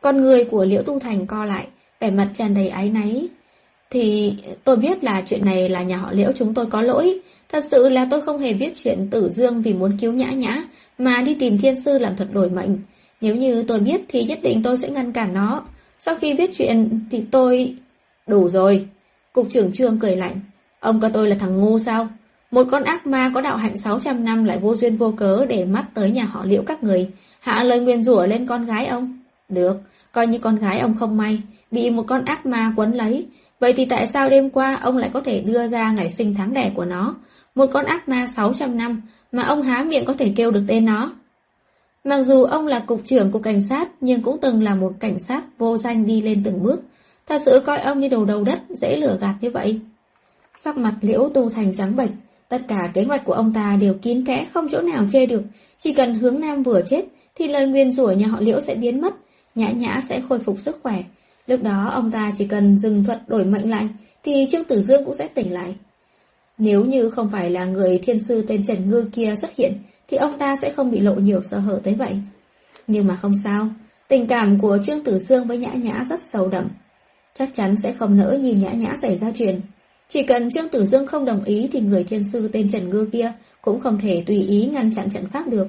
Con 0.00 0.20
người 0.20 0.44
của 0.44 0.64
Liễu 0.64 0.82
Tu 0.82 0.98
Thành 0.98 1.26
co 1.26 1.44
lại, 1.44 1.66
vẻ 2.02 2.10
mặt 2.10 2.30
tràn 2.34 2.54
đầy 2.54 2.68
áy 2.68 2.90
náy. 2.90 3.28
Thì 3.90 4.34
tôi 4.64 4.76
biết 4.76 5.04
là 5.04 5.22
chuyện 5.26 5.44
này 5.44 5.68
là 5.68 5.82
nhà 5.82 5.96
họ 5.96 6.12
Liễu 6.12 6.32
chúng 6.36 6.54
tôi 6.54 6.66
có 6.66 6.80
lỗi. 6.80 7.20
Thật 7.48 7.64
sự 7.70 7.88
là 7.88 8.06
tôi 8.10 8.20
không 8.20 8.38
hề 8.38 8.52
biết 8.52 8.72
chuyện 8.84 9.08
Tử 9.10 9.28
Dương 9.28 9.62
vì 9.62 9.74
muốn 9.74 9.96
cứu 10.00 10.12
nhã 10.12 10.30
nhã, 10.30 10.62
mà 10.98 11.22
đi 11.22 11.34
tìm 11.34 11.58
thiên 11.58 11.76
sư 11.76 11.98
làm 11.98 12.16
thuật 12.16 12.32
đổi 12.32 12.50
mệnh. 12.50 12.78
Nếu 13.20 13.36
như 13.36 13.62
tôi 13.62 13.80
biết 13.80 14.00
thì 14.08 14.24
nhất 14.24 14.38
định 14.42 14.62
tôi 14.62 14.78
sẽ 14.78 14.90
ngăn 14.90 15.12
cản 15.12 15.32
nó. 15.32 15.64
Sau 16.00 16.16
khi 16.16 16.34
biết 16.34 16.50
chuyện 16.54 17.00
thì 17.10 17.24
tôi... 17.30 17.74
Đủ 18.26 18.48
rồi. 18.48 18.86
Cục 19.32 19.50
trưởng 19.50 19.72
trương 19.72 19.98
cười 19.98 20.16
lạnh. 20.16 20.40
Ông 20.80 21.00
coi 21.00 21.10
tôi 21.10 21.28
là 21.28 21.36
thằng 21.40 21.60
ngu 21.60 21.78
sao? 21.78 22.08
Một 22.50 22.66
con 22.70 22.84
ác 22.84 23.06
ma 23.06 23.30
có 23.34 23.40
đạo 23.40 23.56
hạnh 23.56 23.78
600 23.78 24.24
năm 24.24 24.44
lại 24.44 24.58
vô 24.58 24.76
duyên 24.76 24.96
vô 24.96 25.14
cớ 25.16 25.46
để 25.48 25.64
mắt 25.64 25.84
tới 25.94 26.10
nhà 26.10 26.24
họ 26.24 26.44
liễu 26.44 26.62
các 26.62 26.82
người. 26.82 27.10
Hạ 27.40 27.62
lời 27.62 27.80
nguyên 27.80 28.02
rủa 28.02 28.26
lên 28.26 28.46
con 28.46 28.66
gái 28.66 28.86
ông. 28.86 29.18
Được, 29.48 29.76
coi 30.12 30.26
như 30.26 30.38
con 30.38 30.56
gái 30.56 30.78
ông 30.78 30.94
không 30.94 31.16
may, 31.16 31.42
bị 31.70 31.90
một 31.90 32.04
con 32.06 32.24
ác 32.24 32.46
ma 32.46 32.72
quấn 32.76 32.92
lấy. 32.92 33.26
Vậy 33.60 33.72
thì 33.72 33.84
tại 33.84 34.06
sao 34.06 34.30
đêm 34.30 34.50
qua 34.50 34.78
ông 34.82 34.96
lại 34.96 35.10
có 35.12 35.20
thể 35.20 35.40
đưa 35.40 35.68
ra 35.68 35.92
ngày 35.92 36.08
sinh 36.08 36.34
tháng 36.34 36.54
đẻ 36.54 36.70
của 36.74 36.84
nó? 36.84 37.14
Một 37.54 37.66
con 37.72 37.84
ác 37.84 38.08
ma 38.08 38.26
600 38.26 38.76
năm 38.76 39.02
mà 39.32 39.42
ông 39.42 39.62
há 39.62 39.82
miệng 39.82 40.04
có 40.04 40.12
thể 40.12 40.32
kêu 40.36 40.50
được 40.50 40.62
tên 40.68 40.84
nó. 40.84 41.12
Mặc 42.04 42.22
dù 42.22 42.44
ông 42.44 42.66
là 42.66 42.78
cục 42.78 43.00
trưởng 43.04 43.30
cục 43.30 43.42
cảnh 43.42 43.62
sát 43.68 43.88
nhưng 44.00 44.22
cũng 44.22 44.38
từng 44.40 44.62
là 44.62 44.74
một 44.74 44.92
cảnh 45.00 45.18
sát 45.20 45.42
vô 45.58 45.78
danh 45.78 46.06
đi 46.06 46.20
lên 46.20 46.42
từng 46.44 46.62
bước. 46.62 46.80
Thật 47.26 47.40
sự 47.44 47.62
coi 47.66 47.78
ông 47.78 48.00
như 48.00 48.08
đầu 48.08 48.24
đầu 48.24 48.44
đất, 48.44 48.60
dễ 48.68 48.96
lừa 48.96 49.18
gạt 49.20 49.34
như 49.40 49.50
vậy. 49.50 49.80
Sắc 50.58 50.76
mặt 50.76 50.94
liễu 51.00 51.28
tu 51.34 51.50
thành 51.50 51.74
trắng 51.74 51.96
bệch, 51.96 52.10
tất 52.48 52.62
cả 52.68 52.90
kế 52.94 53.04
hoạch 53.04 53.24
của 53.24 53.32
ông 53.32 53.52
ta 53.52 53.76
đều 53.80 53.94
kín 53.94 54.24
kẽ 54.24 54.46
không 54.54 54.68
chỗ 54.70 54.80
nào 54.80 55.06
chê 55.12 55.26
được. 55.26 55.42
Chỉ 55.80 55.92
cần 55.92 56.14
hướng 56.14 56.40
nam 56.40 56.62
vừa 56.62 56.82
chết 56.90 57.04
thì 57.34 57.48
lời 57.48 57.66
nguyên 57.66 57.92
rủa 57.92 58.10
nhà 58.10 58.26
họ 58.26 58.40
liễu 58.40 58.60
sẽ 58.60 58.74
biến 58.74 59.00
mất, 59.00 59.14
nhã 59.54 59.70
nhã 59.70 60.00
sẽ 60.08 60.20
khôi 60.28 60.38
phục 60.38 60.60
sức 60.60 60.78
khỏe. 60.82 61.02
Lúc 61.46 61.62
đó 61.62 61.90
ông 61.92 62.10
ta 62.10 62.32
chỉ 62.38 62.46
cần 62.46 62.76
dừng 62.76 63.04
thuật 63.04 63.20
đổi 63.26 63.44
mệnh 63.44 63.70
lạnh 63.70 63.88
thì 64.22 64.46
Trương 64.52 64.64
Tử 64.64 64.82
Dương 64.82 65.04
cũng 65.04 65.14
sẽ 65.14 65.28
tỉnh 65.28 65.52
lại. 65.52 65.74
Nếu 66.58 66.84
như 66.84 67.10
không 67.10 67.30
phải 67.30 67.50
là 67.50 67.64
người 67.64 67.98
thiên 67.98 68.24
sư 68.24 68.44
tên 68.48 68.64
Trần 68.66 68.88
Ngư 68.88 69.08
kia 69.12 69.34
xuất 69.40 69.56
hiện, 69.56 69.72
thì 70.08 70.16
ông 70.16 70.38
ta 70.38 70.56
sẽ 70.62 70.72
không 70.72 70.90
bị 70.90 71.00
lộ 71.00 71.14
nhiều 71.14 71.42
sơ 71.50 71.58
hở 71.58 71.80
tới 71.84 71.94
vậy. 71.94 72.16
Nhưng 72.86 73.06
mà 73.06 73.16
không 73.16 73.32
sao, 73.44 73.68
tình 74.08 74.26
cảm 74.26 74.60
của 74.60 74.78
Trương 74.86 75.04
Tử 75.04 75.18
Dương 75.18 75.46
với 75.46 75.58
Nhã 75.58 75.72
Nhã 75.72 76.04
rất 76.08 76.20
sâu 76.22 76.48
đậm. 76.48 76.68
Chắc 77.34 77.48
chắn 77.54 77.74
sẽ 77.82 77.92
không 77.92 78.16
nỡ 78.16 78.38
nhìn 78.40 78.60
Nhã 78.60 78.70
Nhã 78.72 78.94
xảy 79.02 79.16
ra 79.16 79.32
chuyện. 79.38 79.60
Chỉ 80.08 80.22
cần 80.22 80.50
Trương 80.50 80.68
Tử 80.68 80.84
Dương 80.84 81.06
không 81.06 81.24
đồng 81.24 81.44
ý 81.44 81.68
thì 81.72 81.80
người 81.80 82.04
thiên 82.04 82.24
sư 82.32 82.48
tên 82.52 82.70
Trần 82.70 82.90
Ngư 82.90 83.08
kia 83.12 83.32
cũng 83.62 83.80
không 83.80 83.98
thể 83.98 84.22
tùy 84.26 84.42
ý 84.42 84.66
ngăn 84.66 84.94
chặn 84.94 85.10
trận 85.10 85.28
pháp 85.32 85.48
được. 85.48 85.66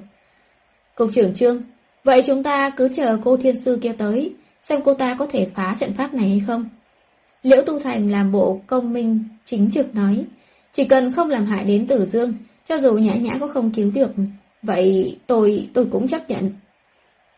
Cục 0.95 1.09
trưởng 1.13 1.33
Trương, 1.33 1.61
vậy 2.03 2.23
chúng 2.25 2.43
ta 2.43 2.69
cứ 2.77 2.89
chờ 2.95 3.17
cô 3.23 3.37
thiên 3.37 3.55
sư 3.55 3.79
kia 3.81 3.93
tới, 3.97 4.33
xem 4.61 4.81
cô 4.85 4.93
ta 4.93 5.15
có 5.19 5.27
thể 5.31 5.47
phá 5.55 5.75
trận 5.79 5.93
pháp 5.93 6.13
này 6.13 6.29
hay 6.29 6.41
không. 6.47 6.69
Liễu 7.43 7.61
Tu 7.61 7.79
Thành 7.79 8.11
làm 8.11 8.31
bộ 8.31 8.61
công 8.67 8.93
minh 8.93 9.23
chính 9.45 9.71
trực 9.71 9.95
nói, 9.95 10.25
chỉ 10.73 10.85
cần 10.85 11.13
không 11.13 11.29
làm 11.29 11.45
hại 11.45 11.65
đến 11.65 11.87
Tử 11.87 12.05
Dương, 12.05 12.33
cho 12.65 12.77
dù 12.77 12.93
nhã 12.93 13.15
nhã 13.15 13.37
có 13.39 13.47
không 13.47 13.71
cứu 13.71 13.91
được, 13.91 14.11
vậy 14.61 15.17
tôi, 15.27 15.69
tôi 15.73 15.87
cũng 15.91 16.07
chấp 16.07 16.29
nhận. 16.29 16.51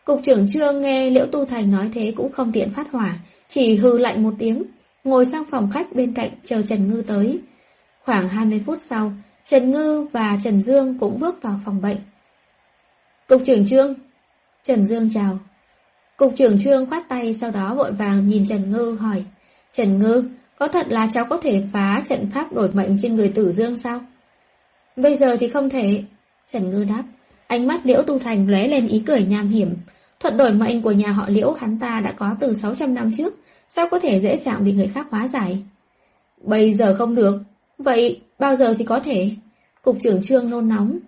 Cục 0.04 0.20
trưởng 0.24 0.48
trương 0.50 0.80
nghe 0.80 1.10
Liễu 1.10 1.26
Tu 1.26 1.44
Thành 1.44 1.70
nói 1.70 1.90
thế 1.94 2.12
cũng 2.16 2.32
không 2.32 2.52
tiện 2.52 2.70
phát 2.70 2.92
hỏa, 2.92 3.18
chỉ 3.48 3.76
hư 3.76 3.98
lạnh 3.98 4.22
một 4.22 4.34
tiếng, 4.38 4.62
ngồi 5.04 5.24
sang 5.24 5.44
phòng 5.50 5.70
khách 5.70 5.92
bên 5.92 6.14
cạnh 6.14 6.30
chờ 6.44 6.62
Trần 6.68 6.88
Ngư 6.88 7.02
tới. 7.02 7.40
Khoảng 8.04 8.28
20 8.28 8.62
phút 8.66 8.78
sau, 8.90 9.12
Trần 9.46 9.70
Ngư 9.70 10.06
và 10.12 10.38
Trần 10.44 10.62
Dương 10.62 10.98
cũng 10.98 11.18
bước 11.20 11.42
vào 11.42 11.60
phòng 11.64 11.80
bệnh. 11.80 11.98
Cục 13.28 13.42
trưởng 13.46 13.66
trương. 13.66 13.94
Trần 14.66 14.84
Dương 14.84 15.10
chào. 15.14 15.38
Cục 16.16 16.32
trưởng 16.36 16.58
trương 16.58 16.86
khoát 16.86 17.08
tay 17.08 17.34
sau 17.34 17.50
đó 17.50 17.74
vội 17.74 17.92
vàng 17.92 18.26
nhìn 18.26 18.46
Trần 18.46 18.70
Ngư 18.70 18.96
hỏi. 19.00 19.24
Trần 19.72 19.98
Ngư, 19.98 20.24
có 20.58 20.68
thật 20.68 20.86
là 20.88 21.06
cháu 21.14 21.24
có 21.30 21.36
thể 21.36 21.62
phá 21.72 22.02
trận 22.08 22.30
pháp 22.30 22.52
đổi 22.52 22.70
mệnh 22.72 22.98
trên 23.02 23.16
người 23.16 23.28
tử 23.28 23.52
dương 23.52 23.76
sao? 23.76 24.00
Bây 24.96 25.16
giờ 25.16 25.36
thì 25.40 25.48
không 25.48 25.70
thể. 25.70 26.02
Trần 26.52 26.70
Ngư 26.70 26.84
đáp. 26.84 27.02
Ánh 27.46 27.66
mắt 27.66 27.80
Liễu 27.84 28.02
Tu 28.02 28.18
Thành 28.18 28.50
lóe 28.50 28.68
lên 28.68 28.86
ý 28.86 29.02
cười 29.06 29.24
nham 29.24 29.48
hiểm. 29.48 29.76
Thuật 30.20 30.36
đổi 30.36 30.52
mệnh 30.52 30.82
của 30.82 30.92
nhà 30.92 31.12
họ 31.12 31.28
Liễu 31.28 31.52
hắn 31.52 31.78
ta 31.78 32.00
đã 32.04 32.12
có 32.12 32.36
từ 32.40 32.54
600 32.54 32.94
năm 32.94 33.12
trước. 33.16 33.34
Sao 33.68 33.88
có 33.90 33.98
thể 33.98 34.20
dễ 34.20 34.36
dàng 34.36 34.64
bị 34.64 34.72
người 34.72 34.90
khác 34.94 35.06
hóa 35.10 35.28
giải? 35.28 35.62
Bây 36.42 36.74
giờ 36.74 36.94
không 36.98 37.14
được. 37.14 37.42
Vậy 37.78 38.20
bao 38.38 38.56
giờ 38.56 38.74
thì 38.78 38.84
có 38.84 39.00
thể? 39.00 39.30
Cục 39.82 39.96
trưởng 40.00 40.22
trương 40.22 40.50
nôn 40.50 40.68
nóng. 40.68 40.98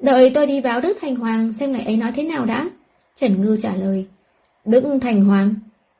Đợi 0.00 0.30
tôi 0.34 0.46
đi 0.46 0.60
báo 0.60 0.80
Đức 0.80 0.98
Thành 1.00 1.16
Hoàng 1.16 1.52
xem 1.52 1.72
ngày 1.72 1.84
ấy 1.84 1.96
nói 1.96 2.12
thế 2.12 2.22
nào 2.22 2.44
đã. 2.44 2.66
Trần 3.16 3.40
Ngư 3.40 3.58
trả 3.62 3.74
lời. 3.74 4.06
Đức 4.64 4.84
Thành 5.00 5.24
Hoàng. 5.24 5.54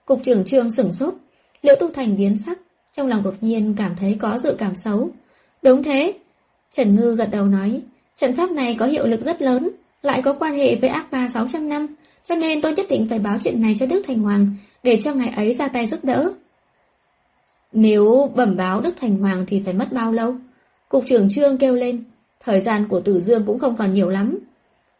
Cục 0.04 0.20
trưởng 0.24 0.44
trương 0.44 0.74
sửng 0.74 0.92
sốt. 0.92 1.14
Liễu 1.62 1.74
Tu 1.80 1.90
Thành 1.90 2.16
biến 2.16 2.36
sắc. 2.46 2.58
Trong 2.96 3.06
lòng 3.06 3.22
đột 3.22 3.34
nhiên 3.40 3.74
cảm 3.78 3.96
thấy 3.96 4.16
có 4.20 4.38
dự 4.44 4.56
cảm 4.58 4.76
xấu. 4.76 5.10
Đúng 5.62 5.82
thế. 5.82 6.14
Trần 6.72 6.94
Ngư 6.94 7.16
gật 7.16 7.28
đầu 7.32 7.46
nói, 7.46 7.80
trận 8.16 8.36
pháp 8.36 8.50
này 8.50 8.76
có 8.78 8.86
hiệu 8.86 9.06
lực 9.06 9.20
rất 9.24 9.42
lớn, 9.42 9.70
lại 10.02 10.22
có 10.22 10.32
quan 10.32 10.54
hệ 10.54 10.76
với 10.76 10.90
ác 10.90 11.10
ba 11.10 11.28
600 11.28 11.68
năm, 11.68 11.86
cho 12.28 12.34
nên 12.34 12.60
tôi 12.60 12.74
nhất 12.74 12.86
định 12.88 13.06
phải 13.10 13.18
báo 13.18 13.38
chuyện 13.44 13.62
này 13.62 13.76
cho 13.80 13.86
Đức 13.86 14.02
Thành 14.06 14.22
Hoàng, 14.22 14.56
để 14.82 15.00
cho 15.02 15.14
ngài 15.14 15.28
ấy 15.28 15.54
ra 15.54 15.68
tay 15.68 15.86
giúp 15.86 16.04
đỡ. 16.04 16.32
Nếu 17.72 18.32
bẩm 18.34 18.56
báo 18.56 18.80
Đức 18.80 18.94
Thành 19.00 19.16
Hoàng 19.18 19.44
thì 19.48 19.62
phải 19.64 19.74
mất 19.74 19.92
bao 19.92 20.12
lâu? 20.12 20.34
Cục 20.88 21.06
trưởng 21.06 21.30
Trương 21.30 21.58
kêu 21.58 21.74
lên, 21.74 22.04
Thời 22.40 22.60
gian 22.60 22.88
của 22.88 23.00
Tử 23.00 23.20
Dương 23.20 23.44
cũng 23.46 23.58
không 23.58 23.76
còn 23.76 23.94
nhiều 23.94 24.08
lắm. 24.08 24.38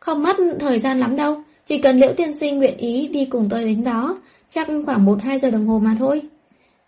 Không 0.01 0.23
mất 0.23 0.37
thời 0.61 0.79
gian 0.79 1.01
lắm 1.01 1.17
đâu, 1.17 1.43
chỉ 1.67 1.79
cần 1.79 1.99
Liễu 1.99 2.13
Tiên 2.13 2.33
Sinh 2.33 2.59
nguyện 2.59 2.77
ý 2.77 3.09
đi 3.09 3.25
cùng 3.25 3.49
tôi 3.51 3.65
đến 3.65 3.85
đó, 3.85 4.21
chắc 4.51 4.69
khoảng 4.87 5.07
1-2 5.07 5.39
giờ 5.39 5.51
đồng 5.51 5.67
hồ 5.67 5.79
mà 5.79 5.97
thôi. 5.99 6.23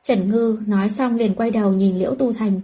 Trần 0.03 0.29
Ngư 0.29 0.59
nói 0.67 0.89
xong 0.89 1.17
liền 1.17 1.35
quay 1.35 1.51
đầu 1.51 1.73
nhìn 1.73 1.99
Liễu 1.99 2.15
Tu 2.15 2.33
Thành. 2.33 2.61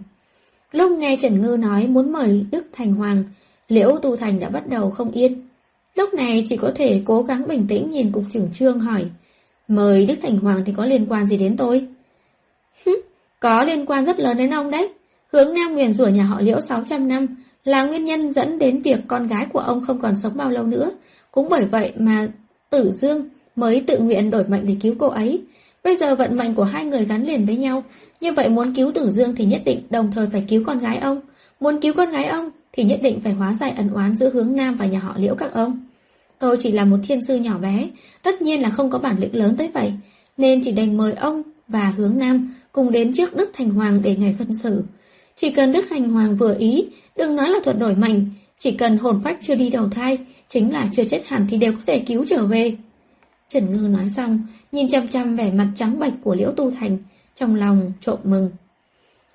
Lúc 0.71 0.91
nghe 0.91 1.17
Trần 1.21 1.41
Ngư 1.41 1.57
nói 1.59 1.87
muốn 1.87 2.11
mời 2.11 2.45
Đức 2.51 2.67
Thành 2.73 2.93
Hoàng, 2.93 3.23
Liễu 3.67 3.97
Tu 4.01 4.15
Thành 4.15 4.39
đã 4.39 4.49
bắt 4.49 4.67
đầu 4.69 4.91
không 4.91 5.11
yên. 5.11 5.47
Lúc 5.95 6.13
này 6.13 6.45
chỉ 6.49 6.57
có 6.57 6.71
thể 6.75 7.01
cố 7.05 7.21
gắng 7.21 7.47
bình 7.47 7.65
tĩnh 7.67 7.89
nhìn 7.89 8.11
cục 8.11 8.23
trưởng 8.29 8.49
trương 8.53 8.79
hỏi, 8.79 9.05
mời 9.67 10.05
Đức 10.05 10.15
Thành 10.21 10.37
Hoàng 10.37 10.63
thì 10.65 10.73
có 10.77 10.85
liên 10.85 11.05
quan 11.09 11.27
gì 11.27 11.37
đến 11.37 11.57
tôi? 11.57 11.87
có 13.39 13.63
liên 13.63 13.85
quan 13.85 14.05
rất 14.05 14.19
lớn 14.19 14.37
đến 14.37 14.49
ông 14.53 14.71
đấy. 14.71 14.93
Hướng 15.31 15.53
Nam 15.53 15.73
nguyền 15.73 15.93
rủa 15.93 16.07
nhà 16.07 16.23
họ 16.23 16.41
Liễu 16.41 16.59
600 16.59 17.07
năm 17.07 17.27
là 17.63 17.83
nguyên 17.83 18.05
nhân 18.05 18.33
dẫn 18.33 18.59
đến 18.59 18.81
việc 18.81 18.99
con 19.07 19.27
gái 19.27 19.47
của 19.53 19.59
ông 19.59 19.83
không 19.87 19.99
còn 19.99 20.15
sống 20.15 20.37
bao 20.37 20.49
lâu 20.49 20.63
nữa. 20.63 20.91
Cũng 21.35 21.49
bởi 21.49 21.65
vậy 21.65 21.93
mà 21.97 22.27
Tử 22.69 22.91
Dương 22.91 23.29
mới 23.55 23.83
tự 23.87 23.99
nguyện 23.99 24.31
đổi 24.31 24.43
mệnh 24.47 24.65
để 24.65 24.75
cứu 24.81 24.95
cô 24.99 25.07
ấy. 25.07 25.41
Bây 25.83 25.95
giờ 25.95 26.15
vận 26.15 26.37
mệnh 26.37 26.55
của 26.55 26.63
hai 26.63 26.85
người 26.85 27.05
gắn 27.05 27.23
liền 27.23 27.45
với 27.45 27.55
nhau, 27.55 27.83
như 28.21 28.33
vậy 28.33 28.49
muốn 28.49 28.75
cứu 28.75 28.91
Tử 28.91 29.09
Dương 29.09 29.35
thì 29.35 29.45
nhất 29.45 29.61
định 29.65 29.81
đồng 29.89 30.11
thời 30.11 30.27
phải 30.31 30.45
cứu 30.47 30.63
con 30.65 30.79
gái 30.79 30.97
ông. 30.97 31.21
Muốn 31.59 31.81
cứu 31.81 31.93
con 31.93 32.11
gái 32.11 32.25
ông 32.25 32.49
thì 32.73 32.83
nhất 32.83 32.99
định 33.03 33.19
phải 33.19 33.33
hóa 33.33 33.53
giải 33.53 33.73
ẩn 33.77 33.89
oán 33.89 34.15
giữa 34.15 34.29
hướng 34.29 34.55
Nam 34.55 34.75
và 34.75 34.85
nhà 34.85 34.99
họ 34.99 35.15
Liễu 35.17 35.35
các 35.35 35.53
ông. 35.53 35.87
Tôi 36.39 36.57
chỉ 36.59 36.71
là 36.71 36.85
một 36.85 36.97
thiên 37.07 37.23
sư 37.23 37.35
nhỏ 37.35 37.57
bé, 37.57 37.89
tất 38.21 38.41
nhiên 38.41 38.61
là 38.61 38.69
không 38.69 38.89
có 38.89 38.99
bản 38.99 39.19
lĩnh 39.19 39.35
lớn 39.35 39.55
tới 39.57 39.69
vậy, 39.73 39.93
nên 40.37 40.61
chỉ 40.63 40.71
đành 40.71 40.97
mời 40.97 41.13
ông 41.13 41.41
và 41.67 41.93
hướng 41.97 42.17
Nam 42.17 42.55
cùng 42.71 42.91
đến 42.91 43.13
trước 43.13 43.35
Đức 43.35 43.49
Thành 43.53 43.69
Hoàng 43.69 44.01
để 44.03 44.15
ngày 44.15 44.35
phân 44.39 44.53
xử. 44.53 44.83
Chỉ 45.35 45.51
cần 45.51 45.71
Đức 45.71 45.85
Thành 45.89 46.09
Hoàng 46.09 46.37
vừa 46.37 46.55
ý, 46.59 46.87
đừng 47.17 47.35
nói 47.35 47.49
là 47.49 47.59
thuật 47.63 47.79
đổi 47.79 47.95
mệnh, 47.95 48.25
chỉ 48.57 48.71
cần 48.71 48.97
hồn 48.97 49.21
phách 49.23 49.37
chưa 49.41 49.55
đi 49.55 49.69
đầu 49.69 49.89
thai, 49.89 50.17
chính 50.47 50.73
là 50.73 50.89
chưa 50.93 51.03
chết 51.03 51.21
hẳn 51.27 51.45
thì 51.49 51.57
đều 51.57 51.71
có 51.71 51.79
thể 51.85 51.99
cứu 51.99 52.25
trở 52.27 52.45
về. 52.45 52.75
Trần 53.49 53.71
Ngư 53.71 53.87
nói 53.87 54.09
xong, 54.15 54.47
nhìn 54.71 54.89
chăm 54.89 55.07
chăm 55.07 55.35
vẻ 55.35 55.51
mặt 55.51 55.67
trắng 55.75 55.99
bạch 55.99 56.13
của 56.23 56.35
Liễu 56.35 56.51
Tu 56.51 56.71
Thành, 56.71 56.97
trong 57.35 57.55
lòng 57.55 57.91
trộm 58.01 58.19
mừng. 58.23 58.49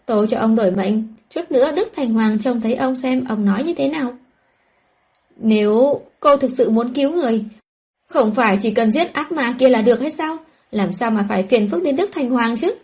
Tôi 0.07 0.27
cho 0.27 0.39
ông 0.39 0.57
đổi 0.57 0.71
mệnh, 0.71 1.15
chút 1.31 1.51
nữa 1.51 1.73
Đức 1.73 1.89
Thành 1.97 2.13
Hoàng 2.13 2.39
trông 2.39 2.61
thấy 2.61 2.75
ông 2.75 2.97
xem 2.97 3.25
ông 3.29 3.45
nói 3.45 3.63
như 3.63 3.75
thế 3.75 3.89
nào. 3.89 4.13
Nếu 5.37 6.01
cô 6.21 6.37
thực 6.37 6.51
sự 6.57 6.71
muốn 6.71 6.95
cứu 6.95 7.13
người, 7.13 7.45
không 8.07 8.35
phải 8.35 8.59
chỉ 8.61 8.71
cần 8.71 8.91
giết 8.91 9.13
ác 9.13 9.33
ma 9.33 9.55
kia 9.59 9.69
là 9.69 9.83
được 9.83 10.01
hay 10.01 10.11
sao? 10.11 10.37
Làm 10.71 10.93
sao 10.93 11.11
mà 11.11 11.27
phải 11.29 11.43
phiền 11.43 11.69
phức 11.69 11.83
đến 11.83 11.97
Đức 11.97 12.11
Thành 12.13 12.31
Hoàng 12.31 12.57
chứ? 12.57 12.75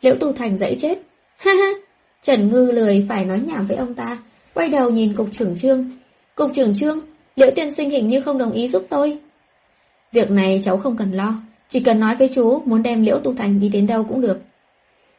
Liễu 0.00 0.14
Tu 0.14 0.32
Thành 0.32 0.58
dãy 0.58 0.76
chết. 0.78 0.98
Ha 1.38 1.52
ha, 1.54 1.70
Trần 2.22 2.50
Ngư 2.50 2.72
lười 2.72 3.06
phải 3.08 3.24
nói 3.24 3.40
nhảm 3.46 3.66
với 3.66 3.76
ông 3.76 3.94
ta, 3.94 4.18
quay 4.54 4.68
đầu 4.68 4.90
nhìn 4.90 5.14
cục 5.14 5.28
trưởng 5.38 5.56
trương. 5.58 5.90
Cục 6.34 6.50
trưởng 6.54 6.74
trương, 6.74 7.00
Liễu 7.36 7.50
tiên 7.50 7.70
sinh 7.70 7.90
hình 7.90 8.08
như 8.08 8.20
không 8.20 8.38
đồng 8.38 8.52
ý 8.52 8.68
giúp 8.68 8.86
tôi. 8.88 9.18
Việc 10.12 10.30
này 10.30 10.60
cháu 10.64 10.76
không 10.76 10.96
cần 10.96 11.12
lo, 11.12 11.34
chỉ 11.68 11.80
cần 11.80 12.00
nói 12.00 12.16
với 12.16 12.30
chú 12.34 12.62
muốn 12.64 12.82
đem 12.82 13.02
Liễu 13.02 13.18
Tu 13.18 13.34
Thành 13.34 13.60
đi 13.60 13.68
đến 13.68 13.86
đâu 13.86 14.04
cũng 14.04 14.20
được. 14.20 14.38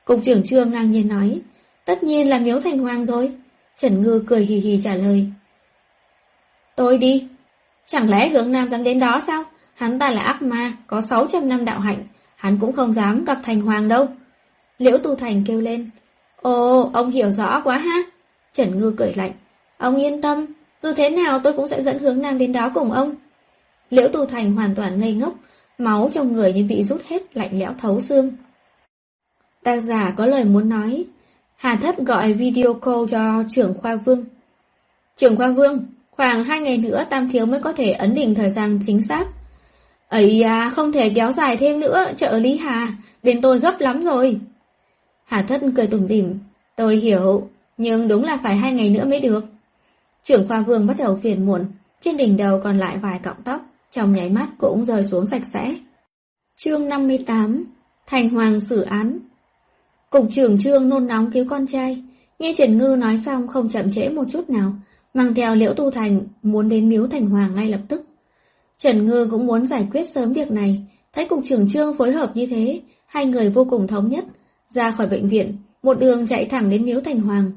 Cục 0.05 0.19
trưởng 0.23 0.43
trương 0.45 0.71
ngang 0.71 0.91
nhiên 0.91 1.07
nói, 1.07 1.41
tất 1.85 2.03
nhiên 2.03 2.29
là 2.29 2.39
miếu 2.39 2.59
thành 2.59 2.79
hoàng 2.79 3.05
rồi. 3.05 3.31
Trần 3.77 4.01
Ngư 4.01 4.23
cười 4.27 4.45
hì 4.45 4.55
hì 4.55 4.79
trả 4.83 4.95
lời. 4.95 5.25
Tôi 6.75 6.97
đi. 6.97 7.27
Chẳng 7.87 8.09
lẽ 8.09 8.29
hướng 8.29 8.51
nam 8.51 8.69
dám 8.69 8.83
đến 8.83 8.99
đó 8.99 9.21
sao? 9.27 9.43
Hắn 9.73 9.99
ta 9.99 10.09
là 10.09 10.21
ác 10.21 10.41
ma, 10.41 10.73
có 10.87 11.01
600 11.01 11.49
năm 11.49 11.65
đạo 11.65 11.79
hạnh, 11.79 12.03
hắn 12.35 12.57
cũng 12.61 12.73
không 12.73 12.93
dám 12.93 13.25
gặp 13.25 13.39
thành 13.43 13.61
hoàng 13.61 13.87
đâu. 13.87 14.07
Liễu 14.77 14.97
Tu 14.97 15.15
Thành 15.15 15.43
kêu 15.47 15.61
lên. 15.61 15.89
Ồ, 16.41 16.89
ông 16.93 17.11
hiểu 17.11 17.31
rõ 17.31 17.61
quá 17.63 17.77
ha. 17.77 17.97
Trần 18.53 18.79
Ngư 18.79 18.93
cười 18.97 19.13
lạnh. 19.13 19.31
Ông 19.77 19.95
yên 19.95 20.21
tâm, 20.21 20.45
dù 20.81 20.93
thế 20.95 21.09
nào 21.09 21.39
tôi 21.39 21.53
cũng 21.53 21.67
sẽ 21.67 21.83
dẫn 21.83 21.99
hướng 21.99 22.21
nam 22.21 22.37
đến 22.37 22.51
đó 22.51 22.71
cùng 22.73 22.91
ông. 22.91 23.15
Liễu 23.89 24.07
Tu 24.07 24.25
Thành 24.25 24.55
hoàn 24.55 24.75
toàn 24.75 24.99
ngây 24.99 25.13
ngốc, 25.13 25.33
máu 25.77 26.09
trong 26.13 26.33
người 26.33 26.53
như 26.53 26.65
bị 26.69 26.83
rút 26.83 27.01
hết 27.07 27.37
lạnh 27.37 27.59
lẽo 27.59 27.73
thấu 27.79 28.01
xương. 28.01 28.31
Tác 29.63 29.83
giả 29.83 30.13
có 30.17 30.25
lời 30.25 30.43
muốn 30.43 30.69
nói. 30.69 31.05
Hà 31.55 31.75
Thất 31.75 31.97
gọi 31.97 32.33
video 32.33 32.73
call 32.73 33.05
cho 33.11 33.43
trưởng 33.49 33.73
khoa 33.73 33.95
Vương. 33.95 34.25
Trưởng 35.15 35.35
khoa 35.35 35.51
Vương, 35.51 35.85
khoảng 36.11 36.43
hai 36.43 36.59
ngày 36.59 36.77
nữa 36.77 37.05
Tam 37.09 37.29
Thiếu 37.29 37.45
mới 37.45 37.59
có 37.59 37.73
thể 37.73 37.91
ấn 37.91 38.13
định 38.13 38.35
thời 38.35 38.49
gian 38.49 38.79
chính 38.85 39.01
xác. 39.01 39.27
Ấy 40.09 40.41
à, 40.43 40.69
không 40.69 40.91
thể 40.91 41.09
kéo 41.09 41.31
dài 41.31 41.57
thêm 41.57 41.79
nữa, 41.79 42.05
trợ 42.17 42.39
lý 42.39 42.57
Hà, 42.57 42.87
bên 43.23 43.41
tôi 43.41 43.59
gấp 43.59 43.79
lắm 43.79 44.01
rồi. 44.01 44.39
Hà 45.25 45.41
Thất 45.41 45.61
cười 45.75 45.87
tủm 45.87 46.07
tỉm, 46.07 46.39
tôi 46.75 46.95
hiểu, 46.95 47.49
nhưng 47.77 48.07
đúng 48.07 48.23
là 48.23 48.37
phải 48.43 48.55
hai 48.55 48.73
ngày 48.73 48.89
nữa 48.89 49.05
mới 49.05 49.19
được. 49.19 49.45
Trưởng 50.27 50.47
khoa 50.47 50.61
Vương 50.61 50.87
bắt 50.87 50.97
đầu 50.97 51.15
phiền 51.15 51.45
muộn, 51.45 51.65
trên 52.01 52.17
đỉnh 52.17 52.37
đầu 52.37 52.59
còn 52.63 52.77
lại 52.77 52.97
vài 52.97 53.19
cọng 53.23 53.43
tóc, 53.43 53.61
trong 53.91 54.13
nháy 54.13 54.29
mắt 54.29 54.47
cũng 54.57 54.85
rơi 54.85 55.05
xuống 55.05 55.27
sạch 55.27 55.41
sẽ. 55.53 55.75
Chương 56.57 56.89
58 56.89 57.65
Thành 58.07 58.29
Hoàng 58.29 58.59
xử 58.59 58.81
án 58.81 59.19
Cục 60.09 60.27
trưởng 60.31 60.57
trương 60.59 60.89
nôn 60.89 61.07
nóng 61.07 61.31
cứu 61.31 61.45
con 61.49 61.67
trai, 61.67 62.03
nghe 62.39 62.53
Trần 62.57 62.77
Ngư 62.77 62.95
nói 62.99 63.19
xong 63.25 63.47
không 63.47 63.69
chậm 63.69 63.91
trễ 63.91 64.09
một 64.09 64.23
chút 64.29 64.49
nào, 64.49 64.73
mang 65.13 65.33
theo 65.33 65.55
Liễu 65.55 65.73
Tu 65.73 65.91
Thành 65.91 66.21
muốn 66.43 66.69
đến 66.69 66.89
miếu 66.89 67.07
Thành 67.07 67.29
Hoàng 67.29 67.53
ngay 67.53 67.69
lập 67.69 67.81
tức. 67.87 68.05
Trần 68.77 69.05
Ngư 69.05 69.27
cũng 69.31 69.47
muốn 69.47 69.67
giải 69.67 69.87
quyết 69.91 70.09
sớm 70.09 70.33
việc 70.33 70.51
này, 70.51 70.83
thấy 71.13 71.27
cục 71.27 71.39
trưởng 71.45 71.69
trương 71.69 71.97
phối 71.97 72.11
hợp 72.11 72.31
như 72.35 72.47
thế, 72.47 72.81
hai 73.05 73.25
người 73.25 73.49
vô 73.49 73.65
cùng 73.69 73.87
thống 73.87 74.09
nhất, 74.09 74.25
ra 74.69 74.91
khỏi 74.91 75.07
bệnh 75.07 75.29
viện, 75.29 75.57
một 75.83 75.99
đường 75.99 76.27
chạy 76.27 76.45
thẳng 76.45 76.69
đến 76.69 76.85
miếu 76.85 77.01
Thành 77.01 77.21
Hoàng. 77.21 77.51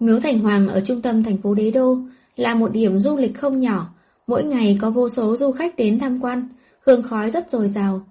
Miếu 0.00 0.20
Thành 0.20 0.38
Hoàng 0.38 0.68
ở 0.68 0.80
trung 0.80 1.02
tâm 1.02 1.22
thành 1.22 1.36
phố 1.36 1.54
Đế 1.54 1.70
Đô 1.70 1.98
là 2.36 2.54
một 2.54 2.72
điểm 2.72 2.98
du 2.98 3.16
lịch 3.16 3.38
không 3.38 3.60
nhỏ, 3.60 3.94
mỗi 4.26 4.44
ngày 4.44 4.78
có 4.80 4.90
vô 4.90 5.08
số 5.08 5.36
du 5.36 5.52
khách 5.52 5.76
đến 5.76 5.98
tham 5.98 6.20
quan, 6.20 6.48
hương 6.86 7.02
khói 7.02 7.30
rất 7.30 7.50
dồi 7.50 7.68
dào. 7.68 8.02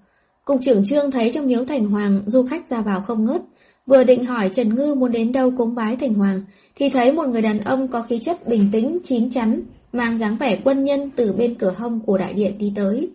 Cục 0.45 0.59
trưởng 0.63 0.85
trương 0.85 1.11
thấy 1.11 1.31
trong 1.33 1.47
miếu 1.47 1.65
Thành 1.65 1.85
Hoàng 1.85 2.21
du 2.25 2.45
khách 2.45 2.69
ra 2.69 2.81
vào 2.81 3.01
không 3.01 3.25
ngớt, 3.25 3.41
vừa 3.85 4.03
định 4.03 4.25
hỏi 4.25 4.49
Trần 4.53 4.75
Ngư 4.75 4.95
muốn 4.95 5.11
đến 5.11 5.31
đâu 5.31 5.51
cúng 5.57 5.75
bái 5.75 5.95
Thành 5.95 6.13
Hoàng, 6.13 6.41
thì 6.75 6.89
thấy 6.89 7.13
một 7.13 7.27
người 7.27 7.41
đàn 7.41 7.59
ông 7.59 7.87
có 7.87 8.01
khí 8.01 8.19
chất 8.19 8.47
bình 8.47 8.69
tĩnh, 8.71 8.99
chín 9.03 9.29
chắn, 9.29 9.61
mang 9.93 10.17
dáng 10.17 10.37
vẻ 10.39 10.59
quân 10.63 10.83
nhân 10.83 11.09
từ 11.15 11.33
bên 11.33 11.55
cửa 11.55 11.73
hông 11.77 11.99
của 11.99 12.17
đại 12.17 12.33
điện 12.33 12.57
đi 12.57 12.73
tới. 12.75 13.09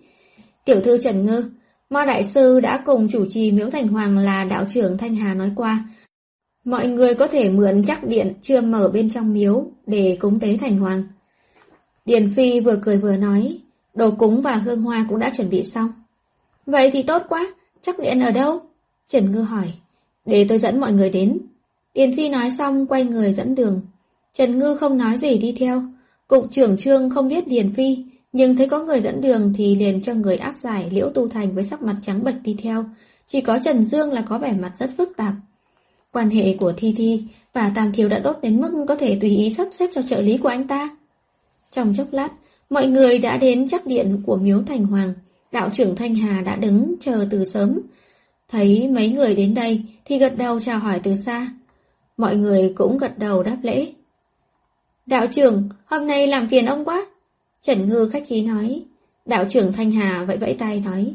Tiểu 0.64 0.80
thư 0.80 0.98
Trần 0.98 1.24
Ngư, 1.24 1.44
Mo 1.90 2.04
Đại 2.04 2.30
Sư 2.34 2.60
đã 2.60 2.82
cùng 2.86 3.08
chủ 3.08 3.26
trì 3.28 3.52
miếu 3.52 3.70
Thành 3.70 3.88
Hoàng 3.88 4.18
là 4.18 4.44
đạo 4.44 4.66
trưởng 4.74 4.98
Thanh 4.98 5.14
Hà 5.14 5.34
nói 5.34 5.50
qua, 5.56 5.84
Mọi 6.68 6.88
người 6.88 7.14
có 7.14 7.26
thể 7.26 7.50
mượn 7.50 7.82
chắc 7.86 8.04
điện 8.04 8.34
chưa 8.42 8.60
mở 8.60 8.88
bên 8.88 9.10
trong 9.10 9.32
miếu 9.34 9.66
để 9.86 10.16
cúng 10.20 10.40
tế 10.40 10.56
thành 10.60 10.78
hoàng. 10.78 11.02
Điền 12.04 12.32
Phi 12.36 12.60
vừa 12.60 12.78
cười 12.82 12.98
vừa 12.98 13.16
nói, 13.16 13.58
đồ 13.94 14.10
cúng 14.10 14.42
và 14.42 14.54
hương 14.54 14.82
hoa 14.82 15.06
cũng 15.08 15.18
đã 15.18 15.32
chuẩn 15.36 15.50
bị 15.50 15.62
xong. 15.62 15.92
Vậy 16.66 16.90
thì 16.90 17.02
tốt 17.02 17.22
quá, 17.28 17.54
chắc 17.80 17.98
điện 17.98 18.20
ở 18.20 18.30
đâu? 18.30 18.60
Trần 19.08 19.32
Ngư 19.32 19.40
hỏi, 19.40 19.72
để 20.26 20.46
tôi 20.48 20.58
dẫn 20.58 20.80
mọi 20.80 20.92
người 20.92 21.10
đến. 21.10 21.38
Điền 21.94 22.16
Phi 22.16 22.28
nói 22.28 22.50
xong 22.58 22.86
quay 22.86 23.04
người 23.04 23.32
dẫn 23.32 23.54
đường. 23.54 23.80
Trần 24.34 24.58
Ngư 24.58 24.74
không 24.74 24.98
nói 24.98 25.18
gì 25.18 25.38
đi 25.38 25.54
theo. 25.58 25.82
Cục 26.26 26.50
trưởng 26.50 26.76
trương 26.76 27.10
không 27.10 27.28
biết 27.28 27.48
Điền 27.48 27.74
Phi, 27.74 28.04
nhưng 28.32 28.56
thấy 28.56 28.68
có 28.68 28.82
người 28.82 29.00
dẫn 29.00 29.20
đường 29.20 29.52
thì 29.56 29.76
liền 29.76 30.02
cho 30.02 30.14
người 30.14 30.36
áp 30.36 30.54
giải 30.58 30.88
Liễu 30.90 31.10
Tu 31.10 31.28
Thành 31.28 31.54
với 31.54 31.64
sắc 31.64 31.82
mặt 31.82 31.96
trắng 32.02 32.24
bệch 32.24 32.42
đi 32.42 32.56
theo. 32.62 32.84
Chỉ 33.26 33.40
có 33.40 33.58
Trần 33.64 33.84
Dương 33.84 34.12
là 34.12 34.22
có 34.22 34.38
vẻ 34.38 34.52
mặt 34.52 34.72
rất 34.78 34.90
phức 34.96 35.16
tạp. 35.16 35.34
Quan 36.12 36.30
hệ 36.30 36.56
của 36.56 36.72
Thi 36.76 36.94
Thi 36.96 37.24
và 37.52 37.72
Tam 37.74 37.92
Thiếu 37.92 38.08
đã 38.08 38.20
tốt 38.24 38.38
đến 38.42 38.60
mức 38.60 38.84
có 38.88 38.94
thể 38.94 39.18
tùy 39.20 39.30
ý 39.30 39.54
sắp 39.54 39.68
xếp 39.70 39.90
cho 39.94 40.02
trợ 40.02 40.20
lý 40.20 40.38
của 40.38 40.48
anh 40.48 40.68
ta. 40.68 40.96
Trong 41.70 41.94
chốc 41.96 42.12
lát, 42.12 42.28
mọi 42.70 42.86
người 42.86 43.18
đã 43.18 43.36
đến 43.36 43.68
chắc 43.68 43.86
điện 43.86 44.22
của 44.26 44.36
Miếu 44.36 44.62
Thành 44.62 44.84
Hoàng. 44.84 45.12
Đạo 45.52 45.70
trưởng 45.72 45.96
Thanh 45.96 46.14
Hà 46.14 46.40
đã 46.40 46.56
đứng 46.56 46.94
chờ 47.00 47.26
từ 47.30 47.44
sớm. 47.44 47.80
Thấy 48.48 48.88
mấy 48.88 49.08
người 49.08 49.34
đến 49.34 49.54
đây 49.54 49.82
thì 50.04 50.18
gật 50.18 50.36
đầu 50.36 50.60
chào 50.60 50.78
hỏi 50.78 51.00
từ 51.02 51.14
xa. 51.14 51.48
Mọi 52.16 52.36
người 52.36 52.72
cũng 52.76 52.98
gật 52.98 53.18
đầu 53.18 53.42
đáp 53.42 53.56
lễ. 53.62 53.92
Đạo 55.06 55.26
trưởng, 55.26 55.68
hôm 55.84 56.06
nay 56.06 56.26
làm 56.26 56.48
phiền 56.48 56.66
ông 56.66 56.84
quá. 56.84 57.06
Trần 57.62 57.88
Ngư 57.88 58.08
khách 58.08 58.24
khí 58.26 58.42
nói. 58.42 58.82
Đạo 59.26 59.44
trưởng 59.48 59.72
Thanh 59.72 59.90
Hà 59.90 60.24
vẫy 60.24 60.36
vẫy 60.36 60.54
tay 60.54 60.80
nói. 60.80 61.14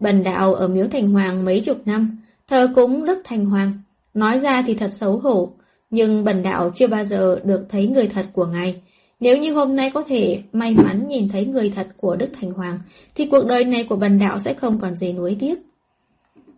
Bần 0.00 0.22
đạo 0.22 0.54
ở 0.54 0.68
Miếu 0.68 0.86
Thành 0.88 1.08
Hoàng 1.12 1.44
mấy 1.44 1.60
chục 1.60 1.78
năm, 1.84 2.18
thờ 2.48 2.72
cúng 2.74 3.04
Đức 3.04 3.20
Thành 3.24 3.44
Hoàng. 3.44 3.72
Nói 4.14 4.38
ra 4.38 4.62
thì 4.66 4.74
thật 4.74 4.90
xấu 4.92 5.18
hổ, 5.18 5.52
nhưng 5.90 6.24
bần 6.24 6.42
đạo 6.42 6.70
chưa 6.74 6.86
bao 6.86 7.04
giờ 7.04 7.40
được 7.44 7.66
thấy 7.68 7.86
người 7.86 8.06
thật 8.06 8.26
của 8.32 8.46
ngài. 8.46 8.82
Nếu 9.20 9.38
như 9.38 9.52
hôm 9.52 9.76
nay 9.76 9.90
có 9.94 10.02
thể 10.02 10.42
may 10.52 10.74
mắn 10.74 11.08
nhìn 11.08 11.28
thấy 11.28 11.46
người 11.46 11.72
thật 11.76 11.88
của 11.96 12.16
Đức 12.16 12.28
Thành 12.40 12.50
Hoàng, 12.50 12.78
thì 13.14 13.26
cuộc 13.26 13.46
đời 13.46 13.64
này 13.64 13.84
của 13.84 13.96
bần 13.96 14.18
đạo 14.18 14.38
sẽ 14.38 14.54
không 14.54 14.78
còn 14.78 14.96
gì 14.96 15.12
nuối 15.12 15.36
tiếc. 15.40 15.54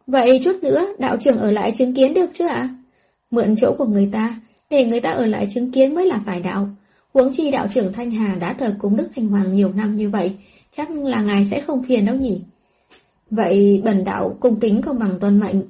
Vậy 0.06 0.40
chút 0.44 0.56
nữa, 0.62 0.86
đạo 0.98 1.16
trưởng 1.24 1.38
ở 1.38 1.50
lại 1.50 1.72
chứng 1.78 1.94
kiến 1.94 2.14
được 2.14 2.30
chứ 2.38 2.46
ạ? 2.48 2.68
Mượn 3.30 3.56
chỗ 3.60 3.74
của 3.78 3.86
người 3.86 4.08
ta, 4.12 4.40
để 4.70 4.84
người 4.84 5.00
ta 5.00 5.10
ở 5.10 5.26
lại 5.26 5.48
chứng 5.54 5.70
kiến 5.70 5.94
mới 5.94 6.06
là 6.06 6.20
phải 6.26 6.40
đạo. 6.40 6.68
Huống 7.14 7.32
chi 7.36 7.50
đạo 7.50 7.68
trưởng 7.74 7.92
Thanh 7.92 8.10
Hà 8.10 8.34
đã 8.34 8.52
thờ 8.52 8.74
cúng 8.78 8.96
Đức 8.96 9.08
Thành 9.16 9.28
Hoàng 9.28 9.54
nhiều 9.54 9.72
năm 9.72 9.96
như 9.96 10.10
vậy, 10.10 10.36
chắc 10.76 10.90
là 10.90 11.22
ngài 11.22 11.46
sẽ 11.50 11.60
không 11.60 11.82
phiền 11.82 12.06
đâu 12.06 12.16
nhỉ? 12.16 12.40
Vậy 13.30 13.82
bần 13.84 14.04
đạo 14.04 14.36
cung 14.40 14.60
kính 14.60 14.82
không 14.82 14.98
bằng 14.98 15.18
tuân 15.20 15.40
mệnh, 15.40 15.62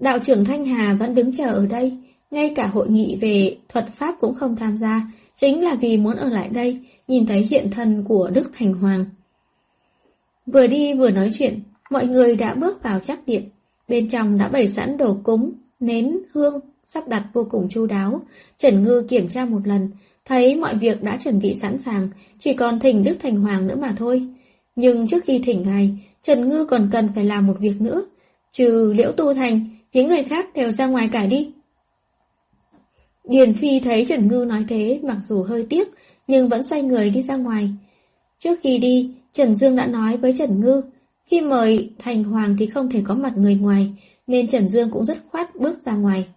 Đạo 0.00 0.18
trưởng 0.18 0.44
Thanh 0.44 0.64
Hà 0.64 0.94
vẫn 0.94 1.14
đứng 1.14 1.32
chờ 1.34 1.52
ở 1.52 1.66
đây, 1.66 1.96
ngay 2.30 2.52
cả 2.56 2.66
hội 2.66 2.88
nghị 2.88 3.16
về 3.20 3.56
thuật 3.68 3.86
pháp 3.94 4.14
cũng 4.20 4.34
không 4.34 4.56
tham 4.56 4.78
gia, 4.78 5.12
chính 5.34 5.64
là 5.64 5.74
vì 5.74 5.98
muốn 5.98 6.16
ở 6.16 6.28
lại 6.28 6.48
đây, 6.48 6.78
nhìn 7.08 7.26
thấy 7.26 7.48
hiện 7.50 7.70
thân 7.70 8.04
của 8.08 8.30
Đức 8.34 8.50
Thành 8.52 8.72
Hoàng. 8.72 9.04
Vừa 10.46 10.66
đi 10.66 10.94
vừa 10.94 11.10
nói 11.10 11.30
chuyện, 11.34 11.60
mọi 11.90 12.06
người 12.06 12.36
đã 12.36 12.54
bước 12.54 12.82
vào 12.82 13.00
chắc 13.00 13.26
điện. 13.26 13.48
Bên 13.88 14.08
trong 14.08 14.38
đã 14.38 14.48
bày 14.48 14.68
sẵn 14.68 14.96
đồ 14.96 15.16
cúng, 15.22 15.52
nến, 15.80 16.18
hương, 16.32 16.60
sắp 16.86 17.08
đặt 17.08 17.24
vô 17.32 17.46
cùng 17.50 17.68
chu 17.68 17.86
đáo. 17.86 18.20
Trần 18.58 18.82
Ngư 18.82 19.06
kiểm 19.08 19.28
tra 19.28 19.44
một 19.44 19.60
lần, 19.64 19.90
thấy 20.24 20.56
mọi 20.56 20.74
việc 20.76 21.02
đã 21.02 21.18
chuẩn 21.24 21.38
bị 21.38 21.54
sẵn 21.54 21.78
sàng, 21.78 22.08
chỉ 22.38 22.52
còn 22.54 22.80
thỉnh 22.80 23.04
Đức 23.04 23.16
Thành 23.20 23.36
Hoàng 23.36 23.66
nữa 23.66 23.76
mà 23.80 23.94
thôi. 23.96 24.28
Nhưng 24.76 25.08
trước 25.08 25.24
khi 25.24 25.38
thỉnh 25.38 25.62
ngài, 25.62 25.90
Trần 26.22 26.48
Ngư 26.48 26.64
còn 26.64 26.88
cần 26.92 27.08
phải 27.14 27.24
làm 27.24 27.46
một 27.46 27.56
việc 27.60 27.80
nữa. 27.80 28.02
Trừ 28.52 28.92
Liễu 28.96 29.12
Tu 29.12 29.34
Thành, 29.34 29.66
những 29.92 30.08
người 30.08 30.22
khác 30.22 30.46
đều 30.54 30.70
ra 30.70 30.86
ngoài 30.86 31.08
cả 31.12 31.26
đi. 31.26 31.52
Điền 33.24 33.54
Phi 33.54 33.80
thấy 33.80 34.04
Trần 34.04 34.28
Ngư 34.28 34.44
nói 34.48 34.64
thế, 34.68 35.00
mặc 35.02 35.18
dù 35.28 35.42
hơi 35.42 35.66
tiếc, 35.68 35.88
nhưng 36.26 36.48
vẫn 36.48 36.62
xoay 36.62 36.82
người 36.82 37.10
đi 37.10 37.22
ra 37.22 37.36
ngoài. 37.36 37.70
Trước 38.38 38.58
khi 38.62 38.78
đi, 38.78 39.10
Trần 39.32 39.54
Dương 39.54 39.76
đã 39.76 39.86
nói 39.86 40.16
với 40.16 40.34
Trần 40.38 40.60
Ngư, 40.60 40.82
khi 41.26 41.40
mời 41.40 41.90
Thành 41.98 42.24
Hoàng 42.24 42.56
thì 42.58 42.66
không 42.66 42.90
thể 42.90 43.02
có 43.04 43.14
mặt 43.14 43.32
người 43.36 43.54
ngoài, 43.54 43.92
nên 44.26 44.48
Trần 44.48 44.68
Dương 44.68 44.90
cũng 44.90 45.04
rất 45.04 45.18
khoát 45.30 45.56
bước 45.56 45.84
ra 45.84 45.92
ngoài. 45.92 46.28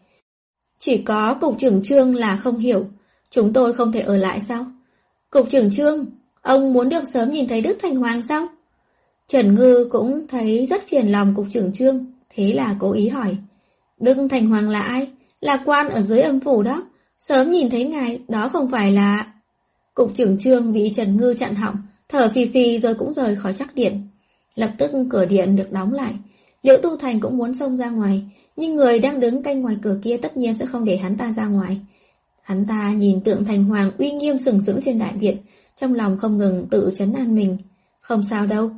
Chỉ 0.80 0.98
có 0.98 1.38
cục 1.42 1.60
trưởng 1.60 1.84
trương 1.84 2.16
là 2.16 2.36
không 2.36 2.58
hiểu, 2.58 2.86
chúng 3.30 3.54
tôi 3.54 3.74
không 3.74 3.92
thể 3.92 4.00
ở 4.00 4.16
lại 4.16 4.40
sao? 4.48 4.66
Cục 5.30 5.50
trưởng 5.50 5.72
trương, 5.72 6.06
ông 6.42 6.74
muốn 6.74 6.90
được 6.90 7.04
sớm 7.14 7.32
nhìn 7.32 7.48
thấy 7.48 7.62
Đức 7.62 7.78
Thành 7.82 7.96
Hoàng 7.96 8.22
sao? 8.22 8.48
Trần 9.28 9.56
Ngư 9.56 9.90
cũng 9.92 10.28
thấy 10.28 10.66
rất 10.70 10.88
phiền 10.88 11.12
lòng 11.12 11.34
cục 11.36 11.46
trưởng 11.52 11.74
trương, 11.74 12.06
thế 12.30 12.54
là 12.54 12.76
cố 12.80 12.92
ý 12.92 13.08
hỏi. 13.08 13.38
Đức 14.04 14.18
Thành 14.30 14.50
Hoàng 14.50 14.70
là 14.70 14.82
ai? 14.82 15.08
Là 15.42 15.64
quan 15.66 15.90
ở 15.90 16.02
dưới 16.02 16.22
âm 16.22 16.40
phủ 16.40 16.64
đó. 16.64 16.84
Sớm 17.20 17.52
nhìn 17.52 17.70
thấy 17.70 17.86
ngài, 17.86 18.20
đó 18.28 18.50
không 18.50 18.72
phải 18.72 18.92
là... 18.92 19.34
Cục 19.94 20.16
trưởng 20.16 20.40
trương 20.40 20.74
bị 20.74 20.92
Trần 20.96 21.18
Ngư 21.18 21.34
chặn 21.40 21.56
họng, 21.56 21.76
thở 22.10 22.32
phì 22.36 22.46
phì 22.46 22.80
rồi 22.80 22.96
cũng 22.96 23.14
rời 23.14 23.36
khỏi 23.36 23.54
chắc 23.54 23.76
điện. 23.76 24.08
Lập 24.56 24.72
tức 24.78 24.92
cửa 25.10 25.26
điện 25.26 25.56
được 25.56 25.72
đóng 25.72 25.94
lại. 25.94 26.14
Liễu 26.64 26.78
Tu 26.78 26.98
Thành 26.98 27.20
cũng 27.20 27.38
muốn 27.38 27.54
xông 27.54 27.78
ra 27.78 27.90
ngoài, 27.90 28.24
nhưng 28.56 28.76
người 28.76 29.00
đang 29.00 29.20
đứng 29.20 29.44
canh 29.44 29.62
ngoài 29.62 29.78
cửa 29.82 29.98
kia 30.04 30.18
tất 30.18 30.38
nhiên 30.38 30.54
sẽ 30.54 30.66
không 30.66 30.86
để 30.86 30.98
hắn 30.98 31.18
ta 31.18 31.34
ra 31.38 31.46
ngoài. 31.46 31.80
Hắn 32.42 32.66
ta 32.66 32.92
nhìn 32.92 33.22
tượng 33.22 33.46
thành 33.46 33.64
hoàng 33.64 33.92
uy 33.98 34.12
nghiêm 34.12 34.40
sừng 34.40 34.64
sững 34.66 34.82
trên 34.82 35.00
đại 35.00 35.14
điện, 35.20 35.38
trong 35.82 35.94
lòng 35.94 36.18
không 36.18 36.38
ngừng 36.38 36.66
tự 36.72 36.92
chấn 36.96 37.14
an 37.14 37.36
mình. 37.36 37.58
Không 38.00 38.24
sao 38.30 38.46
đâu. 38.46 38.72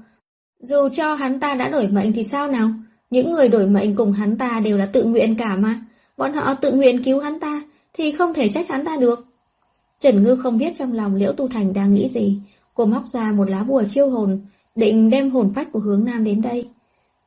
Dù 0.59 0.89
cho 0.93 1.15
hắn 1.15 1.39
ta 1.39 1.55
đã 1.55 1.69
đổi 1.69 1.87
mệnh 1.87 2.13
thì 2.13 2.23
sao 2.23 2.47
nào? 2.47 2.69
Những 3.09 3.31
người 3.31 3.49
đổi 3.49 3.67
mệnh 3.67 3.95
cùng 3.95 4.11
hắn 4.11 4.37
ta 4.37 4.61
đều 4.63 4.77
là 4.77 4.85
tự 4.85 5.03
nguyện 5.03 5.35
cả 5.35 5.55
mà. 5.55 5.79
Bọn 6.17 6.33
họ 6.33 6.53
tự 6.53 6.71
nguyện 6.71 7.03
cứu 7.03 7.19
hắn 7.19 7.39
ta, 7.39 7.61
thì 7.93 8.11
không 8.11 8.33
thể 8.33 8.49
trách 8.49 8.69
hắn 8.69 8.85
ta 8.85 8.97
được. 8.97 9.25
Trần 9.99 10.23
Ngư 10.23 10.35
không 10.35 10.57
biết 10.57 10.73
trong 10.77 10.93
lòng 10.93 11.15
Liễu 11.15 11.33
Tu 11.33 11.47
Thành 11.47 11.73
đang 11.73 11.93
nghĩ 11.93 12.09
gì. 12.09 12.39
Cô 12.73 12.85
móc 12.85 13.03
ra 13.13 13.31
một 13.31 13.49
lá 13.49 13.63
bùa 13.63 13.83
chiêu 13.89 14.09
hồn, 14.09 14.41
định 14.75 15.09
đem 15.09 15.31
hồn 15.31 15.51
phách 15.55 15.71
của 15.71 15.79
hướng 15.79 16.05
Nam 16.05 16.23
đến 16.23 16.41
đây. 16.41 16.69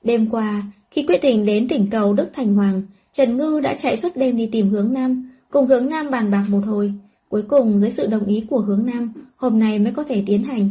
Đêm 0.03 0.31
qua, 0.31 0.63
khi 0.91 1.03
quyết 1.03 1.23
định 1.23 1.45
đến 1.45 1.69
tỉnh 1.69 1.91
cầu 1.91 2.13
Đức 2.13 2.31
Thành 2.33 2.55
Hoàng, 2.55 2.83
Trần 3.13 3.37
Ngư 3.37 3.61
đã 3.61 3.77
chạy 3.81 3.97
suốt 3.97 4.17
đêm 4.17 4.37
đi 4.37 4.49
tìm 4.53 4.71
hướng 4.71 4.93
Nam, 4.93 5.31
cùng 5.51 5.67
hướng 5.67 5.89
Nam 5.89 6.11
bàn 6.11 6.31
bạc 6.31 6.45
một 6.49 6.61
hồi. 6.67 6.93
Cuối 7.29 7.43
cùng, 7.43 7.79
dưới 7.79 7.91
sự 7.91 8.07
đồng 8.07 8.27
ý 8.27 8.45
của 8.51 8.61
hướng 8.61 8.87
Nam, 8.87 9.13
hôm 9.37 9.59
nay 9.59 9.79
mới 9.79 9.93
có 9.93 10.05
thể 10.05 10.23
tiến 10.27 10.43
hành. 10.43 10.71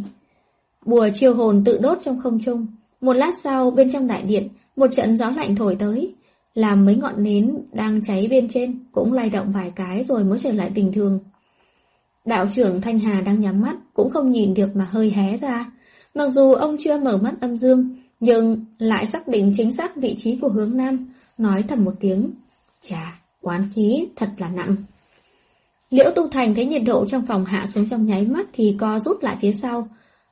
Bùa 0.85 1.09
chiêu 1.13 1.33
hồn 1.33 1.63
tự 1.65 1.77
đốt 1.77 1.97
trong 2.01 2.19
không 2.19 2.39
trung. 2.39 2.67
Một 3.01 3.13
lát 3.13 3.31
sau, 3.43 3.71
bên 3.71 3.89
trong 3.91 4.07
đại 4.07 4.21
điện, 4.21 4.47
một 4.77 4.87
trận 4.93 5.17
gió 5.17 5.29
lạnh 5.29 5.55
thổi 5.55 5.75
tới, 5.79 6.15
làm 6.53 6.85
mấy 6.85 6.95
ngọn 6.95 7.23
nến 7.23 7.57
đang 7.73 8.01
cháy 8.03 8.27
bên 8.29 8.47
trên 8.49 8.79
cũng 8.91 9.13
lay 9.13 9.29
động 9.29 9.51
vài 9.51 9.71
cái 9.75 10.03
rồi 10.03 10.23
mới 10.23 10.39
trở 10.39 10.51
lại 10.51 10.69
bình 10.69 10.91
thường. 10.93 11.19
Đạo 12.25 12.47
trưởng 12.55 12.81
Thanh 12.81 12.99
Hà 12.99 13.21
đang 13.21 13.41
nhắm 13.41 13.61
mắt, 13.61 13.75
cũng 13.93 14.09
không 14.09 14.31
nhìn 14.31 14.53
được 14.53 14.75
mà 14.75 14.87
hơi 14.91 15.11
hé 15.11 15.37
ra. 15.37 15.71
Mặc 16.13 16.29
dù 16.29 16.53
ông 16.53 16.77
chưa 16.79 16.97
mở 16.97 17.17
mắt 17.17 17.33
âm 17.41 17.57
dương, 17.57 17.95
nhưng 18.19 18.65
lại 18.77 19.05
xác 19.05 19.27
định 19.27 19.53
chính 19.57 19.71
xác 19.71 19.95
vị 19.95 20.15
trí 20.17 20.37
của 20.41 20.49
hướng 20.49 20.77
Nam, 20.77 21.13
nói 21.37 21.63
thầm 21.67 21.83
một 21.83 21.93
tiếng. 21.99 22.31
Chà, 22.81 23.19
oán 23.41 23.69
khí 23.75 24.07
thật 24.15 24.29
là 24.37 24.49
nặng. 24.49 24.75
Liễu 25.89 26.11
Tu 26.15 26.27
Thành 26.27 26.55
thấy 26.55 26.65
nhiệt 26.65 26.81
độ 26.85 27.05
trong 27.07 27.25
phòng 27.25 27.45
hạ 27.45 27.65
xuống 27.65 27.89
trong 27.89 28.05
nháy 28.05 28.25
mắt 28.25 28.47
thì 28.53 28.75
co 28.79 28.99
rút 28.99 29.23
lại 29.23 29.37
phía 29.41 29.53
sau. 29.53 29.87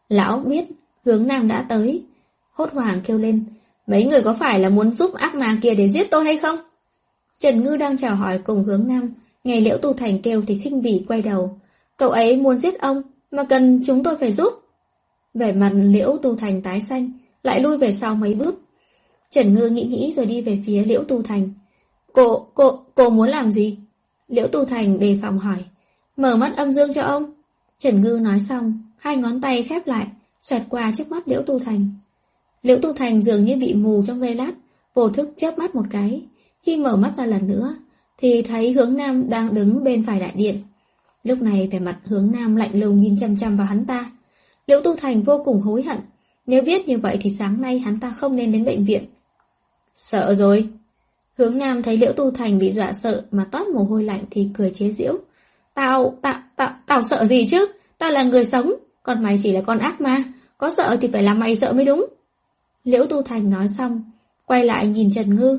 Lão 0.09 0.39
biết 0.39 0.65
hướng 1.05 1.27
Nam 1.27 1.47
đã 1.47 1.65
tới. 1.69 2.03
Hốt 2.51 2.71
hoảng 2.73 3.01
kêu 3.03 3.17
lên, 3.17 3.43
mấy 3.87 4.05
người 4.05 4.21
có 4.21 4.35
phải 4.39 4.59
là 4.59 4.69
muốn 4.69 4.91
giúp 4.91 5.13
ác 5.13 5.35
ma 5.35 5.57
kia 5.61 5.75
để 5.75 5.89
giết 5.89 6.07
tôi 6.11 6.23
hay 6.23 6.37
không? 6.37 6.59
Trần 7.39 7.63
Ngư 7.63 7.77
đang 7.77 7.97
chào 7.97 8.15
hỏi 8.15 8.39
cùng 8.45 8.63
hướng 8.63 8.87
Nam, 8.87 9.13
nghe 9.43 9.59
Liễu 9.59 9.77
Tu 9.77 9.93
Thành 9.93 10.21
kêu 10.21 10.41
thì 10.47 10.59
khinh 10.59 10.81
bỉ 10.81 11.05
quay 11.07 11.21
đầu. 11.21 11.59
Cậu 11.97 12.09
ấy 12.09 12.37
muốn 12.37 12.57
giết 12.57 12.79
ông, 12.79 13.01
mà 13.31 13.43
cần 13.43 13.81
chúng 13.85 14.03
tôi 14.03 14.17
phải 14.17 14.31
giúp. 14.31 14.53
Vẻ 15.33 15.51
mặt 15.51 15.71
Liễu 15.73 16.17
Tu 16.21 16.35
Thành 16.35 16.61
tái 16.61 16.81
xanh, 16.89 17.11
lại 17.43 17.59
lui 17.59 17.77
về 17.77 17.91
sau 17.91 18.15
mấy 18.15 18.33
bước. 18.33 18.61
Trần 19.31 19.53
Ngư 19.53 19.69
nghĩ 19.69 19.83
nghĩ 19.83 20.13
rồi 20.15 20.25
đi 20.25 20.41
về 20.41 20.59
phía 20.65 20.83
Liễu 20.85 21.03
Tu 21.03 21.21
Thành. 21.21 21.49
Cô, 22.13 22.47
cô, 22.53 22.79
cô 22.95 23.09
muốn 23.09 23.29
làm 23.29 23.51
gì? 23.51 23.77
Liễu 24.27 24.47
Tu 24.47 24.65
Thành 24.65 24.99
đề 24.99 25.19
phòng 25.21 25.39
hỏi. 25.39 25.65
Mở 26.17 26.35
mắt 26.35 26.53
âm 26.57 26.73
dương 26.73 26.93
cho 26.93 27.01
ông. 27.01 27.33
Trần 27.79 28.01
Ngư 28.01 28.19
nói 28.21 28.39
xong, 28.39 28.83
hai 28.97 29.17
ngón 29.17 29.41
tay 29.41 29.63
khép 29.63 29.87
lại, 29.87 30.07
xoẹt 30.41 30.61
qua 30.69 30.91
trước 30.97 31.11
mắt 31.11 31.27
Liễu 31.27 31.41
Tu 31.41 31.59
Thành. 31.59 31.89
Liễu 32.65 32.77
Tu 32.81 32.93
Thành 32.93 33.23
dường 33.23 33.39
như 33.39 33.57
bị 33.57 33.73
mù 33.73 34.03
trong 34.07 34.19
giây 34.19 34.35
lát, 34.35 34.51
vô 34.93 35.09
thức 35.09 35.29
chớp 35.37 35.57
mắt 35.57 35.75
một 35.75 35.85
cái. 35.89 36.21
Khi 36.61 36.77
mở 36.77 36.95
mắt 36.95 37.13
ra 37.17 37.25
lần 37.25 37.47
nữa, 37.47 37.75
thì 38.17 38.41
thấy 38.41 38.71
hướng 38.71 38.97
Nam 38.97 39.29
đang 39.29 39.53
đứng 39.53 39.83
bên 39.83 40.05
phải 40.05 40.19
đại 40.19 40.31
điện. 40.35 40.57
Lúc 41.23 41.41
này 41.41 41.69
vẻ 41.71 41.79
mặt 41.79 41.97
hướng 42.05 42.31
Nam 42.31 42.55
lạnh 42.55 42.79
lùng 42.79 42.97
nhìn 42.97 43.17
chăm 43.19 43.37
chăm 43.37 43.57
vào 43.57 43.67
hắn 43.67 43.85
ta. 43.85 44.11
Liễu 44.67 44.81
Tu 44.81 44.95
Thành 44.95 45.21
vô 45.21 45.41
cùng 45.45 45.61
hối 45.61 45.83
hận. 45.83 45.97
Nếu 46.45 46.61
biết 46.61 46.87
như 46.87 46.97
vậy 46.97 47.17
thì 47.21 47.29
sáng 47.29 47.61
nay 47.61 47.79
hắn 47.79 47.99
ta 47.99 48.13
không 48.17 48.35
nên 48.35 48.51
đến 48.51 48.65
bệnh 48.65 48.85
viện. 48.85 49.03
Sợ 49.95 50.35
rồi. 50.35 50.67
Hướng 51.37 51.57
Nam 51.57 51.83
thấy 51.83 51.97
Liễu 51.97 52.13
Tu 52.13 52.31
Thành 52.31 52.59
bị 52.59 52.71
dọa 52.71 52.93
sợ 52.93 53.25
mà 53.31 53.45
toát 53.51 53.67
mồ 53.67 53.83
hôi 53.83 54.03
lạnh 54.03 54.25
thì 54.31 54.49
cười 54.53 54.71
chế 54.71 54.91
giễu. 54.91 55.17
Tao, 55.73 56.17
tao, 56.21 56.41
tao, 56.55 56.75
tao 56.85 57.03
sợ 57.03 57.25
gì 57.25 57.47
chứ? 57.51 57.67
Tao 57.97 58.11
là 58.11 58.23
người 58.23 58.45
sống, 58.45 58.73
còn 59.03 59.23
mày 59.23 59.39
chỉ 59.43 59.51
là 59.51 59.61
con 59.61 59.79
ác 59.79 60.01
ma. 60.01 60.23
Có 60.57 60.71
sợ 60.77 60.97
thì 61.01 61.09
phải 61.13 61.23
làm 61.23 61.39
mày 61.39 61.55
sợ 61.55 61.73
mới 61.73 61.85
đúng. 61.85 62.05
Liễu 62.85 63.05
Tu 63.05 63.21
Thành 63.21 63.49
nói 63.49 63.67
xong, 63.77 64.03
quay 64.45 64.65
lại 64.65 64.87
nhìn 64.87 65.11
Trần 65.11 65.35
Ngư. 65.35 65.57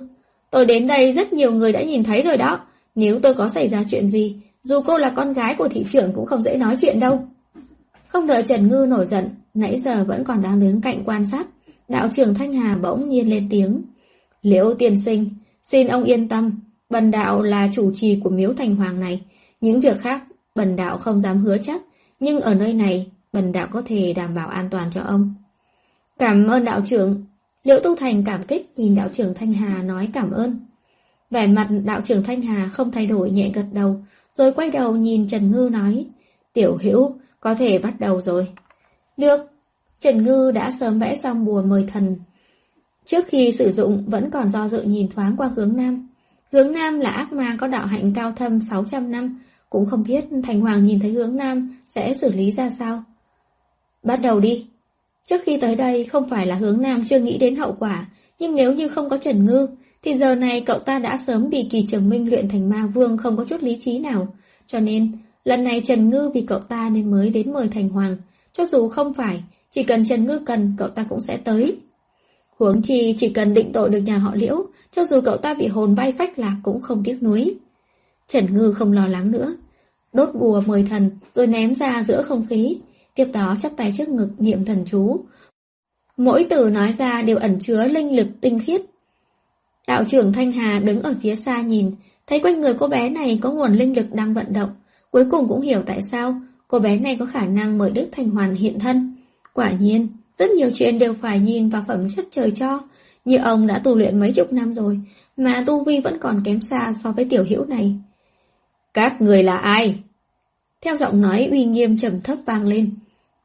Tôi 0.51 0.66
đến 0.66 0.87
đây 0.87 1.12
rất 1.12 1.33
nhiều 1.33 1.53
người 1.53 1.72
đã 1.72 1.83
nhìn 1.83 2.05
thấy 2.05 2.22
rồi 2.22 2.37
đó. 2.37 2.61
Nếu 2.95 3.20
tôi 3.20 3.35
có 3.35 3.49
xảy 3.49 3.68
ra 3.68 3.85
chuyện 3.91 4.09
gì, 4.09 4.37
dù 4.62 4.81
cô 4.87 4.99
là 4.99 5.12
con 5.16 5.33
gái 5.33 5.55
của 5.59 5.68
thị 5.68 5.85
trưởng 5.93 6.12
cũng 6.12 6.27
không 6.27 6.43
dễ 6.43 6.57
nói 6.57 6.77
chuyện 6.81 7.01
đâu. 7.01 7.29
Không 8.09 8.27
đợi 8.27 8.43
Trần 8.43 8.68
Ngư 8.68 8.87
nổi 8.89 9.07
giận, 9.07 9.29
nãy 9.55 9.81
giờ 9.85 10.05
vẫn 10.05 10.24
còn 10.24 10.43
đang 10.43 10.61
đứng 10.61 10.81
cạnh 10.81 11.03
quan 11.05 11.27
sát. 11.27 11.47
Đạo 11.89 12.09
trưởng 12.12 12.35
Thanh 12.35 12.55
Hà 12.55 12.74
bỗng 12.83 13.09
nhiên 13.09 13.31
lên 13.31 13.47
tiếng. 13.51 13.83
Liễu 14.43 14.74
tiên 14.74 14.97
sinh, 15.05 15.29
xin 15.64 15.87
ông 15.87 16.05
yên 16.05 16.29
tâm, 16.29 16.61
bần 16.91 17.11
đạo 17.11 17.43
là 17.43 17.68
chủ 17.74 17.93
trì 17.95 18.20
của 18.24 18.31
miếu 18.31 18.53
thành 18.53 18.77
hoàng 18.77 19.01
này. 19.01 19.20
Những 19.61 19.81
việc 19.81 20.01
khác, 20.01 20.22
bần 20.55 20.77
đạo 20.77 20.99
không 20.99 21.20
dám 21.20 21.39
hứa 21.39 21.57
chắc, 21.59 21.83
nhưng 22.20 22.41
ở 22.41 22.55
nơi 22.55 22.74
này, 22.74 23.07
bần 23.33 23.53
đạo 23.53 23.66
có 23.70 23.83
thể 23.87 24.12
đảm 24.12 24.35
bảo 24.35 24.49
an 24.49 24.68
toàn 24.70 24.91
cho 24.95 25.01
ông. 25.03 25.35
Cảm 26.19 26.47
ơn 26.47 26.64
đạo 26.64 26.81
trưởng. 26.87 27.25
Liễu 27.64 27.81
Tu 27.81 27.97
Thành 27.97 28.25
cảm 28.25 28.43
kích 28.43 28.73
nhìn 28.77 28.95
đạo 28.95 29.09
trưởng 29.12 29.35
Thanh 29.35 29.53
Hà 29.53 29.83
nói 29.83 30.09
cảm 30.12 30.31
ơn. 30.31 30.61
Vẻ 31.31 31.47
mặt 31.47 31.69
đạo 31.85 32.01
trưởng 32.05 32.23
Thanh 32.23 32.43
Hà 32.43 32.69
không 32.69 32.91
thay 32.91 33.07
đổi 33.07 33.31
nhẹ 33.31 33.51
gật 33.55 33.67
đầu, 33.73 33.97
rồi 34.35 34.53
quay 34.53 34.71
đầu 34.71 34.97
nhìn 34.97 35.29
Trần 35.29 35.51
Ngư 35.51 35.69
nói, 35.73 36.07
Tiểu 36.53 36.79
Hữu 36.83 37.14
có 37.41 37.55
thể 37.55 37.79
bắt 37.79 37.95
đầu 37.99 38.21
rồi. 38.21 38.49
Được, 39.17 39.41
Trần 40.01 40.25
Ngư 40.25 40.51
đã 40.51 40.73
sớm 40.81 40.99
vẽ 40.99 41.17
xong 41.23 41.45
bùa 41.45 41.62
mời 41.62 41.87
thần. 41.93 42.17
Trước 43.05 43.25
khi 43.29 43.53
sử 43.53 43.71
dụng 43.71 44.05
vẫn 44.07 44.31
còn 44.31 44.51
do 44.51 44.69
dự 44.69 44.83
nhìn 44.83 45.09
thoáng 45.09 45.37
qua 45.37 45.51
hướng 45.57 45.77
Nam. 45.77 46.09
Hướng 46.53 46.73
Nam 46.73 47.01
là 47.01 47.11
ác 47.11 47.33
ma 47.33 47.57
có 47.61 47.67
đạo 47.67 47.87
hạnh 47.87 48.12
cao 48.14 48.33
thâm 48.33 48.61
600 48.61 49.11
năm, 49.11 49.41
cũng 49.71 49.87
không 49.87 50.03
biết 50.03 50.25
Thành 50.43 50.61
Hoàng 50.61 50.85
nhìn 50.85 51.01
thấy 51.01 51.11
hướng 51.11 51.37
Nam 51.37 51.77
sẽ 51.87 52.14
xử 52.21 52.33
lý 52.33 52.53
ra 52.53 52.71
sao. 52.71 53.03
Bắt 54.03 54.17
đầu 54.17 54.41
đi. 54.41 54.67
Trước 55.31 55.41
khi 55.45 55.59
tới 55.61 55.74
đây 55.74 56.05
không 56.05 56.29
phải 56.29 56.47
là 56.47 56.55
hướng 56.55 56.83
Nam 56.83 57.05
chưa 57.07 57.20
nghĩ 57.20 57.39
đến 57.39 57.57
hậu 57.57 57.77
quả, 57.79 58.07
nhưng 58.39 58.55
nếu 58.55 58.72
như 58.72 58.89
không 58.89 59.09
có 59.09 59.18
Trần 59.18 59.47
Ngư, 59.47 59.68
thì 60.03 60.14
giờ 60.14 60.35
này 60.35 60.61
cậu 60.61 60.79
ta 60.79 60.99
đã 60.99 61.18
sớm 61.27 61.51
bị 61.51 61.66
kỳ 61.70 61.85
trường 61.89 62.09
minh 62.09 62.31
luyện 62.31 62.49
thành 62.49 62.68
ma 62.70 62.87
vương 62.95 63.16
không 63.16 63.37
có 63.37 63.45
chút 63.45 63.62
lý 63.62 63.77
trí 63.81 63.99
nào. 63.99 64.29
Cho 64.66 64.81
nên, 64.81 65.12
lần 65.45 65.64
này 65.64 65.83
Trần 65.87 66.11
Ngư 66.11 66.31
vì 66.35 66.41
cậu 66.41 66.59
ta 66.59 66.89
nên 66.89 67.11
mới 67.11 67.31
đến 67.31 67.53
mời 67.53 67.68
Thành 67.68 67.89
Hoàng. 67.89 68.16
Cho 68.53 68.64
dù 68.64 68.89
không 68.89 69.14
phải, 69.14 69.43
chỉ 69.70 69.83
cần 69.83 70.07
Trần 70.07 70.27
Ngư 70.27 70.39
cần, 70.39 70.74
cậu 70.79 70.89
ta 70.89 71.07
cũng 71.09 71.20
sẽ 71.20 71.37
tới. 71.37 71.77
Huống 72.59 72.83
chi 72.83 73.14
chỉ 73.18 73.29
cần 73.29 73.55
định 73.55 73.72
tội 73.72 73.91
được 73.91 74.01
nhà 74.01 74.18
họ 74.18 74.35
liễu, 74.35 74.66
cho 74.91 75.05
dù 75.05 75.20
cậu 75.20 75.37
ta 75.37 75.55
bị 75.55 75.66
hồn 75.66 75.95
bay 75.95 76.12
phách 76.18 76.39
lạc 76.39 76.57
cũng 76.62 76.81
không 76.81 77.05
tiếc 77.05 77.22
nuối. 77.22 77.55
Trần 78.29 78.55
Ngư 78.55 78.72
không 78.72 78.93
lo 78.93 79.07
lắng 79.07 79.31
nữa. 79.31 79.57
Đốt 80.12 80.29
bùa 80.35 80.62
mời 80.66 80.85
thần, 80.91 81.11
rồi 81.35 81.47
ném 81.47 81.74
ra 81.74 82.05
giữa 82.09 82.22
không 82.22 82.47
khí. 82.47 82.79
Tiếp 83.17 83.29
đó 83.33 83.57
chắp 83.61 83.73
tay 83.77 83.95
trước 83.99 84.09
ngực 84.09 84.31
niệm 84.39 84.64
thần 84.64 84.85
chú. 84.87 85.25
Mỗi 86.17 86.47
từ 86.51 86.71
nói 86.71 86.95
ra 86.99 87.23
đều 87.23 87.37
ẩn 87.37 87.59
chứa 87.61 87.89
linh 87.89 88.17
lực 88.17 88.29
tinh 88.41 88.59
khiết, 88.59 88.83
Đạo 89.87 90.05
trưởng 90.09 90.33
Thanh 90.33 90.53
Hà 90.53 90.79
đứng 90.79 91.01
ở 91.01 91.14
phía 91.23 91.35
xa 91.35 91.61
nhìn, 91.62 91.91
thấy 92.27 92.41
quanh 92.41 92.61
người 92.61 92.75
cô 92.75 92.89
bé 92.89 93.09
này 93.09 93.39
có 93.43 93.51
nguồn 93.51 93.73
linh 93.73 93.97
lực 93.97 94.07
đang 94.12 94.35
vận 94.35 94.53
động. 94.53 94.71
Cuối 95.11 95.25
cùng 95.31 95.49
cũng 95.49 95.61
hiểu 95.61 95.83
tại 95.87 96.03
sao 96.03 96.41
cô 96.69 96.79
bé 96.79 96.99
này 96.99 97.17
có 97.21 97.27
khả 97.27 97.47
năng 97.47 97.79
mời 97.79 97.91
Đức 97.91 98.09
Thành 98.12 98.31
Hoàn 98.31 98.55
hiện 98.55 98.79
thân. 98.79 99.17
Quả 99.53 99.71
nhiên, 99.71 100.09
rất 100.39 100.51
nhiều 100.51 100.71
chuyện 100.75 100.99
đều 100.99 101.14
phải 101.14 101.41
nhìn 101.41 101.69
vào 101.69 101.85
phẩm 101.89 102.09
chất 102.17 102.25
trời 102.31 102.51
cho. 102.51 102.81
Như 103.25 103.37
ông 103.37 103.67
đã 103.67 103.79
tu 103.79 103.95
luyện 103.95 104.21
mấy 104.21 104.33
chục 104.33 104.53
năm 104.53 104.75
rồi, 104.75 105.01
mà 105.37 105.64
tu 105.67 105.85
vi 105.85 106.01
vẫn 106.01 106.19
còn 106.21 106.43
kém 106.45 106.61
xa 106.61 106.93
so 107.03 107.12
với 107.12 107.25
tiểu 107.25 107.45
hữu 107.49 107.64
này. 107.64 107.95
Các 108.95 109.23
người 109.23 109.43
là 109.43 109.57
ai? 109.57 109.99
Theo 110.81 110.97
giọng 110.97 111.21
nói 111.21 111.49
uy 111.51 111.64
nghiêm 111.64 111.99
trầm 111.99 112.21
thấp 112.21 112.39
vang 112.47 112.67
lên. 112.67 112.91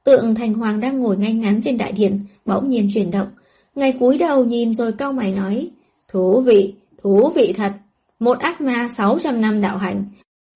Tượng 0.04 0.36
Thành 0.36 0.54
Hoàng 0.54 0.80
đang 0.80 1.00
ngồi 1.00 1.18
ngay 1.18 1.34
ngắn 1.34 1.62
trên 1.62 1.78
đại 1.78 1.92
điện, 1.92 2.26
bỗng 2.46 2.70
nhiên 2.70 2.90
chuyển 2.94 3.12
động. 3.12 3.28
Ngài 3.76 3.92
cúi 3.92 4.18
đầu 4.18 4.46
nhìn 4.46 4.76
rồi 4.76 4.92
cau 4.92 5.14
mày 5.14 5.32
nói. 5.32 5.70
Thú 6.08 6.42
vị, 6.42 6.74
thú 7.04 7.30
vị 7.36 7.54
thật. 7.58 7.74
Một 8.20 8.40
ác 8.40 8.62
ma 8.62 8.88
600 8.98 9.42
năm 9.42 9.62
đạo 9.62 9.78
hành. 9.78 10.06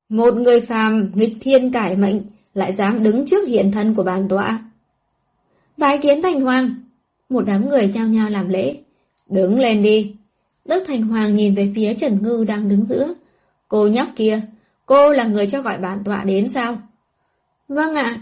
Một 0.10 0.36
người 0.36 0.62
phàm 0.62 1.12
nghịch 1.16 1.38
thiên 1.42 1.72
cải 1.72 1.96
mệnh, 1.96 2.22
lại 2.54 2.74
dám 2.76 3.04
đứng 3.04 3.26
trước 3.28 3.48
hiện 3.48 3.72
thân 3.72 3.96
của 3.96 4.04
bàn 4.04 4.28
tọa. 4.30 4.64
Bái 5.78 5.98
kiến 5.98 6.22
Thành 6.22 6.42
Hoàng. 6.42 6.76
Một 7.30 7.42
đám 7.46 7.70
người 7.70 7.92
nhao 7.94 8.08
nhao 8.08 8.30
làm 8.30 8.50
lễ. 8.50 8.78
Đứng 9.30 9.60
lên 9.60 9.82
đi. 9.82 10.16
Đức 10.66 10.84
Thành 10.88 11.02
Hoàng 11.02 11.36
nhìn 11.36 11.56
về 11.56 11.72
phía 11.76 11.94
Trần 11.94 12.22
Ngư 12.22 12.46
đang 12.48 12.70
đứng 12.70 12.86
giữa. 12.86 13.14
Cô 13.68 13.88
nhóc 13.88 14.08
kia, 14.16 14.42
cô 14.86 15.10
là 15.14 15.26
người 15.26 15.48
cho 15.48 15.62
gọi 15.62 15.78
bản 15.78 16.04
tọa 16.06 16.24
đến 16.24 16.50
sao? 16.50 16.78
Vâng 17.68 17.96
ạ. 17.96 18.22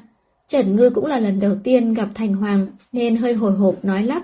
Trần 0.53 0.75
Ngư 0.75 0.89
cũng 0.89 1.05
là 1.05 1.19
lần 1.19 1.39
đầu 1.39 1.55
tiên 1.63 1.93
gặp 1.93 2.07
Thành 2.15 2.33
Hoàng 2.33 2.67
nên 2.91 3.15
hơi 3.15 3.33
hồi 3.33 3.51
hộp 3.51 3.85
nói 3.85 4.03
lắp. 4.03 4.23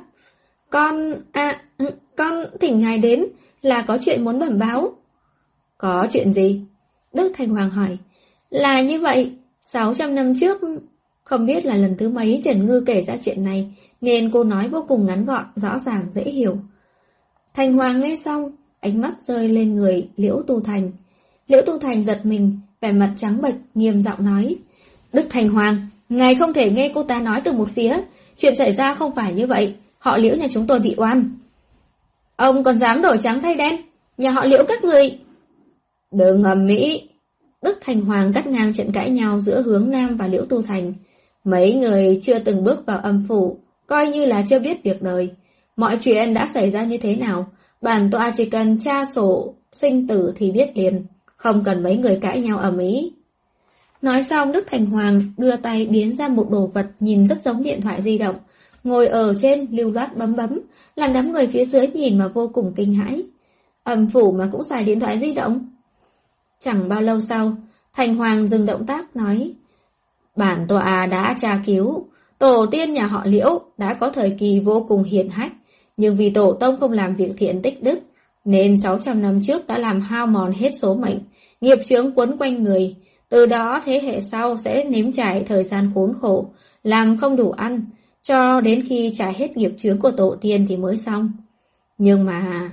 Con, 0.70 1.14
à, 1.32 1.62
ừ, 1.78 1.90
con 2.16 2.44
thỉnh 2.60 2.80
ngài 2.80 2.98
đến 2.98 3.26
là 3.62 3.82
có 3.82 3.98
chuyện 4.06 4.24
muốn 4.24 4.40
bẩm 4.40 4.60
báo. 4.60 4.94
Có 5.78 6.08
chuyện 6.12 6.34
gì? 6.34 6.62
Đức 7.14 7.32
Thành 7.38 7.50
Hoàng 7.50 7.70
hỏi. 7.70 7.98
Là 8.50 8.82
như 8.82 9.00
vậy, 9.00 9.32
600 9.64 10.16
năm 10.16 10.34
trước, 10.40 10.62
không 11.24 11.46
biết 11.46 11.66
là 11.66 11.76
lần 11.76 11.98
thứ 11.98 12.10
mấy 12.10 12.42
Trần 12.44 12.66
Ngư 12.66 12.84
kể 12.86 13.04
ra 13.08 13.18
chuyện 13.24 13.44
này, 13.44 13.76
nên 14.02 14.32
cô 14.32 14.44
nói 14.44 14.70
vô 14.70 14.86
cùng 14.88 15.06
ngắn 15.06 15.26
gọn, 15.26 15.46
rõ 15.56 15.80
ràng, 15.86 16.08
dễ 16.14 16.24
hiểu. 16.24 16.58
Thành 17.54 17.74
Hoàng 17.74 18.02
nghe 18.02 18.18
xong, 18.26 18.52
ánh 18.80 19.02
mắt 19.02 19.14
rơi 19.28 19.48
lên 19.48 19.74
người 19.74 20.10
Liễu 20.16 20.42
Tu 20.48 20.62
Thành. 20.62 20.92
Liễu 21.48 21.62
Tu 21.66 21.80
Thành 21.80 22.06
giật 22.06 22.22
mình, 22.24 22.60
vẻ 22.82 22.92
mặt 22.92 23.14
trắng 23.18 23.42
bệch, 23.42 23.56
nghiêm 23.76 24.02
giọng 24.02 24.26
nói. 24.26 24.56
Đức 25.14 25.26
Thành 25.30 25.50
Hoàng, 25.50 25.88
ngài 26.10 26.36
không 26.36 26.54
thể 26.54 26.72
nghe 26.72 26.92
cô 26.96 27.04
ta 27.04 27.22
nói 27.22 27.42
từ 27.46 27.52
một 27.52 27.68
phía, 27.76 27.98
chuyện 28.38 28.56
xảy 28.58 28.72
ra 28.72 28.94
không 28.94 29.16
phải 29.16 29.34
như 29.34 29.48
vậy, 29.48 29.76
họ 30.00 30.18
Liễu 30.18 30.36
nhà 30.36 30.48
chúng 30.54 30.68
tôi 30.68 30.80
bị 30.80 30.96
oan. 30.98 31.30
Ông 32.36 32.64
còn 32.64 32.78
dám 32.78 33.02
đổi 33.02 33.18
trắng 33.22 33.42
thay 33.42 33.56
đen, 33.56 33.76
nhà 34.18 34.32
họ 34.32 34.46
Liễu 34.46 34.64
các 34.68 34.84
người... 34.84 35.20
Đừng 36.12 36.42
ngầm 36.42 36.66
mỹ. 36.66 37.10
Đức 37.62 37.78
Thành 37.82 38.02
Hoàng 38.02 38.34
cắt 38.34 38.48
ngang 38.48 38.74
trận 38.74 38.92
cãi 38.92 39.10
nhau 39.10 39.40
giữa 39.40 39.62
hướng 39.62 39.90
Nam 39.92 40.18
và 40.18 40.28
Liễu 40.28 40.46
Tu 40.46 40.62
Thành. 40.62 40.94
Mấy 41.44 41.74
người 41.74 42.20
chưa 42.24 42.40
từng 42.40 42.64
bước 42.64 42.86
vào 42.86 43.00
âm 43.00 43.26
phủ, 43.28 43.58
coi 43.88 44.08
như 44.08 44.26
là 44.26 44.44
chưa 44.50 44.60
biết 44.60 44.84
việc 44.84 45.02
đời. 45.02 45.30
Mọi 45.76 45.98
chuyện 46.02 46.34
đã 46.34 46.50
xảy 46.54 46.70
ra 46.70 46.84
như 46.84 46.98
thế 46.98 47.16
nào, 47.16 47.52
bản 47.82 48.10
tọa 48.12 48.32
chỉ 48.38 48.46
cần 48.46 48.80
tra 48.80 49.06
sổ 49.16 49.54
sinh 49.74 50.08
tử 50.08 50.34
thì 50.36 50.52
biết 50.52 50.70
liền, 50.76 51.06
không 51.36 51.64
cần 51.64 51.84
mấy 51.84 51.98
người 51.98 52.18
cãi 52.22 52.40
nhau 52.40 52.58
ở 52.58 52.72
Mỹ. 52.72 53.12
Nói 54.02 54.24
xong 54.30 54.52
Đức 54.52 54.68
Thành 54.68 54.86
Hoàng 54.86 55.34
đưa 55.38 55.56
tay 55.56 55.88
biến 55.92 56.16
ra 56.16 56.28
một 56.28 56.50
đồ 56.50 56.68
vật 56.68 56.88
nhìn 57.00 57.28
rất 57.28 57.42
giống 57.42 57.64
điện 57.64 57.82
thoại 57.82 58.02
di 58.04 58.18
động, 58.18 58.36
ngồi 58.84 59.08
ở 59.08 59.34
trên 59.42 59.68
lưu 59.72 59.92
loát 59.92 60.18
bấm 60.18 60.36
bấm, 60.36 60.60
làm 60.96 61.14
đám 61.14 61.32
người 61.32 61.48
phía 61.48 61.66
dưới 61.66 61.88
nhìn 61.88 62.18
mà 62.18 62.28
vô 62.28 62.48
cùng 62.54 62.74
kinh 62.76 62.94
hãi. 62.94 63.24
ẩm 63.84 64.10
phủ 64.10 64.32
mà 64.32 64.50
cũng 64.52 64.64
xài 64.64 64.84
điện 64.84 65.00
thoại 65.00 65.20
di 65.20 65.34
động. 65.34 65.70
Chẳng 66.60 66.90
bao 66.90 67.02
lâu 67.02 67.20
sau, 67.20 67.54
Thành 67.94 68.16
Hoàng 68.16 68.48
dừng 68.48 68.66
động 68.66 68.86
tác 68.86 69.16
nói 69.16 69.54
Bản 70.36 70.66
tòa 70.68 71.06
đã 71.06 71.36
tra 71.40 71.62
cứu, 71.66 72.08
tổ 72.38 72.66
tiên 72.72 72.94
nhà 72.94 73.06
họ 73.06 73.24
Liễu 73.26 73.62
đã 73.78 73.94
có 73.94 74.10
thời 74.10 74.36
kỳ 74.40 74.60
vô 74.60 74.86
cùng 74.88 75.04
hiền 75.04 75.30
hách, 75.30 75.52
nhưng 75.98 76.18
vì 76.18 76.30
tổ 76.30 76.54
tông 76.54 76.80
không 76.80 76.92
làm 76.92 77.16
việc 77.16 77.32
thiện 77.38 77.62
tích 77.62 77.84
đức, 77.84 78.00
nên 78.46 78.78
600 78.78 79.22
năm 79.22 79.42
trước 79.44 79.68
đã 79.68 79.78
làm 79.78 80.02
hao 80.02 80.28
mòn 80.28 80.52
hết 80.52 80.70
số 80.76 80.96
mệnh, 80.96 81.18
nghiệp 81.62 81.78
chướng 81.86 82.12
quấn 82.16 82.38
quanh 82.38 82.64
người, 82.64 82.96
từ 83.30 83.46
đó 83.46 83.82
thế 83.86 84.00
hệ 84.04 84.22
sau 84.22 84.58
sẽ 84.58 84.84
nếm 84.84 85.12
trải 85.12 85.44
thời 85.44 85.64
gian 85.64 85.92
khốn 85.96 86.14
khổ, 86.22 86.50
làm 86.84 87.18
không 87.18 87.36
đủ 87.36 87.52
ăn, 87.52 87.86
cho 88.24 88.62
đến 88.62 88.86
khi 88.90 89.14
trải 89.16 89.34
hết 89.34 89.58
nghiệp 89.58 89.72
chướng 89.78 90.00
của 90.00 90.12
tổ 90.12 90.36
tiên 90.42 90.66
thì 90.70 90.78
mới 90.78 90.98
xong. 90.98 91.32
Nhưng 91.98 92.26
mà, 92.26 92.72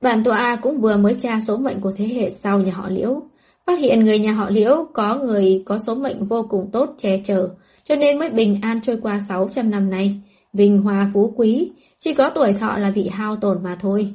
bản 0.00 0.24
tọa 0.24 0.56
cũng 0.62 0.80
vừa 0.80 0.96
mới 0.96 1.14
tra 1.14 1.40
số 1.40 1.56
mệnh 1.56 1.80
của 1.80 1.92
thế 1.96 2.08
hệ 2.08 2.30
sau 2.30 2.60
nhà 2.60 2.72
họ 2.72 2.88
Liễu, 2.88 3.22
phát 3.66 3.78
hiện 3.78 4.04
người 4.04 4.18
nhà 4.18 4.32
họ 4.32 4.50
Liễu 4.50 4.86
có 4.92 5.16
người 5.16 5.62
có 5.66 5.78
số 5.78 5.94
mệnh 5.94 6.24
vô 6.24 6.46
cùng 6.50 6.70
tốt 6.72 6.94
che 6.98 7.20
chở, 7.24 7.48
cho 7.84 7.96
nên 7.96 8.18
mới 8.18 8.30
bình 8.30 8.58
an 8.62 8.80
trôi 8.80 8.98
qua 9.02 9.20
600 9.28 9.70
năm 9.70 9.90
nay, 9.90 10.20
vinh 10.52 10.78
hoa 10.78 11.10
phú 11.14 11.32
quý, 11.36 11.70
chỉ 11.98 12.14
có 12.14 12.30
tuổi 12.34 12.52
thọ 12.52 12.76
là 12.76 12.90
bị 12.90 13.08
hao 13.08 13.36
tổn 13.36 13.62
mà 13.62 13.76
thôi. 13.80 14.14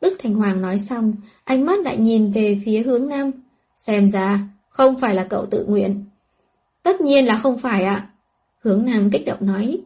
Đức 0.00 0.16
Thành 0.18 0.34
Hoàng 0.34 0.62
nói 0.62 0.78
xong, 0.78 1.12
ánh 1.44 1.66
mắt 1.66 1.80
lại 1.80 1.96
nhìn 1.96 2.30
về 2.30 2.60
phía 2.64 2.82
hướng 2.82 3.08
Nam. 3.08 3.30
Xem 3.76 4.10
ra, 4.10 4.40
không 4.70 4.98
phải 4.98 5.14
là 5.14 5.24
cậu 5.24 5.46
tự 5.46 5.64
nguyện. 5.64 6.04
Tất 6.82 7.00
nhiên 7.00 7.26
là 7.26 7.36
không 7.36 7.58
phải 7.58 7.84
ạ. 7.84 8.08
Hướng 8.62 8.84
Nam 8.84 9.10
kích 9.10 9.26
động 9.26 9.38
nói. 9.40 9.78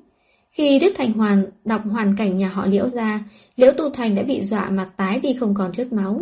Khi 0.50 0.78
Đức 0.78 0.92
Thành 0.96 1.12
Hoàng 1.12 1.44
đọc 1.64 1.82
hoàn 1.90 2.16
cảnh 2.16 2.38
nhà 2.38 2.48
họ 2.48 2.66
Liễu 2.66 2.88
ra, 2.88 3.20
Liễu 3.56 3.72
Tu 3.72 3.90
Thành 3.90 4.14
đã 4.14 4.22
bị 4.22 4.42
dọa 4.42 4.70
mặt 4.70 4.88
tái 4.96 5.20
đi 5.20 5.36
không 5.40 5.54
còn 5.54 5.72
chút 5.72 5.92
máu. 5.92 6.20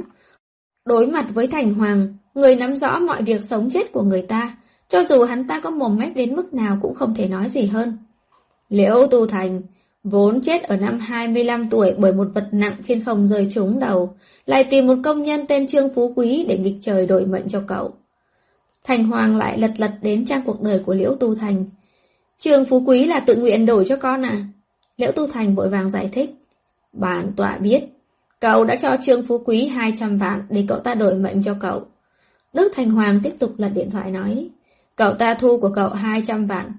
Đối 0.85 1.07
mặt 1.07 1.27
với 1.35 1.47
Thành 1.47 1.75
Hoàng, 1.75 2.17
người 2.35 2.57
nắm 2.57 2.77
rõ 2.77 2.99
mọi 2.99 3.23
việc 3.23 3.41
sống 3.51 3.71
chết 3.71 3.93
của 3.93 4.03
người 4.03 4.23
ta, 4.23 4.57
cho 4.89 5.05
dù 5.05 5.23
hắn 5.23 5.47
ta 5.47 5.61
có 5.61 5.71
mồm 5.71 5.99
mép 5.99 6.15
đến 6.15 6.37
mức 6.37 6.55
nào 6.55 6.79
cũng 6.83 6.95
không 6.95 7.15
thể 7.15 7.29
nói 7.29 7.49
gì 7.49 7.67
hơn. 7.67 7.99
Liễu 8.69 9.07
Tu 9.11 9.27
Thành, 9.27 9.63
vốn 10.05 10.41
chết 10.41 10.63
ở 10.63 10.77
năm 10.77 10.99
25 10.99 11.71
tuổi 11.71 11.95
bởi 11.99 12.13
một 12.13 12.29
vật 12.35 12.49
nặng 12.53 12.77
trên 12.85 13.05
không 13.05 13.29
rơi 13.29 13.49
trúng 13.53 13.79
đầu, 13.79 14.17
lại 14.47 14.65
tìm 14.65 14.87
một 14.87 14.97
công 15.05 15.23
nhân 15.23 15.47
tên 15.49 15.67
Trương 15.67 15.95
Phú 15.95 16.13
Quý 16.17 16.45
để 16.49 16.59
nghịch 16.59 16.77
trời 16.81 17.07
đổi 17.07 17.27
mệnh 17.27 17.49
cho 17.49 17.63
cậu. 17.67 17.95
Thành 18.85 19.05
Hoàng 19.05 19.37
lại 19.37 19.59
lật 19.59 19.73
lật 19.77 19.93
đến 20.03 20.25
trang 20.25 20.43
cuộc 20.45 20.63
đời 20.63 20.79
của 20.79 20.95
Liễu 20.95 21.15
Tu 21.15 21.35
Thành. 21.35 21.65
Trường 22.39 22.65
Phú 22.67 22.83
Quý 22.87 23.05
là 23.05 23.21
tự 23.21 23.37
nguyện 23.37 23.67
đổi 23.67 23.85
cho 23.89 23.97
con 23.97 24.23
à? 24.23 24.45
Liễu 24.97 25.13
Tu 25.13 25.27
Thành 25.27 25.55
vội 25.55 25.69
vàng 25.69 25.91
giải 25.91 26.09
thích. 26.13 26.31
Bản 26.93 27.33
tọa 27.37 27.59
biết, 27.59 27.85
cậu 28.41 28.65
đã 28.65 28.77
cho 28.77 28.97
Trương 29.03 29.27
Phú 29.27 29.43
Quý 29.45 29.67
200 29.67 30.19
vạn 30.19 30.47
để 30.51 30.65
cậu 30.69 30.79
ta 30.79 30.95
đổi 30.95 31.15
mệnh 31.15 31.43
cho 31.43 31.57
cậu. 31.61 31.87
Đức 32.53 32.73
Thành 32.75 32.91
Hoàng 32.91 33.21
tiếp 33.25 33.33
tục 33.41 33.55
lật 33.59 33.71
điện 33.75 33.91
thoại 33.91 34.11
nói. 34.11 34.51
Cậu 34.97 35.15
ta 35.15 35.35
thu 35.35 35.61
của 35.61 35.71
cậu 35.75 35.89
200 35.89 36.47
vạn. 36.47 36.73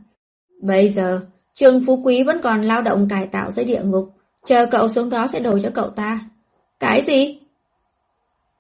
Bây 0.62 0.90
giờ, 0.90 1.22
Trương 1.54 1.86
Phú 1.86 2.02
Quý 2.04 2.24
vẫn 2.24 2.40
còn 2.44 2.62
lao 2.62 2.82
động 2.82 3.08
cải 3.10 3.28
tạo 3.28 3.52
dưới 3.52 3.66
địa 3.66 3.82
ngục, 3.84 4.14
chờ 4.46 4.66
cậu 4.72 4.90
xuống 4.90 5.10
đó 5.10 5.28
sẽ 5.28 5.40
đổi 5.40 5.60
cho 5.60 5.70
cậu 5.74 5.90
ta. 5.90 6.20
Cái 6.80 7.04
gì? 7.08 7.40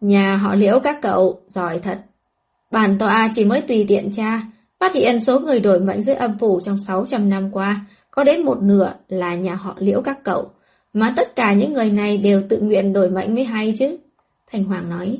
Nhà 0.01 0.35
họ 0.35 0.55
liễu 0.55 0.79
các 0.79 0.99
cậu, 1.01 1.41
giỏi 1.47 1.79
thật. 1.79 1.99
Bản 2.73 2.97
tòa 2.99 3.31
chỉ 3.35 3.45
mới 3.45 3.61
tùy 3.61 3.85
tiện 3.87 4.11
tra, 4.11 4.41
phát 4.79 4.93
hiện 4.93 5.19
số 5.19 5.39
người 5.39 5.59
đổi 5.59 5.79
mệnh 5.79 6.01
dưới 6.01 6.15
âm 6.15 6.37
phủ 6.39 6.59
trong 6.63 6.79
600 6.79 7.29
năm 7.29 7.49
qua, 7.51 7.85
có 8.11 8.23
đến 8.23 8.45
một 8.45 8.61
nửa 8.61 8.93
là 9.09 9.35
nhà 9.35 9.55
họ 9.55 9.75
liễu 9.79 10.01
các 10.01 10.23
cậu, 10.23 10.49
mà 10.93 11.13
tất 11.17 11.35
cả 11.35 11.53
những 11.53 11.73
người 11.73 11.91
này 11.91 12.17
đều 12.17 12.43
tự 12.49 12.61
nguyện 12.61 12.93
đổi 12.93 13.09
mệnh 13.09 13.35
mới 13.35 13.43
hay 13.43 13.73
chứ. 13.79 13.97
Thành 14.51 14.63
Hoàng 14.63 14.89
nói, 14.89 15.17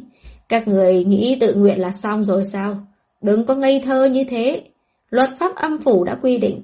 các 0.49 0.67
người 0.67 1.03
nghĩ 1.03 1.37
tự 1.41 1.55
nguyện 1.55 1.79
là 1.79 1.91
xong 1.91 2.25
rồi 2.25 2.43
sao? 2.45 2.87
Đừng 3.21 3.45
có 3.45 3.55
ngây 3.55 3.81
thơ 3.85 4.05
như 4.05 4.23
thế. 4.23 4.63
Luật 5.09 5.29
pháp 5.39 5.55
âm 5.55 5.77
phủ 5.81 6.03
đã 6.03 6.15
quy 6.21 6.37
định, 6.37 6.61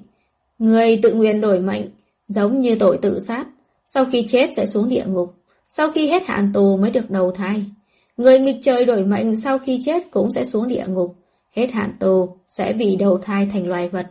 Người 0.58 1.00
tự 1.02 1.12
nguyện 1.12 1.40
đổi 1.40 1.60
mệnh, 1.60 1.86
giống 2.28 2.60
như 2.60 2.74
tội 2.74 2.98
tự 3.02 3.18
sát, 3.18 3.46
sau 3.86 4.04
khi 4.04 4.26
chết 4.28 4.50
sẽ 4.56 4.66
xuống 4.66 4.88
địa 4.88 5.04
ngục, 5.06 5.34
sau 5.68 5.90
khi 5.90 6.10
hết 6.10 6.22
hạn 6.26 6.50
tù 6.54 6.76
mới 6.76 6.90
được 6.90 7.10
đầu 7.10 7.32
thai. 7.32 7.64
Người 8.20 8.38
nghịch 8.38 8.56
trời 8.62 8.84
đổi 8.84 9.04
mệnh 9.04 9.36
sau 9.36 9.58
khi 9.58 9.80
chết 9.84 10.10
cũng 10.10 10.30
sẽ 10.30 10.44
xuống 10.44 10.68
địa 10.68 10.84
ngục, 10.88 11.16
hết 11.52 11.70
hạn 11.72 11.96
tù 12.00 12.36
sẽ 12.48 12.72
bị 12.72 12.96
đầu 12.96 13.18
thai 13.18 13.48
thành 13.52 13.68
loài 13.68 13.88
vật. 13.88 14.06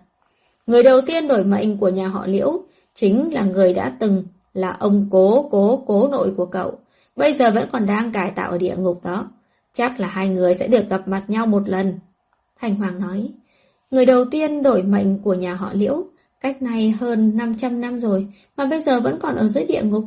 Người 0.67 0.83
đầu 0.83 1.01
tiên 1.01 1.27
đổi 1.27 1.43
mệnh 1.43 1.77
của 1.77 1.89
nhà 1.89 2.07
họ 2.07 2.27
Liễu 2.27 2.61
chính 2.93 3.33
là 3.33 3.43
người 3.43 3.73
đã 3.73 3.95
từng 3.99 4.23
là 4.53 4.77
ông 4.79 5.07
cố 5.11 5.49
cố 5.51 5.83
cố 5.87 6.07
nội 6.07 6.33
của 6.37 6.45
cậu, 6.45 6.79
bây 7.15 7.33
giờ 7.33 7.51
vẫn 7.51 7.69
còn 7.71 7.85
đang 7.85 8.11
cải 8.11 8.31
tạo 8.31 8.51
ở 8.51 8.57
địa 8.57 8.75
ngục 8.77 9.03
đó. 9.03 9.31
Chắc 9.73 9.99
là 9.99 10.07
hai 10.07 10.29
người 10.29 10.53
sẽ 10.53 10.67
được 10.67 10.89
gặp 10.89 11.07
mặt 11.07 11.23
nhau 11.27 11.45
một 11.45 11.69
lần. 11.69 11.99
Thành 12.59 12.75
Hoàng 12.75 12.99
nói, 12.99 13.29
người 13.91 14.05
đầu 14.05 14.25
tiên 14.25 14.63
đổi 14.63 14.83
mệnh 14.83 15.19
của 15.19 15.33
nhà 15.33 15.53
họ 15.53 15.69
Liễu 15.73 16.03
Cách 16.39 16.61
này 16.61 16.95
hơn 16.99 17.37
500 17.37 17.81
năm 17.81 17.99
rồi, 17.99 18.27
mà 18.57 18.65
bây 18.65 18.81
giờ 18.81 18.99
vẫn 18.99 19.19
còn 19.21 19.35
ở 19.35 19.47
dưới 19.47 19.65
địa 19.65 19.81
ngục. 19.83 20.05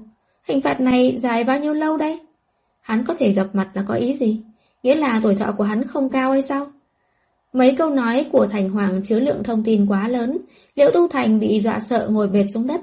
Hình 0.48 0.60
phạt 0.60 0.80
này 0.80 1.18
dài 1.22 1.44
bao 1.44 1.60
nhiêu 1.60 1.74
lâu 1.74 1.96
đây? 1.96 2.20
Hắn 2.82 3.04
có 3.04 3.14
thể 3.18 3.32
gặp 3.32 3.46
mặt 3.52 3.70
là 3.74 3.84
có 3.86 3.94
ý 3.94 4.14
gì? 4.14 4.40
Nghĩa 4.82 4.94
là 4.94 5.20
tuổi 5.22 5.34
thọ 5.34 5.52
của 5.52 5.64
hắn 5.64 5.84
không 5.84 6.08
cao 6.08 6.32
hay 6.32 6.42
sao? 6.42 6.66
Mấy 7.52 7.74
câu 7.76 7.90
nói 7.90 8.26
của 8.32 8.46
Thành 8.46 8.68
Hoàng 8.68 9.02
chứa 9.04 9.20
lượng 9.20 9.42
thông 9.44 9.64
tin 9.64 9.86
quá 9.86 10.08
lớn, 10.08 10.38
Liễu 10.74 10.90
Tu 10.94 11.08
Thành 11.08 11.38
bị 11.38 11.60
dọa 11.60 11.80
sợ 11.80 12.08
ngồi 12.10 12.28
bệt 12.28 12.46
xuống 12.54 12.66
đất. 12.66 12.80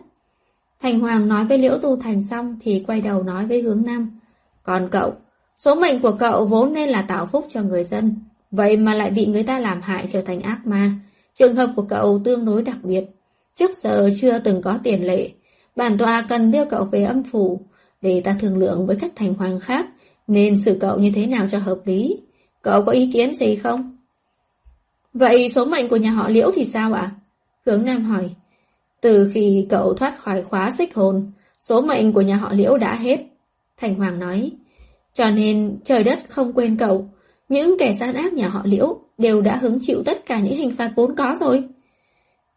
Thành 0.81 0.99
Hoàng 0.99 1.27
nói 1.27 1.45
với 1.45 1.57
Liễu 1.57 1.77
Tu 1.77 1.95
Thành 1.95 2.23
xong 2.23 2.57
thì 2.61 2.83
quay 2.87 3.01
đầu 3.01 3.23
nói 3.23 3.45
với 3.45 3.61
hướng 3.61 3.85
Nam. 3.85 4.19
Còn 4.63 4.87
cậu, 4.91 5.13
số 5.57 5.75
mệnh 5.75 6.01
của 6.01 6.11
cậu 6.11 6.45
vốn 6.45 6.73
nên 6.73 6.89
là 6.89 7.01
tạo 7.01 7.27
phúc 7.27 7.45
cho 7.49 7.61
người 7.61 7.83
dân. 7.83 8.15
Vậy 8.51 8.77
mà 8.77 8.93
lại 8.93 9.09
bị 9.11 9.25
người 9.25 9.43
ta 9.43 9.59
làm 9.59 9.81
hại 9.81 10.05
trở 10.09 10.21
thành 10.21 10.41
ác 10.41 10.59
ma. 10.65 10.91
Trường 11.35 11.55
hợp 11.55 11.69
của 11.75 11.81
cậu 11.81 12.21
tương 12.23 12.45
đối 12.45 12.61
đặc 12.61 12.77
biệt. 12.83 13.03
Trước 13.55 13.71
giờ 13.77 14.09
chưa 14.21 14.39
từng 14.39 14.61
có 14.61 14.79
tiền 14.83 15.07
lệ. 15.07 15.29
Bản 15.75 15.97
tòa 15.97 16.25
cần 16.29 16.51
đưa 16.51 16.65
cậu 16.65 16.83
về 16.83 17.03
âm 17.03 17.23
phủ 17.23 17.61
để 18.01 18.21
ta 18.21 18.35
thương 18.39 18.57
lượng 18.57 18.87
với 18.87 18.95
các 18.99 19.11
thành 19.15 19.33
hoàng 19.33 19.59
khác 19.59 19.85
nên 20.27 20.57
xử 20.57 20.77
cậu 20.79 20.99
như 20.99 21.11
thế 21.15 21.27
nào 21.27 21.47
cho 21.51 21.57
hợp 21.57 21.79
lý. 21.85 22.19
Cậu 22.61 22.83
có 22.85 22.91
ý 22.91 23.09
kiến 23.13 23.33
gì 23.33 23.55
không? 23.55 23.97
Vậy 25.13 25.49
số 25.49 25.65
mệnh 25.65 25.89
của 25.89 25.97
nhà 25.97 26.11
họ 26.11 26.29
Liễu 26.29 26.51
thì 26.55 26.65
sao 26.65 26.93
ạ? 26.93 27.11
Hướng 27.65 27.85
Nam 27.85 28.03
hỏi. 28.03 28.29
Từ 29.01 29.31
khi 29.33 29.65
cậu 29.69 29.93
thoát 29.93 30.19
khỏi 30.19 30.43
khóa 30.43 30.71
xích 30.71 30.95
hồn, 30.95 31.31
số 31.59 31.81
mệnh 31.81 32.13
của 32.13 32.21
nhà 32.21 32.35
họ 32.35 32.53
Liễu 32.53 32.77
đã 32.77 32.95
hết. 32.95 33.19
Thành 33.77 33.95
Hoàng 33.95 34.19
nói. 34.19 34.51
Cho 35.13 35.31
nên 35.31 35.77
trời 35.83 36.03
đất 36.03 36.19
không 36.29 36.53
quên 36.53 36.77
cậu. 36.77 37.09
Những 37.49 37.75
kẻ 37.79 37.95
gian 37.99 38.13
ác 38.13 38.33
nhà 38.33 38.47
họ 38.49 38.61
Liễu 38.65 38.99
đều 39.17 39.41
đã 39.41 39.55
hứng 39.55 39.77
chịu 39.81 40.03
tất 40.05 40.25
cả 40.25 40.39
những 40.39 40.55
hình 40.55 40.75
phạt 40.75 40.91
vốn 40.95 41.15
có 41.15 41.35
rồi. 41.39 41.63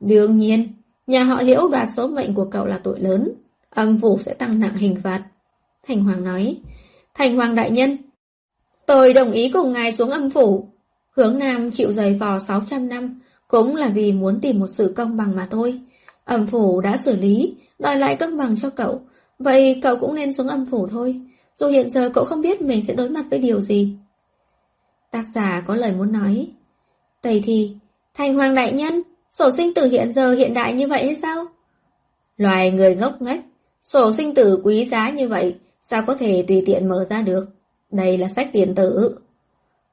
Đương 0.00 0.38
nhiên, 0.38 0.72
nhà 1.06 1.24
họ 1.24 1.42
Liễu 1.42 1.68
đoạt 1.68 1.88
số 1.96 2.08
mệnh 2.08 2.34
của 2.34 2.44
cậu 2.44 2.66
là 2.66 2.80
tội 2.84 3.00
lớn. 3.00 3.32
Âm 3.70 4.00
phủ 4.00 4.18
sẽ 4.18 4.34
tăng 4.34 4.60
nặng 4.60 4.76
hình 4.76 4.96
phạt. 5.02 5.24
Thành 5.86 6.04
Hoàng 6.04 6.24
nói. 6.24 6.60
Thành 7.14 7.36
Hoàng 7.36 7.54
đại 7.54 7.70
nhân, 7.70 7.96
tôi 8.86 9.12
đồng 9.12 9.32
ý 9.32 9.50
cùng 9.50 9.72
ngài 9.72 9.92
xuống 9.92 10.10
âm 10.10 10.30
phủ. 10.30 10.68
Hướng 11.10 11.38
Nam 11.38 11.70
chịu 11.70 11.92
dày 11.92 12.14
vò 12.14 12.38
600 12.38 12.88
năm, 12.88 13.20
cũng 13.48 13.76
là 13.76 13.88
vì 13.88 14.12
muốn 14.12 14.40
tìm 14.40 14.60
một 14.60 14.68
sự 14.68 14.92
công 14.96 15.16
bằng 15.16 15.36
mà 15.36 15.46
thôi. 15.50 15.80
Âm 16.24 16.46
phủ 16.46 16.80
đã 16.80 16.96
xử 16.96 17.16
lý, 17.16 17.54
đòi 17.78 17.96
lại 17.96 18.16
công 18.16 18.36
bằng 18.36 18.56
cho 18.56 18.70
cậu. 18.70 19.00
Vậy 19.38 19.78
cậu 19.82 19.96
cũng 19.96 20.14
nên 20.14 20.32
xuống 20.32 20.48
âm 20.48 20.66
phủ 20.66 20.86
thôi. 20.86 21.20
Dù 21.56 21.68
hiện 21.68 21.90
giờ 21.90 22.10
cậu 22.14 22.24
không 22.24 22.40
biết 22.40 22.62
mình 22.62 22.84
sẽ 22.86 22.94
đối 22.94 23.08
mặt 23.08 23.24
với 23.30 23.38
điều 23.38 23.60
gì. 23.60 23.96
Tác 25.10 25.24
giả 25.34 25.64
có 25.66 25.74
lời 25.74 25.92
muốn 25.92 26.12
nói. 26.12 26.48
Tây 27.22 27.42
thì, 27.44 27.76
thành 28.14 28.34
hoàng 28.34 28.54
đại 28.54 28.72
nhân, 28.72 29.02
sổ 29.32 29.50
sinh 29.50 29.74
tử 29.74 29.88
hiện 29.88 30.12
giờ 30.12 30.34
hiện 30.34 30.54
đại 30.54 30.74
như 30.74 30.88
vậy 30.88 31.04
hay 31.04 31.14
sao? 31.14 31.46
Loài 32.36 32.70
người 32.70 32.94
ngốc 32.94 33.22
nghếch, 33.22 33.40
sổ 33.84 34.12
sinh 34.12 34.34
tử 34.34 34.60
quý 34.64 34.88
giá 34.90 35.10
như 35.10 35.28
vậy, 35.28 35.54
sao 35.82 36.02
có 36.06 36.14
thể 36.14 36.44
tùy 36.48 36.62
tiện 36.66 36.88
mở 36.88 37.04
ra 37.10 37.22
được? 37.22 37.48
Đây 37.90 38.18
là 38.18 38.28
sách 38.28 38.48
điện 38.52 38.74
tử. 38.76 39.18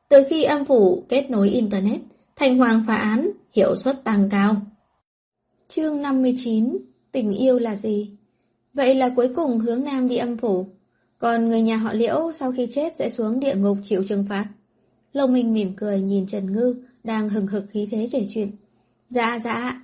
Từ 0.10 0.24
khi 0.30 0.44
âm 0.44 0.66
phủ 0.66 1.04
kết 1.10 1.30
nối 1.30 1.50
Internet, 1.50 2.00
thành 2.36 2.58
hoàng 2.58 2.84
phá 2.88 2.96
án, 2.96 3.32
hiệu 3.52 3.76
suất 3.76 4.04
tăng 4.04 4.30
cao. 4.30 4.56
Chương 5.68 6.02
59 6.02 6.78
Tình 7.12 7.32
yêu 7.32 7.60
là 7.60 7.76
gì? 7.76 8.12
Vậy 8.74 8.96
là 8.96 9.10
cuối 9.16 9.34
cùng 9.36 9.60
hướng 9.60 9.84
nam 9.84 10.08
đi 10.08 10.18
âm 10.18 10.38
phủ. 10.38 10.68
Còn 11.18 11.50
người 11.50 11.62
nhà 11.62 11.78
họ 11.78 11.94
liễu 11.94 12.32
sau 12.36 12.52
khi 12.52 12.68
chết 12.72 12.96
sẽ 12.96 13.10
xuống 13.10 13.40
địa 13.40 13.56
ngục 13.56 13.78
chịu 13.84 14.04
trừng 14.08 14.26
phạt. 14.30 14.46
Lông 15.14 15.34
Minh 15.34 15.54
mỉm 15.54 15.74
cười 15.78 16.02
nhìn 16.02 16.28
Trần 16.28 16.54
Ngư 16.54 16.76
đang 17.04 17.30
hừng 17.30 17.48
hực 17.48 17.66
khí 17.70 17.88
thế 17.92 18.10
kể 18.12 18.26
chuyện. 18.30 18.52
Dạ 19.10 19.40
dạ, 19.44 19.82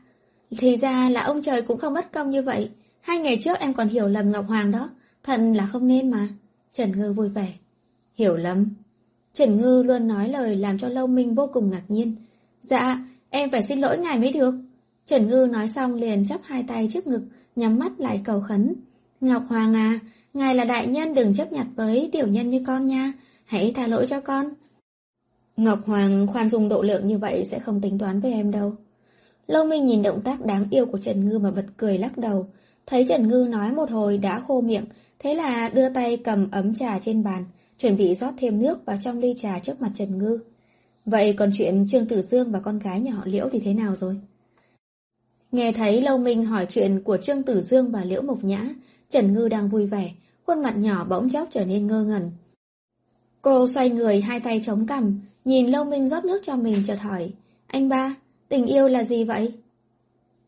thì 0.58 0.78
ra 0.78 1.10
là 1.10 1.22
ông 1.22 1.42
trời 1.42 1.62
cũng 1.62 1.78
không 1.78 1.94
mất 1.94 2.12
công 2.12 2.30
như 2.30 2.42
vậy. 2.42 2.70
Hai 3.02 3.20
ngày 3.20 3.38
trước 3.42 3.60
em 3.60 3.74
còn 3.74 3.88
hiểu 3.88 4.08
lầm 4.08 4.32
Ngọc 4.32 4.46
Hoàng 4.48 4.72
đó, 4.72 4.90
thật 5.26 5.40
là 5.54 5.66
không 5.66 5.88
nên 5.88 6.12
mà. 6.12 6.28
Trần 6.74 7.00
Ngư 7.00 7.14
vui 7.14 7.30
vẻ. 7.30 7.54
Hiểu 8.16 8.36
lắm. 8.36 8.70
Trần 9.34 9.58
Ngư 9.58 9.84
luôn 9.84 10.08
nói 10.08 10.30
lời 10.30 10.56
làm 10.56 10.78
cho 10.78 10.88
Lâu 10.88 11.08
Minh 11.08 11.36
vô 11.36 11.50
cùng 11.54 11.72
ngạc 11.72 11.84
nhiên. 11.88 12.16
Dạ, 12.64 13.06
em 13.30 13.52
phải 13.52 13.64
xin 13.64 13.80
lỗi 13.80 13.98
ngài 13.98 14.20
mới 14.20 14.32
được. 14.32 14.54
Trần 15.06 15.28
Ngư 15.28 15.48
nói 15.52 15.68
xong 15.68 15.94
liền 15.94 16.26
chắp 16.26 16.42
hai 16.44 16.64
tay 16.68 16.88
trước 16.94 17.08
ngực, 17.08 17.22
nhắm 17.56 17.80
mắt 17.80 17.92
lại 18.00 18.22
cầu 18.24 18.42
khấn. 18.42 18.76
Ngọc 19.22 19.44
Hoàng 19.50 19.74
à, 19.74 20.00
ngài 20.34 20.56
là 20.56 20.64
đại 20.64 20.88
nhân 20.88 21.14
đừng 21.14 21.34
chấp 21.34 21.52
nhặt 21.52 21.68
với 21.76 22.10
tiểu 22.12 22.28
nhân 22.28 22.50
như 22.50 22.64
con 22.68 22.88
nha, 22.88 23.14
hãy 23.46 23.72
tha 23.76 23.88
lỗi 23.88 24.06
cho 24.08 24.22
con. 24.22 24.50
Ngọc 25.58 25.80
Hoàng 25.86 26.28
khoan 26.28 26.50
dung 26.50 26.70
độ 26.70 26.82
lượng 26.82 27.08
như 27.08 27.18
vậy 27.18 27.48
sẽ 27.52 27.60
không 27.60 27.82
tính 27.82 28.00
toán 28.00 28.20
với 28.20 28.32
em 28.32 28.52
đâu. 28.52 28.74
Lâu 29.48 29.66
Minh 29.66 29.86
nhìn 29.86 30.02
động 30.02 30.22
tác 30.22 30.46
đáng 30.46 30.66
yêu 30.70 30.86
của 30.86 30.98
Trần 30.98 31.30
Ngư 31.30 31.40
mà 31.40 31.52
bật 31.52 31.66
cười 31.78 31.98
lắc 31.98 32.18
đầu. 32.18 32.48
Thấy 32.86 33.06
Trần 33.10 33.28
Ngư 33.28 33.48
nói 33.50 33.72
một 33.72 33.92
hồi 33.92 34.18
đã 34.18 34.40
khô 34.40 34.62
miệng, 34.62 34.86
thế 35.26 35.34
là 35.34 35.70
đưa 35.70 35.90
tay 35.90 36.18
cầm 36.18 36.52
ấm 36.52 36.76
trà 36.76 37.00
trên 37.00 37.24
bàn, 37.24 37.46
chuẩn 37.80 37.98
bị 37.98 38.16
rót 38.16 38.32
thêm 38.38 38.62
nước 38.62 38.86
vào 38.86 38.98
trong 39.02 39.20
ly 39.20 39.36
trà 39.38 39.60
trước 39.60 39.82
mặt 39.82 39.92
Trần 39.96 40.18
Ngư. 40.18 40.40
Vậy 41.06 41.34
còn 41.34 41.52
chuyện 41.58 41.88
Trương 41.90 42.06
Tử 42.06 42.22
Dương 42.22 42.52
và 42.52 42.60
con 42.60 42.80
gái 42.80 43.02
nhà 43.02 43.12
họ 43.12 43.24
Liễu 43.26 43.50
thì 43.52 43.60
thế 43.60 43.74
nào 43.74 43.96
rồi? 43.96 44.20
Nghe 45.52 45.72
thấy 45.72 46.02
Lâu 46.02 46.18
Minh 46.18 46.46
hỏi 46.46 46.66
chuyện 46.70 47.02
của 47.04 47.18
Trương 47.18 47.44
Tử 47.44 47.62
Dương 47.62 47.92
và 47.92 48.04
Liễu 48.04 48.22
Mộc 48.22 48.44
Nhã, 48.44 48.70
Trần 49.10 49.34
Ngư 49.34 49.50
đang 49.50 49.70
vui 49.70 49.88
vẻ, 49.88 50.12
khuôn 50.48 50.62
mặt 50.62 50.78
nhỏ 50.78 51.06
bỗng 51.06 51.30
chốc 51.30 51.48
trở 51.52 51.66
nên 51.66 51.88
ngơ 51.88 52.04
ngẩn. 52.04 52.32
Cô 53.42 53.68
xoay 53.68 53.90
người 53.90 54.22
hai 54.22 54.40
tay 54.40 54.62
chống 54.64 54.88
cằm, 54.88 55.22
nhìn 55.46 55.68
Lâu 55.68 55.86
Minh 55.86 56.10
rót 56.10 56.26
nước 56.26 56.42
cho 56.44 56.56
mình 56.56 56.84
chợt 56.88 57.00
hỏi, 57.00 57.32
anh 57.68 57.90
ba, 57.90 58.16
tình 58.50 58.66
yêu 58.66 58.88
là 58.88 59.04
gì 59.04 59.24
vậy? 59.24 59.54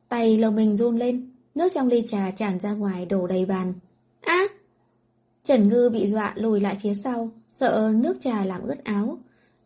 Tay 0.09 0.37
Lâu 0.37 0.51
Minh 0.51 0.75
run 0.75 0.97
lên, 0.97 1.31
nước 1.55 1.69
trong 1.73 1.87
ly 1.87 2.03
trà 2.07 2.31
tràn 2.31 2.59
ra 2.59 2.71
ngoài 2.71 3.05
đổ 3.05 3.27
đầy 3.27 3.45
bàn. 3.45 3.73
Á! 4.21 4.47
Trần 5.47 5.67
Ngư 5.67 5.89
bị 5.93 6.07
dọa 6.07 6.33
lùi 6.35 6.59
lại 6.59 6.77
phía 6.81 6.93
sau, 6.93 7.29
sợ 7.51 7.93
nước 7.95 8.17
trà 8.21 8.45
làm 8.45 8.61
ướt 8.63 8.83
áo. 8.83 9.17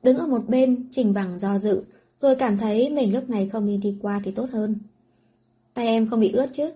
Đứng 0.04 0.18
ở 0.18 0.28
một 0.28 0.48
bên, 0.48 0.88
trình 0.92 1.14
bằng 1.14 1.40
do 1.40 1.58
dự, 1.58 1.84
rồi 2.20 2.36
cảm 2.36 2.58
thấy 2.58 2.90
mình 2.90 3.14
lúc 3.14 3.30
này 3.30 3.50
không 3.50 3.66
nên 3.66 3.80
đi 3.80 3.98
qua 4.02 4.20
thì 4.24 4.32
tốt 4.32 4.50
hơn. 4.52 4.76
Tay 5.74 5.88
em 5.88 6.10
không 6.10 6.20
bị 6.20 6.32
ướt 6.32 6.48
chứ? 6.54 6.72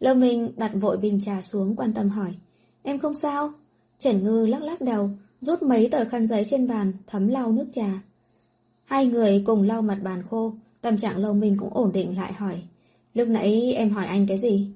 Lâm 0.00 0.20
Minh 0.20 0.52
đặt 0.56 0.70
vội 0.74 0.96
bình 0.96 1.20
trà 1.20 1.42
xuống 1.42 1.76
quan 1.76 1.92
tâm 1.92 2.08
hỏi. 2.08 2.34
Em 2.82 2.98
không 2.98 3.14
sao? 3.14 3.52
Trần 4.00 4.24
Ngư 4.24 4.46
lắc 4.46 4.62
lắc 4.62 4.80
đầu, 4.80 5.10
rút 5.40 5.62
mấy 5.62 5.88
tờ 5.92 6.04
khăn 6.04 6.26
giấy 6.26 6.44
trên 6.50 6.68
bàn, 6.68 6.92
thấm 7.06 7.28
lau 7.28 7.52
nước 7.52 7.66
trà. 7.72 8.02
Hai 8.84 9.06
người 9.06 9.42
cùng 9.46 9.62
lau 9.62 9.82
mặt 9.82 9.98
bàn 10.02 10.22
khô, 10.30 10.52
tâm 10.80 10.98
trạng 10.98 11.16
Lâu 11.16 11.34
Minh 11.34 11.56
cũng 11.58 11.74
ổn 11.74 11.92
định 11.92 12.16
lại 12.16 12.32
hỏi. 12.32 12.62
Lúc 13.14 13.28
nãy 13.28 13.72
em 13.72 13.90
hỏi 13.90 14.06
anh 14.06 14.26
cái 14.26 14.38
gì? 14.38 14.70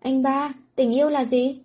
Anh 0.00 0.22
ba, 0.22 0.52
tình 0.76 0.94
yêu 0.94 1.08
là 1.08 1.24
gì? 1.24 1.58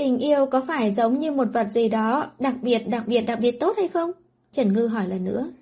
Tình 0.00 0.18
yêu 0.18 0.46
có 0.46 0.60
phải 0.68 0.92
giống 0.92 1.18
như 1.18 1.32
một 1.32 1.48
vật 1.52 1.66
gì 1.70 1.88
đó 1.88 2.30
đặc 2.38 2.54
biệt 2.62 2.78
đặc 2.88 3.04
biệt 3.06 3.20
đặc 3.20 3.38
biệt 3.40 3.60
tốt 3.60 3.76
hay 3.76 3.88
không? 3.88 4.10
Trần 4.52 4.72
Ngư 4.72 4.86
hỏi 4.86 5.08
lần 5.08 5.24
nữa. 5.24 5.52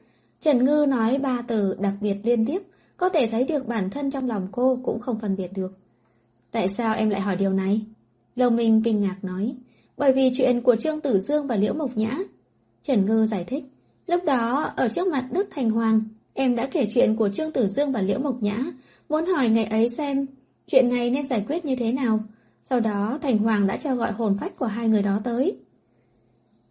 Trần 0.41 0.65
Ngư 0.65 0.87
nói 0.89 1.19
ba 1.19 1.43
từ 1.49 1.77
đặc 1.81 1.93
biệt 2.01 2.17
liên 2.25 2.47
tiếp, 2.47 2.63
có 2.97 3.09
thể 3.09 3.29
thấy 3.31 3.45
được 3.45 3.67
bản 3.67 3.91
thân 3.91 4.11
trong 4.11 4.29
lòng 4.29 4.49
cô 4.53 4.79
cũng 4.85 5.01
không 5.01 5.19
phân 5.21 5.37
biệt 5.37 5.53
được. 5.53 5.79
Tại 6.51 6.69
sao 6.69 6.95
em 6.95 7.11
lại 7.11 7.21
hỏi 7.21 7.37
điều 7.37 7.53
này? 7.53 7.81
Lâu 8.37 8.51
Minh 8.51 8.83
kinh 8.85 9.01
ngạc 9.01 9.17
nói. 9.23 9.55
Bởi 9.97 10.13
vì 10.13 10.31
chuyện 10.37 10.63
của 10.63 10.77
Trương 10.77 11.01
Tử 11.01 11.19
Dương 11.19 11.47
và 11.47 11.57
Liễu 11.57 11.75
Mộc 11.75 11.97
Nhã. 11.97 12.19
Trần 12.83 13.07
Ngư 13.07 13.27
giải 13.27 13.45
thích. 13.45 13.65
Lúc 14.07 14.25
đó, 14.25 14.71
ở 14.77 14.89
trước 14.89 15.07
mặt 15.07 15.29
Đức 15.33 15.49
Thành 15.51 15.71
Hoàng, 15.71 16.03
em 16.35 16.57
đã 16.57 16.69
kể 16.73 16.89
chuyện 16.95 17.17
của 17.17 17.29
Trương 17.29 17.53
Tử 17.53 17.69
Dương 17.69 17.93
và 17.93 18.03
Liễu 18.03 18.19
Mộc 18.19 18.43
Nhã, 18.43 18.65
muốn 19.09 19.27
hỏi 19.27 19.49
ngày 19.49 19.65
ấy 19.65 19.89
xem 19.89 20.27
chuyện 20.67 20.89
này 20.89 21.11
nên 21.11 21.27
giải 21.27 21.45
quyết 21.49 21.65
như 21.65 21.77
thế 21.77 21.93
nào. 21.93 22.21
Sau 22.71 22.81
đó, 22.81 23.19
Thành 23.23 23.39
Hoàng 23.39 23.67
đã 23.67 23.77
cho 23.77 23.95
gọi 23.95 24.13
hồn 24.13 24.37
phách 24.41 24.57
của 24.57 24.67
hai 24.67 24.89
người 24.89 25.03
đó 25.03 25.21
tới. 25.25 25.57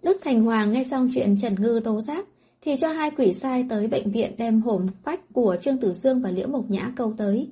Đức 0.04 0.18
Thành 0.24 0.44
Hoàng 0.44 0.74
nghe 0.74 0.84
xong 0.84 1.10
chuyện 1.14 1.38
Trần 1.42 1.56
Ngư 1.56 1.80
tố 1.84 2.02
giác, 2.02 2.26
thì 2.62 2.78
cho 2.78 2.88
hai 2.92 3.12
quỷ 3.12 3.34
sai 3.34 3.66
tới 3.70 3.88
bệnh 3.88 4.12
viện 4.12 4.32
đem 4.38 4.62
hồn 4.62 4.88
phách 5.04 5.20
của 5.34 5.58
Trương 5.62 5.78
Tử 5.78 5.94
Dương 5.94 6.22
và 6.22 6.32
Liễu 6.32 6.48
Mộc 6.48 6.70
Nhã 6.70 6.92
câu 6.96 7.14
tới. 7.18 7.50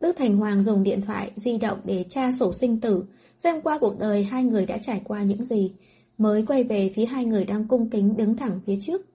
Đức 0.00 0.16
Thành 0.16 0.36
Hoàng 0.36 0.64
dùng 0.64 0.82
điện 0.82 1.00
thoại 1.02 1.30
di 1.36 1.58
động 1.58 1.78
để 1.84 2.04
tra 2.08 2.30
sổ 2.38 2.52
sinh 2.52 2.80
tử, 2.80 3.04
xem 3.38 3.60
qua 3.60 3.78
cuộc 3.78 3.98
đời 3.98 4.24
hai 4.24 4.44
người 4.44 4.66
đã 4.66 4.78
trải 4.78 5.00
qua 5.04 5.22
những 5.22 5.44
gì, 5.44 5.72
mới 6.18 6.46
quay 6.46 6.64
về 6.64 6.92
phía 6.94 7.06
hai 7.06 7.24
người 7.24 7.44
đang 7.44 7.68
cung 7.68 7.90
kính 7.90 8.16
đứng 8.16 8.36
thẳng 8.36 8.60
phía 8.66 8.78
trước. 8.80 9.06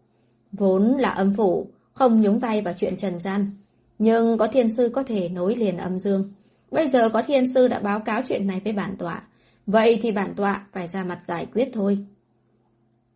Vốn 0.52 0.98
là 0.98 1.10
âm 1.10 1.34
phủ, 1.38 1.68
không 1.94 2.22
nhúng 2.22 2.40
tay 2.40 2.62
vào 2.62 2.74
chuyện 2.78 2.98
trần 2.98 3.20
gian. 3.20 3.52
Nhưng 4.00 4.38
có 4.38 4.48
thiên 4.48 4.70
sư 4.70 4.90
có 4.94 5.04
thể 5.04 5.30
nối 5.30 5.56
liền 5.56 5.78
âm 5.78 6.00
dương. 6.00 6.32
Bây 6.74 6.88
giờ 6.88 7.10
có 7.10 7.22
thiên 7.28 7.54
sư 7.54 7.68
đã 7.68 7.80
báo 7.80 8.00
cáo 8.00 8.22
chuyện 8.28 8.48
này 8.48 8.62
với 8.64 8.74
bản 8.74 8.96
tọa. 8.98 9.24
Vậy 9.68 10.00
thì 10.02 10.12
bản 10.12 10.34
tọa 10.36 10.66
phải 10.72 10.88
ra 10.88 11.04
mặt 11.04 11.20
giải 11.26 11.48
quyết 11.54 11.70
thôi. 11.74 11.98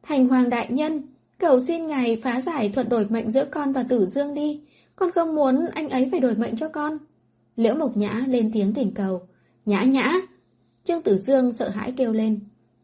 Thành 0.04 0.28
Hoàng 0.28 0.50
Đại 0.50 0.68
Nhân, 0.70 1.02
cầu 1.38 1.60
xin 1.60 1.88
ngài 1.88 2.22
phá 2.24 2.42
giải 2.42 2.70
thuật 2.70 2.90
đổi 2.90 3.06
mệnh 3.10 3.32
giữa 3.32 3.46
con 3.46 3.74
và 3.74 3.84
tử 3.84 4.06
dương 4.06 4.34
đi. 4.34 4.62
Con 4.96 5.12
không 5.12 5.36
muốn 5.36 5.66
anh 5.74 5.90
ấy 5.90 6.08
phải 6.12 6.20
đổi 6.20 6.36
mệnh 6.36 6.56
cho 6.56 6.70
con. 6.70 6.98
Liễu 7.56 7.76
Mộc 7.76 7.98
Nhã 7.98 8.24
lên 8.28 8.52
tiếng 8.54 8.74
thỉnh 8.74 8.92
cầu. 8.96 9.22
Nhã 9.66 9.84
nhã! 9.84 10.14
Trương 10.84 11.02
Tử 11.02 11.18
Dương 11.18 11.54
sợ 11.54 11.70
hãi 11.70 11.94
kêu 11.98 12.14
lên. 12.14 12.40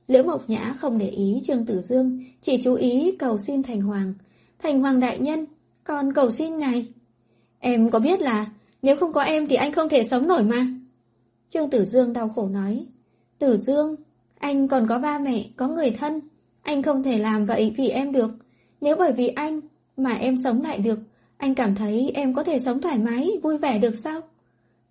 Liễu 0.08 0.24
Mộc 0.24 0.50
Nhã 0.50 0.76
không 0.78 0.98
để 0.98 1.10
ý 1.10 1.42
Trương 1.48 1.66
Tử 1.66 1.82
Dương, 1.90 2.24
chỉ 2.42 2.62
chú 2.64 2.74
ý 2.74 3.16
cầu 3.20 3.38
xin 3.38 3.64
Thành 3.64 3.82
Hoàng. 3.82 4.14
Thành 4.60 4.82
Hoàng 4.82 5.00
Đại 5.00 5.20
Nhân, 5.20 5.46
con 5.84 6.14
cầu 6.14 6.32
xin 6.32 6.58
ngài. 6.58 6.86
Em 7.60 7.90
có 7.90 8.00
biết 8.00 8.22
là 8.22 8.46
nếu 8.84 8.96
không 8.96 9.14
có 9.14 9.22
em 9.22 9.48
thì 9.48 9.56
anh 9.56 9.72
không 9.72 9.90
thể 9.90 10.04
sống 10.04 10.28
nổi 10.28 10.44
mà. 10.44 10.68
Trương 11.50 11.70
Tử 11.70 11.86
Dương 11.86 12.14
đau 12.14 12.30
khổ 12.30 12.48
nói. 12.48 12.86
Tử 13.40 13.58
Dương, 13.58 13.96
anh 14.40 14.68
còn 14.68 14.88
có 14.88 15.00
ba 15.00 15.20
mẹ, 15.20 15.46
có 15.58 15.68
người 15.68 15.92
thân. 15.92 16.22
Anh 16.62 16.84
không 16.84 17.04
thể 17.04 17.18
làm 17.18 17.46
vậy 17.46 17.74
vì 17.78 17.90
em 17.90 18.12
được. 18.12 18.32
Nếu 18.82 18.96
bởi 18.96 19.12
vì 19.12 19.28
anh 19.28 19.60
mà 19.98 20.14
em 20.14 20.38
sống 20.38 20.62
lại 20.62 20.78
được, 20.78 21.00
anh 21.38 21.56
cảm 21.56 21.76
thấy 21.76 22.12
em 22.16 22.34
có 22.34 22.44
thể 22.44 22.60
sống 22.60 22.82
thoải 22.82 22.98
mái, 22.98 23.32
vui 23.44 23.58
vẻ 23.58 23.80
được 23.80 23.98
sao? 23.98 24.22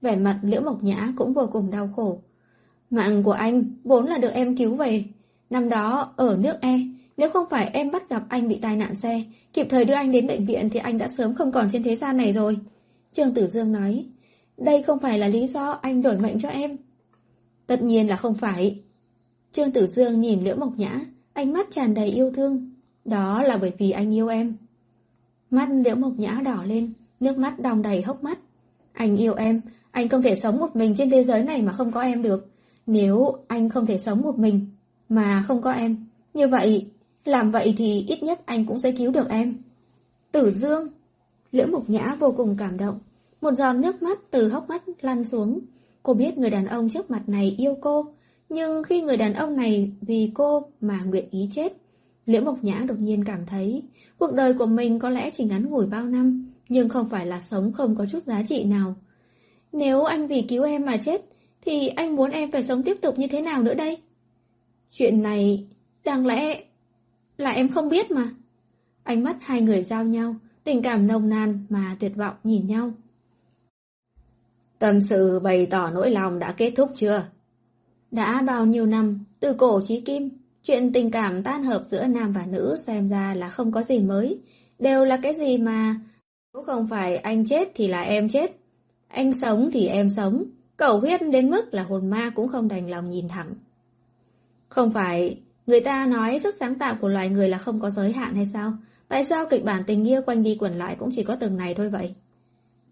Vẻ 0.00 0.16
mặt 0.16 0.40
Liễu 0.42 0.60
Mộc 0.60 0.82
Nhã 0.82 1.12
cũng 1.16 1.32
vô 1.32 1.48
cùng 1.52 1.70
đau 1.70 1.90
khổ. 1.96 2.22
Mạng 2.90 3.22
của 3.22 3.32
anh 3.32 3.64
vốn 3.84 4.06
là 4.06 4.18
được 4.18 4.32
em 4.32 4.56
cứu 4.56 4.74
về. 4.74 5.04
Năm 5.50 5.68
đó, 5.68 6.12
ở 6.16 6.36
nước 6.40 6.60
E, 6.60 6.78
Nếu 7.16 7.30
không 7.30 7.46
phải 7.50 7.70
em 7.72 7.90
bắt 7.90 8.08
gặp 8.08 8.22
anh 8.28 8.48
bị 8.48 8.58
tai 8.62 8.76
nạn 8.76 8.96
xe, 8.96 9.22
kịp 9.52 9.66
thời 9.70 9.84
đưa 9.84 9.94
anh 9.94 10.12
đến 10.12 10.26
bệnh 10.26 10.44
viện 10.44 10.70
thì 10.70 10.78
anh 10.78 10.98
đã 10.98 11.08
sớm 11.08 11.34
không 11.34 11.52
còn 11.52 11.68
trên 11.72 11.82
thế 11.82 11.96
gian 11.96 12.16
này 12.16 12.32
rồi. 12.32 12.58
Trương 13.12 13.34
Tử 13.34 13.46
Dương 13.46 13.72
nói, 13.72 14.06
đây 14.56 14.82
không 14.82 14.98
phải 14.98 15.18
là 15.18 15.28
lý 15.28 15.46
do 15.46 15.70
anh 15.70 16.02
đổi 16.02 16.18
mệnh 16.18 16.38
cho 16.38 16.48
em. 16.48 16.76
Tất 17.66 17.82
nhiên 17.82 18.08
là 18.08 18.16
không 18.16 18.34
phải. 18.34 18.82
Trương 19.52 19.72
Tử 19.72 19.86
Dương 19.86 20.20
nhìn 20.20 20.40
Liễu 20.40 20.56
Mộc 20.56 20.72
Nhã, 20.76 21.00
ánh 21.32 21.52
mắt 21.52 21.66
tràn 21.70 21.94
đầy 21.94 22.08
yêu 22.08 22.32
thương. 22.34 22.70
Đó 23.04 23.42
là 23.42 23.56
bởi 23.56 23.72
vì 23.78 23.90
anh 23.90 24.14
yêu 24.14 24.28
em. 24.28 24.56
Mắt 25.50 25.68
Liễu 25.84 25.94
Mộc 25.94 26.12
Nhã 26.18 26.40
đỏ 26.44 26.64
lên, 26.66 26.92
nước 27.20 27.38
mắt 27.38 27.60
đong 27.60 27.82
đầy 27.82 28.02
hốc 28.02 28.24
mắt. 28.24 28.38
Anh 28.92 29.16
yêu 29.16 29.34
em, 29.34 29.60
anh 29.90 30.08
không 30.08 30.22
thể 30.22 30.36
sống 30.36 30.58
một 30.58 30.76
mình 30.76 30.94
trên 30.98 31.10
thế 31.10 31.24
giới 31.24 31.42
này 31.44 31.62
mà 31.62 31.72
không 31.72 31.92
có 31.92 32.00
em 32.00 32.22
được. 32.22 32.48
Nếu 32.86 33.32
anh 33.48 33.68
không 33.68 33.86
thể 33.86 33.98
sống 33.98 34.22
một 34.22 34.38
mình 34.38 34.66
mà 35.08 35.44
không 35.48 35.62
có 35.62 35.72
em, 35.72 36.06
như 36.34 36.48
vậy, 36.48 36.86
làm 37.24 37.50
vậy 37.50 37.74
thì 37.76 38.04
ít 38.08 38.22
nhất 38.22 38.40
anh 38.46 38.66
cũng 38.66 38.78
sẽ 38.78 38.92
cứu 38.92 39.12
được 39.12 39.28
em. 39.28 39.56
Tử 40.32 40.50
Dương 40.50 40.88
Liễu 41.52 41.66
Mộc 41.66 41.90
Nhã 41.90 42.16
vô 42.20 42.34
cùng 42.36 42.56
cảm 42.58 42.78
động. 42.78 42.98
Một 43.40 43.54
giòn 43.54 43.80
nước 43.80 44.02
mắt 44.02 44.18
từ 44.30 44.48
hốc 44.48 44.68
mắt 44.68 44.82
lăn 45.00 45.24
xuống. 45.24 45.60
Cô 46.02 46.14
biết 46.14 46.38
người 46.38 46.50
đàn 46.50 46.66
ông 46.66 46.90
trước 46.90 47.10
mặt 47.10 47.22
này 47.26 47.54
yêu 47.58 47.76
cô, 47.80 48.06
nhưng 48.48 48.82
khi 48.82 49.02
người 49.02 49.16
đàn 49.16 49.34
ông 49.34 49.56
này 49.56 49.92
vì 50.00 50.30
cô 50.34 50.62
mà 50.80 51.02
nguyện 51.02 51.24
ý 51.30 51.48
chết, 51.52 51.76
Liễu 52.26 52.42
Mộc 52.42 52.64
Nhã 52.64 52.84
đột 52.88 52.98
nhiên 52.98 53.24
cảm 53.24 53.46
thấy 53.46 53.82
cuộc 54.18 54.32
đời 54.32 54.54
của 54.54 54.66
mình 54.66 54.98
có 54.98 55.10
lẽ 55.10 55.30
chỉ 55.30 55.44
ngắn 55.44 55.70
ngủi 55.70 55.86
bao 55.86 56.04
năm, 56.04 56.52
nhưng 56.68 56.88
không 56.88 57.08
phải 57.08 57.26
là 57.26 57.40
sống 57.40 57.72
không 57.72 57.96
có 57.96 58.06
chút 58.06 58.22
giá 58.22 58.42
trị 58.42 58.64
nào. 58.64 58.94
Nếu 59.72 60.04
anh 60.04 60.26
vì 60.26 60.42
cứu 60.42 60.64
em 60.64 60.86
mà 60.86 60.96
chết, 60.96 61.24
thì 61.60 61.88
anh 61.88 62.16
muốn 62.16 62.30
em 62.30 62.50
phải 62.50 62.62
sống 62.62 62.82
tiếp 62.82 62.98
tục 63.02 63.18
như 63.18 63.26
thế 63.26 63.40
nào 63.40 63.62
nữa 63.62 63.74
đây? 63.74 63.98
Chuyện 64.90 65.22
này, 65.22 65.66
đáng 66.04 66.26
lẽ 66.26 66.64
là 67.36 67.50
em 67.50 67.68
không 67.68 67.88
biết 67.88 68.10
mà. 68.10 68.30
Ánh 69.02 69.22
mắt 69.22 69.36
hai 69.40 69.60
người 69.60 69.82
giao 69.82 70.04
nhau, 70.04 70.36
tình 70.64 70.82
cảm 70.82 71.06
nồng 71.06 71.28
nàn 71.28 71.66
mà 71.68 71.96
tuyệt 72.00 72.16
vọng 72.16 72.34
nhìn 72.44 72.66
nhau. 72.66 72.92
Tâm 74.78 75.00
sự 75.00 75.40
bày 75.40 75.66
tỏ 75.66 75.90
nỗi 75.90 76.10
lòng 76.10 76.38
đã 76.38 76.52
kết 76.52 76.72
thúc 76.76 76.90
chưa? 76.94 77.24
Đã 78.10 78.42
bao 78.42 78.66
nhiêu 78.66 78.86
năm, 78.86 79.24
từ 79.40 79.54
cổ 79.54 79.80
chí 79.84 80.00
kim, 80.00 80.30
chuyện 80.62 80.92
tình 80.92 81.10
cảm 81.10 81.42
tan 81.42 81.62
hợp 81.62 81.84
giữa 81.86 82.06
nam 82.06 82.32
và 82.32 82.46
nữ 82.46 82.76
xem 82.86 83.08
ra 83.08 83.34
là 83.34 83.48
không 83.48 83.72
có 83.72 83.82
gì 83.82 83.98
mới. 83.98 84.40
Đều 84.78 85.04
là 85.04 85.16
cái 85.16 85.34
gì 85.34 85.58
mà... 85.58 85.96
Nếu 86.54 86.62
không 86.62 86.88
phải 86.88 87.16
anh 87.16 87.44
chết 87.44 87.68
thì 87.74 87.88
là 87.88 88.00
em 88.02 88.28
chết. 88.28 88.56
Anh 89.08 89.32
sống 89.40 89.70
thì 89.72 89.86
em 89.86 90.10
sống. 90.10 90.44
Cầu 90.76 91.00
huyết 91.00 91.20
đến 91.32 91.50
mức 91.50 91.74
là 91.74 91.82
hồn 91.82 92.10
ma 92.10 92.30
cũng 92.34 92.48
không 92.48 92.68
đành 92.68 92.90
lòng 92.90 93.10
nhìn 93.10 93.28
thẳng. 93.28 93.54
Không 94.68 94.92
phải 94.92 95.40
người 95.66 95.80
ta 95.80 96.06
nói 96.06 96.38
sức 96.38 96.54
sáng 96.60 96.78
tạo 96.78 96.96
của 97.00 97.08
loài 97.08 97.28
người 97.28 97.48
là 97.48 97.58
không 97.58 97.80
có 97.80 97.90
giới 97.90 98.12
hạn 98.12 98.34
hay 98.34 98.46
sao? 98.46 98.72
Tại 99.12 99.24
sao 99.24 99.46
kịch 99.50 99.64
bản 99.64 99.82
tình 99.86 100.08
yêu 100.08 100.22
quanh 100.26 100.42
đi 100.42 100.56
quẩn 100.60 100.78
lại 100.78 100.96
cũng 100.98 101.10
chỉ 101.12 101.24
có 101.24 101.36
từng 101.36 101.56
này 101.56 101.74
thôi 101.74 101.88
vậy? 101.88 102.14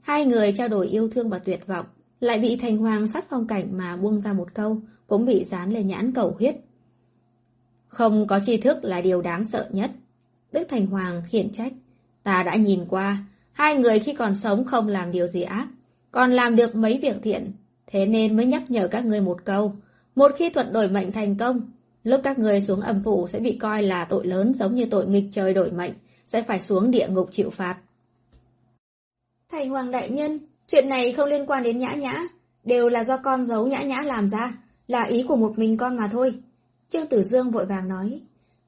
Hai 0.01 0.25
người 0.25 0.53
trao 0.53 0.69
đổi 0.69 0.87
yêu 0.87 1.09
thương 1.09 1.29
và 1.29 1.39
tuyệt 1.39 1.67
vọng, 1.67 1.87
lại 2.21 2.39
bị 2.39 2.57
Thành 2.57 2.77
Hoàng 2.77 3.07
sát 3.07 3.25
phong 3.31 3.47
cảnh 3.47 3.69
mà 3.73 3.97
buông 3.97 4.21
ra 4.21 4.33
một 4.33 4.55
câu, 4.55 4.79
cũng 5.07 5.25
bị 5.25 5.45
dán 5.45 5.73
lên 5.73 5.87
nhãn 5.87 6.13
cầu 6.13 6.37
huyết. 6.39 6.57
Không 7.89 8.27
có 8.27 8.41
tri 8.47 8.57
thức 8.57 8.85
là 8.85 9.01
điều 9.01 9.23
đáng 9.23 9.45
sợ 9.45 9.69
nhất. 9.71 9.91
Đức 10.53 10.69
Thành 10.69 10.87
Hoàng 10.87 11.23
khiển 11.29 11.53
trách. 11.53 11.73
Ta 12.23 12.43
đã 12.43 12.57
nhìn 12.57 12.85
qua, 12.89 13.25
hai 13.53 13.77
người 13.77 13.99
khi 13.99 14.15
còn 14.15 14.35
sống 14.35 14.65
không 14.65 14.89
làm 14.89 15.11
điều 15.11 15.27
gì 15.27 15.43
ác, 15.43 15.69
còn 16.11 16.31
làm 16.31 16.57
được 16.57 16.75
mấy 16.75 16.99
việc 17.03 17.17
thiện, 17.23 17.53
thế 17.87 18.07
nên 18.07 18.37
mới 18.37 18.47
nhắc 18.47 18.71
nhở 18.71 18.89
các 18.89 19.05
người 19.05 19.21
một 19.21 19.45
câu. 19.45 19.73
Một 20.15 20.33
khi 20.37 20.51
thuật 20.51 20.73
đổi 20.73 20.89
mệnh 20.89 21.13
thành 21.13 21.37
công, 21.37 21.61
lúc 22.05 22.21
các 22.25 22.39
người 22.39 22.61
xuống 22.61 22.81
âm 22.81 23.03
phủ 23.03 23.29
sẽ 23.29 23.39
bị 23.39 23.57
coi 23.57 23.83
là 23.83 24.05
tội 24.05 24.27
lớn 24.27 24.55
giống 24.55 24.75
như 24.75 24.87
tội 24.87 25.07
nghịch 25.07 25.25
trời 25.31 25.55
đổi 25.55 25.71
mệnh, 25.71 25.93
sẽ 26.33 26.43
phải 26.43 26.61
xuống 26.61 26.91
địa 26.91 27.09
ngục 27.09 27.29
chịu 27.31 27.51
phạt. 27.51 27.77
Thành 29.53 29.71
Hoàng 29.71 29.91
Đại 29.91 30.11
Nhân, 30.11 30.39
chuyện 30.69 30.89
này 30.89 31.13
không 31.13 31.29
liên 31.29 31.47
quan 31.47 31.63
đến 31.63 31.79
nhã 31.79 31.95
nhã, 31.95 32.23
đều 32.65 32.89
là 32.89 33.05
do 33.05 33.17
con 33.17 33.45
giấu 33.45 33.67
nhã 33.67 33.83
nhã 33.83 34.03
làm 34.03 34.29
ra, 34.29 34.53
là 34.87 35.03
ý 35.03 35.25
của 35.29 35.37
một 35.37 35.59
mình 35.59 35.77
con 35.77 35.97
mà 35.97 36.09
thôi. 36.13 36.35
Trương 36.91 37.07
Tử 37.07 37.23
Dương 37.23 37.51
vội 37.51 37.67
vàng 37.67 37.89
nói. 37.89 38.21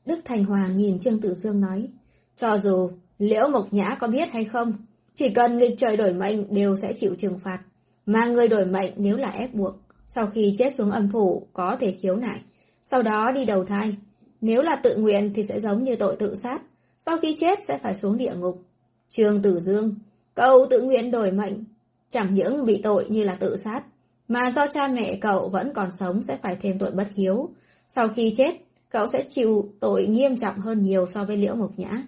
Đức 0.06 0.18
Thành 0.24 0.44
Hoàng 0.44 0.76
nhìn 0.76 0.98
Trương 0.98 1.20
Tử 1.20 1.34
Dương 1.34 1.60
nói, 1.60 1.88
cho 2.36 2.58
dù 2.58 2.90
Liễu 3.18 3.48
Mộc 3.48 3.72
Nhã 3.72 3.96
có 4.00 4.06
biết 4.06 4.28
hay 4.32 4.44
không, 4.44 4.72
chỉ 5.14 5.30
cần 5.30 5.58
nghịch 5.58 5.78
trời 5.78 5.96
đổi 5.96 6.12
mệnh 6.14 6.54
đều 6.54 6.76
sẽ 6.76 6.92
chịu 6.92 7.14
trừng 7.18 7.38
phạt. 7.38 7.58
Mà 8.06 8.26
người 8.26 8.48
đổi 8.48 8.66
mệnh 8.66 8.92
nếu 8.96 9.16
là 9.16 9.30
ép 9.30 9.54
buộc, 9.54 9.74
sau 10.08 10.26
khi 10.26 10.54
chết 10.58 10.74
xuống 10.74 10.90
âm 10.90 11.10
phủ 11.12 11.46
có 11.52 11.76
thể 11.80 11.92
khiếu 11.92 12.16
nại, 12.16 12.40
sau 12.84 13.02
đó 13.02 13.32
đi 13.32 13.44
đầu 13.44 13.64
thai. 13.64 13.96
Nếu 14.40 14.62
là 14.62 14.76
tự 14.76 14.96
nguyện 14.96 15.32
thì 15.34 15.44
sẽ 15.44 15.60
giống 15.60 15.84
như 15.84 15.96
tội 15.96 16.16
tự 16.16 16.34
sát, 16.34 16.62
sau 17.06 17.18
khi 17.18 17.36
chết 17.38 17.58
sẽ 17.68 17.78
phải 17.78 17.94
xuống 17.94 18.16
địa 18.16 18.34
ngục. 18.34 18.62
Trương 19.08 19.42
Tử 19.42 19.60
Dương, 19.60 19.94
cậu 20.34 20.66
tự 20.70 20.82
nguyện 20.82 21.10
đổi 21.10 21.32
mệnh, 21.32 21.64
chẳng 22.10 22.34
những 22.34 22.64
bị 22.66 22.80
tội 22.82 23.06
như 23.08 23.24
là 23.24 23.34
tự 23.34 23.56
sát, 23.56 23.82
mà 24.28 24.50
do 24.50 24.66
cha 24.66 24.88
mẹ 24.88 25.18
cậu 25.20 25.48
vẫn 25.48 25.72
còn 25.74 25.90
sống 25.98 26.22
sẽ 26.22 26.38
phải 26.42 26.56
thêm 26.60 26.78
tội 26.78 26.90
bất 26.90 27.08
hiếu. 27.14 27.50
Sau 27.88 28.08
khi 28.08 28.34
chết, 28.36 28.54
cậu 28.90 29.06
sẽ 29.06 29.24
chịu 29.30 29.72
tội 29.80 30.06
nghiêm 30.06 30.36
trọng 30.36 30.58
hơn 30.58 30.82
nhiều 30.82 31.06
so 31.06 31.24
với 31.24 31.36
Liễu 31.36 31.54
Mộc 31.54 31.78
Nhã. 31.78 32.02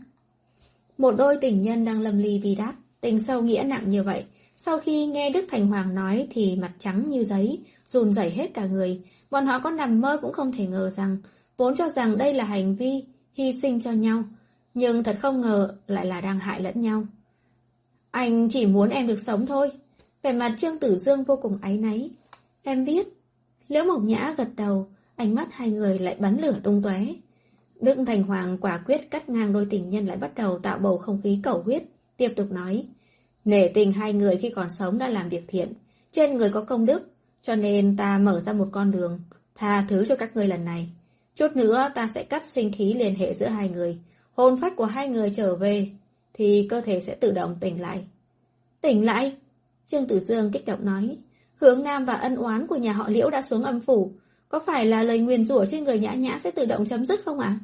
Một 0.98 1.14
đôi 1.18 1.36
tình 1.40 1.62
nhân 1.62 1.84
đang 1.84 2.00
lâm 2.00 2.18
ly 2.18 2.40
vì 2.42 2.54
đát, 2.54 2.74
tình 3.00 3.18
sâu 3.26 3.42
nghĩa 3.42 3.62
nặng 3.66 3.90
như 3.90 4.02
vậy. 4.02 4.24
Sau 4.58 4.78
khi 4.78 5.06
nghe 5.06 5.30
Đức 5.30 5.44
Thành 5.50 5.66
Hoàng 5.66 5.94
nói 5.94 6.26
thì 6.30 6.56
mặt 6.56 6.72
trắng 6.78 7.04
như 7.10 7.24
giấy, 7.24 7.58
run 7.88 8.12
rẩy 8.12 8.30
hết 8.30 8.46
cả 8.54 8.66
người. 8.66 9.00
Bọn 9.30 9.46
họ 9.46 9.58
có 9.58 9.70
nằm 9.70 10.00
mơ 10.00 10.18
cũng 10.22 10.32
không 10.32 10.52
thể 10.52 10.66
ngờ 10.66 10.90
rằng, 10.96 11.16
vốn 11.56 11.76
cho 11.76 11.88
rằng 11.88 12.18
đây 12.18 12.34
là 12.34 12.44
hành 12.44 12.76
vi 12.76 13.04
hy 13.32 13.52
sinh 13.62 13.80
cho 13.80 13.92
nhau. 13.92 14.24
Nhưng 14.74 15.02
thật 15.02 15.16
không 15.22 15.40
ngờ 15.40 15.74
lại 15.86 16.06
là 16.06 16.20
đang 16.20 16.38
hại 16.38 16.60
lẫn 16.60 16.80
nhau. 16.80 17.04
Anh 18.10 18.48
chỉ 18.48 18.66
muốn 18.66 18.88
em 18.88 19.06
được 19.06 19.20
sống 19.26 19.46
thôi. 19.46 19.70
Vẻ 20.22 20.32
mặt 20.32 20.54
Trương 20.58 20.78
Tử 20.78 20.96
Dương 20.96 21.24
vô 21.24 21.36
cùng 21.42 21.58
áy 21.60 21.78
náy. 21.78 22.10
Em 22.62 22.84
biết. 22.84 23.06
Liễu 23.68 23.84
Mộc 23.84 24.02
Nhã 24.02 24.34
gật 24.38 24.48
đầu, 24.56 24.86
ánh 25.16 25.34
mắt 25.34 25.48
hai 25.52 25.70
người 25.70 25.98
lại 25.98 26.16
bắn 26.20 26.36
lửa 26.40 26.58
tung 26.62 26.82
tóe. 26.82 27.06
Đức 27.80 27.98
Thành 28.06 28.22
Hoàng 28.22 28.58
quả 28.60 28.82
quyết 28.86 29.10
cắt 29.10 29.28
ngang 29.28 29.52
đôi 29.52 29.66
tình 29.70 29.90
nhân 29.90 30.06
lại 30.06 30.16
bắt 30.16 30.34
đầu 30.34 30.58
tạo 30.58 30.78
bầu 30.78 30.98
không 30.98 31.20
khí 31.22 31.40
cầu 31.42 31.62
huyết, 31.62 31.82
tiếp 32.16 32.32
tục 32.36 32.52
nói. 32.52 32.86
Nể 33.44 33.68
tình 33.74 33.92
hai 33.92 34.12
người 34.12 34.36
khi 34.36 34.50
còn 34.50 34.70
sống 34.70 34.98
đã 34.98 35.08
làm 35.08 35.28
việc 35.28 35.44
thiện, 35.48 35.72
trên 36.12 36.36
người 36.36 36.50
có 36.50 36.60
công 36.60 36.86
đức, 36.86 37.10
cho 37.42 37.54
nên 37.54 37.96
ta 37.96 38.18
mở 38.18 38.40
ra 38.40 38.52
một 38.52 38.68
con 38.72 38.90
đường, 38.90 39.20
tha 39.54 39.86
thứ 39.88 40.04
cho 40.08 40.16
các 40.16 40.36
ngươi 40.36 40.48
lần 40.48 40.64
này. 40.64 40.88
Chút 41.36 41.56
nữa 41.56 41.88
ta 41.94 42.08
sẽ 42.14 42.22
cắt 42.22 42.42
sinh 42.54 42.72
khí 42.72 42.94
liên 42.94 43.14
hệ 43.14 43.34
giữa 43.34 43.46
hai 43.46 43.68
người, 43.68 43.98
hồn 44.34 44.60
phách 44.60 44.76
của 44.76 44.84
hai 44.84 45.08
người 45.08 45.32
trở 45.36 45.54
về, 45.54 45.90
thì 46.34 46.66
cơ 46.70 46.80
thể 46.80 47.00
sẽ 47.00 47.14
tự 47.14 47.30
động 47.32 47.56
tỉnh 47.60 47.80
lại. 47.80 48.04
Tỉnh 48.80 49.04
lại? 49.04 49.36
Trương 49.88 50.06
Tử 50.06 50.20
Dương 50.20 50.50
kích 50.52 50.66
động 50.66 50.84
nói. 50.84 51.16
Hướng 51.56 51.82
Nam 51.82 52.04
và 52.04 52.14
ân 52.14 52.36
oán 52.36 52.66
của 52.66 52.76
nhà 52.76 52.92
họ 52.92 53.08
Liễu 53.08 53.30
đã 53.30 53.42
xuống 53.42 53.62
âm 53.62 53.80
phủ. 53.80 54.12
Có 54.48 54.60
phải 54.66 54.86
là 54.86 55.02
lời 55.02 55.18
nguyền 55.18 55.44
rủa 55.44 55.64
trên 55.70 55.84
người 55.84 55.98
nhã 55.98 56.14
nhã 56.14 56.40
sẽ 56.44 56.50
tự 56.50 56.64
động 56.64 56.86
chấm 56.86 57.06
dứt 57.06 57.20
không 57.24 57.38
ạ? 57.38 57.58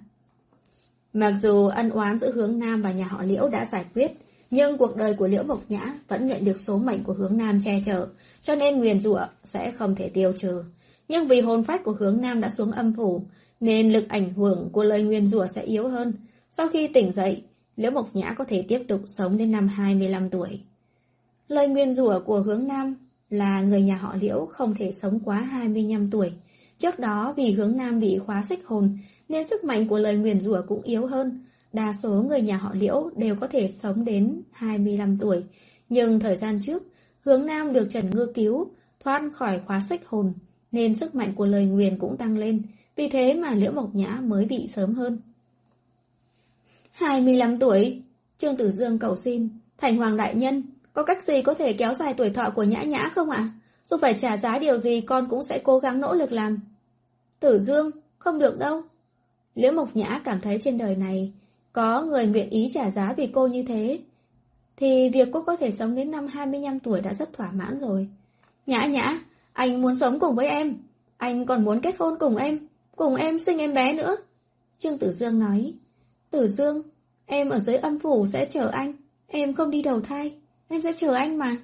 Mặc 1.13 1.35
dù 1.43 1.67
ân 1.67 1.91
oán 1.91 2.19
giữa 2.19 2.33
hướng 2.33 2.59
Nam 2.59 2.83
và 2.83 2.93
nhà 2.93 3.07
họ 3.07 3.23
Liễu 3.23 3.49
đã 3.49 3.65
giải 3.65 3.85
quyết, 3.95 4.13
nhưng 4.51 4.79
cuộc 4.79 4.97
đời 4.97 5.15
của 5.15 5.27
Liễu 5.27 5.43
Mộc 5.43 5.63
Nhã 5.69 5.95
vẫn 6.09 6.27
nhận 6.27 6.45
được 6.45 6.61
số 6.61 6.79
mệnh 6.79 7.05
của 7.05 7.13
hướng 7.13 7.37
Nam 7.37 7.59
che 7.65 7.83
chở, 7.87 8.07
cho 8.43 8.55
nên 8.55 8.79
nguyền 8.79 9.01
rủa 9.01 9.27
sẽ 9.45 9.71
không 9.71 9.95
thể 9.95 10.09
tiêu 10.09 10.33
trừ. 10.39 10.63
Nhưng 11.09 11.29
vì 11.29 11.41
hồn 11.41 11.65
phách 11.65 11.85
của 11.85 11.97
hướng 11.99 12.21
Nam 12.21 12.41
đã 12.41 12.51
xuống 12.57 12.73
âm 12.73 12.93
phủ, 12.93 13.23
nên 13.61 13.93
lực 13.93 14.09
ảnh 14.09 14.35
hưởng 14.35 14.69
của 14.73 14.85
lời 14.85 15.03
nguyền 15.03 15.29
rủa 15.29 15.47
sẽ 15.55 15.63
yếu 15.63 15.89
hơn. 15.89 16.13
Sau 16.61 16.69
khi 16.69 16.89
tỉnh 16.95 17.13
dậy, 17.13 17.43
Liễu 17.77 17.91
Mộc 17.91 18.17
Nhã 18.17 18.35
có 18.39 18.45
thể 18.49 18.65
tiếp 18.69 18.79
tục 18.89 19.01
sống 19.07 19.39
đến 19.39 19.51
năm 19.51 19.69
25 19.69 20.31
tuổi. 20.31 20.61
Lời 21.49 21.69
nguyên 21.69 21.95
rủa 21.95 22.21
của 22.21 22.41
hướng 22.41 22.67
Nam 22.67 22.95
là 23.31 23.63
người 23.63 23.83
nhà 23.83 23.97
họ 23.97 24.17
Liễu 24.21 24.47
không 24.47 24.75
thể 24.75 24.93
sống 24.93 25.21
quá 25.25 25.41
25 25.41 26.11
tuổi. 26.11 26.33
Trước 26.79 26.99
đó 26.99 27.35
vì 27.37 27.53
hướng 27.53 27.77
Nam 27.77 28.01
bị 28.01 28.19
khóa 28.19 28.43
xích 28.49 28.61
hồn 28.65 28.99
nên 29.29 29.49
sức 29.49 29.65
mạnh 29.65 29.89
của 29.89 29.99
lời 29.99 30.17
nguyền 30.17 30.41
rủa 30.41 30.63
cũng 30.69 30.83
yếu 30.83 31.07
hơn. 31.07 31.45
Đa 31.73 31.93
số 32.03 32.23
người 32.29 32.41
nhà 32.41 32.57
họ 32.57 32.71
Liễu 32.75 33.11
đều 33.17 33.35
có 33.35 33.47
thể 33.47 33.73
sống 33.83 34.05
đến 34.05 34.43
25 34.51 35.19
tuổi. 35.19 35.45
Nhưng 35.89 36.21
thời 36.21 36.37
gian 36.37 36.61
trước, 36.67 36.83
hướng 37.21 37.47
Nam 37.47 37.73
được 37.73 37.89
Trần 37.93 38.11
Ngư 38.11 38.33
cứu, 38.35 38.71
thoát 39.05 39.23
khỏi 39.35 39.61
khóa 39.67 39.83
xích 39.89 40.03
hồn, 40.07 40.33
nên 40.73 40.95
sức 40.95 41.15
mạnh 41.15 41.35
của 41.35 41.47
lời 41.47 41.67
nguyền 41.67 41.99
cũng 41.99 42.17
tăng 42.17 42.39
lên. 42.39 42.63
Vì 42.97 43.09
thế 43.09 43.35
mà 43.35 43.55
Liễu 43.55 43.73
Mộc 43.73 43.95
Nhã 43.95 44.21
mới 44.23 44.45
bị 44.45 44.69
sớm 44.75 44.95
hơn. 44.95 45.19
25 47.01 47.59
tuổi, 47.59 48.03
Trương 48.39 48.57
Tử 48.57 48.73
Dương 48.73 48.99
cầu 48.99 49.17
xin, 49.17 49.49
Thành 49.79 49.97
Hoàng 49.97 50.17
Đại 50.17 50.35
Nhân, 50.35 50.63
có 50.93 51.03
cách 51.03 51.25
gì 51.27 51.43
có 51.43 51.55
thể 51.55 51.73
kéo 51.73 51.95
dài 51.99 52.15
tuổi 52.17 52.31
thọ 52.31 52.51
của 52.55 52.63
nhã 52.63 52.83
nhã 52.83 53.11
không 53.15 53.31
ạ? 53.31 53.53
Dù 53.87 53.97
phải 54.03 54.15
trả 54.21 54.37
giá 54.37 54.59
điều 54.59 54.79
gì 54.79 55.01
con 55.01 55.29
cũng 55.31 55.45
sẽ 55.45 55.61
cố 55.65 55.79
gắng 55.79 56.01
nỗ 56.01 56.15
lực 56.15 56.33
làm. 56.33 56.59
Tử 57.41 57.59
Dương, 57.59 57.91
không 58.19 58.39
được 58.39 58.59
đâu. 58.59 58.83
Liễu 59.55 59.73
Mộc 59.73 59.97
Nhã 59.97 60.21
cảm 60.25 60.41
thấy 60.41 60.61
trên 60.65 60.79
đời 60.79 60.97
này 60.97 61.33
có 61.73 62.03
người 62.03 62.27
nguyện 62.27 62.51
ý 62.51 62.71
trả 62.75 62.91
giá 62.91 63.15
vì 63.17 63.27
cô 63.27 63.47
như 63.47 63.63
thế. 63.63 63.99
Thì 64.77 65.11
việc 65.13 65.29
cô 65.33 65.43
có 65.43 65.57
thể 65.57 65.71
sống 65.71 65.95
đến 65.95 66.11
năm 66.11 66.27
25 66.27 66.81
tuổi 66.81 67.01
đã 67.01 67.13
rất 67.13 67.33
thỏa 67.33 67.51
mãn 67.51 67.79
rồi. 67.79 68.09
Nhã 68.67 68.87
nhã, 68.87 69.21
anh 69.53 69.83
muốn 69.83 69.97
sống 69.97 70.19
cùng 70.21 70.35
với 70.35 70.49
em. 70.49 70.77
Anh 71.17 71.47
còn 71.47 71.65
muốn 71.65 71.81
kết 71.81 71.95
hôn 71.99 72.15
cùng 72.19 72.37
em. 72.37 72.59
Cùng 72.97 73.15
em 73.15 73.39
sinh 73.39 73.59
em 73.59 73.75
bé 73.75 73.93
nữa. 73.93 74.17
Trương 74.79 74.99
Tử 74.99 75.13
Dương 75.13 75.39
nói, 75.39 75.75
Tử 76.31 76.49
Dương, 76.49 76.83
em 77.27 77.49
ở 77.49 77.59
dưới 77.59 77.77
âm 77.77 77.99
phủ 77.99 78.27
sẽ 78.33 78.45
chờ 78.53 78.69
anh, 78.69 78.93
em 79.27 79.55
không 79.55 79.71
đi 79.71 79.83
đầu 79.83 80.01
thai, 80.01 80.33
em 80.69 80.83
sẽ 80.83 80.93
chờ 80.93 81.15
anh 81.15 81.39
mà. 81.39 81.57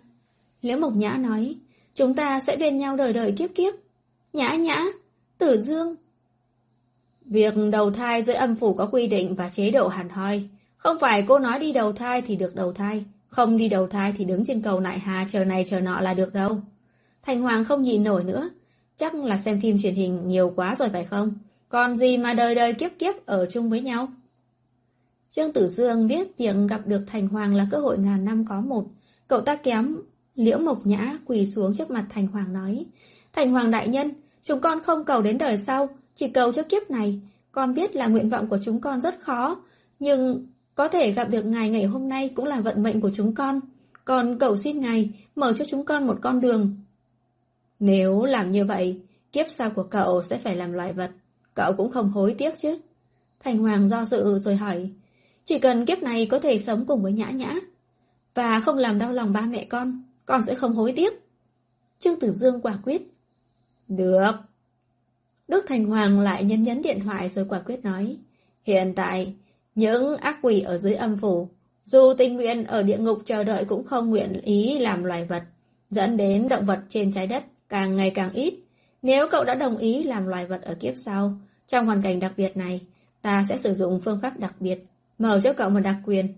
Liễu 0.62 0.78
Mộc 0.78 0.92
Nhã 0.96 1.16
nói, 1.20 1.56
chúng 1.94 2.14
ta 2.14 2.40
sẽ 2.46 2.56
bên 2.56 2.78
nhau 2.78 2.96
đời 2.96 3.12
đời 3.12 3.32
kiếp 3.32 3.50
kiếp. 3.54 3.74
Nhã 4.32 4.54
nhã, 4.54 4.84
Tử 5.38 5.60
Dương. 5.60 5.96
Việc 7.24 7.54
đầu 7.72 7.90
thai 7.90 8.22
dưới 8.22 8.36
âm 8.36 8.56
phủ 8.56 8.74
có 8.74 8.88
quy 8.92 9.06
định 9.06 9.34
và 9.34 9.48
chế 9.48 9.70
độ 9.70 9.88
hẳn 9.88 10.08
hoi. 10.08 10.48
Không 10.76 10.96
phải 11.00 11.24
cô 11.28 11.38
nói 11.38 11.58
đi 11.58 11.72
đầu 11.72 11.92
thai 11.92 12.22
thì 12.22 12.36
được 12.36 12.54
đầu 12.54 12.72
thai, 12.72 13.04
không 13.26 13.56
đi 13.56 13.68
đầu 13.68 13.86
thai 13.86 14.12
thì 14.18 14.24
đứng 14.24 14.44
trên 14.44 14.62
cầu 14.62 14.80
nại 14.80 14.98
hà 14.98 15.26
chờ 15.30 15.44
này 15.44 15.64
chờ 15.68 15.80
nọ 15.80 16.00
là 16.00 16.14
được 16.14 16.34
đâu. 16.34 16.60
Thành 17.22 17.40
Hoàng 17.40 17.64
không 17.64 17.82
nhịn 17.82 18.04
nổi 18.04 18.24
nữa, 18.24 18.50
chắc 18.96 19.14
là 19.14 19.36
xem 19.36 19.60
phim 19.60 19.78
truyền 19.82 19.94
hình 19.94 20.28
nhiều 20.28 20.52
quá 20.56 20.74
rồi 20.74 20.88
phải 20.88 21.04
không? 21.04 21.32
Còn 21.68 21.96
gì 21.96 22.18
mà 22.18 22.34
đời 22.34 22.54
đời 22.54 22.74
kiếp 22.74 22.90
kiếp 22.98 23.26
ở 23.26 23.46
chung 23.50 23.70
với 23.70 23.80
nhau? 23.80 24.08
Trương 25.36 25.52
Tử 25.52 25.68
Dương 25.68 26.06
biết 26.06 26.38
việc 26.38 26.56
gặp 26.68 26.86
được 26.86 27.00
Thành 27.06 27.28
Hoàng 27.28 27.54
là 27.54 27.66
cơ 27.70 27.78
hội 27.78 27.98
ngàn 27.98 28.24
năm 28.24 28.44
có 28.48 28.60
một. 28.60 28.84
Cậu 29.28 29.40
ta 29.40 29.56
kém 29.56 29.96
Liễu 30.34 30.58
Mộc 30.58 30.86
Nhã 30.86 31.18
quỳ 31.24 31.46
xuống 31.46 31.74
trước 31.74 31.90
mặt 31.90 32.06
Thành 32.10 32.26
Hoàng 32.26 32.52
nói 32.52 32.86
Thành 33.32 33.50
Hoàng 33.52 33.70
đại 33.70 33.88
nhân, 33.88 34.10
chúng 34.44 34.60
con 34.60 34.82
không 34.82 35.04
cầu 35.04 35.22
đến 35.22 35.38
đời 35.38 35.56
sau, 35.56 35.88
chỉ 36.14 36.28
cầu 36.28 36.52
cho 36.52 36.62
kiếp 36.62 36.90
này. 36.90 37.20
Con 37.52 37.74
biết 37.74 37.96
là 37.96 38.06
nguyện 38.06 38.30
vọng 38.30 38.48
của 38.48 38.58
chúng 38.64 38.80
con 38.80 39.00
rất 39.00 39.20
khó, 39.20 39.62
nhưng 39.98 40.46
có 40.74 40.88
thể 40.88 41.12
gặp 41.12 41.24
được 41.24 41.42
ngài 41.46 41.68
ngày 41.68 41.84
hôm 41.84 42.08
nay 42.08 42.28
cũng 42.28 42.46
là 42.46 42.60
vận 42.60 42.82
mệnh 42.82 43.00
của 43.00 43.10
chúng 43.14 43.34
con. 43.34 43.60
Còn 44.04 44.38
cầu 44.38 44.56
xin 44.56 44.80
ngài 44.80 45.10
mở 45.34 45.52
cho 45.58 45.64
chúng 45.68 45.84
con 45.84 46.06
một 46.06 46.18
con 46.22 46.40
đường. 46.40 46.76
Nếu 47.78 48.24
làm 48.24 48.50
như 48.50 48.64
vậy, 48.64 49.00
kiếp 49.32 49.46
sau 49.48 49.70
của 49.70 49.84
cậu 49.84 50.22
sẽ 50.22 50.38
phải 50.38 50.56
làm 50.56 50.72
loài 50.72 50.92
vật. 50.92 51.10
Cậu 51.54 51.72
cũng 51.72 51.90
không 51.90 52.10
hối 52.10 52.34
tiếc 52.38 52.58
chứ. 52.58 52.78
Thành 53.40 53.58
Hoàng 53.58 53.88
do 53.88 54.04
dự 54.04 54.38
rồi 54.38 54.56
hỏi. 54.56 54.90
Chỉ 55.46 55.58
cần 55.58 55.86
kiếp 55.86 56.02
này 56.02 56.26
có 56.26 56.38
thể 56.38 56.58
sống 56.58 56.86
cùng 56.86 57.02
với 57.02 57.12
Nhã 57.12 57.30
Nhã 57.30 57.54
và 58.34 58.60
không 58.60 58.76
làm 58.76 58.98
đau 58.98 59.12
lòng 59.12 59.32
ba 59.32 59.40
mẹ 59.40 59.64
con, 59.64 60.02
con 60.24 60.42
sẽ 60.42 60.54
không 60.54 60.74
hối 60.74 60.92
tiếc. 60.96 61.12
Trương 61.98 62.20
Tử 62.20 62.30
Dương 62.30 62.60
quả 62.60 62.78
quyết. 62.84 63.02
Được. 63.88 64.32
Đức 65.48 65.64
Thành 65.68 65.84
Hoàng 65.84 66.20
lại 66.20 66.44
nhấn 66.44 66.62
nhấn 66.62 66.82
điện 66.82 67.00
thoại 67.00 67.28
rồi 67.28 67.46
quả 67.48 67.60
quyết 67.60 67.84
nói. 67.84 68.16
Hiện 68.62 68.92
tại, 68.96 69.34
những 69.74 70.16
ác 70.16 70.38
quỷ 70.42 70.60
ở 70.60 70.78
dưới 70.78 70.94
âm 70.94 71.18
phủ, 71.18 71.48
dù 71.84 72.14
tình 72.18 72.36
nguyện 72.36 72.64
ở 72.64 72.82
địa 72.82 72.98
ngục 72.98 73.18
chờ 73.24 73.44
đợi 73.44 73.64
cũng 73.64 73.84
không 73.84 74.10
nguyện 74.10 74.40
ý 74.40 74.78
làm 74.78 75.04
loài 75.04 75.24
vật, 75.24 75.42
dẫn 75.90 76.16
đến 76.16 76.48
động 76.48 76.64
vật 76.64 76.80
trên 76.88 77.12
trái 77.12 77.26
đất 77.26 77.44
càng 77.68 77.96
ngày 77.96 78.10
càng 78.10 78.30
ít. 78.32 78.54
Nếu 79.02 79.28
cậu 79.30 79.44
đã 79.44 79.54
đồng 79.54 79.76
ý 79.76 80.02
làm 80.02 80.26
loài 80.26 80.46
vật 80.46 80.62
ở 80.62 80.74
kiếp 80.74 80.94
sau, 80.96 81.38
trong 81.66 81.86
hoàn 81.86 82.02
cảnh 82.02 82.20
đặc 82.20 82.32
biệt 82.36 82.56
này, 82.56 82.80
ta 83.22 83.44
sẽ 83.48 83.56
sử 83.56 83.74
dụng 83.74 84.00
phương 84.04 84.20
pháp 84.22 84.38
đặc 84.38 84.54
biệt, 84.60 84.84
mở 85.18 85.40
cho 85.44 85.52
cậu 85.52 85.70
một 85.70 85.80
đặc 85.80 85.96
quyền. 86.04 86.34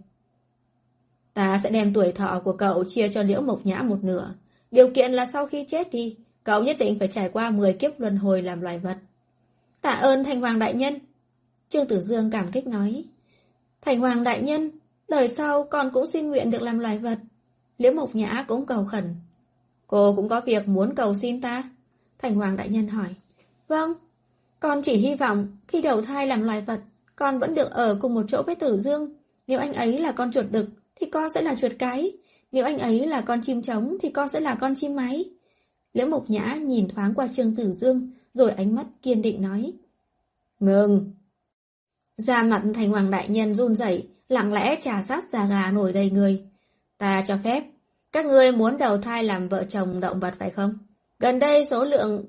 Ta 1.35 1.61
sẽ 1.63 1.71
đem 1.71 1.95
tuổi 1.95 2.13
thọ 2.13 2.41
của 2.45 2.53
cậu 2.53 2.85
chia 2.89 3.09
cho 3.09 3.23
Liễu 3.23 3.41
Mộc 3.41 3.67
Nhã 3.67 3.83
một 3.83 4.05
nửa. 4.05 4.35
Điều 4.71 4.91
kiện 4.91 5.13
là 5.13 5.27
sau 5.27 5.47
khi 5.47 5.65
chết 5.69 5.91
đi, 5.91 6.17
cậu 6.45 6.63
nhất 6.63 6.77
định 6.79 6.99
phải 6.99 7.09
trải 7.09 7.29
qua 7.29 7.51
10 7.51 7.73
kiếp 7.73 8.01
luân 8.01 8.17
hồi 8.17 8.43
làm 8.43 8.61
loài 8.61 8.79
vật. 8.79 8.97
Tạ 9.81 9.91
ơn 9.91 10.25
Thành 10.25 10.41
Hoàng 10.41 10.59
Đại 10.59 10.75
Nhân. 10.75 10.99
Trương 11.69 11.87
Tử 11.87 12.01
Dương 12.01 12.31
cảm 12.31 12.53
kích 12.53 12.67
nói. 12.67 13.05
Thành 13.81 14.01
Hoàng 14.01 14.25
Đại 14.25 14.43
Nhân, 14.43 14.71
đời 15.09 15.29
sau 15.29 15.65
con 15.71 15.91
cũng 15.93 16.07
xin 16.07 16.29
nguyện 16.29 16.51
được 16.51 16.63
làm 16.63 16.79
loài 16.79 16.99
vật. 16.99 17.19
Liễu 17.79 17.93
Mộc 17.93 18.15
Nhã 18.15 18.45
cũng 18.49 18.67
cầu 18.67 18.85
khẩn. 18.85 19.15
Cô 19.87 20.17
cũng 20.17 20.29
có 20.29 20.41
việc 20.41 20.69
muốn 20.69 20.95
cầu 20.95 21.15
xin 21.15 21.41
ta? 21.41 21.71
Thành 22.19 22.35
Hoàng 22.35 22.57
Đại 22.57 22.69
Nhân 22.69 22.89
hỏi. 22.89 23.09
Vâng, 23.69 23.93
con 24.61 24.83
chỉ 24.83 24.97
hy 24.97 25.15
vọng 25.15 25.57
khi 25.69 25.81
đầu 25.83 26.03
thai 26.03 26.27
làm 26.27 26.43
loài 26.43 26.61
vật, 26.61 26.81
con 27.19 27.39
vẫn 27.39 27.55
được 27.55 27.71
ở 27.71 27.99
cùng 28.01 28.15
một 28.15 28.25
chỗ 28.29 28.43
với 28.47 28.55
Tử 28.55 28.79
Dương. 28.79 29.13
Nếu 29.47 29.59
anh 29.59 29.73
ấy 29.73 29.99
là 29.99 30.13
con 30.13 30.33
chuột 30.33 30.47
đực, 30.51 30.69
thì 30.95 31.07
con 31.11 31.29
sẽ 31.35 31.43
là 31.43 31.55
chuột 31.55 31.73
cái. 31.79 32.13
Nếu 32.53 32.65
anh 32.65 32.79
ấy 32.79 33.07
là 33.07 33.21
con 33.21 33.41
chim 33.43 33.63
trống, 33.63 33.97
thì 34.01 34.11
con 34.11 34.29
sẽ 34.29 34.41
là 34.41 34.55
con 34.55 34.75
chim 34.77 34.97
máy. 34.97 35.25
Liễu 35.93 36.07
Mộc 36.07 36.31
Nhã 36.31 36.55
nhìn 36.55 36.89
thoáng 36.89 37.15
qua 37.15 37.29
Trương 37.29 37.57
Tử 37.57 37.73
Dương, 37.73 38.11
rồi 38.33 38.51
ánh 38.51 38.75
mắt 38.75 38.87
kiên 39.03 39.23
định 39.23 39.43
nói. 39.43 39.73
Ngừng! 40.61 41.13
Da 42.17 42.43
mặt 42.43 42.63
thành 42.75 42.91
hoàng 42.91 43.11
đại 43.11 43.29
nhân 43.29 43.55
run 43.55 43.75
rẩy, 43.75 44.09
lặng 44.29 44.53
lẽ 44.53 44.79
trà 44.81 45.03
sát 45.03 45.25
da 45.31 45.47
gà 45.47 45.71
nổi 45.71 45.93
đầy 45.93 46.11
người. 46.11 46.43
Ta 46.99 47.25
cho 47.27 47.39
phép, 47.45 47.65
các 48.13 48.27
ngươi 48.27 48.53
muốn 48.53 48.79
đầu 48.79 48.99
thai 48.99 49.25
làm 49.25 49.49
vợ 49.49 49.65
chồng 49.65 50.01
động 50.01 50.21
vật 50.21 50.35
phải 50.39 50.51
không? 50.51 50.79
Gần 51.19 51.39
đây 51.39 51.67
số 51.67 51.85
lượng 51.85 52.25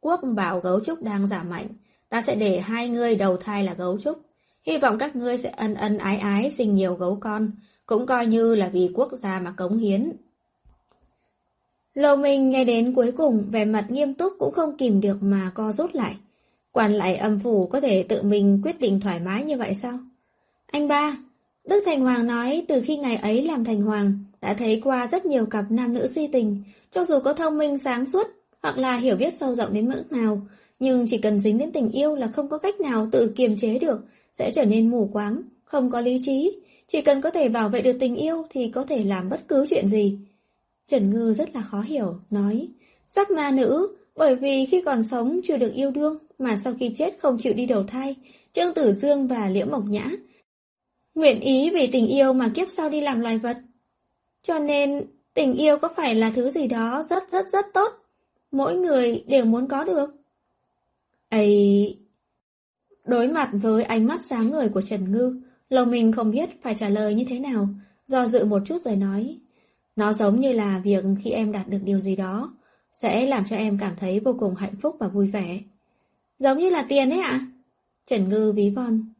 quốc 0.00 0.20
bảo 0.36 0.60
gấu 0.60 0.80
trúc 0.84 1.02
đang 1.02 1.26
giảm 1.26 1.50
mạnh, 1.50 1.68
ta 2.08 2.22
sẽ 2.22 2.34
để 2.34 2.60
hai 2.60 2.88
ngươi 2.88 3.16
đầu 3.16 3.36
thai 3.36 3.64
là 3.64 3.74
gấu 3.74 3.98
trúc. 3.98 4.29
Hy 4.66 4.78
vọng 4.78 4.98
các 4.98 5.16
ngươi 5.16 5.36
sẽ 5.36 5.50
ân 5.56 5.74
ân 5.74 5.98
ái 5.98 6.16
ái 6.16 6.50
sinh 6.58 6.74
nhiều 6.74 6.94
gấu 6.94 7.18
con, 7.20 7.50
cũng 7.86 8.06
coi 8.06 8.26
như 8.26 8.54
là 8.54 8.68
vì 8.68 8.90
quốc 8.94 9.12
gia 9.12 9.40
mà 9.40 9.52
cống 9.56 9.78
hiến. 9.78 10.12
Lầu 11.94 12.16
mình 12.16 12.50
nghe 12.50 12.64
đến 12.64 12.94
cuối 12.94 13.12
cùng, 13.12 13.44
vẻ 13.50 13.64
mặt 13.64 13.86
nghiêm 13.88 14.14
túc 14.14 14.32
cũng 14.38 14.52
không 14.52 14.76
kìm 14.76 15.00
được 15.00 15.22
mà 15.22 15.50
co 15.54 15.72
rút 15.72 15.94
lại. 15.94 16.14
Quan 16.72 16.94
lại 16.94 17.16
âm 17.16 17.40
phủ 17.40 17.66
có 17.66 17.80
thể 17.80 18.02
tự 18.02 18.22
mình 18.22 18.60
quyết 18.64 18.80
định 18.80 19.00
thoải 19.00 19.20
mái 19.20 19.44
như 19.44 19.56
vậy 19.56 19.74
sao? 19.74 19.98
Anh 20.66 20.88
ba, 20.88 21.16
Đức 21.64 21.82
Thành 21.86 22.00
Hoàng 22.00 22.26
nói 22.26 22.64
từ 22.68 22.82
khi 22.86 22.96
ngày 22.96 23.16
ấy 23.16 23.42
làm 23.42 23.64
Thành 23.64 23.82
Hoàng, 23.82 24.18
đã 24.40 24.54
thấy 24.54 24.80
qua 24.84 25.08
rất 25.12 25.26
nhiều 25.26 25.46
cặp 25.46 25.64
nam 25.70 25.94
nữ 25.94 26.06
si 26.06 26.28
tình, 26.32 26.62
cho 26.90 27.04
dù 27.04 27.20
có 27.20 27.32
thông 27.32 27.58
minh 27.58 27.78
sáng 27.78 28.06
suốt, 28.06 28.26
hoặc 28.62 28.78
là 28.78 28.96
hiểu 28.96 29.16
biết 29.16 29.34
sâu 29.34 29.54
rộng 29.54 29.74
đến 29.74 29.88
mức 29.88 30.04
nào, 30.10 30.40
nhưng 30.78 31.06
chỉ 31.06 31.18
cần 31.18 31.38
dính 31.38 31.58
đến 31.58 31.72
tình 31.72 31.90
yêu 31.90 32.14
là 32.16 32.26
không 32.26 32.48
có 32.48 32.58
cách 32.58 32.80
nào 32.80 33.08
tự 33.12 33.32
kiềm 33.36 33.58
chế 33.58 33.78
được, 33.78 34.00
sẽ 34.32 34.50
trở 34.54 34.64
nên 34.64 34.90
mù 34.90 35.10
quáng, 35.12 35.42
không 35.64 35.90
có 35.90 36.00
lý 36.00 36.18
trí. 36.22 36.60
Chỉ 36.86 37.02
cần 37.02 37.20
có 37.20 37.30
thể 37.30 37.48
bảo 37.48 37.68
vệ 37.68 37.82
được 37.82 37.96
tình 38.00 38.16
yêu 38.16 38.42
thì 38.50 38.68
có 38.68 38.84
thể 38.84 39.04
làm 39.04 39.28
bất 39.28 39.40
cứ 39.48 39.66
chuyện 39.70 39.88
gì. 39.88 40.18
Trần 40.86 41.10
Ngư 41.10 41.34
rất 41.34 41.54
là 41.54 41.60
khó 41.60 41.80
hiểu, 41.80 42.14
nói, 42.30 42.68
sắc 43.06 43.30
ma 43.30 43.50
nữ, 43.50 43.96
bởi 44.16 44.36
vì 44.36 44.66
khi 44.66 44.80
còn 44.80 45.02
sống 45.02 45.40
chưa 45.44 45.56
được 45.56 45.74
yêu 45.74 45.90
đương, 45.90 46.18
mà 46.38 46.56
sau 46.64 46.74
khi 46.80 46.92
chết 46.96 47.16
không 47.18 47.38
chịu 47.38 47.52
đi 47.52 47.66
đầu 47.66 47.82
thai, 47.82 48.16
Trương 48.52 48.74
Tử 48.74 48.92
Dương 48.92 49.26
và 49.26 49.48
Liễu 49.48 49.66
Mộc 49.66 49.84
Nhã. 49.84 50.10
Nguyện 51.14 51.40
ý 51.40 51.70
vì 51.70 51.86
tình 51.86 52.06
yêu 52.06 52.32
mà 52.32 52.50
kiếp 52.54 52.68
sau 52.68 52.90
đi 52.90 53.00
làm 53.00 53.20
loài 53.20 53.38
vật. 53.38 53.56
Cho 54.42 54.58
nên, 54.58 55.06
tình 55.34 55.54
yêu 55.54 55.78
có 55.78 55.88
phải 55.96 56.14
là 56.14 56.32
thứ 56.34 56.50
gì 56.50 56.66
đó 56.66 57.04
rất 57.10 57.30
rất 57.30 57.48
rất 57.52 57.66
tốt, 57.74 57.92
mỗi 58.50 58.76
người 58.76 59.24
đều 59.26 59.44
muốn 59.44 59.68
có 59.68 59.84
được. 59.84 60.10
ấy 61.28 61.96
Đối 63.04 63.28
mặt 63.28 63.50
với 63.52 63.84
ánh 63.84 64.06
mắt 64.06 64.20
sáng 64.24 64.50
người 64.50 64.68
của 64.68 64.82
Trần 64.82 65.12
Ngư, 65.12 65.40
lòng 65.68 65.90
mình 65.90 66.12
không 66.12 66.30
biết 66.30 66.62
phải 66.62 66.74
trả 66.74 66.88
lời 66.88 67.14
như 67.14 67.24
thế 67.28 67.38
nào, 67.38 67.68
do 68.06 68.26
dự 68.26 68.44
một 68.44 68.62
chút 68.66 68.82
rồi 68.84 68.96
nói. 68.96 69.38
Nó 69.96 70.12
giống 70.12 70.40
như 70.40 70.52
là 70.52 70.80
việc 70.84 71.04
khi 71.24 71.30
em 71.30 71.52
đạt 71.52 71.68
được 71.68 71.78
điều 71.84 72.00
gì 72.00 72.16
đó, 72.16 72.54
sẽ 72.92 73.26
làm 73.26 73.44
cho 73.44 73.56
em 73.56 73.78
cảm 73.78 73.92
thấy 73.96 74.20
vô 74.20 74.34
cùng 74.38 74.54
hạnh 74.54 74.74
phúc 74.82 74.96
và 75.00 75.08
vui 75.08 75.28
vẻ. 75.28 75.60
Giống 76.38 76.58
như 76.58 76.70
là 76.70 76.86
tiền 76.88 77.10
ấy 77.10 77.20
ạ? 77.20 77.46
Trần 78.06 78.28
Ngư 78.28 78.52
ví 78.52 78.70
von. 78.70 79.12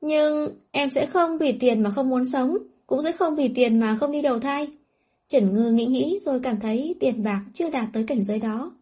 Nhưng 0.00 0.48
em 0.70 0.90
sẽ 0.90 1.06
không 1.06 1.38
vì 1.38 1.52
tiền 1.52 1.82
mà 1.82 1.90
không 1.90 2.08
muốn 2.08 2.26
sống, 2.26 2.58
cũng 2.86 3.02
sẽ 3.02 3.12
không 3.12 3.36
vì 3.36 3.48
tiền 3.48 3.80
mà 3.80 3.96
không 3.96 4.12
đi 4.12 4.22
đầu 4.22 4.38
thai. 4.40 4.68
Trần 5.28 5.54
Ngư 5.54 5.72
nghĩ 5.72 5.86
nghĩ 5.86 6.18
rồi 6.22 6.40
cảm 6.40 6.60
thấy 6.60 6.94
tiền 7.00 7.22
bạc 7.22 7.44
chưa 7.54 7.70
đạt 7.70 7.88
tới 7.92 8.04
cảnh 8.04 8.24
giới 8.24 8.38
đó. 8.38 8.72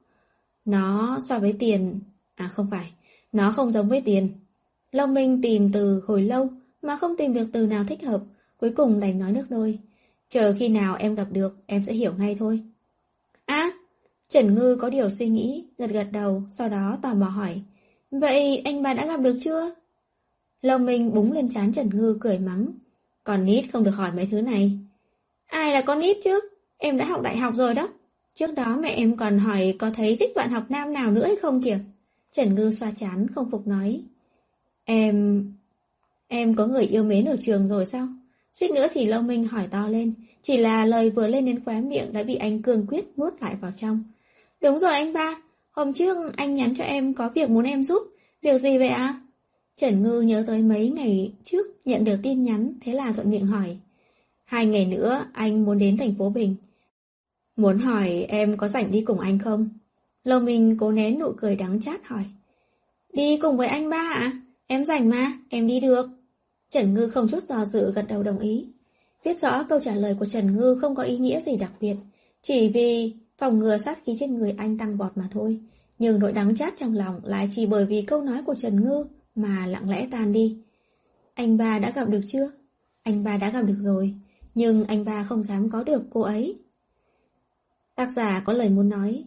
Nó 0.64 1.18
so 1.28 1.38
với 1.38 1.54
tiền... 1.58 2.00
À 2.34 2.48
không 2.48 2.68
phải, 2.70 2.92
nó 3.32 3.52
không 3.52 3.72
giống 3.72 3.88
với 3.88 4.00
tiền. 4.00 4.28
Long 4.92 5.14
Minh 5.14 5.42
tìm 5.42 5.72
từ 5.72 6.02
hồi 6.06 6.22
lâu 6.22 6.48
mà 6.82 6.96
không 6.96 7.16
tìm 7.16 7.34
được 7.34 7.46
từ 7.52 7.66
nào 7.66 7.84
thích 7.88 8.04
hợp, 8.04 8.22
cuối 8.56 8.70
cùng 8.70 9.00
đành 9.00 9.18
nói 9.18 9.32
nước 9.32 9.46
đôi. 9.48 9.78
Chờ 10.28 10.54
khi 10.58 10.68
nào 10.68 10.96
em 10.96 11.14
gặp 11.14 11.26
được, 11.32 11.56
em 11.66 11.84
sẽ 11.84 11.92
hiểu 11.92 12.12
ngay 12.18 12.36
thôi. 12.38 12.60
À, 13.44 13.70
Trần 14.28 14.54
Ngư 14.54 14.76
có 14.80 14.90
điều 14.90 15.10
suy 15.10 15.28
nghĩ, 15.28 15.64
gật 15.78 15.90
gật 15.90 16.06
đầu, 16.12 16.42
sau 16.50 16.68
đó 16.68 16.98
tò 17.02 17.14
mò 17.14 17.26
hỏi. 17.26 17.62
Vậy 18.10 18.62
anh 18.64 18.82
bà 18.82 18.94
đã 18.94 19.06
gặp 19.06 19.20
được 19.20 19.38
chưa? 19.40 19.74
Long 20.62 20.86
Minh 20.86 21.14
búng 21.14 21.32
lên 21.32 21.48
chán 21.48 21.72
Trần 21.72 21.90
Ngư 21.90 22.18
cười 22.20 22.38
mắng. 22.38 22.66
Còn 23.24 23.44
nít 23.44 23.64
không 23.72 23.84
được 23.84 23.90
hỏi 23.90 24.10
mấy 24.16 24.28
thứ 24.30 24.40
này. 24.40 24.78
Ai 25.46 25.72
là 25.72 25.82
con 25.82 25.98
nít 25.98 26.16
chứ? 26.24 26.40
Em 26.78 26.98
đã 26.98 27.04
học 27.04 27.22
đại 27.22 27.36
học 27.36 27.54
rồi 27.56 27.74
đó. 27.74 27.88
Trước 28.34 28.54
đó 28.54 28.76
mẹ 28.80 28.90
em 28.90 29.16
còn 29.16 29.38
hỏi 29.38 29.76
có 29.78 29.90
thấy 29.90 30.16
thích 30.20 30.32
bạn 30.36 30.50
học 30.50 30.64
nam 30.68 30.92
nào 30.92 31.10
nữa 31.10 31.26
hay 31.26 31.36
không 31.36 31.62
kìa? 31.62 31.78
Trần 32.32 32.54
Ngư 32.54 32.70
xoa 32.70 32.90
chán 32.90 33.26
không 33.34 33.50
phục 33.50 33.66
nói. 33.66 34.02
Em... 34.84 35.46
Em 36.28 36.54
có 36.54 36.66
người 36.66 36.84
yêu 36.84 37.04
mến 37.04 37.24
ở 37.24 37.36
trường 37.40 37.68
rồi 37.68 37.86
sao? 37.86 38.08
Suýt 38.52 38.70
nữa 38.70 38.86
thì 38.92 39.06
Lâu 39.06 39.22
Minh 39.22 39.44
hỏi 39.44 39.68
to 39.70 39.88
lên. 39.88 40.14
Chỉ 40.42 40.56
là 40.56 40.84
lời 40.84 41.10
vừa 41.10 41.26
lên 41.26 41.44
đến 41.44 41.64
khóe 41.64 41.80
miệng 41.80 42.12
đã 42.12 42.22
bị 42.22 42.34
anh 42.34 42.62
cương 42.62 42.86
quyết 42.86 43.04
nuốt 43.18 43.42
lại 43.42 43.56
vào 43.60 43.72
trong. 43.76 44.04
Đúng 44.60 44.78
rồi 44.78 44.92
anh 44.92 45.12
ba, 45.12 45.34
hôm 45.70 45.92
trước 45.92 46.16
anh 46.36 46.54
nhắn 46.54 46.74
cho 46.74 46.84
em 46.84 47.14
có 47.14 47.30
việc 47.34 47.50
muốn 47.50 47.64
em 47.64 47.84
giúp. 47.84 48.02
Việc 48.42 48.60
gì 48.60 48.78
vậy 48.78 48.88
ạ? 48.88 49.20
Trần 49.76 50.02
Ngư 50.02 50.20
nhớ 50.20 50.44
tới 50.46 50.62
mấy 50.62 50.90
ngày 50.90 51.32
trước 51.44 51.66
nhận 51.84 52.04
được 52.04 52.16
tin 52.22 52.42
nhắn, 52.42 52.72
thế 52.80 52.92
là 52.92 53.12
thuận 53.12 53.30
miệng 53.30 53.46
hỏi. 53.46 53.76
Hai 54.44 54.66
ngày 54.66 54.86
nữa 54.86 55.24
anh 55.32 55.64
muốn 55.64 55.78
đến 55.78 55.96
thành 55.96 56.14
phố 56.14 56.30
Bình. 56.30 56.56
Muốn 57.56 57.78
hỏi 57.78 58.26
em 58.28 58.56
có 58.56 58.68
rảnh 58.68 58.90
đi 58.90 59.00
cùng 59.00 59.20
anh 59.20 59.38
không? 59.38 59.68
Lâu 60.24 60.40
Minh 60.40 60.76
cố 60.78 60.92
nén 60.92 61.18
nụ 61.18 61.32
cười 61.36 61.56
đắng 61.56 61.80
chát 61.80 62.04
hỏi. 62.04 62.24
Đi 63.12 63.38
cùng 63.42 63.56
với 63.56 63.66
anh 63.66 63.90
ba 63.90 64.12
ạ? 64.14 64.32
Em 64.66 64.84
rảnh 64.84 65.08
mà, 65.08 65.32
em 65.48 65.66
đi 65.66 65.80
được. 65.80 66.06
Trần 66.70 66.94
Ngư 66.94 67.08
không 67.08 67.28
chút 67.28 67.42
do 67.42 67.64
dự 67.64 67.92
gật 67.92 68.04
đầu 68.08 68.22
đồng 68.22 68.38
ý. 68.38 68.66
Biết 69.24 69.40
rõ 69.40 69.62
câu 69.68 69.80
trả 69.80 69.94
lời 69.94 70.16
của 70.18 70.26
Trần 70.26 70.56
Ngư 70.56 70.78
không 70.80 70.94
có 70.94 71.02
ý 71.02 71.18
nghĩa 71.18 71.40
gì 71.40 71.56
đặc 71.56 71.70
biệt, 71.80 71.96
chỉ 72.42 72.68
vì 72.68 73.14
phòng 73.38 73.58
ngừa 73.58 73.78
sát 73.78 73.98
khí 74.04 74.16
trên 74.20 74.38
người 74.38 74.54
anh 74.58 74.78
tăng 74.78 74.96
vọt 74.96 75.16
mà 75.16 75.28
thôi. 75.30 75.60
Nhưng 75.98 76.18
nỗi 76.18 76.32
đắng 76.32 76.56
chát 76.56 76.74
trong 76.76 76.94
lòng 76.94 77.20
lại 77.24 77.48
chỉ 77.50 77.66
bởi 77.66 77.84
vì 77.84 78.02
câu 78.02 78.22
nói 78.22 78.42
của 78.46 78.54
Trần 78.54 78.84
Ngư 78.84 79.04
mà 79.34 79.66
lặng 79.66 79.90
lẽ 79.90 80.08
tan 80.10 80.32
đi. 80.32 80.56
Anh 81.34 81.56
ba 81.56 81.78
đã 81.78 81.90
gặp 81.90 82.08
được 82.08 82.20
chưa? 82.26 82.50
Anh 83.02 83.24
ba 83.24 83.36
đã 83.36 83.50
gặp 83.50 83.62
được 83.62 83.78
rồi, 83.78 84.14
nhưng 84.54 84.84
anh 84.84 85.04
ba 85.04 85.24
không 85.24 85.42
dám 85.42 85.70
có 85.70 85.84
được 85.84 86.02
cô 86.10 86.20
ấy. 86.20 86.58
Tác 87.94 88.08
giả 88.16 88.42
có 88.46 88.52
lời 88.52 88.70
muốn 88.70 88.88
nói. 88.88 89.24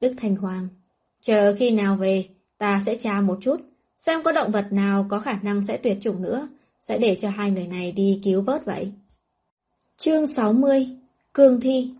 Đức 0.00 0.12
Thành 0.16 0.36
Hoàng. 0.36 0.68
Chờ 1.22 1.54
khi 1.58 1.70
nào 1.70 1.96
về, 1.96 2.24
ta 2.58 2.82
sẽ 2.86 2.96
tra 2.96 3.20
một 3.20 3.38
chút, 3.40 3.56
xem 3.96 4.22
có 4.22 4.32
động 4.32 4.52
vật 4.52 4.66
nào 4.70 5.06
có 5.08 5.20
khả 5.20 5.38
năng 5.42 5.64
sẽ 5.64 5.76
tuyệt 5.76 5.98
chủng 6.00 6.22
nữa, 6.22 6.48
sẽ 6.80 6.98
để 6.98 7.16
cho 7.20 7.30
hai 7.30 7.50
người 7.50 7.66
này 7.66 7.92
đi 7.92 8.20
cứu 8.24 8.42
vớt 8.42 8.64
vậy. 8.64 8.92
Chương 9.96 10.26
60 10.26 10.88
Cương 11.34 11.60
Thi 11.60 11.90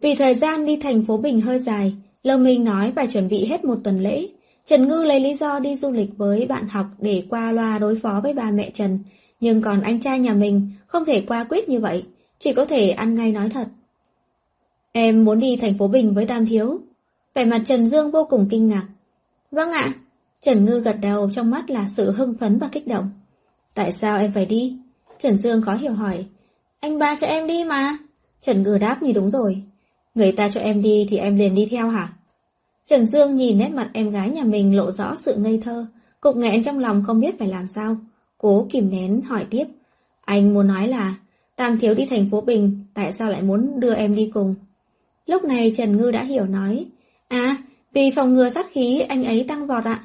Vì 0.00 0.14
thời 0.14 0.34
gian 0.34 0.64
đi 0.64 0.76
thành 0.76 1.04
phố 1.04 1.16
Bình 1.16 1.40
hơi 1.40 1.58
dài, 1.58 1.94
Lâu 2.22 2.38
Minh 2.38 2.64
nói 2.64 2.92
phải 2.96 3.06
chuẩn 3.06 3.28
bị 3.28 3.46
hết 3.46 3.64
một 3.64 3.76
tuần 3.84 4.00
lễ. 4.00 4.28
Trần 4.64 4.88
Ngư 4.88 5.04
lấy 5.04 5.20
lý 5.20 5.34
do 5.34 5.58
đi 5.60 5.74
du 5.74 5.90
lịch 5.90 6.10
với 6.16 6.46
bạn 6.46 6.68
học 6.68 6.86
để 6.98 7.22
qua 7.28 7.52
loa 7.52 7.78
đối 7.78 7.96
phó 7.96 8.20
với 8.22 8.34
bà 8.34 8.50
mẹ 8.50 8.70
Trần, 8.70 8.98
nhưng 9.40 9.62
còn 9.62 9.80
anh 9.80 10.00
trai 10.00 10.20
nhà 10.20 10.34
mình 10.34 10.70
không 10.86 11.04
thể 11.04 11.24
qua 11.28 11.44
quyết 11.44 11.68
như 11.68 11.80
vậy, 11.80 12.04
chỉ 12.38 12.52
có 12.52 12.64
thể 12.64 12.90
ăn 12.90 13.14
ngay 13.14 13.32
nói 13.32 13.48
thật. 13.48 13.68
Em 14.92 15.24
muốn 15.24 15.40
đi 15.40 15.56
thành 15.56 15.78
phố 15.78 15.88
Bình 15.88 16.14
với 16.14 16.26
Tam 16.26 16.46
Thiếu. 16.46 16.80
Vẻ 17.38 17.44
mặt 17.44 17.62
Trần 17.64 17.86
Dương 17.86 18.10
vô 18.10 18.26
cùng 18.30 18.46
kinh 18.50 18.68
ngạc. 18.68 18.86
Vâng 19.50 19.70
ạ. 19.70 19.92
Trần 20.40 20.64
Ngư 20.64 20.80
gật 20.80 20.96
đầu 21.02 21.30
trong 21.30 21.50
mắt 21.50 21.70
là 21.70 21.86
sự 21.88 22.12
hưng 22.12 22.34
phấn 22.34 22.58
và 22.58 22.68
kích 22.72 22.86
động. 22.86 23.10
Tại 23.74 23.92
sao 23.92 24.18
em 24.18 24.32
phải 24.32 24.46
đi? 24.46 24.76
Trần 25.18 25.38
Dương 25.38 25.62
khó 25.62 25.74
hiểu 25.74 25.92
hỏi. 25.92 26.26
Anh 26.80 26.98
ba 26.98 27.16
cho 27.20 27.26
em 27.26 27.46
đi 27.46 27.64
mà. 27.64 27.98
Trần 28.40 28.62
Ngư 28.62 28.78
đáp 28.78 29.02
như 29.02 29.12
đúng 29.12 29.30
rồi. 29.30 29.62
Người 30.14 30.32
ta 30.32 30.50
cho 30.50 30.60
em 30.60 30.82
đi 30.82 31.06
thì 31.10 31.16
em 31.16 31.36
liền 31.36 31.54
đi 31.54 31.66
theo 31.70 31.88
hả? 31.88 32.12
Trần 32.86 33.06
Dương 33.06 33.36
nhìn 33.36 33.58
nét 33.58 33.70
mặt 33.74 33.90
em 33.92 34.10
gái 34.10 34.30
nhà 34.30 34.44
mình 34.44 34.76
lộ 34.76 34.90
rõ 34.90 35.16
sự 35.16 35.34
ngây 35.34 35.60
thơ, 35.62 35.86
cục 36.20 36.36
nghẹn 36.36 36.62
trong 36.62 36.78
lòng 36.78 37.02
không 37.06 37.20
biết 37.20 37.38
phải 37.38 37.48
làm 37.48 37.66
sao. 37.66 37.96
Cố 38.38 38.66
kìm 38.70 38.90
nén 38.90 39.20
hỏi 39.20 39.46
tiếp. 39.50 39.64
Anh 40.24 40.54
muốn 40.54 40.66
nói 40.66 40.88
là, 40.88 41.14
Tam 41.56 41.78
Thiếu 41.78 41.94
đi 41.94 42.06
thành 42.06 42.30
phố 42.30 42.40
Bình, 42.40 42.84
tại 42.94 43.12
sao 43.12 43.28
lại 43.28 43.42
muốn 43.42 43.80
đưa 43.80 43.94
em 43.94 44.14
đi 44.14 44.30
cùng? 44.34 44.54
Lúc 45.26 45.44
này 45.44 45.72
Trần 45.76 45.96
Ngư 45.96 46.10
đã 46.10 46.24
hiểu 46.24 46.44
nói. 46.44 46.86
À, 47.28 47.56
vì 47.92 48.10
phòng 48.16 48.34
ngừa 48.34 48.50
sát 48.50 48.66
khí 48.70 49.00
anh 49.00 49.24
ấy 49.24 49.44
tăng 49.48 49.66
vọt 49.66 49.84
ạ. 49.84 50.04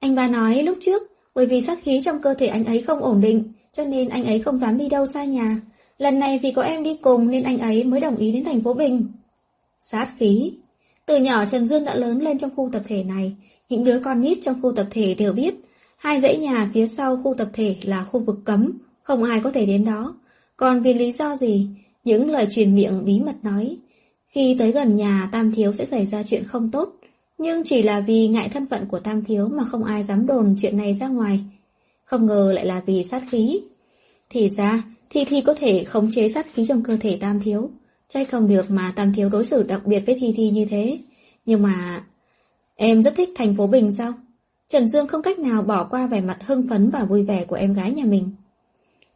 Anh 0.00 0.14
ba 0.14 0.28
nói 0.28 0.62
lúc 0.62 0.78
trước, 0.80 1.02
bởi 1.34 1.46
vì 1.46 1.60
sát 1.60 1.78
khí 1.82 2.00
trong 2.04 2.22
cơ 2.22 2.34
thể 2.34 2.46
anh 2.46 2.64
ấy 2.64 2.82
không 2.82 3.00
ổn 3.00 3.20
định, 3.20 3.52
cho 3.72 3.84
nên 3.84 4.08
anh 4.08 4.24
ấy 4.24 4.38
không 4.38 4.58
dám 4.58 4.78
đi 4.78 4.88
đâu 4.88 5.06
xa 5.06 5.24
nhà. 5.24 5.60
Lần 5.98 6.18
này 6.18 6.38
vì 6.42 6.52
có 6.52 6.62
em 6.62 6.82
đi 6.82 6.96
cùng 7.02 7.30
nên 7.30 7.42
anh 7.42 7.58
ấy 7.58 7.84
mới 7.84 8.00
đồng 8.00 8.16
ý 8.16 8.32
đến 8.32 8.44
thành 8.44 8.60
phố 8.60 8.74
Bình. 8.74 9.06
Sát 9.80 10.12
khí 10.18 10.52
Từ 11.06 11.16
nhỏ 11.16 11.44
Trần 11.46 11.66
Dương 11.66 11.84
đã 11.84 11.94
lớn 11.94 12.22
lên 12.22 12.38
trong 12.38 12.50
khu 12.56 12.70
tập 12.72 12.82
thể 12.86 13.04
này, 13.04 13.36
những 13.68 13.84
đứa 13.84 13.98
con 13.98 14.20
nít 14.20 14.38
trong 14.42 14.62
khu 14.62 14.72
tập 14.72 14.86
thể 14.90 15.14
đều 15.14 15.32
biết, 15.32 15.54
hai 15.96 16.20
dãy 16.20 16.36
nhà 16.36 16.70
phía 16.74 16.86
sau 16.86 17.20
khu 17.22 17.34
tập 17.34 17.48
thể 17.52 17.76
là 17.82 18.04
khu 18.04 18.20
vực 18.20 18.36
cấm, 18.44 18.72
không 19.02 19.24
ai 19.24 19.40
có 19.40 19.50
thể 19.50 19.66
đến 19.66 19.84
đó. 19.84 20.14
Còn 20.56 20.82
vì 20.82 20.94
lý 20.94 21.12
do 21.12 21.36
gì, 21.36 21.66
những 22.04 22.30
lời 22.30 22.46
truyền 22.50 22.74
miệng 22.74 23.04
bí 23.04 23.20
mật 23.20 23.34
nói, 23.42 23.76
khi 24.34 24.56
tới 24.58 24.72
gần 24.72 24.96
nhà 24.96 25.28
Tam 25.32 25.52
Thiếu 25.52 25.72
sẽ 25.72 25.84
xảy 25.84 26.06
ra 26.06 26.22
chuyện 26.22 26.44
không 26.44 26.70
tốt, 26.70 26.96
nhưng 27.38 27.64
chỉ 27.64 27.82
là 27.82 28.00
vì 28.00 28.28
ngại 28.28 28.48
thân 28.48 28.66
phận 28.66 28.86
của 28.86 28.98
Tam 28.98 29.24
Thiếu 29.24 29.48
mà 29.48 29.64
không 29.64 29.84
ai 29.84 30.02
dám 30.02 30.26
đồn 30.26 30.56
chuyện 30.60 30.76
này 30.76 30.94
ra 30.94 31.08
ngoài. 31.08 31.40
Không 32.04 32.26
ngờ 32.26 32.52
lại 32.54 32.66
là 32.66 32.82
vì 32.86 33.04
sát 33.04 33.22
khí. 33.30 33.60
Thì 34.30 34.48
ra, 34.48 34.82
Thi 35.10 35.24
Thi 35.24 35.40
có 35.40 35.54
thể 35.54 35.84
khống 35.84 36.10
chế 36.10 36.28
sát 36.28 36.46
khí 36.54 36.64
trong 36.68 36.82
cơ 36.82 36.96
thể 37.00 37.18
Tam 37.20 37.40
Thiếu. 37.40 37.70
Chắc 38.08 38.30
không 38.30 38.48
được 38.48 38.70
mà 38.70 38.92
Tam 38.96 39.12
Thiếu 39.12 39.28
đối 39.28 39.44
xử 39.44 39.62
đặc 39.62 39.86
biệt 39.86 40.00
với 40.06 40.16
Thi 40.20 40.32
Thi 40.36 40.50
như 40.50 40.64
thế. 40.64 40.98
Nhưng 41.46 41.62
mà... 41.62 42.04
Em 42.76 43.02
rất 43.02 43.14
thích 43.16 43.28
thành 43.34 43.56
phố 43.56 43.66
Bình 43.66 43.92
sao? 43.92 44.12
Trần 44.68 44.88
Dương 44.88 45.06
không 45.06 45.22
cách 45.22 45.38
nào 45.38 45.62
bỏ 45.62 45.84
qua 45.84 46.06
vẻ 46.06 46.20
mặt 46.20 46.38
hưng 46.46 46.68
phấn 46.68 46.90
và 46.90 47.04
vui 47.04 47.22
vẻ 47.22 47.44
của 47.44 47.56
em 47.56 47.72
gái 47.72 47.92
nhà 47.92 48.04
mình. 48.04 48.30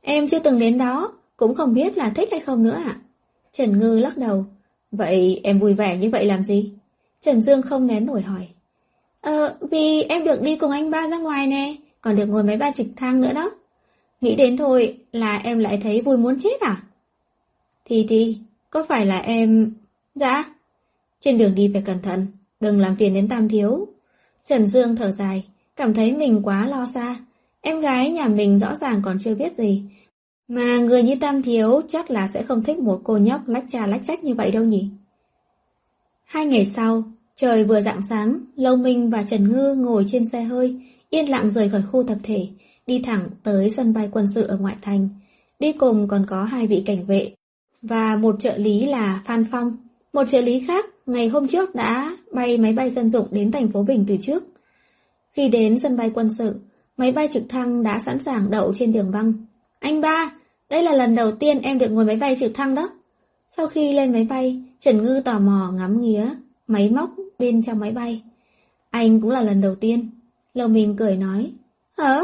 Em 0.01 0.29
chưa 0.29 0.39
từng 0.39 0.59
đến 0.59 0.79
đó, 0.79 1.13
cũng 1.37 1.55
không 1.55 1.75
biết 1.75 1.97
là 1.97 2.11
thích 2.11 2.29
hay 2.31 2.41
không 2.41 2.63
nữa 2.63 2.81
ạ. 2.85 3.01
Trần 3.53 3.79
Ngư 3.79 3.99
lắc 3.99 4.17
đầu. 4.17 4.47
Vậy 4.93 5.41
em 5.45 5.59
vui 5.59 5.75
vẻ 5.75 5.97
như 5.97 6.11
vậy 6.11 6.27
làm 6.27 6.43
gì? 6.43 6.73
Trần 7.21 7.43
Dương 7.43 7.63
không 7.63 7.87
nén 7.87 8.07
nổi 8.07 8.23
hỏi. 8.23 8.49
Ờ, 9.21 9.57
vì 9.71 10.03
em 10.03 10.25
được 10.25 10.43
đi 10.43 10.57
cùng 10.57 10.71
anh 10.71 10.91
ba 10.91 11.09
ra 11.09 11.19
ngoài 11.19 11.47
nè, 11.47 11.75
còn 12.01 12.17
được 12.17 12.27
ngồi 12.27 12.43
máy 12.43 12.57
bay 12.57 12.73
trực 12.75 12.87
thăng 12.97 13.21
nữa 13.21 13.33
đó. 13.33 13.51
Nghĩ 14.21 14.37
đến 14.37 14.57
thôi 14.57 14.99
là 15.13 15.37
em 15.37 15.59
lại 15.59 15.81
thấy 15.83 16.01
vui 16.01 16.17
muốn 16.17 16.39
chết 16.39 16.61
à? 16.61 16.83
Thì 17.85 18.07
thì, 18.09 18.39
có 18.71 18.85
phải 18.89 19.07
là 19.07 19.19
em... 19.19 19.73
Dạ. 20.15 20.45
Trên 21.21 21.39
đường 21.39 21.55
đi 21.55 21.71
phải 21.73 21.83
cẩn 21.83 22.03
thận, 22.03 22.27
đừng 22.61 22.81
làm 22.81 22.97
phiền 22.97 23.15
đến 23.15 23.29
Tam 23.29 23.49
Thiếu. 23.49 23.87
Trần 24.45 24.69
Dương 24.69 24.97
thở 24.97 25.11
dài, 25.11 25.45
cảm 25.77 25.95
thấy 25.95 26.13
mình 26.13 26.41
quá 26.43 26.67
lo 26.67 26.87
xa. 26.87 27.17
Em 27.61 27.81
gái 27.81 28.11
nhà 28.11 28.29
mình 28.29 28.59
rõ 28.59 28.75
ràng 28.75 29.03
còn 29.05 29.19
chưa 29.21 29.35
biết 29.35 29.53
gì. 29.53 29.83
Mà 30.49 30.77
người 30.77 31.03
như 31.03 31.15
Tam 31.21 31.43
Thiếu 31.43 31.81
chắc 31.89 32.11
là 32.11 32.29
sẽ 32.29 32.43
không 32.43 32.63
thích 32.63 32.79
một 32.79 33.01
cô 33.05 33.17
nhóc 33.17 33.49
lách 33.49 33.65
trà 33.69 33.87
lách 33.87 34.01
trách 34.05 34.25
như 34.25 34.35
vậy 34.35 34.51
đâu 34.51 34.65
nhỉ? 34.65 34.89
Hai 36.25 36.47
ngày 36.47 36.67
sau, 36.67 37.03
trời 37.37 37.65
vừa 37.65 37.81
rạng 37.81 38.03
sáng, 38.03 38.41
Lâu 38.57 38.77
Minh 38.77 39.11
và 39.11 39.23
Trần 39.23 39.51
Ngư 39.51 39.75
ngồi 39.75 40.05
trên 40.09 40.25
xe 40.25 40.43
hơi, 40.43 40.81
yên 41.11 41.31
lặng 41.31 41.51
rời 41.51 41.69
khỏi 41.69 41.83
khu 41.93 42.03
tập 42.03 42.19
thể, 42.23 42.47
đi 42.87 43.03
thẳng 43.03 43.29
tới 43.43 43.71
sân 43.71 43.93
bay 43.93 44.09
quân 44.13 44.27
sự 44.35 44.43
ở 44.43 44.57
ngoại 44.57 44.77
thành. 44.83 45.09
Đi 45.59 45.73
cùng 45.73 46.09
còn 46.09 46.27
có 46.29 46.45
hai 46.45 46.67
vị 46.67 46.83
cảnh 46.87 47.07
vệ, 47.07 47.33
và 47.83 48.17
một 48.17 48.37
trợ 48.41 48.57
lý 48.57 48.87
là 48.87 49.23
Phan 49.25 49.45
Phong. 49.51 49.77
Một 50.13 50.25
trợ 50.29 50.41
lý 50.41 50.61
khác, 50.67 50.85
ngày 51.07 51.29
hôm 51.29 51.49
trước 51.49 51.75
đã 51.75 52.17
bay 52.33 52.59
máy 52.59 52.73
bay 52.73 52.91
dân 52.91 53.11
dụng 53.11 53.27
đến 53.31 53.51
thành 53.51 53.69
phố 53.69 53.83
Bình 53.83 54.05
từ 54.09 54.17
trước. 54.21 54.45
Khi 55.33 55.49
đến 55.49 55.79
sân 55.79 55.97
bay 55.97 56.11
quân 56.15 56.29
sự, 56.39 56.55
máy 56.97 57.13
bay 57.13 57.29
trực 57.33 57.43
thăng 57.49 57.83
đã 57.83 57.99
sẵn 57.99 58.19
sàng 58.19 58.51
đậu 58.51 58.75
trên 58.75 58.93
đường 58.93 59.11
băng. 59.11 59.33
Anh 59.79 60.01
ba, 60.01 60.31
đây 60.71 60.83
là 60.83 60.93
lần 60.93 61.15
đầu 61.15 61.33
tiên 61.33 61.61
em 61.63 61.79
được 61.79 61.89
ngồi 61.89 62.05
máy 62.05 62.17
bay 62.17 62.37
trực 62.41 62.55
thăng 62.55 62.75
đó. 62.75 62.91
Sau 63.51 63.69
khi 63.69 63.93
lên 63.93 64.13
máy 64.13 64.25
bay, 64.25 64.63
Trần 64.79 65.03
Ngư 65.03 65.21
tò 65.25 65.39
mò 65.39 65.73
ngắm 65.77 66.01
nghía 66.01 66.29
máy 66.67 66.91
móc 66.91 67.11
bên 67.39 67.63
trong 67.63 67.79
máy 67.79 67.91
bay. 67.91 68.23
Anh 68.91 69.21
cũng 69.21 69.31
là 69.31 69.43
lần 69.43 69.61
đầu 69.61 69.75
tiên. 69.75 70.11
Lầu 70.55 70.69
mình 70.69 70.97
cười 70.99 71.17
nói. 71.17 71.53
Hả? 71.99 72.23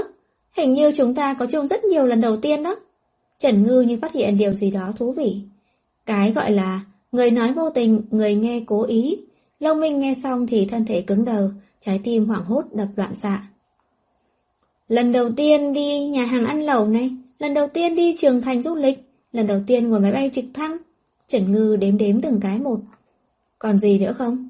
Hình 0.56 0.74
như 0.74 0.92
chúng 0.96 1.14
ta 1.14 1.34
có 1.34 1.46
chung 1.46 1.66
rất 1.66 1.84
nhiều 1.84 2.06
lần 2.06 2.20
đầu 2.20 2.36
tiên 2.36 2.62
đó. 2.62 2.76
Trần 3.38 3.62
Ngư 3.62 3.80
như 3.80 3.98
phát 4.02 4.12
hiện 4.12 4.36
điều 4.36 4.54
gì 4.54 4.70
đó 4.70 4.92
thú 4.96 5.12
vị. 5.12 5.40
Cái 6.06 6.32
gọi 6.32 6.50
là 6.52 6.80
người 7.12 7.30
nói 7.30 7.52
vô 7.52 7.70
tình, 7.70 8.02
người 8.10 8.34
nghe 8.34 8.60
cố 8.66 8.82
ý. 8.82 9.18
Lâu 9.60 9.74
Minh 9.74 9.98
nghe 9.98 10.14
xong 10.22 10.46
thì 10.46 10.66
thân 10.66 10.84
thể 10.84 11.00
cứng 11.00 11.24
đờ, 11.24 11.50
trái 11.80 12.00
tim 12.04 12.26
hoảng 12.26 12.44
hốt 12.44 12.62
đập 12.72 12.88
loạn 12.96 13.16
xạ. 13.16 13.42
Lần 14.88 15.12
đầu 15.12 15.30
tiên 15.30 15.72
đi 15.72 16.06
nhà 16.06 16.24
hàng 16.24 16.46
ăn 16.46 16.62
lẩu 16.62 16.86
này, 16.86 17.10
lần 17.44 17.54
đầu 17.54 17.68
tiên 17.68 17.94
đi 17.94 18.16
trường 18.18 18.42
thành 18.42 18.62
du 18.62 18.74
lịch, 18.74 18.98
lần 19.32 19.46
đầu 19.46 19.60
tiên 19.66 19.88
ngồi 19.88 20.00
máy 20.00 20.12
bay 20.12 20.30
trực 20.34 20.44
thăng. 20.54 20.76
Trần 21.28 21.52
Ngư 21.52 21.76
đếm 21.76 21.98
đếm 21.98 22.20
từng 22.20 22.40
cái 22.40 22.58
một. 22.58 22.80
Còn 23.58 23.78
gì 23.78 23.98
nữa 23.98 24.12
không? 24.18 24.48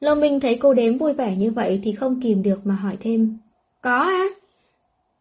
Lâu 0.00 0.14
Minh 0.14 0.40
thấy 0.40 0.56
cô 0.56 0.74
đếm 0.74 0.98
vui 0.98 1.12
vẻ 1.12 1.36
như 1.36 1.50
vậy 1.50 1.80
thì 1.82 1.92
không 1.92 2.20
kìm 2.20 2.42
được 2.42 2.66
mà 2.66 2.74
hỏi 2.74 2.96
thêm. 3.00 3.38
Có 3.80 3.98
á? 3.98 4.24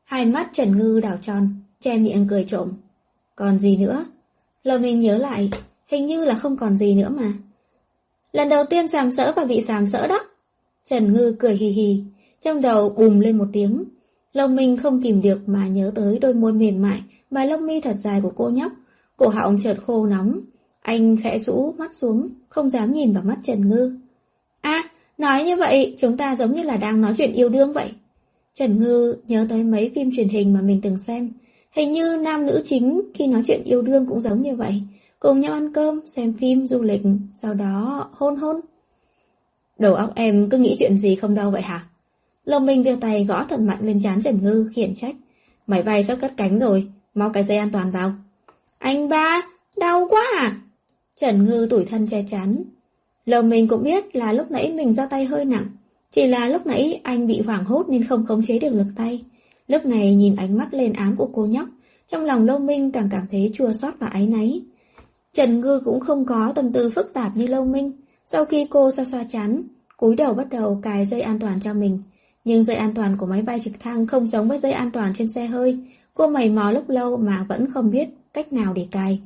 Hai 0.03 0.25
mắt 0.25 0.49
Trần 0.53 0.77
Ngư 0.77 0.99
đảo 0.99 1.17
tròn, 1.21 1.49
che 1.81 1.97
miệng 1.97 2.27
cười 2.29 2.45
trộm. 2.49 2.73
Còn 3.35 3.59
gì 3.59 3.77
nữa? 3.77 4.05
Lâu 4.63 4.79
Minh 4.79 5.01
nhớ 5.01 5.17
lại, 5.17 5.49
hình 5.87 6.07
như 6.07 6.25
là 6.25 6.35
không 6.35 6.57
còn 6.57 6.75
gì 6.75 6.95
nữa 6.95 7.09
mà. 7.09 7.33
Lần 8.31 8.49
đầu 8.49 8.63
tiên 8.69 8.87
sàm 8.87 9.11
sỡ 9.11 9.33
và 9.35 9.45
bị 9.45 9.61
sàm 9.61 9.87
sỡ 9.87 10.07
đó. 10.07 10.19
Trần 10.85 11.13
Ngư 11.13 11.35
cười 11.39 11.53
hì 11.53 11.67
hì, 11.67 12.03
trong 12.41 12.61
đầu 12.61 12.89
bùm 12.89 13.19
lên 13.19 13.37
một 13.37 13.47
tiếng 13.53 13.83
lông 14.33 14.55
Minh 14.55 14.77
không 14.77 15.01
kìm 15.01 15.21
được 15.21 15.49
mà 15.49 15.67
nhớ 15.67 15.91
tới 15.95 16.19
đôi 16.19 16.33
môi 16.33 16.53
mềm 16.53 16.81
mại 16.81 17.01
và 17.31 17.45
lông 17.45 17.65
mi 17.65 17.81
thật 17.81 17.95
dài 17.95 18.21
của 18.21 18.31
cô 18.35 18.49
nhóc. 18.49 18.71
Cổ 19.17 19.27
họng 19.27 19.59
chợt 19.63 19.77
khô 19.85 20.05
nóng, 20.05 20.39
anh 20.81 21.17
khẽ 21.23 21.39
rũ 21.39 21.73
mắt 21.77 21.93
xuống, 21.93 22.29
không 22.47 22.69
dám 22.69 22.93
nhìn 22.93 23.13
vào 23.13 23.23
mắt 23.23 23.37
Trần 23.43 23.69
Ngư. 23.69 23.97
À, 24.61 24.89
nói 25.17 25.43
như 25.43 25.55
vậy, 25.55 25.95
chúng 25.97 26.17
ta 26.17 26.35
giống 26.35 26.53
như 26.53 26.63
là 26.63 26.77
đang 26.77 27.01
nói 27.01 27.13
chuyện 27.17 27.33
yêu 27.33 27.49
đương 27.49 27.73
vậy. 27.73 27.91
Trần 28.53 28.79
Ngư 28.79 29.15
nhớ 29.27 29.45
tới 29.49 29.63
mấy 29.63 29.91
phim 29.95 30.11
truyền 30.15 30.29
hình 30.29 30.53
mà 30.53 30.61
mình 30.61 30.79
từng 30.81 30.97
xem. 30.97 31.31
Hình 31.71 31.91
như 31.91 32.17
nam 32.17 32.45
nữ 32.45 32.63
chính 32.65 33.01
khi 33.13 33.27
nói 33.27 33.43
chuyện 33.47 33.63
yêu 33.65 33.81
đương 33.81 34.05
cũng 34.05 34.21
giống 34.21 34.41
như 34.41 34.55
vậy. 34.55 34.81
Cùng 35.19 35.39
nhau 35.39 35.53
ăn 35.53 35.73
cơm, 35.73 36.07
xem 36.07 36.33
phim, 36.33 36.67
du 36.67 36.81
lịch, 36.81 37.01
sau 37.35 37.53
đó 37.53 38.09
hôn 38.13 38.35
hôn. 38.35 38.61
Đầu 39.79 39.95
óc 39.95 40.11
em 40.15 40.49
cứ 40.49 40.57
nghĩ 40.57 40.75
chuyện 40.79 40.97
gì 40.97 41.15
không 41.15 41.35
đâu 41.35 41.51
vậy 41.51 41.61
hả? 41.61 41.87
Lông 42.45 42.65
Minh 42.65 42.83
đưa 42.83 42.95
tay 42.95 43.25
gõ 43.25 43.43
thật 43.43 43.59
mạnh 43.59 43.79
lên 43.81 44.01
trán 44.01 44.21
Trần 44.21 44.43
Ngư, 44.43 44.69
khiển 44.73 44.95
trách. 44.95 45.15
Máy 45.67 45.83
bay 45.83 46.03
sắp 46.03 46.17
cất 46.21 46.33
cánh 46.37 46.59
rồi, 46.59 46.87
mau 47.13 47.29
cái 47.29 47.43
dây 47.43 47.57
an 47.57 47.69
toàn 47.71 47.91
vào. 47.91 48.13
Anh 48.77 49.09
ba, 49.09 49.41
đau 49.77 50.07
quá 50.09 50.21
à? 50.37 50.61
Trần 51.15 51.45
Ngư 51.45 51.67
tủi 51.69 51.85
thân 51.85 52.07
che 52.07 52.23
chắn. 52.29 52.63
Lầu 53.25 53.43
minh 53.43 53.67
cũng 53.67 53.83
biết 53.83 54.15
là 54.15 54.33
lúc 54.33 54.51
nãy 54.51 54.73
mình 54.73 54.93
ra 54.93 55.05
tay 55.05 55.25
hơi 55.25 55.45
nặng. 55.45 55.65
Chỉ 56.11 56.27
là 56.27 56.47
lúc 56.47 56.67
nãy 56.67 57.01
anh 57.03 57.27
bị 57.27 57.41
hoảng 57.41 57.65
hốt 57.65 57.89
nên 57.89 58.03
không 58.03 58.25
khống 58.25 58.43
chế 58.43 58.59
được 58.59 58.73
lực 58.73 58.87
tay. 58.95 59.21
Lúc 59.67 59.85
này 59.85 60.15
nhìn 60.15 60.35
ánh 60.35 60.57
mắt 60.57 60.73
lên 60.73 60.93
án 60.93 61.15
của 61.15 61.29
cô 61.33 61.45
nhóc, 61.45 61.67
trong 62.07 62.25
lòng 62.25 62.45
Lâu 62.45 62.59
Minh 62.59 62.91
càng 62.91 63.09
cảm 63.11 63.25
thấy 63.31 63.51
chua 63.53 63.71
xót 63.71 63.93
và 63.99 64.07
áy 64.07 64.27
náy. 64.27 64.61
Trần 65.33 65.61
Ngư 65.61 65.81
cũng 65.85 65.99
không 65.99 66.25
có 66.25 66.51
tâm 66.55 66.73
tư 66.73 66.89
phức 66.89 67.13
tạp 67.13 67.37
như 67.37 67.47
Lâu 67.47 67.65
Minh. 67.65 67.91
Sau 68.25 68.45
khi 68.45 68.67
cô 68.69 68.91
xoa 68.91 69.05
xoa 69.05 69.23
chán, 69.23 69.63
cúi 69.97 70.15
đầu 70.15 70.33
bắt 70.33 70.47
đầu 70.51 70.79
cài 70.81 71.05
dây 71.05 71.21
an 71.21 71.39
toàn 71.39 71.59
cho 71.59 71.73
mình. 71.73 71.99
Nhưng 72.43 72.63
dây 72.63 72.75
an 72.75 72.93
toàn 72.93 73.17
của 73.17 73.25
máy 73.25 73.41
bay 73.41 73.59
trực 73.59 73.79
thăng 73.79 74.07
không 74.07 74.27
giống 74.27 74.47
với 74.47 74.57
dây 74.57 74.71
an 74.71 74.91
toàn 74.91 75.13
trên 75.17 75.29
xe 75.29 75.45
hơi. 75.45 75.79
Cô 76.13 76.27
mày 76.27 76.49
mò 76.49 76.71
lúc 76.71 76.89
lâu 76.89 77.17
mà 77.17 77.45
vẫn 77.49 77.71
không 77.71 77.91
biết 77.91 78.09
cách 78.33 78.53
nào 78.53 78.73
để 78.73 78.87
cài. 78.91 79.21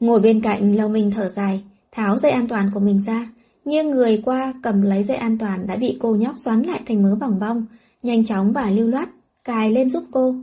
Ngồi 0.00 0.20
bên 0.20 0.40
cạnh 0.40 0.76
Lâu 0.76 0.88
Minh 0.88 1.10
thở 1.14 1.28
dài, 1.28 1.62
tháo 1.92 2.18
dây 2.18 2.32
an 2.32 2.48
toàn 2.48 2.70
của 2.74 2.80
mình 2.80 3.02
ra, 3.06 3.28
nghiêng 3.64 3.90
người 3.90 4.22
qua 4.24 4.54
cầm 4.62 4.82
lấy 4.82 5.02
dây 5.02 5.16
an 5.16 5.38
toàn 5.38 5.66
đã 5.66 5.76
bị 5.76 5.96
cô 6.00 6.16
nhóc 6.16 6.38
xoắn 6.38 6.62
lại 6.62 6.80
thành 6.86 7.02
mớ 7.02 7.14
vòng 7.14 7.38
vong, 7.38 7.66
nhanh 8.02 8.24
chóng 8.24 8.52
và 8.52 8.70
lưu 8.70 8.86
loát, 8.86 9.08
cài 9.44 9.70
lên 9.72 9.90
giúp 9.90 10.04
cô. 10.10 10.34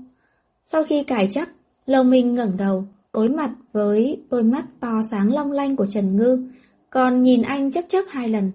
Sau 0.65 0.83
khi 0.83 1.03
cài 1.03 1.27
chắc, 1.31 1.49
Lâu 1.85 2.03
Minh 2.03 2.35
ngẩng 2.35 2.57
đầu, 2.57 2.85
đối 3.13 3.29
mặt 3.29 3.51
với 3.73 4.21
đôi 4.29 4.43
mắt 4.43 4.65
to 4.79 5.01
sáng 5.11 5.33
long 5.33 5.51
lanh 5.51 5.75
của 5.75 5.87
Trần 5.89 6.15
Ngư, 6.15 6.47
còn 6.89 7.23
nhìn 7.23 7.41
anh 7.41 7.71
chấp 7.71 7.85
chấp 7.87 8.05
hai 8.09 8.29
lần. 8.29 8.51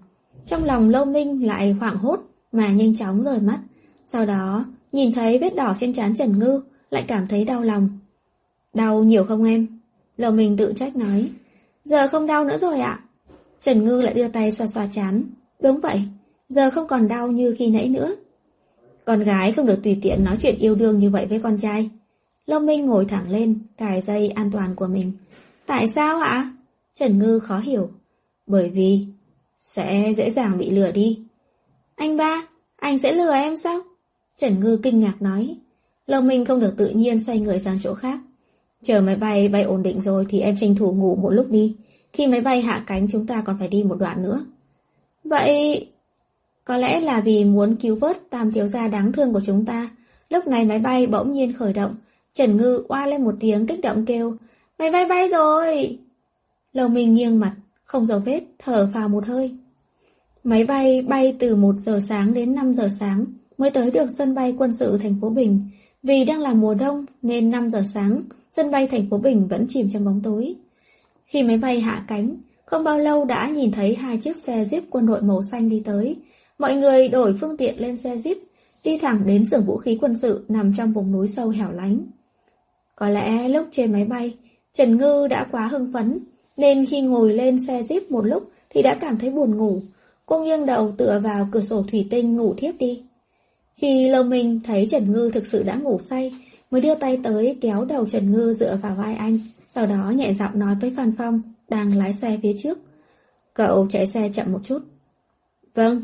Trong 0.47 0.65
lòng 0.65 0.89
Lâu 0.89 1.05
Minh 1.05 1.47
lại 1.47 1.73
hoảng 1.73 1.97
hốt 1.97 2.30
mà 2.53 2.69
nhanh 2.69 2.97
chóng 2.97 3.23
rời 3.23 3.41
mắt. 3.41 3.61
Sau 4.07 4.27
đó, 4.27 4.65
nhìn 4.93 5.13
thấy 5.13 5.39
vết 5.39 5.55
đỏ 5.55 5.75
trên 5.79 5.93
trán 5.93 6.15
Trần 6.15 6.39
Ngư, 6.39 6.61
lại 6.91 7.05
cảm 7.09 7.27
thấy 7.27 7.45
đau 7.45 7.63
lòng. 7.63 7.99
Đau 8.75 9.05
nhiều 9.05 9.25
không 9.25 9.45
em? 9.45 9.67
Lầu 10.17 10.33
Minh 10.33 10.57
tự 10.57 10.73
trách 10.77 10.97
nói. 10.97 11.31
Giờ 11.85 12.09
không 12.09 12.27
đau 12.27 12.45
nữa 12.45 12.59
rồi 12.59 12.81
ạ. 12.81 13.01
Trần 13.61 13.85
Ngư 13.85 14.03
lại 14.03 14.15
đưa 14.15 14.29
tay 14.29 14.53
xoa 14.53 14.67
xoa 14.67 14.87
chán. 14.93 15.23
Đúng 15.63 15.81
vậy, 15.81 16.03
giờ 16.49 16.71
không 16.71 16.87
còn 16.89 17.09
đau 17.09 17.29
như 17.29 17.55
khi 17.59 17.71
nãy 17.71 17.89
nữa. 17.89 18.17
Con 19.05 19.21
gái 19.21 19.53
không 19.53 19.67
được 19.67 19.83
tùy 19.83 19.99
tiện 20.03 20.25
nói 20.25 20.37
chuyện 20.41 20.59
yêu 20.59 20.75
đương 20.75 20.99
như 20.99 21.11
vậy 21.11 21.27
với 21.27 21.41
con 21.43 21.59
trai. 21.59 21.91
Lâm 22.47 22.67
Minh 22.67 22.87
ngồi 22.87 23.05
thẳng 23.05 23.31
lên, 23.31 23.59
cài 23.77 24.01
dây 24.01 24.29
an 24.29 24.51
toàn 24.51 24.75
của 24.75 24.87
mình. 24.87 25.13
Tại 25.67 25.87
sao 25.87 26.21
ạ? 26.21 26.53
Trần 26.95 27.19
Ngư 27.19 27.39
khó 27.39 27.59
hiểu. 27.59 27.91
Bởi 28.47 28.71
vì 28.71 29.07
sẽ 29.59 30.13
dễ 30.17 30.31
dàng 30.31 30.59
bị 30.59 30.71
lừa 30.71 30.93
đi. 30.93 31.23
Anh 32.01 32.17
ba, 32.17 32.43
anh 32.77 32.99
sẽ 32.99 33.13
lừa 33.13 33.33
em 33.33 33.57
sao? 33.57 33.81
Trần 34.37 34.61
Ngư 34.61 34.81
kinh 34.83 35.01
ngạc 35.01 35.23
nói. 35.23 35.57
Lâm 36.07 36.27
Minh 36.27 36.45
không 36.45 36.61
được 36.61 36.75
tự 36.77 36.89
nhiên 36.89 37.21
xoay 37.21 37.41
người 37.41 37.59
sang 37.59 37.79
chỗ 37.83 37.95
khác. 37.95 38.19
Chờ 38.83 39.01
máy 39.01 39.17
bay 39.17 39.49
bay 39.49 39.63
ổn 39.63 39.83
định 39.83 40.01
rồi 40.01 40.27
thì 40.29 40.41
em 40.41 40.57
tranh 40.61 40.77
thủ 40.77 40.93
ngủ 40.93 41.17
một 41.17 41.31
lúc 41.31 41.51
đi. 41.51 41.77
Khi 42.13 42.27
máy 42.27 42.41
bay 42.41 42.61
hạ 42.61 42.85
cánh 42.87 43.09
chúng 43.13 43.27
ta 43.27 43.43
còn 43.47 43.57
phải 43.59 43.69
đi 43.69 43.83
một 43.83 43.97
đoạn 43.99 44.23
nữa. 44.23 44.45
Vậy... 45.25 45.87
Có 46.65 46.77
lẽ 46.77 47.01
là 47.01 47.21
vì 47.21 47.45
muốn 47.45 47.77
cứu 47.77 47.97
vớt 47.97 48.31
tam 48.31 48.53
thiếu 48.53 48.67
gia 48.67 48.89
đáng 48.89 49.13
thương 49.13 49.33
của 49.33 49.41
chúng 49.45 49.65
ta. 49.65 49.91
Lúc 50.31 50.47
này 50.47 50.65
máy 50.65 50.79
bay 50.79 51.07
bỗng 51.07 51.33
nhiên 51.33 51.53
khởi 51.53 51.73
động. 51.73 51.97
Trần 52.33 52.57
Ngư 52.57 52.85
oa 52.89 53.07
lên 53.07 53.25
một 53.25 53.35
tiếng 53.41 53.67
kích 53.67 53.81
động 53.81 54.05
kêu. 54.07 54.37
Máy 54.79 54.91
bay 54.91 55.05
bay 55.05 55.29
rồi! 55.29 55.99
Lầu 56.73 56.89
mình 56.89 57.15
nghiêng 57.15 57.41
mặt, 57.41 57.55
không 57.85 58.07
dấu 58.07 58.19
vết, 58.19 58.41
thở 58.59 58.89
vào 58.95 59.09
một 59.09 59.27
hơi. 59.27 59.57
Máy 60.45 60.65
bay 60.65 61.03
bay 61.03 61.37
từ 61.39 61.57
1 61.57 61.75
giờ 61.79 62.01
sáng 62.09 62.35
đến 62.35 62.55
5 62.55 62.75
giờ 62.75 62.89
sáng 62.99 63.25
mới 63.59 63.71
tới 63.71 63.91
được 63.91 64.07
sân 64.15 64.35
bay 64.35 64.55
quân 64.59 64.73
sự 64.73 64.99
thành 64.99 65.15
phố 65.21 65.31
Bình. 65.31 65.61
Vì 66.03 66.25
đang 66.25 66.41
là 66.41 66.55
mùa 66.55 66.75
đông 66.75 67.05
nên 67.23 67.51
5 67.51 67.71
giờ 67.71 67.83
sáng, 67.87 68.23
sân 68.53 68.71
bay 68.71 68.87
thành 68.87 69.11
phố 69.11 69.19
Bình 69.19 69.49
vẫn 69.49 69.67
chìm 69.69 69.89
trong 69.91 70.05
bóng 70.05 70.21
tối. 70.25 70.55
Khi 71.27 71.43
máy 71.43 71.57
bay 71.57 71.81
hạ 71.81 72.05
cánh, 72.09 72.37
không 72.65 72.85
bao 72.85 72.99
lâu 72.99 73.25
đã 73.25 73.49
nhìn 73.49 73.73
thấy 73.73 73.95
hai 73.95 74.17
chiếc 74.17 74.37
xe 74.37 74.65
Jeep 74.65 74.81
quân 74.91 75.07
đội 75.07 75.23
màu 75.23 75.43
xanh 75.43 75.69
đi 75.69 75.83
tới. 75.85 76.17
Mọi 76.59 76.77
người 76.77 77.09
đổi 77.09 77.37
phương 77.41 77.57
tiện 77.57 77.81
lên 77.81 77.97
xe 77.97 78.17
Jeep, 78.17 78.37
đi 78.85 78.99
thẳng 78.99 79.23
đến 79.27 79.47
xưởng 79.51 79.65
vũ 79.65 79.77
khí 79.77 79.99
quân 80.01 80.15
sự 80.15 80.45
nằm 80.49 80.73
trong 80.77 80.93
vùng 80.93 81.13
núi 81.13 81.29
sâu 81.29 81.49
hẻo 81.49 81.73
lánh. 81.73 81.99
Có 82.97 83.09
lẽ 83.09 83.49
lúc 83.49 83.67
trên 83.71 83.93
máy 83.93 84.05
bay, 84.05 84.35
Trần 84.75 84.97
Ngư 84.97 85.27
đã 85.27 85.47
quá 85.51 85.67
hưng 85.67 85.93
phấn, 85.93 86.19
nên 86.57 86.87
khi 86.87 87.01
ngồi 87.01 87.33
lên 87.33 87.59
xe 87.67 87.83
Jeep 87.83 88.01
một 88.11 88.27
lúc 88.27 88.51
thì 88.71 88.83
đã 88.83 88.95
cảm 89.01 89.19
thấy 89.19 89.31
buồn 89.31 89.57
ngủ. 89.57 89.81
Cô 90.31 90.39
nghiêng 90.39 90.67
đầu 90.67 90.93
tựa 90.97 91.21
vào 91.23 91.49
cửa 91.53 91.61
sổ 91.61 91.85
thủy 91.91 92.07
tinh 92.11 92.37
ngủ 92.37 92.55
thiếp 92.57 92.75
đi. 92.79 93.03
Khi 93.77 94.09
Lâu 94.09 94.23
Minh 94.23 94.61
thấy 94.65 94.87
Trần 94.91 95.13
Ngư 95.13 95.31
thực 95.35 95.47
sự 95.47 95.63
đã 95.63 95.77
ngủ 95.77 95.99
say, 96.11 96.35
mới 96.71 96.81
đưa 96.81 96.95
tay 96.95 97.19
tới 97.23 97.59
kéo 97.61 97.85
đầu 97.85 98.09
Trần 98.09 98.33
Ngư 98.33 98.53
dựa 98.53 98.77
vào 98.77 98.95
vai 98.95 99.15
anh, 99.15 99.39
sau 99.69 99.87
đó 99.87 100.11
nhẹ 100.11 100.33
giọng 100.33 100.59
nói 100.59 100.75
với 100.81 100.93
Phan 100.97 101.13
Phong, 101.19 101.43
đang 101.69 101.97
lái 101.97 102.13
xe 102.13 102.39
phía 102.43 102.53
trước. 102.59 102.79
Cậu 103.55 103.87
chạy 103.91 104.07
xe 104.07 104.31
chậm 104.33 104.53
một 104.53 104.61
chút. 104.65 104.79
Vâng. 105.75 106.03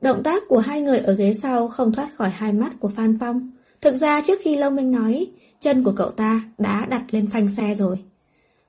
Động 0.00 0.22
tác 0.22 0.42
của 0.48 0.58
hai 0.58 0.82
người 0.82 0.98
ở 0.98 1.14
ghế 1.14 1.32
sau 1.32 1.68
không 1.68 1.92
thoát 1.92 2.14
khỏi 2.14 2.30
hai 2.30 2.52
mắt 2.52 2.72
của 2.80 2.88
Phan 2.88 3.18
Phong. 3.20 3.50
Thực 3.80 3.96
ra 3.96 4.22
trước 4.26 4.40
khi 4.42 4.56
Lâu 4.56 4.70
Minh 4.70 4.92
nói, 4.92 5.26
chân 5.60 5.84
của 5.84 5.92
cậu 5.96 6.10
ta 6.10 6.40
đã 6.58 6.86
đặt 6.90 7.04
lên 7.10 7.26
phanh 7.26 7.48
xe 7.48 7.74
rồi. 7.74 7.98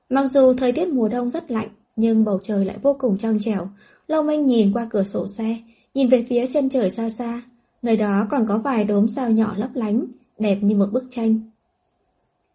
Mặc 0.10 0.26
dù 0.26 0.54
thời 0.54 0.72
tiết 0.72 0.88
mùa 0.88 1.08
đông 1.10 1.30
rất 1.30 1.52
lạnh, 1.52 1.70
nhưng 1.96 2.24
bầu 2.24 2.40
trời 2.44 2.66
lại 2.66 2.78
vô 2.82 2.96
cùng 3.00 3.18
trong 3.18 3.40
trẻo. 3.42 3.68
Long 4.08 4.28
Minh 4.28 4.48
nhìn 4.48 4.74
qua 4.74 4.88
cửa 4.90 5.04
sổ 5.04 5.28
xe, 5.28 5.58
nhìn 5.94 6.08
về 6.08 6.26
phía 6.30 6.48
chân 6.48 6.70
trời 6.70 6.90
xa 6.90 7.10
xa. 7.10 7.42
Nơi 7.82 7.98
đó 7.98 8.28
còn 8.30 8.46
có 8.48 8.58
vài 8.58 8.84
đốm 8.84 9.08
sao 9.08 9.32
nhỏ 9.32 9.54
lấp 9.58 9.70
lánh, 9.74 10.06
đẹp 10.40 10.58
như 10.62 10.76
một 10.76 10.92
bức 10.92 11.04
tranh. 11.10 11.40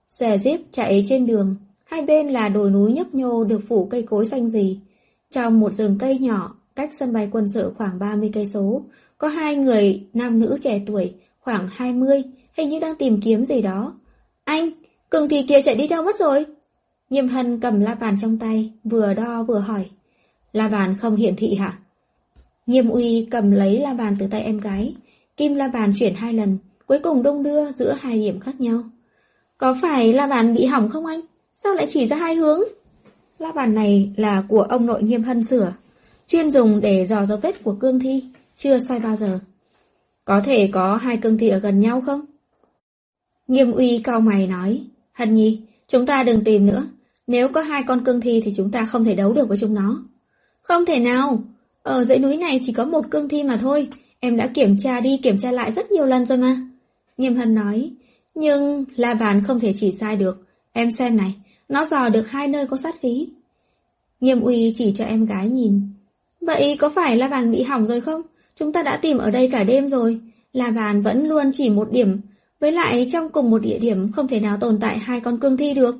Xe 0.09 0.37
jeep 0.37 0.59
chạy 0.71 1.05
trên 1.07 1.27
đường, 1.27 1.57
hai 1.85 2.03
bên 2.03 2.29
là 2.29 2.49
đồi 2.49 2.71
núi 2.71 2.93
nhấp 2.93 3.15
nhô 3.15 3.45
được 3.45 3.61
phủ 3.69 3.85
cây 3.91 4.03
cối 4.03 4.27
xanh 4.27 4.49
gì. 4.49 4.81
Trong 5.31 5.61
một 5.61 5.73
rừng 5.73 5.97
cây 5.99 6.19
nhỏ, 6.19 6.55
cách 6.75 6.91
sân 6.93 7.13
bay 7.13 7.29
quân 7.33 7.49
sự 7.49 7.73
khoảng 7.77 7.99
30 7.99 8.31
cây 8.35 8.47
số, 8.47 8.83
có 9.19 9.29
hai 9.29 9.57
người 9.57 10.07
nam 10.15 10.39
nữ 10.39 10.59
trẻ 10.63 10.81
tuổi, 10.87 11.15
khoảng 11.41 11.69
20, 11.73 12.23
hình 12.57 12.69
như 12.69 12.81
đang 12.81 12.97
tìm 12.97 13.21
kiếm 13.21 13.45
gì 13.45 13.63
đó. 13.63 13.95
Anh, 14.45 14.71
cường 15.11 15.29
thì 15.29 15.43
kia 15.49 15.63
chạy 15.65 15.75
đi 15.75 15.89
đâu 15.89 16.03
mất 16.05 16.17
rồi? 16.17 16.47
Nghiêm 17.11 17.29
hân 17.29 17.61
cầm 17.61 17.81
la 17.81 17.95
bàn 17.95 18.17
trong 18.21 18.39
tay, 18.39 18.73
vừa 18.85 19.15
đo 19.15 19.43
vừa 19.43 19.59
hỏi. 19.59 19.87
La 20.53 20.69
bàn 20.69 20.97
không 20.97 21.17
hiển 21.17 21.37
thị 21.37 21.55
hả? 21.55 21.79
Nghiêm 22.67 22.89
uy 22.89 23.29
cầm 23.31 23.51
lấy 23.51 23.81
la 23.81 23.95
bàn 23.95 24.17
từ 24.19 24.27
tay 24.27 24.43
em 24.43 24.59
gái. 24.59 24.95
Kim 25.37 25.55
la 25.55 25.69
bàn 25.69 25.93
chuyển 25.99 26.15
hai 26.15 26.33
lần, 26.33 26.59
cuối 26.87 26.99
cùng 27.03 27.23
đông 27.23 27.43
đưa 27.43 27.73
giữa 27.73 27.97
hai 28.01 28.19
điểm 28.19 28.41
khác 28.41 28.61
nhau. 28.61 28.83
Có 29.59 29.77
phải 29.83 30.13
la 30.13 30.27
bàn 30.27 30.55
bị 30.55 30.65
hỏng 30.65 30.91
không 30.91 31.07
anh? 31.07 31.21
Sao 31.55 31.75
lại 31.75 31.87
chỉ 31.91 32.07
ra 32.07 32.17
hai 32.17 32.35
hướng? 32.35 32.61
La 33.39 33.53
bàn 33.53 33.75
này 33.75 34.13
là 34.17 34.43
của 34.49 34.63
ông 34.63 34.87
nội 34.87 35.03
nghiêm 35.03 35.23
hân 35.23 35.45
sửa, 35.45 35.73
chuyên 36.27 36.51
dùng 36.51 36.81
để 36.81 37.05
dò 37.05 37.25
dấu 37.25 37.39
vết 37.39 37.65
của 37.65 37.75
cương 37.75 38.01
thi, 38.01 38.25
chưa 38.57 38.79
sai 38.79 39.01
bao 39.01 39.17
giờ. 39.17 39.39
Có 40.25 40.41
thể 40.41 40.69
có 40.73 40.97
hai 40.97 41.17
cương 41.17 41.39
thi 41.39 41.49
ở 41.49 41.59
gần 41.59 41.81
nhau 41.81 42.01
không? 42.01 42.21
Nghiêm 43.49 43.73
uy 43.73 44.01
cao 44.05 44.21
mày 44.21 44.47
nói, 44.47 44.83
Hân 45.13 45.35
nhi, 45.35 45.61
chúng 45.89 46.07
ta 46.07 46.23
đừng 46.23 46.45
tìm 46.45 46.67
nữa. 46.67 46.87
Nếu 47.27 47.49
có 47.49 47.61
hai 47.61 47.83
con 47.87 48.05
cương 48.05 48.21
thi 48.21 48.41
thì 48.45 48.53
chúng 48.57 48.71
ta 48.71 48.85
không 48.85 49.05
thể 49.05 49.15
đấu 49.15 49.33
được 49.33 49.49
với 49.49 49.59
chúng 49.59 49.75
nó. 49.75 50.05
Không 50.69 50.85
thể 50.85 50.99
nào, 50.99 51.43
ở 51.83 52.05
dãy 52.05 52.19
núi 52.19 52.37
này 52.37 52.61
chỉ 52.65 52.73
có 52.73 52.85
một 52.85 53.11
cương 53.11 53.29
thi 53.29 53.43
mà 53.43 53.57
thôi, 53.57 53.89
em 54.21 54.37
đã 54.37 54.47
kiểm 54.55 54.79
tra 54.79 55.01
đi 55.01 55.21
kiểm 55.23 55.39
tra 55.39 55.51
lại 55.51 55.73
rất 55.73 55.91
nhiều 55.91 56.07
lần 56.07 56.27
rồi 56.27 56.39
mà. 56.39 56.57
Nghiêm 57.17 57.37
hân 57.37 57.55
nói, 57.55 57.91
nhưng 58.35 58.85
La 58.97 59.15
Bàn 59.15 59.43
không 59.45 59.61
thể 59.61 59.73
chỉ 59.77 59.91
sai 59.91 60.17
được, 60.17 60.47
em 60.73 60.91
xem 60.91 61.17
này, 61.17 61.35
nó 61.69 61.87
dò 61.87 62.09
được 62.09 62.31
hai 62.31 62.49
nơi 62.49 62.67
có 62.67 62.77
sát 62.77 62.95
khí. 63.01 63.29
Nghiêm 64.21 64.41
uy 64.41 64.73
chỉ 64.77 64.93
cho 64.97 65.05
em 65.05 65.27
gái 65.27 65.49
nhìn. 65.49 65.81
Vậy 66.41 66.77
có 66.81 66.89
phải 66.89 67.17
La 67.17 67.29
Bàn 67.29 67.51
bị 67.51 67.63
hỏng 67.63 67.87
rồi 67.87 68.01
không? 68.01 68.23
Chúng 68.57 68.73
ta 68.73 68.83
đã 68.83 68.99
tìm 69.03 69.19
ở 69.19 69.31
đây 69.31 69.49
cả 69.53 69.65
đêm 69.65 69.89
rồi. 69.89 70.21
La 70.53 70.71
Bàn 70.71 71.03
vẫn 71.03 71.29
luôn 71.29 71.51
chỉ 71.55 71.71
một 71.71 71.93
điểm, 71.93 72.21
với 72.61 72.73
lại 72.73 73.09
trong 73.13 73.31
cùng 73.31 73.51
một 73.51 73.63
địa 73.63 73.79
điểm 73.79 74.13
không 74.13 74.29
thể 74.29 74.41
nào 74.41 74.57
tồn 74.61 74.79
tại 74.81 74.99
hai 74.99 75.21
con 75.21 75.41
cương 75.41 75.57
thi 75.57 75.75
được. 75.75 75.97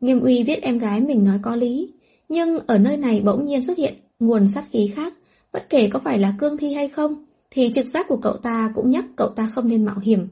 Nghiêm 0.00 0.20
uy 0.20 0.44
biết 0.44 0.62
em 0.62 0.78
gái 0.78 1.00
mình 1.00 1.24
nói 1.24 1.38
có 1.42 1.56
lý, 1.56 1.90
nhưng 2.28 2.58
ở 2.66 2.78
nơi 2.78 2.96
này 2.96 3.22
bỗng 3.24 3.44
nhiên 3.44 3.62
xuất 3.62 3.78
hiện 3.78 3.94
nguồn 4.18 4.48
sát 4.48 4.64
khí 4.72 4.92
khác, 4.94 5.14
bất 5.52 5.70
kể 5.70 5.88
có 5.92 5.98
phải 5.98 6.18
là 6.18 6.34
cương 6.38 6.56
thi 6.56 6.74
hay 6.74 6.88
không, 6.88 7.24
thì 7.50 7.70
trực 7.74 7.86
giác 7.86 8.08
của 8.08 8.16
cậu 8.16 8.36
ta 8.36 8.72
cũng 8.74 8.90
nhắc 8.90 9.04
cậu 9.16 9.28
ta 9.28 9.46
không 9.46 9.68
nên 9.68 9.84
mạo 9.84 9.98
hiểm. 9.98 10.28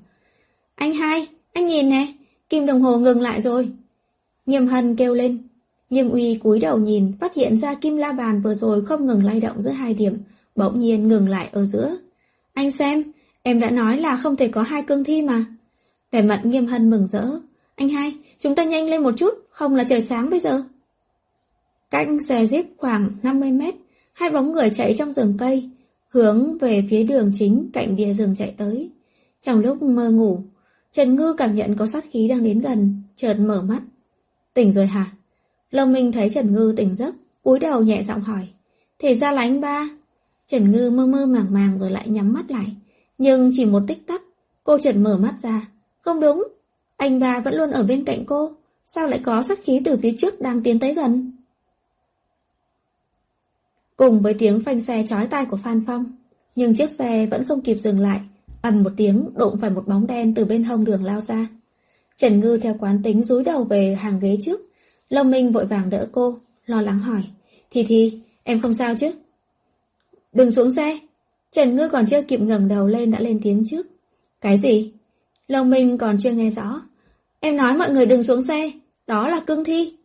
Anh 0.74 0.94
hai, 0.94 1.26
anh 1.52 1.66
nhìn 1.66 1.88
nè, 1.88 2.06
kim 2.48 2.66
đồng 2.66 2.82
hồ 2.82 2.98
ngừng 2.98 3.20
lại 3.20 3.42
rồi. 3.42 3.68
Nghiêm 4.46 4.66
hân 4.66 4.96
kêu 4.96 5.14
lên. 5.14 5.38
Nghiêm 5.90 6.10
uy 6.10 6.34
cúi 6.42 6.60
đầu 6.60 6.78
nhìn, 6.78 7.12
phát 7.20 7.34
hiện 7.34 7.56
ra 7.56 7.74
kim 7.74 7.96
la 7.96 8.12
bàn 8.12 8.40
vừa 8.40 8.54
rồi 8.54 8.84
không 8.86 9.06
ngừng 9.06 9.24
lay 9.24 9.40
động 9.40 9.62
giữa 9.62 9.70
hai 9.70 9.94
điểm, 9.94 10.18
bỗng 10.56 10.80
nhiên 10.80 11.08
ngừng 11.08 11.28
lại 11.28 11.48
ở 11.52 11.64
giữa. 11.64 11.96
Anh 12.52 12.70
xem, 12.70 13.12
em 13.42 13.60
đã 13.60 13.70
nói 13.70 13.98
là 13.98 14.16
không 14.16 14.36
thể 14.36 14.48
có 14.48 14.62
hai 14.62 14.82
cương 14.82 15.04
thi 15.04 15.22
mà. 15.22 15.44
Vẻ 16.12 16.22
mặt 16.22 16.40
nghiêm 16.44 16.66
hân 16.66 16.90
mừng 16.90 17.08
rỡ. 17.08 17.26
Anh 17.76 17.88
hai, 17.88 18.14
chúng 18.38 18.54
ta 18.54 18.64
nhanh 18.64 18.88
lên 18.88 19.02
một 19.02 19.12
chút, 19.16 19.34
không 19.50 19.74
là 19.74 19.84
trời 19.84 20.02
sáng 20.02 20.30
bây 20.30 20.40
giờ. 20.40 20.62
Cách 21.90 22.08
xe 22.28 22.44
jeep 22.44 22.64
khoảng 22.76 23.10
50 23.22 23.52
mét, 23.52 23.74
hai 24.12 24.30
bóng 24.30 24.52
người 24.52 24.70
chạy 24.70 24.94
trong 24.98 25.12
rừng 25.12 25.34
cây, 25.38 25.70
hướng 26.08 26.58
về 26.58 26.84
phía 26.90 27.04
đường 27.04 27.30
chính 27.34 27.70
cạnh 27.72 27.96
bìa 27.96 28.12
rừng 28.12 28.34
chạy 28.36 28.54
tới. 28.56 28.90
Trong 29.40 29.60
lúc 29.60 29.82
mơ 29.82 30.10
ngủ, 30.10 30.40
Trần 30.92 31.16
Ngư 31.16 31.32
cảm 31.32 31.54
nhận 31.54 31.76
có 31.76 31.86
sát 31.86 32.04
khí 32.10 32.28
đang 32.28 32.42
đến 32.42 32.60
gần, 32.60 33.02
chợt 33.16 33.34
mở 33.34 33.62
mắt. 33.62 33.82
Tỉnh 34.54 34.72
rồi 34.72 34.86
hả? 34.86 35.06
Lâm 35.70 35.92
Minh 35.92 36.12
thấy 36.12 36.30
Trần 36.30 36.54
Ngư 36.54 36.74
tỉnh 36.76 36.94
giấc, 36.94 37.14
cúi 37.42 37.58
đầu 37.58 37.82
nhẹ 37.82 38.02
giọng 38.02 38.20
hỏi. 38.20 38.48
Thì 38.98 39.14
ra 39.14 39.32
là 39.32 39.42
anh 39.42 39.60
ba? 39.60 39.88
Trần 40.46 40.70
Ngư 40.70 40.90
mơ 40.90 41.06
mơ 41.06 41.26
màng 41.26 41.52
màng 41.52 41.78
rồi 41.78 41.90
lại 41.90 42.08
nhắm 42.08 42.32
mắt 42.32 42.50
lại. 42.50 42.76
Nhưng 43.18 43.50
chỉ 43.54 43.64
một 43.64 43.82
tích 43.86 44.06
tắc, 44.06 44.22
Cô 44.64 44.78
chợt 44.78 44.96
mở 44.96 45.16
mắt 45.16 45.34
ra. 45.42 45.68
Không 46.00 46.20
đúng, 46.20 46.48
anh 46.96 47.20
ba 47.20 47.40
vẫn 47.40 47.54
luôn 47.54 47.70
ở 47.70 47.82
bên 47.82 48.04
cạnh 48.04 48.24
cô. 48.26 48.52
Sao 48.86 49.06
lại 49.06 49.20
có 49.24 49.42
sát 49.42 49.58
khí 49.62 49.80
từ 49.84 49.96
phía 49.96 50.14
trước 50.18 50.40
đang 50.40 50.62
tiến 50.62 50.78
tới 50.78 50.94
gần? 50.94 51.33
Cùng 53.96 54.22
với 54.22 54.34
tiếng 54.34 54.60
phanh 54.60 54.80
xe 54.80 55.04
chói 55.06 55.26
tai 55.26 55.44
của 55.44 55.56
Phan 55.56 55.84
Phong, 55.86 56.04
nhưng 56.56 56.74
chiếc 56.74 56.90
xe 56.90 57.26
vẫn 57.26 57.44
không 57.44 57.60
kịp 57.60 57.74
dừng 57.74 58.00
lại, 58.00 58.20
ầm 58.62 58.82
một 58.82 58.92
tiếng 58.96 59.30
đụng 59.34 59.56
phải 59.60 59.70
một 59.70 59.86
bóng 59.86 60.06
đen 60.06 60.34
từ 60.34 60.44
bên 60.44 60.64
hông 60.64 60.84
đường 60.84 61.04
lao 61.04 61.20
ra. 61.20 61.48
Trần 62.16 62.40
Ngư 62.40 62.56
theo 62.56 62.76
quán 62.78 63.02
tính 63.02 63.24
rúi 63.24 63.44
đầu 63.44 63.64
về 63.64 63.94
hàng 63.94 64.18
ghế 64.20 64.36
trước, 64.42 64.60
Lâm 65.08 65.30
Minh 65.30 65.52
vội 65.52 65.66
vàng 65.66 65.90
đỡ 65.90 66.08
cô, 66.12 66.38
lo 66.66 66.80
lắng 66.80 66.98
hỏi, 66.98 67.22
Thì 67.70 67.84
thì, 67.84 68.20
em 68.42 68.60
không 68.60 68.74
sao 68.74 68.94
chứ? 68.94 69.10
Đừng 70.32 70.50
xuống 70.50 70.70
xe! 70.70 70.98
Trần 71.52 71.76
Ngư 71.76 71.88
còn 71.88 72.06
chưa 72.06 72.22
kịp 72.22 72.40
ngẩng 72.40 72.68
đầu 72.68 72.86
lên 72.86 73.10
đã 73.10 73.20
lên 73.20 73.40
tiếng 73.42 73.64
trước. 73.66 73.86
Cái 74.40 74.58
gì? 74.58 74.92
Lâm 75.48 75.70
Minh 75.70 75.98
còn 75.98 76.18
chưa 76.20 76.32
nghe 76.32 76.50
rõ. 76.50 76.82
Em 77.40 77.56
nói 77.56 77.76
mọi 77.76 77.90
người 77.90 78.06
đừng 78.06 78.22
xuống 78.22 78.42
xe, 78.42 78.70
đó 79.06 79.28
là 79.28 79.40
cương 79.40 79.64
thi. 79.64 79.96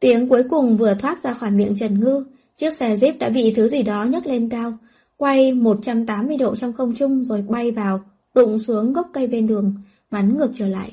Tiếng 0.00 0.28
cuối 0.28 0.42
cùng 0.50 0.76
vừa 0.76 0.94
thoát 0.94 1.22
ra 1.22 1.32
khỏi 1.32 1.50
miệng 1.50 1.76
Trần 1.76 2.00
Ngư, 2.00 2.24
chiếc 2.56 2.74
xe 2.74 2.94
Jeep 2.94 3.12
đã 3.18 3.28
bị 3.28 3.52
thứ 3.52 3.68
gì 3.68 3.82
đó 3.82 4.04
nhấc 4.04 4.26
lên 4.26 4.48
cao, 4.48 4.78
quay 5.16 5.52
180 5.52 6.36
độ 6.36 6.56
trong 6.56 6.72
không 6.72 6.94
trung 6.94 7.24
rồi 7.24 7.44
bay 7.48 7.70
vào, 7.70 8.00
đụng 8.34 8.58
xuống 8.58 8.92
gốc 8.92 9.10
cây 9.12 9.26
bên 9.26 9.46
đường, 9.46 9.74
bắn 10.10 10.36
ngược 10.36 10.50
trở 10.54 10.68
lại. 10.68 10.92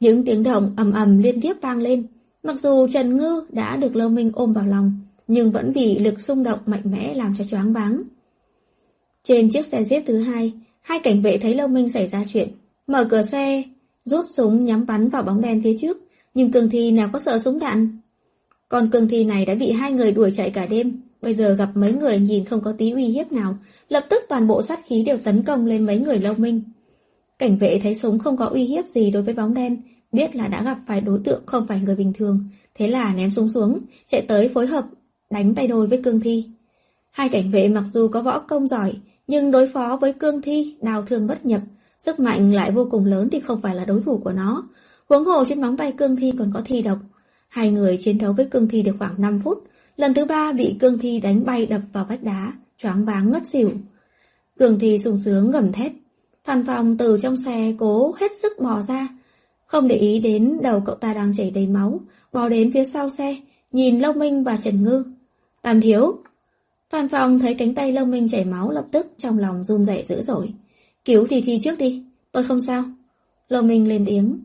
Những 0.00 0.24
tiếng 0.24 0.42
động 0.42 0.74
ầm 0.76 0.92
ầm 0.92 1.18
liên 1.18 1.40
tiếp 1.40 1.54
vang 1.60 1.78
lên, 1.78 2.06
mặc 2.42 2.60
dù 2.60 2.88
Trần 2.88 3.16
Ngư 3.16 3.42
đã 3.48 3.76
được 3.76 3.96
Lâu 3.96 4.08
Minh 4.08 4.30
ôm 4.34 4.52
vào 4.52 4.66
lòng, 4.66 5.00
nhưng 5.28 5.52
vẫn 5.52 5.72
bị 5.72 5.98
lực 5.98 6.20
xung 6.20 6.42
động 6.42 6.58
mạnh 6.66 6.82
mẽ 6.84 7.14
làm 7.14 7.34
cho 7.38 7.44
choáng 7.44 7.72
váng. 7.72 8.02
Trên 9.22 9.50
chiếc 9.50 9.66
xe 9.66 9.82
Jeep 9.82 10.02
thứ 10.06 10.18
hai, 10.18 10.52
hai 10.80 11.00
cảnh 11.02 11.22
vệ 11.22 11.38
thấy 11.38 11.54
Lâu 11.54 11.68
Minh 11.68 11.88
xảy 11.88 12.06
ra 12.06 12.22
chuyện, 12.32 12.48
mở 12.86 13.06
cửa 13.10 13.22
xe, 13.22 13.62
rút 14.04 14.24
súng 14.30 14.64
nhắm 14.64 14.86
bắn 14.86 15.08
vào 15.08 15.22
bóng 15.22 15.40
đen 15.40 15.60
phía 15.64 15.76
trước, 15.78 15.96
nhưng 16.34 16.52
cường 16.52 16.70
thi 16.70 16.90
nào 16.90 17.10
có 17.12 17.18
sợ 17.18 17.38
súng 17.38 17.58
đạn. 17.58 17.98
Còn 18.70 18.90
cương 18.90 19.08
thi 19.08 19.24
này 19.24 19.44
đã 19.44 19.54
bị 19.54 19.72
hai 19.72 19.92
người 19.92 20.12
đuổi 20.12 20.30
chạy 20.34 20.50
cả 20.50 20.66
đêm, 20.66 21.00
bây 21.22 21.34
giờ 21.34 21.54
gặp 21.54 21.68
mấy 21.74 21.92
người 21.92 22.18
nhìn 22.18 22.44
không 22.44 22.60
có 22.60 22.72
tí 22.72 22.90
uy 22.90 23.04
hiếp 23.04 23.32
nào, 23.32 23.56
lập 23.88 24.06
tức 24.10 24.22
toàn 24.28 24.46
bộ 24.46 24.62
sát 24.62 24.80
khí 24.86 25.02
đều 25.02 25.18
tấn 25.18 25.42
công 25.42 25.66
lên 25.66 25.86
mấy 25.86 25.98
người 25.98 26.18
Lâu 26.18 26.34
Minh. 26.34 26.62
Cảnh 27.38 27.56
vệ 27.56 27.80
thấy 27.82 27.94
súng 27.94 28.18
không 28.18 28.36
có 28.36 28.46
uy 28.46 28.64
hiếp 28.64 28.86
gì 28.86 29.10
đối 29.10 29.22
với 29.22 29.34
bóng 29.34 29.54
đen, 29.54 29.82
biết 30.12 30.36
là 30.36 30.48
đã 30.48 30.62
gặp 30.62 30.78
phải 30.86 31.00
đối 31.00 31.18
tượng 31.24 31.42
không 31.46 31.66
phải 31.66 31.80
người 31.84 31.96
bình 31.96 32.12
thường, 32.12 32.48
thế 32.74 32.88
là 32.88 33.14
ném 33.14 33.30
súng 33.30 33.48
xuống, 33.48 33.78
chạy 34.06 34.22
tới 34.22 34.48
phối 34.48 34.66
hợp, 34.66 34.84
đánh 35.30 35.54
tay 35.54 35.68
đôi 35.68 35.86
với 35.86 36.02
cương 36.02 36.20
thi. 36.20 36.44
Hai 37.10 37.28
cảnh 37.28 37.50
vệ 37.50 37.68
mặc 37.68 37.84
dù 37.92 38.08
có 38.08 38.22
võ 38.22 38.38
công 38.38 38.68
giỏi, 38.68 38.92
nhưng 39.26 39.50
đối 39.50 39.68
phó 39.68 39.98
với 40.00 40.12
cương 40.12 40.42
thi, 40.42 40.76
đào 40.82 41.02
thương 41.02 41.26
bất 41.26 41.46
nhập, 41.46 41.60
sức 41.98 42.20
mạnh 42.20 42.54
lại 42.54 42.70
vô 42.70 42.88
cùng 42.90 43.04
lớn 43.04 43.28
thì 43.32 43.40
không 43.40 43.60
phải 43.60 43.74
là 43.74 43.84
đối 43.84 44.02
thủ 44.02 44.18
của 44.18 44.32
nó. 44.32 44.68
Huống 45.08 45.24
hồ 45.24 45.44
trên 45.44 45.60
móng 45.60 45.76
tay 45.76 45.92
cương 45.92 46.16
thi 46.16 46.32
còn 46.38 46.50
có 46.54 46.62
thi 46.64 46.82
độc. 46.82 46.98
Hai 47.50 47.70
người 47.70 47.96
chiến 48.00 48.18
đấu 48.18 48.32
với 48.32 48.46
cương 48.46 48.68
thi 48.68 48.82
được 48.82 48.96
khoảng 48.98 49.14
5 49.20 49.40
phút, 49.44 49.64
lần 49.96 50.14
thứ 50.14 50.24
ba 50.24 50.52
bị 50.52 50.76
cương 50.80 50.98
thi 50.98 51.20
đánh 51.20 51.44
bay 51.44 51.66
đập 51.66 51.80
vào 51.92 52.06
vách 52.08 52.22
đá, 52.22 52.52
choáng 52.76 53.04
váng 53.04 53.30
ngất 53.30 53.46
xỉu. 53.46 53.70
Cương 54.58 54.78
thi 54.78 54.98
sung 54.98 55.16
sướng 55.16 55.50
gầm 55.50 55.72
thét, 55.72 55.92
Phan 56.44 56.64
Phong 56.66 56.96
từ 56.96 57.18
trong 57.22 57.36
xe 57.36 57.74
cố 57.78 58.14
hết 58.20 58.32
sức 58.42 58.52
bò 58.60 58.82
ra. 58.82 59.08
Không 59.66 59.88
để 59.88 59.96
ý 59.96 60.20
đến 60.20 60.58
đầu 60.62 60.82
cậu 60.86 60.94
ta 60.94 61.14
đang 61.14 61.34
chảy 61.36 61.50
đầy 61.50 61.66
máu, 61.66 62.00
bò 62.32 62.48
đến 62.48 62.72
phía 62.72 62.84
sau 62.84 63.10
xe, 63.10 63.36
nhìn 63.72 63.98
Lâu 63.98 64.12
Minh 64.12 64.44
và 64.44 64.56
Trần 64.56 64.82
Ngư. 64.82 65.04
Tam 65.62 65.80
thiếu. 65.80 66.18
Phan 66.90 67.08
Phong 67.08 67.38
thấy 67.38 67.54
cánh 67.54 67.74
tay 67.74 67.92
Lâu 67.92 68.04
Minh 68.04 68.28
chảy 68.28 68.44
máu 68.44 68.70
lập 68.70 68.84
tức 68.92 69.06
trong 69.18 69.38
lòng 69.38 69.64
run 69.64 69.84
rẩy 69.84 70.04
dữ 70.08 70.22
dội. 70.22 70.54
Cứu 71.04 71.26
thì 71.26 71.40
thi 71.40 71.60
trước 71.62 71.78
đi, 71.78 72.04
tôi 72.32 72.44
không 72.44 72.60
sao. 72.60 72.84
Lâu 73.48 73.62
Minh 73.62 73.88
lên 73.88 74.04
tiếng. 74.06 74.40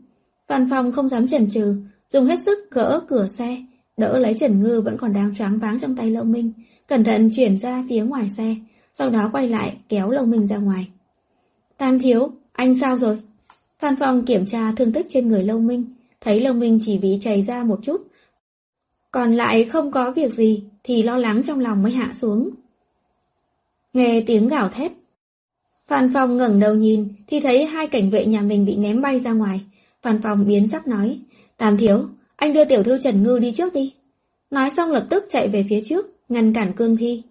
Phan 0.48 0.66
Phong 0.70 0.92
không 0.92 1.08
dám 1.08 1.28
chần 1.28 1.50
chừ, 1.50 1.74
dùng 2.08 2.26
hết 2.26 2.36
sức 2.44 2.70
gỡ 2.70 3.00
cửa 3.08 3.26
xe, 3.38 3.64
đỡ 3.96 4.18
lấy 4.18 4.34
Trần 4.34 4.58
Ngư 4.58 4.80
vẫn 4.80 4.96
còn 4.98 5.12
đang 5.12 5.34
choáng 5.34 5.58
váng 5.58 5.78
trong 5.78 5.96
tay 5.96 6.10
Lâu 6.10 6.24
Minh, 6.24 6.52
cẩn 6.86 7.04
thận 7.04 7.30
chuyển 7.36 7.58
ra 7.58 7.84
phía 7.88 8.02
ngoài 8.02 8.28
xe, 8.28 8.56
sau 8.92 9.10
đó 9.10 9.30
quay 9.32 9.48
lại 9.48 9.76
kéo 9.88 10.10
Lâu 10.10 10.26
Minh 10.26 10.46
ra 10.46 10.56
ngoài. 10.56 10.88
Tam 11.78 11.98
thiếu, 11.98 12.30
anh 12.52 12.74
sao 12.80 12.96
rồi? 12.96 13.18
Phan 13.78 13.96
Phong 13.96 14.24
kiểm 14.24 14.46
tra 14.46 14.72
thương 14.76 14.92
tích 14.92 15.06
trên 15.10 15.28
người 15.28 15.44
Lâu 15.44 15.60
Minh, 15.60 15.84
thấy 16.20 16.40
Lâu 16.40 16.54
Minh 16.54 16.78
chỉ 16.82 16.98
bị 16.98 17.18
chảy 17.20 17.42
ra 17.42 17.64
một 17.64 17.78
chút. 17.82 18.06
Còn 19.10 19.34
lại 19.34 19.64
không 19.64 19.90
có 19.90 20.10
việc 20.10 20.32
gì, 20.32 20.64
thì 20.82 21.02
lo 21.02 21.16
lắng 21.16 21.42
trong 21.46 21.60
lòng 21.60 21.82
mới 21.82 21.92
hạ 21.92 22.12
xuống. 22.14 22.50
Nghe 23.92 24.22
tiếng 24.26 24.48
gào 24.48 24.68
thét. 24.68 24.92
Phan 25.88 26.10
Phong 26.14 26.36
ngẩng 26.36 26.60
đầu 26.60 26.74
nhìn, 26.74 27.08
thì 27.26 27.40
thấy 27.40 27.64
hai 27.64 27.86
cảnh 27.86 28.10
vệ 28.10 28.26
nhà 28.26 28.40
mình 28.40 28.64
bị 28.64 28.76
ném 28.76 29.00
bay 29.00 29.20
ra 29.20 29.32
ngoài. 29.32 29.60
Phan 30.02 30.20
Phong 30.22 30.46
biến 30.46 30.68
sắc 30.68 30.86
nói, 30.86 31.18
Tam 31.56 31.76
thiếu, 31.76 32.08
anh 32.36 32.52
đưa 32.52 32.64
tiểu 32.64 32.82
thư 32.82 32.98
Trần 32.98 33.22
Ngư 33.22 33.38
đi 33.38 33.52
trước 33.52 33.72
đi. 33.72 33.94
Nói 34.50 34.70
xong 34.76 34.90
lập 34.90 35.06
tức 35.10 35.24
chạy 35.28 35.48
về 35.48 35.64
phía 35.70 35.80
trước, 35.80 36.06
ngăn 36.28 36.52
cản 36.52 36.72
cương 36.72 36.96
thi. 36.96 37.22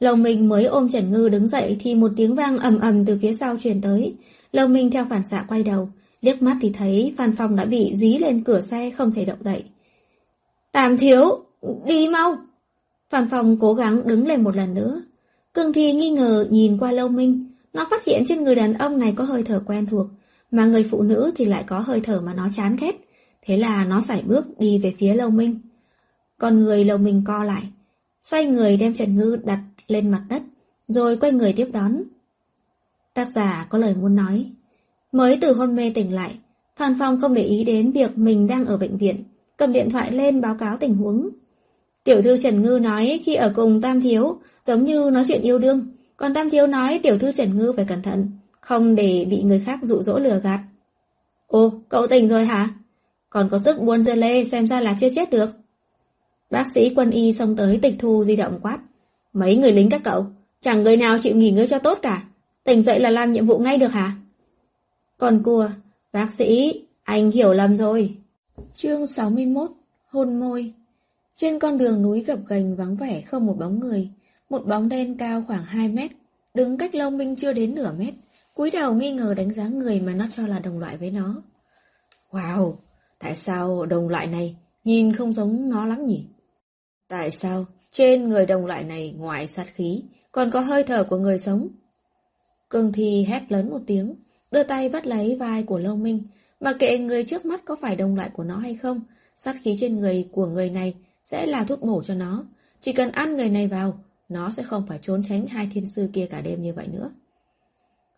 Lồng 0.00 0.22
Minh 0.22 0.48
mới 0.48 0.64
ôm 0.64 0.88
Trần 0.88 1.10
Ngư 1.10 1.28
đứng 1.28 1.48
dậy 1.48 1.76
thì 1.80 1.94
một 1.94 2.10
tiếng 2.16 2.34
vang 2.34 2.58
ầm 2.58 2.80
ầm 2.80 3.04
từ 3.04 3.18
phía 3.22 3.32
sau 3.32 3.56
truyền 3.56 3.80
tới. 3.80 4.14
Lồng 4.52 4.72
Minh 4.72 4.90
theo 4.90 5.06
phản 5.10 5.26
xạ 5.30 5.44
quay 5.48 5.62
đầu, 5.62 5.88
liếc 6.20 6.42
mắt 6.42 6.56
thì 6.60 6.70
thấy 6.70 7.14
Phan 7.16 7.36
Phong 7.36 7.56
đã 7.56 7.64
bị 7.64 7.92
dí 7.96 8.18
lên 8.18 8.44
cửa 8.44 8.60
xe 8.60 8.90
không 8.90 9.12
thể 9.12 9.24
động 9.24 9.38
đậy. 9.40 9.64
Tam 10.72 10.98
thiếu, 10.98 11.44
đi 11.86 12.08
mau! 12.08 12.36
Phan 13.10 13.28
Phong 13.30 13.56
cố 13.60 13.74
gắng 13.74 14.06
đứng 14.06 14.26
lên 14.26 14.42
một 14.42 14.56
lần 14.56 14.74
nữa. 14.74 15.02
Cương 15.54 15.72
Thi 15.72 15.92
nghi 15.92 16.10
ngờ 16.10 16.46
nhìn 16.50 16.78
qua 16.78 16.92
Lâu 16.92 17.08
Minh, 17.08 17.50
nó 17.72 17.86
phát 17.90 18.04
hiện 18.04 18.24
trên 18.28 18.44
người 18.44 18.54
đàn 18.54 18.74
ông 18.74 18.98
này 18.98 19.12
có 19.16 19.24
hơi 19.24 19.42
thở 19.42 19.62
quen 19.66 19.86
thuộc, 19.86 20.06
mà 20.50 20.66
người 20.66 20.82
phụ 20.90 21.02
nữ 21.02 21.32
thì 21.36 21.44
lại 21.44 21.64
có 21.66 21.80
hơi 21.80 22.00
thở 22.00 22.20
mà 22.20 22.34
nó 22.34 22.48
chán 22.54 22.76
ghét. 22.80 23.03
Thế 23.44 23.56
là 23.56 23.84
nó 23.84 24.00
sải 24.00 24.22
bước 24.22 24.58
đi 24.58 24.78
về 24.78 24.94
phía 24.98 25.14
Lâu 25.14 25.30
Minh. 25.30 25.58
Con 26.38 26.58
người 26.58 26.84
Lâu 26.84 26.98
Minh 26.98 27.22
co 27.26 27.44
lại, 27.44 27.62
xoay 28.22 28.46
người 28.46 28.76
đem 28.76 28.94
Trần 28.94 29.16
Ngư 29.16 29.36
đặt 29.44 29.60
lên 29.86 30.10
mặt 30.10 30.24
đất, 30.28 30.42
rồi 30.88 31.16
quay 31.16 31.32
người 31.32 31.52
tiếp 31.52 31.68
đón. 31.72 32.02
Tác 33.14 33.28
giả 33.34 33.66
có 33.70 33.78
lời 33.78 33.94
muốn 33.94 34.14
nói. 34.14 34.46
Mới 35.12 35.38
từ 35.40 35.54
hôn 35.54 35.76
mê 35.76 35.92
tỉnh 35.94 36.14
lại, 36.14 36.38
Phan 36.76 36.96
Phong 36.98 37.20
không 37.20 37.34
để 37.34 37.42
ý 37.42 37.64
đến 37.64 37.92
việc 37.92 38.18
mình 38.18 38.46
đang 38.46 38.66
ở 38.66 38.76
bệnh 38.76 38.96
viện, 38.96 39.24
cầm 39.56 39.72
điện 39.72 39.90
thoại 39.90 40.12
lên 40.12 40.40
báo 40.40 40.56
cáo 40.58 40.76
tình 40.76 40.94
huống. 40.94 41.28
Tiểu 42.04 42.22
thư 42.22 42.36
Trần 42.36 42.62
Ngư 42.62 42.78
nói 42.82 43.20
khi 43.24 43.34
ở 43.34 43.52
cùng 43.56 43.80
Tam 43.80 44.00
Thiếu, 44.00 44.38
giống 44.66 44.84
như 44.84 45.10
nói 45.12 45.24
chuyện 45.28 45.42
yêu 45.42 45.58
đương, 45.58 45.86
còn 46.16 46.34
Tam 46.34 46.50
Thiếu 46.50 46.66
nói 46.66 47.00
tiểu 47.02 47.18
thư 47.18 47.32
Trần 47.32 47.58
Ngư 47.58 47.72
phải 47.76 47.84
cẩn 47.84 48.02
thận, 48.02 48.30
không 48.60 48.94
để 48.94 49.26
bị 49.30 49.42
người 49.42 49.62
khác 49.66 49.78
dụ 49.82 50.02
dỗ 50.02 50.18
lừa 50.18 50.40
gạt. 50.40 50.60
Ồ, 51.46 51.72
cậu 51.88 52.06
tỉnh 52.06 52.28
rồi 52.28 52.44
hả? 52.44 52.74
Còn 53.34 53.48
có 53.50 53.58
sức 53.58 53.78
buôn 53.80 54.02
dưa 54.02 54.14
lê 54.14 54.44
xem 54.44 54.66
ra 54.66 54.80
là 54.80 54.96
chưa 55.00 55.08
chết 55.14 55.30
được. 55.30 55.50
Bác 56.50 56.64
sĩ 56.74 56.92
quân 56.96 57.10
y 57.10 57.32
xông 57.32 57.56
tới 57.56 57.78
tịch 57.82 57.94
thu 57.98 58.24
di 58.24 58.36
động 58.36 58.58
quát. 58.62 58.78
Mấy 59.32 59.56
người 59.56 59.72
lính 59.72 59.90
các 59.90 60.00
cậu, 60.04 60.26
chẳng 60.60 60.82
người 60.82 60.96
nào 60.96 61.18
chịu 61.18 61.36
nghỉ 61.36 61.50
ngơi 61.50 61.66
cho 61.66 61.78
tốt 61.78 61.98
cả. 62.02 62.24
Tỉnh 62.64 62.82
dậy 62.82 63.00
là 63.00 63.10
làm 63.10 63.32
nhiệm 63.32 63.46
vụ 63.46 63.58
ngay 63.58 63.78
được 63.78 63.92
hả? 63.92 64.12
Còn 65.18 65.42
cua, 65.42 65.68
bác 66.12 66.30
sĩ, 66.30 66.82
anh 67.02 67.30
hiểu 67.30 67.52
lầm 67.52 67.76
rồi. 67.76 68.16
Chương 68.74 69.06
61 69.06 69.70
Hôn 70.06 70.40
môi 70.40 70.72
Trên 71.34 71.58
con 71.58 71.78
đường 71.78 72.02
núi 72.02 72.20
gập 72.20 72.38
ghềnh 72.48 72.76
vắng 72.76 72.96
vẻ 72.96 73.20
không 73.20 73.46
một 73.46 73.56
bóng 73.58 73.80
người, 73.80 74.08
một 74.50 74.66
bóng 74.66 74.88
đen 74.88 75.18
cao 75.18 75.44
khoảng 75.46 75.64
2 75.64 75.88
mét, 75.88 76.10
đứng 76.54 76.78
cách 76.78 76.94
Long 76.94 77.18
Minh 77.18 77.36
chưa 77.36 77.52
đến 77.52 77.74
nửa 77.74 77.92
mét, 77.98 78.14
cúi 78.54 78.70
đầu 78.70 78.94
nghi 78.94 79.12
ngờ 79.12 79.34
đánh 79.36 79.52
giá 79.52 79.64
người 79.68 80.00
mà 80.00 80.14
nó 80.14 80.26
cho 80.30 80.46
là 80.46 80.58
đồng 80.58 80.78
loại 80.78 80.96
với 80.96 81.10
nó. 81.10 81.42
Wow, 82.30 82.74
tại 83.24 83.34
sao 83.34 83.86
đồng 83.86 84.08
loại 84.08 84.26
này 84.26 84.56
nhìn 84.84 85.12
không 85.12 85.32
giống 85.32 85.70
nó 85.70 85.86
lắm 85.86 86.06
nhỉ? 86.06 86.26
Tại 87.08 87.30
sao 87.30 87.66
trên 87.92 88.28
người 88.28 88.46
đồng 88.46 88.66
loại 88.66 88.84
này 88.84 89.14
ngoài 89.18 89.48
sát 89.48 89.66
khí, 89.74 90.02
còn 90.32 90.50
có 90.50 90.60
hơi 90.60 90.82
thở 90.82 91.04
của 91.04 91.16
người 91.16 91.38
sống. 91.38 91.68
Cương 92.70 92.92
Thi 92.92 93.24
hét 93.28 93.42
lớn 93.52 93.70
một 93.70 93.78
tiếng, 93.86 94.14
đưa 94.50 94.62
tay 94.62 94.88
bắt 94.88 95.06
lấy 95.06 95.36
vai 95.36 95.62
của 95.62 95.78
Lâu 95.78 95.96
Minh, 95.96 96.22
mà 96.60 96.72
kệ 96.72 96.98
người 96.98 97.24
trước 97.24 97.44
mắt 97.44 97.64
có 97.64 97.76
phải 97.76 97.96
đồng 97.96 98.16
loại 98.16 98.30
của 98.32 98.44
nó 98.44 98.56
hay 98.56 98.74
không, 98.74 99.00
sát 99.36 99.56
khí 99.62 99.76
trên 99.80 99.96
người 99.96 100.28
của 100.32 100.46
người 100.46 100.70
này 100.70 100.94
sẽ 101.22 101.46
là 101.46 101.64
thuốc 101.64 101.82
bổ 101.82 102.02
cho 102.02 102.14
nó. 102.14 102.44
Chỉ 102.80 102.92
cần 102.92 103.10
ăn 103.10 103.36
người 103.36 103.48
này 103.48 103.66
vào, 103.66 103.98
nó 104.28 104.50
sẽ 104.56 104.62
không 104.62 104.86
phải 104.88 104.98
trốn 105.02 105.22
tránh 105.28 105.46
hai 105.46 105.68
thiên 105.72 105.86
sư 105.86 106.08
kia 106.12 106.26
cả 106.30 106.40
đêm 106.40 106.62
như 106.62 106.72
vậy 106.72 106.86
nữa. 106.92 107.10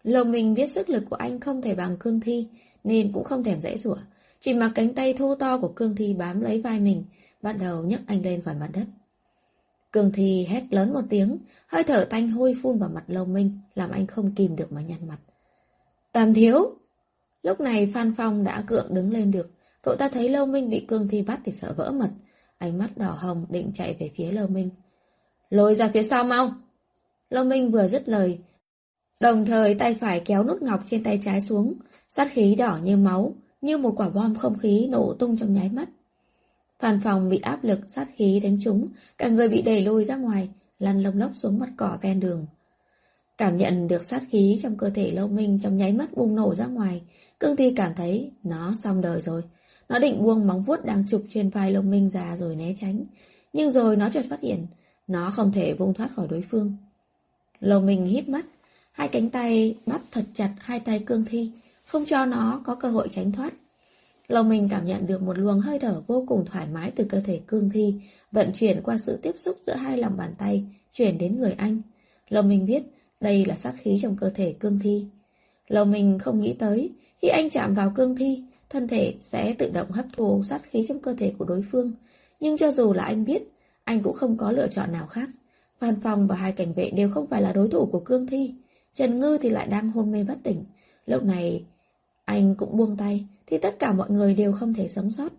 Lâu 0.03 0.25
Minh 0.25 0.55
biết 0.55 0.71
sức 0.71 0.89
lực 0.89 1.05
của 1.11 1.17
anh 1.17 1.41
không 1.41 1.63
thể 1.63 1.75
bằng 1.75 1.97
Cương 2.01 2.21
Thi, 2.21 2.49
nên 2.85 3.13
cũng 3.13 3.25
không 3.25 3.45
thèm 3.45 3.61
dãy 3.61 3.79
rủa 3.79 3.97
chỉ 4.41 4.55
mặc 4.55 4.73
cánh 4.75 4.95
tay 4.95 5.15
thô 5.15 5.35
to 5.35 5.59
của 5.59 5.73
Cương 5.77 5.97
Thi 5.97 6.15
bám 6.15 6.41
lấy 6.41 6.61
vai 6.61 6.81
mình, 6.81 7.05
bắt 7.43 7.57
đầu 7.61 7.83
nhấc 7.83 8.01
anh 8.07 8.23
lên 8.23 8.43
khỏi 8.43 8.55
mặt 8.55 8.71
đất. 8.73 8.85
Cường 9.91 10.13
Thi 10.13 10.47
hét 10.49 10.65
lớn 10.71 10.93
một 10.93 11.01
tiếng, 11.11 11.39
hơi 11.67 11.85
thở 11.85 12.07
tanh 12.11 12.29
hôi 12.29 12.57
phun 12.63 12.79
vào 12.79 12.89
mặt 12.89 13.05
Lâu 13.07 13.25
Minh, 13.25 13.59
làm 13.75 13.91
anh 13.91 14.07
không 14.07 14.35
kìm 14.35 14.57
được 14.57 14.73
mà 14.73 14.83
nhăn 14.83 15.09
mặt. 15.09 15.19
Tam 16.13 16.35
thiếu! 16.35 16.79
Lúc 17.43 17.61
này 17.61 17.91
Phan 17.95 18.15
Phong 18.17 18.45
đã 18.45 18.65
cượng 18.67 18.95
đứng 18.95 19.13
lên 19.13 19.31
được, 19.31 19.51
cậu 19.83 19.97
ta 19.97 20.09
thấy 20.09 20.29
Lâu 20.29 20.47
Minh 20.47 20.71
bị 20.71 20.85
Cương 20.89 21.09
Thi 21.09 21.23
bắt 21.23 21.41
thì 21.45 21.53
sợ 21.53 21.75
vỡ 21.77 21.93
mật, 21.93 22.11
ánh 22.59 22.79
mắt 22.79 22.97
đỏ 22.97 23.17
hồng 23.19 23.47
định 23.49 23.71
chạy 23.75 23.97
về 24.01 24.11
phía 24.17 24.33
Lâu 24.33 24.47
Minh. 24.47 24.71
Lôi 25.51 25.75
ra 25.75 25.91
phía 25.95 26.03
sau 26.03 26.25
mau! 26.25 26.51
Lâu 27.31 27.45
Minh 27.45 27.71
vừa 27.71 27.87
dứt 27.87 28.09
lời, 28.09 28.39
Đồng 29.21 29.45
thời 29.45 29.75
tay 29.75 29.95
phải 29.95 30.21
kéo 30.25 30.45
nút 30.45 30.63
ngọc 30.63 30.81
trên 30.87 31.05
tay 31.05 31.21
trái 31.25 31.41
xuống, 31.41 31.75
sát 32.11 32.29
khí 32.33 32.55
đỏ 32.55 32.79
như 32.83 32.97
máu, 32.97 33.35
như 33.67 33.79
một 33.79 33.93
quả 33.97 34.09
bom 34.09 34.35
không 34.35 34.59
khí 34.59 34.89
nổ 34.91 35.15
tung 35.15 35.37
trong 35.37 35.53
nháy 35.53 35.69
mắt. 35.69 35.89
Phan 36.79 37.01
phòng 37.05 37.29
bị 37.29 37.39
áp 37.39 37.65
lực 37.65 37.81
sát 37.89 38.09
khí 38.17 38.41
đánh 38.41 38.59
trúng, 38.63 38.89
cả 39.19 39.29
người 39.29 39.49
bị 39.49 39.63
đẩy 39.63 39.81
lùi 39.81 40.05
ra 40.05 40.17
ngoài, 40.17 40.49
lăn 40.79 41.03
lông 41.03 41.19
lốc 41.19 41.31
xuống 41.35 41.59
mặt 41.59 41.69
cỏ 41.77 41.99
ven 42.03 42.21
đường. 42.21 42.47
Cảm 43.39 43.57
nhận 43.57 43.89
được 43.89 44.03
sát 44.03 44.23
khí 44.31 44.59
trong 44.63 44.77
cơ 44.77 44.91
thể 44.91 45.11
lâu 45.11 45.29
minh 45.29 45.59
trong 45.63 45.77
nháy 45.77 45.93
mắt 45.93 46.17
bùng 46.17 46.35
nổ 46.35 46.55
ra 46.55 46.67
ngoài, 46.67 47.03
cương 47.41 47.57
thi 47.57 47.73
cảm 47.77 47.95
thấy 47.95 48.31
nó 48.43 48.75
xong 48.83 49.01
đời 49.01 49.21
rồi. 49.21 49.43
Nó 49.89 49.99
định 49.99 50.23
buông 50.23 50.47
móng 50.47 50.63
vuốt 50.63 50.85
đang 50.85 51.05
chụp 51.09 51.23
trên 51.29 51.51
vai 51.51 51.73
lâu 51.73 51.83
minh 51.83 52.11
ra 52.11 52.37
rồi 52.37 52.57
né 52.57 52.75
tránh, 52.77 53.05
nhưng 53.53 53.71
rồi 53.71 53.97
nó 53.97 54.11
chợt 54.11 54.25
phát 54.31 54.41
hiện, 54.41 54.67
nó 55.07 55.31
không 55.31 55.53
thể 55.53 55.75
vung 55.75 55.95
thoát 55.95 56.09
khỏi 56.15 56.27
đối 56.31 56.43
phương. 56.43 56.77
Lâu 57.61 57.81
minh 57.81 58.07
híp 58.07 58.29
mắt, 58.29 58.47
hai 58.93 59.09
cánh 59.09 59.31
tay 59.31 59.77
bắt 59.87 60.01
thật 60.11 60.25
chặt 60.35 60.55
hai 60.59 60.81
tay 60.81 60.99
cương 60.99 61.25
thi, 61.25 61.51
không 61.87 62.05
cho 62.07 62.27
nó 62.27 62.61
có 62.65 62.75
cơ 62.75 62.89
hội 62.89 63.09
tránh 63.11 63.33
thoát. 63.33 63.55
Lòng 64.29 64.49
mình 64.49 64.69
cảm 64.71 64.87
nhận 64.87 65.07
được 65.07 65.23
một 65.23 65.39
luồng 65.39 65.61
hơi 65.61 65.79
thở 65.79 66.03
vô 66.07 66.25
cùng 66.29 66.45
thoải 66.47 66.67
mái 66.73 66.91
từ 66.91 67.05
cơ 67.05 67.21
thể 67.21 67.41
cương 67.47 67.71
thi, 67.71 67.95
vận 68.33 68.53
chuyển 68.55 68.83
qua 68.83 68.99
sự 68.99 69.19
tiếp 69.23 69.33
xúc 69.37 69.59
giữa 69.63 69.75
hai 69.75 69.99
lòng 69.99 70.17
bàn 70.17 70.35
tay, 70.39 70.65
chuyển 70.93 71.19
đến 71.19 71.39
người 71.39 71.53
anh. 71.53 71.83
Lòng 72.29 72.49
mình 72.49 72.67
biết 72.67 72.83
đây 73.21 73.45
là 73.45 73.57
sát 73.57 73.75
khí 73.79 73.99
trong 74.03 74.17
cơ 74.17 74.31
thể 74.31 74.53
cương 74.61 74.79
thi. 74.79 75.07
Lòng 75.69 75.91
mình 75.91 76.19
không 76.19 76.41
nghĩ 76.41 76.53
tới, 76.53 76.91
khi 77.19 77.29
anh 77.29 77.51
chạm 77.51 77.75
vào 77.75 77.93
cương 77.97 78.17
thi, 78.17 78.43
thân 78.71 78.89
thể 78.89 79.15
sẽ 79.23 79.55
tự 79.59 79.71
động 79.75 79.91
hấp 79.91 80.07
thu 80.13 80.43
sát 80.45 80.63
khí 80.71 80.85
trong 80.89 81.01
cơ 81.01 81.15
thể 81.15 81.33
của 81.39 81.45
đối 81.45 81.63
phương. 81.63 81.93
Nhưng 82.41 82.57
cho 82.57 82.71
dù 82.71 82.93
là 82.93 83.05
anh 83.05 83.25
biết, 83.25 83.43
anh 83.85 84.03
cũng 84.03 84.15
không 84.15 84.37
có 84.37 84.53
lựa 84.53 84.69
chọn 84.69 84.93
nào 84.93 85.07
khác. 85.07 85.29
Phan 85.79 86.01
Phong 86.03 86.27
và 86.27 86.37
hai 86.37 86.53
cảnh 86.53 86.73
vệ 86.73 86.91
đều 86.91 87.11
không 87.11 87.27
phải 87.27 87.43
là 87.43 87.53
đối 87.53 87.69
thủ 87.69 87.87
của 87.87 88.01
cương 88.01 88.27
thi. 88.27 88.55
Trần 88.95 89.19
Ngư 89.19 89.39
thì 89.41 89.51
lại 89.51 89.67
đang 89.67 89.91
hôn 89.91 90.13
mê 90.13 90.25
bất 90.25 90.39
tỉnh. 90.43 90.65
Lúc 91.07 91.25
này, 91.25 91.65
anh 92.27 92.55
cũng 92.55 92.77
buông 92.77 92.97
tay, 92.97 93.27
thì 93.47 93.59
tất 93.59 93.77
cả 93.79 93.93
mọi 93.93 94.11
người 94.11 94.35
đều 94.35 94.53
không 94.53 94.75
thể 94.75 94.89
sống 94.89 95.13
sót. 95.13 95.33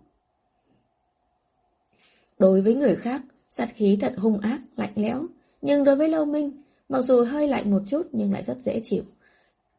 Đối 2.38 2.60
với 2.60 2.74
người 2.74 2.96
khác, 2.96 3.22
sát 3.50 3.68
khí 3.74 3.98
thật 4.00 4.14
hung 4.16 4.38
ác, 4.40 4.60
lạnh 4.76 4.92
lẽo, 4.94 5.26
nhưng 5.62 5.84
đối 5.84 5.96
với 5.96 6.08
Lâu 6.08 6.24
Minh, 6.24 6.62
mặc 6.88 7.02
dù 7.02 7.24
hơi 7.24 7.48
lạnh 7.48 7.70
một 7.70 7.82
chút 7.86 8.06
nhưng 8.12 8.32
lại 8.32 8.42
rất 8.42 8.58
dễ 8.58 8.80
chịu. 8.84 9.02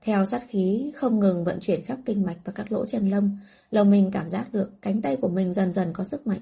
Theo 0.01 0.25
sát 0.25 0.43
khí 0.47 0.91
không 0.95 1.19
ngừng 1.19 1.43
vận 1.43 1.59
chuyển 1.59 1.85
khắp 1.85 1.97
kinh 2.05 2.25
mạch 2.25 2.37
và 2.43 2.53
các 2.53 2.71
lỗ 2.71 2.85
chân 2.85 3.09
lông, 3.09 3.37
Lâu 3.71 3.85
Minh 3.85 4.09
cảm 4.13 4.29
giác 4.29 4.53
được 4.53 4.71
cánh 4.81 5.01
tay 5.01 5.15
của 5.15 5.29
mình 5.29 5.53
dần 5.53 5.73
dần 5.73 5.93
có 5.93 6.03
sức 6.03 6.27
mạnh. 6.27 6.41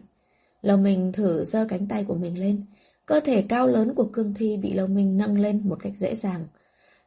Lâu 0.62 0.78
Minh 0.78 1.12
thử 1.12 1.44
giơ 1.44 1.66
cánh 1.70 1.88
tay 1.88 2.04
của 2.08 2.16
mình 2.16 2.40
lên, 2.40 2.66
cơ 3.06 3.20
thể 3.20 3.42
cao 3.50 3.68
lớn 3.68 3.96
của 3.96 4.10
cương 4.14 4.34
thi 4.34 4.58
bị 4.58 4.74
Lâu 4.74 4.88
Minh 4.88 5.18
nâng 5.18 5.40
lên 5.40 5.62
một 5.70 5.78
cách 5.82 5.94
dễ 5.96 6.16
dàng. 6.16 6.48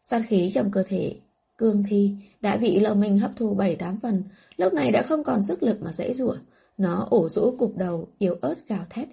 Sát 0.04 0.22
khí 0.28 0.50
trong 0.54 0.70
cơ 0.70 0.82
thể 0.82 1.16
Cương 1.60 1.82
thi 1.88 2.12
đã 2.40 2.56
bị 2.56 2.80
Lâu 2.80 2.94
Minh 2.94 3.18
hấp 3.18 3.30
thu 3.36 3.56
7-8 3.56 3.96
phần, 4.02 4.22
lúc 4.56 4.72
này 4.72 4.92
đã 4.92 5.02
không 5.02 5.24
còn 5.24 5.42
sức 5.42 5.62
lực 5.62 5.82
mà 5.82 5.92
dễ 5.92 6.14
rủa 6.14 6.34
Nó 6.78 7.06
ổ 7.10 7.28
rũ 7.28 7.54
cục 7.58 7.76
đầu, 7.76 8.08
yếu 8.18 8.36
ớt 8.40 8.54
gào 8.68 8.84
thét, 8.90 9.08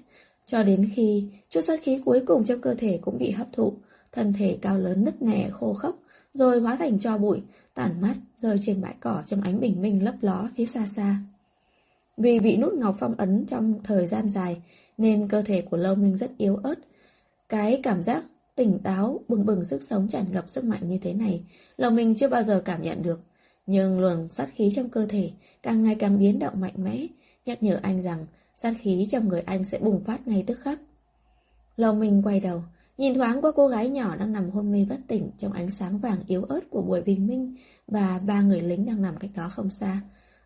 cho 0.46 0.64
đến 0.64 0.90
khi 0.96 1.28
chút 1.50 1.62
sát 1.62 1.80
khí 1.84 2.02
cuối 2.06 2.24
cùng 2.26 2.46
trong 2.46 2.62
cơ 2.62 2.74
thể 2.74 3.00
cũng 3.02 3.18
bị 3.18 3.32
hấp 3.32 3.48
thụ, 3.54 3.74
thân 4.12 4.34
thể 4.34 4.58
cao 4.62 4.78
lớn 4.78 5.04
nứt 5.06 5.22
nẻ 5.22 5.50
khô 5.52 5.74
khốc, 5.74 6.00
rồi 6.34 6.60
hóa 6.60 6.76
thành 6.76 7.00
cho 7.00 7.18
bụi, 7.18 7.42
tản 7.74 8.02
mát 8.02 8.16
rơi 8.38 8.58
trên 8.62 8.82
bãi 8.82 8.96
cỏ 9.00 9.24
trong 9.28 9.42
ánh 9.42 9.60
bình 9.60 9.82
minh 9.82 10.04
lấp 10.04 10.16
ló 10.22 10.50
phía 10.58 10.66
xa 10.66 10.88
xa. 10.96 11.18
Vì 12.18 12.40
bị 12.40 12.58
nút 12.58 12.74
ngọc 12.74 12.96
phong 13.00 13.16
ấn 13.18 13.46
trong 13.46 13.74
thời 13.84 14.08
gian 14.08 14.30
dài, 14.30 14.62
nên 14.98 15.28
cơ 15.28 15.42
thể 15.42 15.62
của 15.62 15.78
Lâu 15.78 15.96
Minh 15.96 16.18
rất 16.18 16.32
yếu 16.38 16.56
ớt. 16.56 16.80
Cái 17.50 17.80
cảm 17.84 18.04
giác 18.04 18.24
tỉnh 18.58 18.80
táo, 18.84 19.20
bừng 19.28 19.46
bừng 19.46 19.64
sức 19.64 19.84
sống 19.84 20.08
tràn 20.08 20.26
ngập 20.32 20.50
sức 20.50 20.64
mạnh 20.64 20.90
như 20.90 20.98
thế 20.98 21.14
này, 21.14 21.44
lòng 21.78 21.96
mình 21.96 22.16
chưa 22.16 22.28
bao 22.28 22.44
giờ 22.44 22.62
cảm 22.66 22.82
nhận 22.82 23.04
được. 23.04 23.20
Nhưng 23.66 24.00
luồng 24.00 24.28
sát 24.32 24.50
khí 24.56 24.72
trong 24.76 24.90
cơ 24.90 25.06
thể 25.06 25.32
càng 25.64 25.84
ngày 25.84 25.96
càng 25.96 26.20
biến 26.20 26.40
động 26.40 26.62
mạnh 26.62 26.74
mẽ, 26.78 27.08
nhắc 27.46 27.64
nhở 27.64 27.80
anh 27.82 28.02
rằng 28.02 28.26
sát 28.56 28.74
khí 28.80 29.08
trong 29.12 29.28
người 29.28 29.42
anh 29.42 29.66
sẽ 29.66 29.80
bùng 29.80 30.04
phát 30.04 30.28
ngay 30.28 30.44
tức 30.48 30.60
khắc. 30.60 30.80
Lòng 31.76 32.00
mình 32.00 32.22
quay 32.26 32.40
đầu, 32.40 32.64
nhìn 32.98 33.14
thoáng 33.14 33.42
qua 33.42 33.52
cô 33.56 33.68
gái 33.68 33.90
nhỏ 33.90 34.16
đang 34.16 34.34
nằm 34.34 34.50
hôn 34.50 34.72
mê 34.72 34.86
bất 34.90 35.00
tỉnh 35.08 35.30
trong 35.38 35.54
ánh 35.54 35.70
sáng 35.70 35.98
vàng 35.98 36.24
yếu 36.28 36.44
ớt 36.44 36.62
của 36.70 36.82
buổi 36.82 37.02
bình 37.02 37.28
minh 37.28 37.56
và 37.88 38.20
ba 38.20 38.42
người 38.42 38.62
lính 38.62 38.86
đang 38.86 39.02
nằm 39.02 39.18
cách 39.18 39.32
đó 39.36 39.50
không 39.50 39.70
xa, 39.70 40.02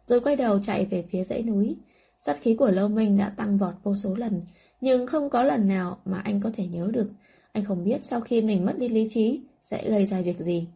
rồi 0.05 0.19
quay 0.19 0.35
đầu 0.35 0.59
chạy 0.59 0.85
về 0.85 1.05
phía 1.09 1.23
dãy 1.23 1.43
núi. 1.43 1.75
Sát 2.19 2.37
khí 2.41 2.55
của 2.55 2.71
Lâu 2.71 2.87
Minh 2.87 3.17
đã 3.17 3.29
tăng 3.29 3.57
vọt 3.57 3.73
vô 3.83 3.95
số 3.95 4.15
lần, 4.15 4.41
nhưng 4.81 5.07
không 5.07 5.29
có 5.29 5.43
lần 5.43 5.67
nào 5.67 5.99
mà 6.05 6.19
anh 6.19 6.41
có 6.41 6.51
thể 6.53 6.67
nhớ 6.67 6.89
được 6.93 7.11
anh 7.53 7.65
không 7.65 7.83
biết 7.83 8.03
sau 8.03 8.21
khi 8.21 8.41
mình 8.41 8.65
mất 8.65 8.79
đi 8.79 8.89
lý 8.89 9.07
trí 9.09 9.41
sẽ 9.63 9.89
gây 9.89 10.05
ra 10.05 10.21
việc 10.21 10.39
gì. 10.39 10.67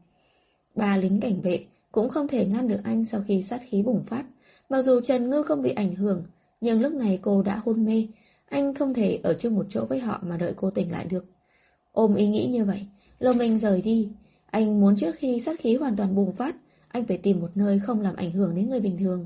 Ba 0.75 0.97
lính 0.97 1.19
cảnh 1.19 1.41
vệ 1.41 1.65
cũng 1.91 2.09
không 2.09 2.27
thể 2.27 2.45
ngăn 2.45 2.67
được 2.67 2.79
anh 2.83 3.05
sau 3.05 3.21
khi 3.27 3.43
sát 3.43 3.61
khí 3.69 3.83
bùng 3.83 4.03
phát. 4.03 4.25
Mặc 4.69 4.81
dù 4.81 5.01
Trần 5.01 5.29
Ngư 5.29 5.43
không 5.43 5.61
bị 5.61 5.71
ảnh 5.71 5.95
hưởng, 5.95 6.23
nhưng 6.61 6.81
lúc 6.81 6.93
này 6.93 7.19
cô 7.21 7.43
đã 7.43 7.61
hôn 7.65 7.85
mê. 7.85 8.07
Anh 8.49 8.73
không 8.73 8.93
thể 8.93 9.19
ở 9.23 9.33
chung 9.33 9.55
một 9.55 9.65
chỗ 9.69 9.85
với 9.85 9.99
họ 9.99 10.19
mà 10.23 10.37
đợi 10.37 10.53
cô 10.55 10.69
tỉnh 10.69 10.91
lại 10.91 11.05
được. 11.05 11.25
Ôm 11.91 12.15
ý 12.15 12.27
nghĩ 12.27 12.47
như 12.47 12.65
vậy, 12.65 12.85
Lô 13.19 13.33
Minh 13.33 13.57
rời 13.57 13.81
đi. 13.81 14.09
Anh 14.45 14.79
muốn 14.81 14.97
trước 14.97 15.15
khi 15.15 15.39
sát 15.39 15.59
khí 15.59 15.75
hoàn 15.75 15.95
toàn 15.95 16.15
bùng 16.15 16.31
phát, 16.33 16.55
anh 16.87 17.05
phải 17.05 17.17
tìm 17.17 17.39
một 17.39 17.49
nơi 17.55 17.79
không 17.79 18.01
làm 18.01 18.15
ảnh 18.15 18.31
hưởng 18.31 18.55
đến 18.55 18.69
người 18.69 18.79
bình 18.79 18.97
thường. 18.97 19.25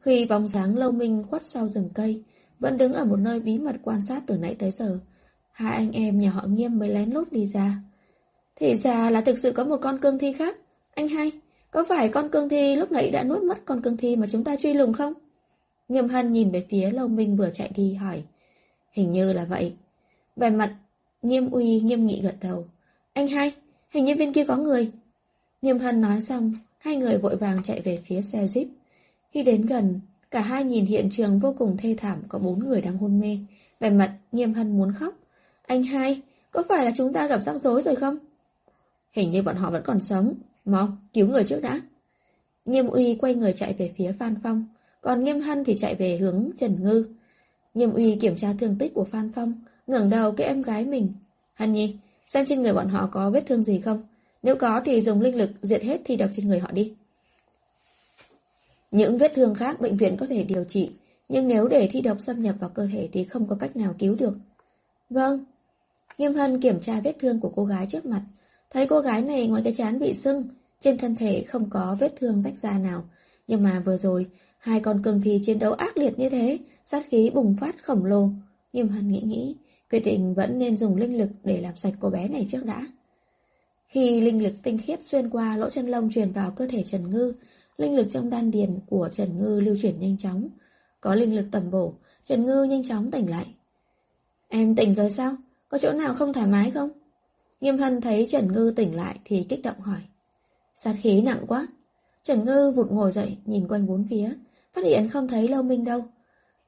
Khi 0.00 0.26
bóng 0.26 0.48
dáng 0.48 0.76
Lâu 0.76 0.92
Minh 0.92 1.24
khuất 1.30 1.46
sau 1.46 1.68
rừng 1.68 1.88
cây, 1.94 2.22
vẫn 2.58 2.78
đứng 2.78 2.92
ở 2.92 3.04
một 3.04 3.16
nơi 3.16 3.40
bí 3.40 3.58
mật 3.58 3.76
quan 3.82 4.02
sát 4.02 4.22
từ 4.26 4.36
nãy 4.38 4.56
tới 4.58 4.70
giờ, 4.70 4.98
Hai 5.56 5.74
anh 5.74 5.92
em 5.92 6.20
nhà 6.20 6.30
họ 6.30 6.42
nghiêm 6.46 6.78
mới 6.78 6.88
lén 6.88 7.10
lút 7.10 7.32
đi 7.32 7.46
ra. 7.46 7.78
Thì 8.56 8.76
ra 8.76 9.10
là 9.10 9.20
thực 9.20 9.38
sự 9.38 9.52
có 9.52 9.64
một 9.64 9.76
con 9.82 9.98
cương 9.98 10.18
thi 10.18 10.32
khác. 10.32 10.56
Anh 10.94 11.08
hai, 11.08 11.30
có 11.70 11.84
phải 11.88 12.08
con 12.08 12.28
cương 12.28 12.48
thi 12.48 12.74
lúc 12.76 12.92
nãy 12.92 13.10
đã 13.10 13.22
nuốt 13.22 13.42
mất 13.42 13.64
con 13.64 13.82
cương 13.82 13.96
thi 13.96 14.16
mà 14.16 14.26
chúng 14.30 14.44
ta 14.44 14.56
truy 14.56 14.74
lùng 14.74 14.92
không? 14.92 15.12
Nghiêm 15.88 16.08
hân 16.08 16.32
nhìn 16.32 16.50
về 16.50 16.66
phía 16.68 16.90
Lâu 16.90 17.08
Minh 17.08 17.36
vừa 17.36 17.50
chạy 17.52 17.70
đi 17.74 17.94
hỏi. 17.94 18.22
Hình 18.92 19.12
như 19.12 19.32
là 19.32 19.44
vậy. 19.44 19.74
Về 20.36 20.50
mặt, 20.50 20.74
nghiêm 21.22 21.50
uy 21.50 21.80
nghiêm 21.80 22.06
nghị 22.06 22.20
gật 22.22 22.36
đầu. 22.40 22.64
Anh 23.12 23.28
hai, 23.28 23.52
hình 23.90 24.04
như 24.04 24.16
bên 24.16 24.32
kia 24.32 24.44
có 24.44 24.56
người. 24.56 24.92
Nghiêm 25.62 25.78
hân 25.78 26.00
nói 26.00 26.20
xong, 26.20 26.54
hai 26.78 26.96
người 26.96 27.18
vội 27.18 27.36
vàng 27.36 27.62
chạy 27.62 27.80
về 27.80 27.98
phía 28.04 28.20
xe 28.20 28.44
jeep. 28.44 28.66
Khi 29.30 29.42
đến 29.42 29.66
gần, 29.66 30.00
cả 30.30 30.40
hai 30.40 30.64
nhìn 30.64 30.86
hiện 30.86 31.08
trường 31.12 31.38
vô 31.38 31.54
cùng 31.58 31.76
thê 31.76 31.94
thảm 31.98 32.22
có 32.28 32.38
bốn 32.38 32.58
người 32.58 32.80
đang 32.80 32.98
hôn 32.98 33.20
mê. 33.20 33.38
Về 33.80 33.90
mặt, 33.90 34.16
nghiêm 34.32 34.54
hân 34.54 34.78
muốn 34.78 34.92
khóc. 34.92 35.14
Anh 35.66 35.82
hai, 35.82 36.22
có 36.50 36.62
phải 36.68 36.84
là 36.84 36.92
chúng 36.96 37.12
ta 37.12 37.26
gặp 37.26 37.42
rắc 37.42 37.56
rối 37.56 37.82
rồi 37.82 37.96
không? 37.96 38.18
Hình 39.12 39.30
như 39.30 39.42
bọn 39.42 39.56
họ 39.56 39.70
vẫn 39.70 39.82
còn 39.84 40.00
sống. 40.00 40.34
Mau, 40.64 40.88
cứu 41.12 41.26
người 41.26 41.44
trước 41.44 41.60
đã. 41.60 41.80
Nghiêm 42.64 42.88
uy 42.88 43.14
quay 43.14 43.34
người 43.34 43.52
chạy 43.52 43.72
về 43.72 43.92
phía 43.96 44.12
Phan 44.18 44.34
Phong, 44.42 44.66
còn 45.00 45.24
Nghiêm 45.24 45.40
Hân 45.40 45.64
thì 45.64 45.78
chạy 45.78 45.94
về 45.94 46.16
hướng 46.16 46.50
Trần 46.58 46.84
Ngư. 46.84 47.06
Nghiêm 47.74 47.92
uy 47.92 48.16
kiểm 48.20 48.36
tra 48.36 48.52
thương 48.58 48.76
tích 48.78 48.94
của 48.94 49.04
Phan 49.04 49.32
Phong, 49.34 49.54
ngẩng 49.86 50.10
đầu 50.10 50.32
cái 50.32 50.46
em 50.46 50.62
gái 50.62 50.84
mình. 50.84 51.12
Hân 51.54 51.72
nhi, 51.72 51.96
xem 52.26 52.46
trên 52.46 52.62
người 52.62 52.72
bọn 52.72 52.88
họ 52.88 53.08
có 53.12 53.30
vết 53.30 53.46
thương 53.46 53.64
gì 53.64 53.80
không? 53.80 54.02
Nếu 54.42 54.56
có 54.56 54.80
thì 54.84 55.00
dùng 55.00 55.20
linh 55.20 55.36
lực 55.36 55.50
diệt 55.62 55.82
hết 55.82 56.00
thi 56.04 56.16
độc 56.16 56.30
trên 56.34 56.48
người 56.48 56.58
họ 56.58 56.70
đi. 56.72 56.94
Những 58.90 59.18
vết 59.18 59.32
thương 59.34 59.54
khác 59.54 59.80
bệnh 59.80 59.96
viện 59.96 60.16
có 60.16 60.26
thể 60.26 60.44
điều 60.44 60.64
trị, 60.64 60.90
nhưng 61.28 61.48
nếu 61.48 61.68
để 61.68 61.88
thi 61.92 62.00
độc 62.00 62.20
xâm 62.20 62.42
nhập 62.42 62.54
vào 62.60 62.70
cơ 62.70 62.88
thể 62.92 63.08
thì 63.12 63.24
không 63.24 63.46
có 63.46 63.56
cách 63.60 63.76
nào 63.76 63.94
cứu 63.98 64.14
được. 64.14 64.34
Vâng, 65.10 65.44
Nghiêm 66.18 66.34
Hân 66.34 66.60
kiểm 66.60 66.80
tra 66.80 67.00
vết 67.00 67.16
thương 67.18 67.40
của 67.40 67.52
cô 67.56 67.64
gái 67.64 67.86
trước 67.88 68.06
mặt, 68.06 68.22
thấy 68.70 68.86
cô 68.86 69.00
gái 69.00 69.22
này 69.22 69.48
ngoài 69.48 69.62
cái 69.64 69.74
chán 69.74 69.98
bị 69.98 70.14
sưng, 70.14 70.44
trên 70.80 70.98
thân 70.98 71.16
thể 71.16 71.44
không 71.48 71.70
có 71.70 71.96
vết 72.00 72.14
thương 72.16 72.42
rách 72.42 72.58
da 72.58 72.78
nào. 72.78 73.04
Nhưng 73.46 73.62
mà 73.62 73.82
vừa 73.84 73.96
rồi, 73.96 74.26
hai 74.58 74.80
con 74.80 75.02
cường 75.02 75.22
thi 75.22 75.40
chiến 75.44 75.58
đấu 75.58 75.72
ác 75.72 75.96
liệt 75.96 76.18
như 76.18 76.30
thế, 76.30 76.58
sát 76.84 77.06
khí 77.10 77.30
bùng 77.34 77.56
phát 77.60 77.84
khổng 77.84 78.04
lồ. 78.04 78.28
Nghiêm 78.72 78.88
Hân 78.88 79.08
nghĩ 79.08 79.20
nghĩ, 79.20 79.56
quyết 79.90 80.00
định 80.00 80.34
vẫn 80.34 80.58
nên 80.58 80.76
dùng 80.76 80.96
linh 80.96 81.18
lực 81.18 81.28
để 81.44 81.60
làm 81.60 81.76
sạch 81.76 81.94
cô 82.00 82.10
bé 82.10 82.28
này 82.28 82.46
trước 82.48 82.64
đã. 82.64 82.86
Khi 83.86 84.20
linh 84.20 84.42
lực 84.42 84.54
tinh 84.62 84.78
khiết 84.78 85.04
xuyên 85.04 85.30
qua 85.30 85.56
lỗ 85.56 85.70
chân 85.70 85.86
lông 85.86 86.10
truyền 86.10 86.32
vào 86.32 86.50
cơ 86.50 86.66
thể 86.66 86.82
Trần 86.82 87.10
Ngư, 87.10 87.32
linh 87.78 87.96
lực 87.96 88.06
trong 88.10 88.30
đan 88.30 88.50
điền 88.50 88.78
của 88.86 89.08
Trần 89.12 89.36
Ngư 89.36 89.60
lưu 89.60 89.76
chuyển 89.82 90.00
nhanh 90.00 90.18
chóng. 90.18 90.48
Có 91.00 91.14
linh 91.14 91.36
lực 91.36 91.46
tầm 91.50 91.70
bổ, 91.70 91.94
Trần 92.24 92.44
Ngư 92.44 92.64
nhanh 92.64 92.84
chóng 92.84 93.10
tỉnh 93.10 93.30
lại. 93.30 93.46
Em 94.48 94.74
tỉnh 94.74 94.94
rồi 94.94 95.10
sao? 95.10 95.36
Có 95.68 95.78
chỗ 95.78 95.92
nào 95.92 96.14
không 96.14 96.32
thoải 96.32 96.46
mái 96.46 96.70
không? 96.70 96.90
Nghiêm 97.60 97.78
Hân 97.78 98.00
thấy 98.00 98.26
Trần 98.30 98.52
Ngư 98.52 98.72
tỉnh 98.76 98.96
lại 98.96 99.18
thì 99.24 99.46
kích 99.48 99.62
động 99.62 99.80
hỏi. 99.80 100.00
Sát 100.76 100.94
khí 101.00 101.22
nặng 101.22 101.44
quá. 101.48 101.66
Trần 102.22 102.44
Ngư 102.44 102.70
vụt 102.70 102.90
ngồi 102.90 103.12
dậy, 103.12 103.36
nhìn 103.44 103.68
quanh 103.68 103.86
bốn 103.86 104.04
phía, 104.10 104.32
phát 104.74 104.84
hiện 104.84 105.08
không 105.08 105.28
thấy 105.28 105.48
Lâu 105.48 105.62
Minh 105.62 105.84
đâu. 105.84 106.04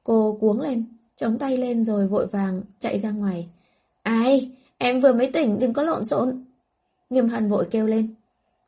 Cô 0.03 0.37
cuống 0.41 0.61
lên, 0.61 0.85
chống 1.15 1.37
tay 1.37 1.57
lên 1.57 1.85
rồi 1.85 2.07
vội 2.07 2.27
vàng 2.27 2.61
chạy 2.79 2.99
ra 2.99 3.11
ngoài. 3.11 3.49
Ai? 4.03 4.51
Em 4.77 5.01
vừa 5.01 5.13
mới 5.13 5.31
tỉnh, 5.31 5.59
đừng 5.59 5.73
có 5.73 5.83
lộn 5.83 6.05
xộn. 6.05 6.45
Nghiêm 7.09 7.27
Hân 7.27 7.49
vội 7.49 7.67
kêu 7.71 7.87
lên. 7.87 8.13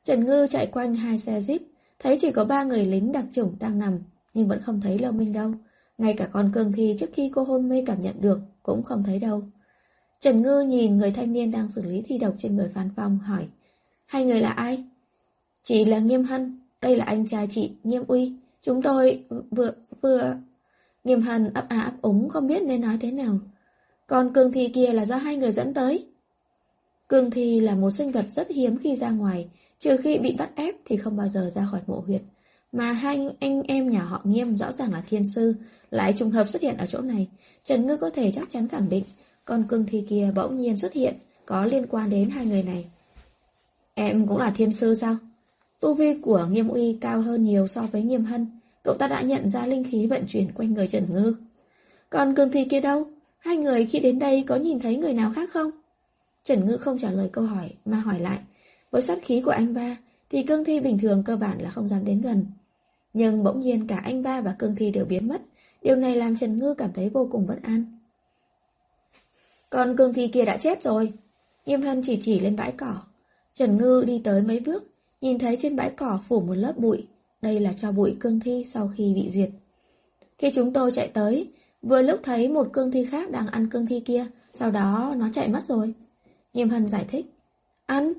Trần 0.03 0.25
Ngư 0.25 0.47
chạy 0.47 0.67
quanh 0.67 0.95
hai 0.95 1.17
xe 1.17 1.39
jeep, 1.39 1.59
thấy 1.99 2.17
chỉ 2.21 2.31
có 2.31 2.45
ba 2.45 2.63
người 2.63 2.85
lính 2.85 3.11
đặc 3.11 3.25
chủng 3.31 3.55
đang 3.59 3.79
nằm, 3.79 3.99
nhưng 4.33 4.47
vẫn 4.47 4.61
không 4.61 4.81
thấy 4.81 4.99
Lâu 4.99 5.11
Minh 5.11 5.33
đâu. 5.33 5.51
Ngay 5.97 6.13
cả 6.17 6.27
con 6.31 6.51
cương 6.53 6.73
thi 6.73 6.95
trước 6.99 7.09
khi 7.13 7.31
cô 7.35 7.43
hôn 7.43 7.69
mê 7.69 7.83
cảm 7.85 8.01
nhận 8.01 8.21
được 8.21 8.39
cũng 8.63 8.83
không 8.83 9.03
thấy 9.03 9.19
đâu. 9.19 9.43
Trần 10.21 10.41
Ngư 10.41 10.61
nhìn 10.61 10.97
người 10.97 11.11
thanh 11.11 11.33
niên 11.33 11.51
đang 11.51 11.67
xử 11.67 11.81
lý 11.81 12.01
thi 12.01 12.17
độc 12.17 12.33
trên 12.37 12.55
người 12.55 12.69
Phan 12.73 12.89
Phong 12.95 13.19
hỏi 13.19 13.47
Hai 14.05 14.25
người 14.25 14.41
là 14.41 14.49
ai? 14.49 14.83
Chị 15.63 15.85
là 15.85 15.99
Nghiêm 15.99 16.23
Hân, 16.23 16.59
đây 16.81 16.95
là 16.95 17.05
anh 17.05 17.27
trai 17.27 17.47
chị, 17.51 17.71
Nghiêm 17.83 18.03
Uy. 18.07 18.33
Chúng 18.61 18.81
tôi 18.81 19.23
vừa, 19.51 19.71
vừa... 20.01 20.35
Nghiêm 21.03 21.21
Hân 21.21 21.53
ấp 21.53 21.65
à 21.69 21.81
ấp 21.81 21.93
úng 22.01 22.29
không 22.29 22.47
biết 22.47 22.63
nên 22.63 22.81
nói 22.81 22.97
thế 23.01 23.11
nào. 23.11 23.39
Còn 24.07 24.33
cương 24.33 24.51
thi 24.51 24.67
kia 24.67 24.93
là 24.93 25.05
do 25.05 25.15
hai 25.15 25.35
người 25.35 25.51
dẫn 25.51 25.73
tới. 25.73 26.05
Cương 27.09 27.31
thi 27.31 27.59
là 27.59 27.75
một 27.75 27.91
sinh 27.91 28.11
vật 28.11 28.25
rất 28.31 28.49
hiếm 28.49 28.77
khi 28.77 28.95
ra 28.95 29.09
ngoài, 29.09 29.49
trừ 29.79 29.97
khi 29.97 30.17
bị 30.17 30.35
bắt 30.37 30.51
ép 30.55 30.75
thì 30.85 30.97
không 30.97 31.17
bao 31.17 31.27
giờ 31.27 31.51
ra 31.55 31.67
khỏi 31.71 31.81
mộ 31.87 32.03
huyệt. 32.07 32.21
Mà 32.71 32.91
hai 32.91 33.29
anh 33.39 33.61
em 33.61 33.89
nhà 33.89 34.03
họ 34.03 34.21
Nghiêm 34.23 34.55
rõ 34.55 34.71
ràng 34.71 34.93
là 34.93 35.03
thiên 35.09 35.25
sư, 35.25 35.55
lại 35.91 36.13
trùng 36.17 36.31
hợp 36.31 36.49
xuất 36.49 36.61
hiện 36.61 36.77
ở 36.77 36.85
chỗ 36.85 37.01
này. 37.01 37.27
Trần 37.63 37.87
Ngư 37.87 37.97
có 37.97 38.09
thể 38.09 38.31
chắc 38.31 38.49
chắn 38.49 38.67
khẳng 38.67 38.89
định, 38.89 39.03
con 39.45 39.63
cương 39.69 39.85
thi 39.85 40.05
kia 40.09 40.31
bỗng 40.35 40.57
nhiên 40.57 40.77
xuất 40.77 40.93
hiện, 40.93 41.13
có 41.45 41.65
liên 41.65 41.87
quan 41.89 42.09
đến 42.09 42.29
hai 42.29 42.45
người 42.45 42.63
này. 42.63 42.85
Em 43.93 44.27
cũng 44.27 44.37
là 44.37 44.51
thiên 44.55 44.73
sư 44.73 44.95
sao? 44.95 45.15
Tu 45.79 45.93
vi 45.93 46.13
của 46.13 46.45
Nghiêm 46.45 46.67
Uy 46.67 46.97
cao 47.01 47.21
hơn 47.21 47.43
nhiều 47.43 47.67
so 47.67 47.81
với 47.81 48.03
Nghiêm 48.03 48.23
Hân. 48.23 48.47
Cậu 48.83 48.95
ta 48.99 49.07
đã 49.07 49.21
nhận 49.21 49.49
ra 49.49 49.65
linh 49.65 49.83
khí 49.83 50.07
vận 50.07 50.23
chuyển 50.27 50.51
quanh 50.51 50.73
người 50.73 50.87
Trần 50.87 51.13
Ngư. 51.13 51.35
Còn 52.09 52.35
cương 52.35 52.51
thi 52.51 52.65
kia 52.65 52.81
đâu? 52.81 53.07
Hai 53.39 53.57
người 53.57 53.85
khi 53.85 53.99
đến 53.99 54.19
đây 54.19 54.43
có 54.47 54.55
nhìn 54.55 54.79
thấy 54.79 54.97
người 54.97 55.13
nào 55.13 55.31
khác 55.35 55.49
không? 55.53 55.71
Trần 56.43 56.65
Ngư 56.65 56.77
không 56.77 56.99
trả 56.99 57.11
lời 57.11 57.29
câu 57.31 57.43
hỏi 57.43 57.69
mà 57.85 57.99
hỏi 57.99 58.19
lại. 58.19 58.39
Với 58.91 59.01
sát 59.01 59.19
khí 59.21 59.41
của 59.41 59.51
anh 59.51 59.73
ba 59.73 59.97
thì 60.29 60.43
cương 60.43 60.65
thi 60.65 60.79
bình 60.79 60.99
thường 60.99 61.23
cơ 61.25 61.37
bản 61.37 61.61
là 61.61 61.69
không 61.69 61.87
dám 61.87 62.05
đến 62.05 62.21
gần. 62.21 62.45
Nhưng 63.13 63.43
bỗng 63.43 63.59
nhiên 63.59 63.87
cả 63.87 63.97
anh 63.97 64.23
ba 64.23 64.41
và 64.41 64.55
cương 64.59 64.75
thi 64.75 64.91
đều 64.91 65.05
biến 65.05 65.27
mất. 65.27 65.41
Điều 65.81 65.95
này 65.95 66.15
làm 66.15 66.37
Trần 66.37 66.57
Ngư 66.57 66.73
cảm 66.73 66.89
thấy 66.93 67.09
vô 67.09 67.27
cùng 67.31 67.47
bất 67.47 67.57
an. 67.63 67.85
Còn 69.71 69.97
cương 69.97 70.13
thi 70.13 70.27
kia 70.27 70.45
đã 70.45 70.57
chết 70.57 70.83
rồi. 70.83 71.13
Nghiêm 71.65 71.81
Hân 71.81 72.01
chỉ 72.03 72.19
chỉ 72.21 72.39
lên 72.39 72.55
bãi 72.55 72.71
cỏ. 72.71 72.95
Trần 73.53 73.77
Ngư 73.77 74.03
đi 74.07 74.21
tới 74.23 74.41
mấy 74.41 74.59
bước, 74.59 74.83
nhìn 75.21 75.39
thấy 75.39 75.57
trên 75.59 75.75
bãi 75.75 75.89
cỏ 75.89 76.19
phủ 76.27 76.41
một 76.41 76.53
lớp 76.53 76.77
bụi. 76.77 77.07
Đây 77.41 77.59
là 77.59 77.73
cho 77.77 77.91
bụi 77.91 78.15
cương 78.19 78.39
thi 78.39 78.65
sau 78.73 78.91
khi 78.95 79.13
bị 79.13 79.29
diệt. 79.29 79.49
Khi 80.37 80.51
chúng 80.55 80.73
tôi 80.73 80.91
chạy 80.91 81.07
tới, 81.07 81.51
vừa 81.81 82.01
lúc 82.01 82.19
thấy 82.23 82.49
một 82.49 82.69
cương 82.73 82.91
thi 82.91 83.05
khác 83.05 83.31
đang 83.31 83.47
ăn 83.47 83.69
cương 83.69 83.85
thi 83.85 83.99
kia, 83.99 84.25
sau 84.53 84.71
đó 84.71 85.13
nó 85.17 85.29
chạy 85.33 85.47
mất 85.47 85.61
rồi. 85.67 85.93
Nghiêm 86.53 86.69
Hân 86.69 86.89
giải 86.89 87.05
thích. 87.09 87.25
Ăn? 87.85 88.13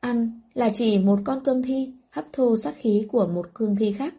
Ăn 0.00 0.40
là 0.54 0.70
chỉ 0.74 0.98
một 0.98 1.18
con 1.24 1.44
cương 1.44 1.62
thi 1.62 1.92
hấp 2.10 2.24
thu 2.32 2.56
sát 2.56 2.74
khí 2.76 3.06
của 3.12 3.26
một 3.26 3.54
cương 3.54 3.76
thi 3.76 3.92
khác. 3.92 4.14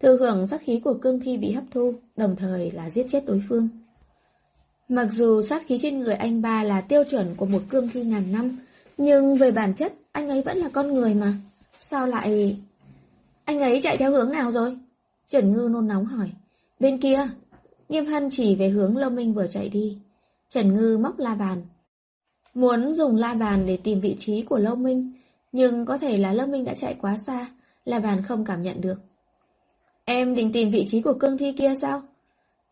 Thừa 0.00 0.16
hưởng 0.16 0.46
sát 0.46 0.62
khí 0.64 0.80
của 0.80 0.94
cương 0.94 1.20
thi 1.20 1.38
bị 1.38 1.52
hấp 1.52 1.64
thu, 1.70 1.94
đồng 2.16 2.36
thời 2.36 2.70
là 2.70 2.90
giết 2.90 3.06
chết 3.10 3.26
đối 3.26 3.42
phương. 3.48 3.68
Mặc 4.88 5.08
dù 5.12 5.42
sát 5.42 5.66
khí 5.66 5.78
trên 5.82 6.00
người 6.00 6.14
anh 6.14 6.42
ba 6.42 6.62
là 6.62 6.80
tiêu 6.80 7.04
chuẩn 7.10 7.34
của 7.36 7.46
một 7.46 7.62
cương 7.68 7.88
thi 7.88 8.04
ngàn 8.04 8.32
năm, 8.32 8.58
nhưng 8.96 9.36
về 9.36 9.50
bản 9.50 9.74
chất, 9.74 9.92
anh 10.12 10.28
ấy 10.28 10.42
vẫn 10.42 10.58
là 10.58 10.68
con 10.68 10.92
người 10.92 11.14
mà. 11.14 11.34
Sao 11.78 12.06
lại... 12.06 12.56
Anh 13.44 13.60
ấy 13.60 13.80
chạy 13.82 13.96
theo 13.96 14.10
hướng 14.10 14.32
nào 14.32 14.52
rồi? 14.52 14.78
Trần 15.28 15.52
Ngư 15.52 15.68
nôn 15.70 15.88
nóng 15.88 16.04
hỏi. 16.04 16.30
Bên 16.80 16.98
kia. 16.98 17.28
Nghiêm 17.88 18.06
Hân 18.06 18.28
chỉ 18.30 18.54
về 18.54 18.68
hướng 18.68 18.96
Lâm 18.96 19.14
Minh 19.14 19.34
vừa 19.34 19.46
chạy 19.46 19.68
đi. 19.68 19.98
Trần 20.48 20.74
Ngư 20.74 20.98
móc 20.98 21.18
la 21.18 21.34
bàn. 21.34 21.62
Muốn 22.54 22.92
dùng 22.92 23.16
la 23.16 23.34
bàn 23.34 23.66
để 23.66 23.76
tìm 23.76 24.00
vị 24.00 24.14
trí 24.18 24.42
của 24.42 24.58
Lâu 24.58 24.74
Minh, 24.74 25.12
nhưng 25.52 25.84
có 25.86 25.98
thể 25.98 26.18
là 26.18 26.32
Lâu 26.32 26.46
Minh 26.46 26.64
đã 26.64 26.74
chạy 26.74 26.96
quá 27.00 27.16
xa, 27.26 27.46
la 27.84 27.98
bàn 27.98 28.22
không 28.22 28.44
cảm 28.44 28.62
nhận 28.62 28.80
được. 28.80 28.96
Em 30.04 30.34
định 30.34 30.52
tìm 30.52 30.70
vị 30.70 30.86
trí 30.88 31.02
của 31.02 31.12
cương 31.12 31.38
thi 31.38 31.52
kia 31.52 31.72
sao? 31.80 32.02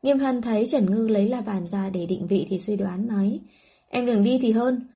Nghiêm 0.03 0.19
Hân 0.19 0.43
thấy 0.43 0.67
Trần 0.71 0.91
Ngư 0.91 1.09
lấy 1.09 1.29
la 1.29 1.41
bàn 1.41 1.67
ra 1.67 1.91
để 1.91 2.07
định 2.07 2.27
vị 2.27 2.47
thì 2.49 2.59
suy 2.59 2.77
đoán 2.77 3.07
nói, 3.07 3.41
em 3.89 4.07
đừng 4.07 4.23
đi 4.23 4.39
thì 4.43 4.53
hơn. 4.53 4.89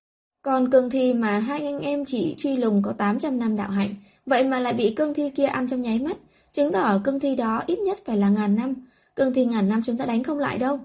Còn 0.43 0.70
cương 0.70 0.90
thi 0.90 1.14
mà 1.14 1.39
hai 1.39 1.66
anh 1.66 1.81
em 1.81 2.05
chỉ 2.05 2.36
truy 2.39 2.56
lùng 2.56 2.82
có 2.82 2.93
800 2.93 3.39
năm 3.39 3.56
đạo 3.56 3.70
hạnh, 3.70 3.90
vậy 4.27 4.44
mà 4.44 4.60
lại 4.60 4.72
bị 4.72 4.94
cương 4.94 5.14
thi 5.14 5.31
kia 5.31 5.44
ăn 5.44 5.68
trong 5.68 5.82
nháy 5.82 5.98
mắt, 5.98 6.16
chứng 6.52 6.72
tỏ 6.72 7.01
cương 7.05 7.20
thi 7.20 7.36
đó 7.36 7.62
ít 7.66 7.78
nhất 7.78 7.98
phải 8.05 8.16
là 8.16 8.28
ngàn 8.28 8.56
năm, 8.56 8.74
cương 9.16 9.35
thi 9.35 9.44
ngàn 9.44 9.68
năm 9.68 9.82
chúng 9.86 9.98
ta 9.98 10.06
đánh 10.06 10.22
không 10.22 10.39
lại 10.39 10.59
đâu. 10.59 10.81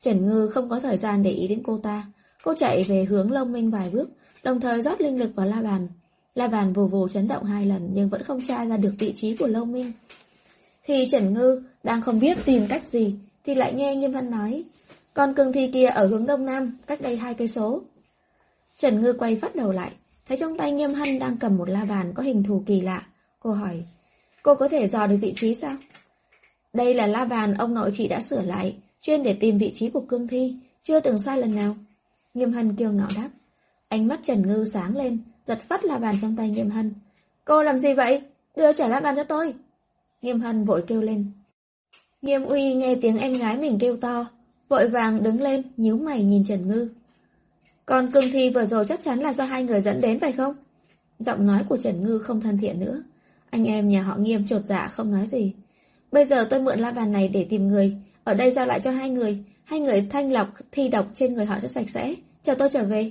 Trần 0.00 0.26
Ngư 0.26 0.48
không 0.48 0.68
có 0.68 0.80
thời 0.80 0.96
gian 0.96 1.22
để 1.22 1.30
ý 1.30 1.48
đến 1.48 1.62
cô 1.64 1.78
ta, 1.78 2.06
cô 2.42 2.54
chạy 2.54 2.82
về 2.82 3.04
hướng 3.04 3.32
Long 3.32 3.52
Minh 3.52 3.70
vài 3.70 3.90
bước, 3.90 4.08
đồng 4.42 4.60
thời 4.60 4.82
rót 4.82 5.00
linh 5.00 5.18
lực 5.18 5.30
vào 5.34 5.46
la 5.46 5.62
bàn. 5.62 5.88
La 6.34 6.46
bàn 6.46 6.72
vù 6.72 6.86
vù 6.86 7.08
chấn 7.08 7.28
động 7.28 7.44
hai 7.44 7.66
lần 7.66 7.90
nhưng 7.92 8.08
vẫn 8.08 8.22
không 8.22 8.42
tra 8.46 8.64
ra 8.64 8.76
được 8.76 8.94
vị 8.98 9.12
trí 9.16 9.36
của 9.36 9.46
Long 9.46 9.72
Minh. 9.72 9.92
Khi 10.82 11.08
Trần 11.10 11.34
Ngư 11.34 11.62
đang 11.84 12.00
không 12.00 12.18
biết 12.18 12.38
tìm 12.44 12.66
cách 12.68 12.84
gì, 12.84 13.14
thì 13.44 13.54
lại 13.54 13.74
nghe 13.74 13.94
Nghiêm 13.94 14.12
Văn 14.12 14.30
nói, 14.30 14.64
con 15.14 15.34
cương 15.34 15.52
thi 15.52 15.70
kia 15.72 15.86
ở 15.86 16.06
hướng 16.06 16.26
đông 16.26 16.44
nam, 16.44 16.78
cách 16.86 17.00
đây 17.00 17.16
hai 17.16 17.34
cây 17.34 17.48
số. 17.48 17.82
Trần 18.76 19.00
Ngư 19.00 19.12
quay 19.12 19.36
phát 19.36 19.56
đầu 19.56 19.72
lại, 19.72 19.90
thấy 20.26 20.38
trong 20.38 20.56
tay 20.56 20.72
Nghiêm 20.72 20.94
Hân 20.94 21.18
đang 21.18 21.36
cầm 21.36 21.56
một 21.56 21.68
la 21.68 21.84
bàn 21.84 22.12
có 22.14 22.22
hình 22.22 22.42
thù 22.42 22.62
kỳ 22.66 22.80
lạ. 22.80 23.06
Cô 23.40 23.50
hỏi, 23.50 23.84
cô 24.42 24.54
có 24.54 24.68
thể 24.68 24.88
dò 24.88 25.06
được 25.06 25.16
vị 25.20 25.34
trí 25.36 25.54
sao? 25.54 25.76
Đây 26.72 26.94
là 26.94 27.06
la 27.06 27.24
bàn 27.24 27.54
ông 27.54 27.74
nội 27.74 27.90
chị 27.94 28.08
đã 28.08 28.20
sửa 28.20 28.42
lại, 28.42 28.76
chuyên 29.00 29.22
để 29.22 29.36
tìm 29.40 29.58
vị 29.58 29.72
trí 29.74 29.90
của 29.90 30.00
cương 30.00 30.28
thi, 30.28 30.56
chưa 30.82 31.00
từng 31.00 31.18
sai 31.18 31.38
lần 31.38 31.54
nào. 31.54 31.76
Nghiêm 32.34 32.52
Hân 32.52 32.76
kêu 32.76 32.92
nọ 32.92 33.06
đáp. 33.16 33.28
Ánh 33.88 34.08
mắt 34.08 34.20
Trần 34.22 34.46
Ngư 34.46 34.64
sáng 34.72 34.96
lên, 34.96 35.18
giật 35.46 35.58
phát 35.68 35.84
la 35.84 35.98
bàn 35.98 36.14
trong 36.22 36.36
tay 36.36 36.50
Nghiêm 36.50 36.70
Hân. 36.70 36.94
Cô 37.44 37.62
làm 37.62 37.78
gì 37.78 37.94
vậy? 37.94 38.22
Đưa 38.56 38.72
trả 38.72 38.88
la 38.88 39.00
bàn 39.00 39.16
cho 39.16 39.24
tôi. 39.24 39.54
Nghiêm 40.22 40.40
Hân 40.40 40.64
vội 40.64 40.84
kêu 40.86 41.02
lên. 41.02 41.30
Nghiêm 42.24 42.44
Uy 42.44 42.74
nghe 42.74 42.94
tiếng 42.94 43.18
em 43.18 43.32
gái 43.32 43.56
mình 43.56 43.78
kêu 43.78 43.96
to, 43.96 44.26
vội 44.68 44.88
vàng 44.88 45.22
đứng 45.22 45.42
lên, 45.42 45.62
nhíu 45.76 45.96
mày 45.96 46.24
nhìn 46.24 46.44
Trần 46.44 46.68
Ngư. 46.68 46.88
Còn 47.86 48.10
cương 48.10 48.30
thi 48.32 48.50
vừa 48.50 48.64
rồi 48.64 48.84
chắc 48.88 49.02
chắn 49.02 49.20
là 49.20 49.32
do 49.32 49.44
hai 49.44 49.64
người 49.64 49.80
dẫn 49.80 50.00
đến 50.00 50.20
phải 50.20 50.32
không? 50.32 50.54
Giọng 51.18 51.46
nói 51.46 51.62
của 51.68 51.76
Trần 51.76 52.02
Ngư 52.02 52.18
không 52.18 52.40
thân 52.40 52.58
thiện 52.58 52.80
nữa. 52.80 53.02
Anh 53.50 53.64
em 53.64 53.88
nhà 53.88 54.02
họ 54.02 54.16
nghiêm 54.16 54.46
trột 54.46 54.64
dạ 54.64 54.88
không 54.88 55.12
nói 55.12 55.26
gì. 55.26 55.52
Bây 56.12 56.24
giờ 56.24 56.46
tôi 56.50 56.60
mượn 56.60 56.78
la 56.78 56.90
bàn 56.90 57.12
này 57.12 57.28
để 57.28 57.46
tìm 57.50 57.68
người, 57.68 57.96
ở 58.24 58.34
đây 58.34 58.50
giao 58.50 58.66
lại 58.66 58.80
cho 58.80 58.90
hai 58.90 59.10
người, 59.10 59.44
hai 59.64 59.80
người 59.80 60.06
thanh 60.10 60.32
lọc 60.32 60.48
thi 60.72 60.88
độc 60.88 61.06
trên 61.14 61.34
người 61.34 61.44
họ 61.44 61.58
cho 61.62 61.68
sạch 61.68 61.90
sẽ, 61.90 62.14
chờ 62.42 62.54
tôi 62.54 62.68
trở 62.72 62.84
về. 62.84 63.10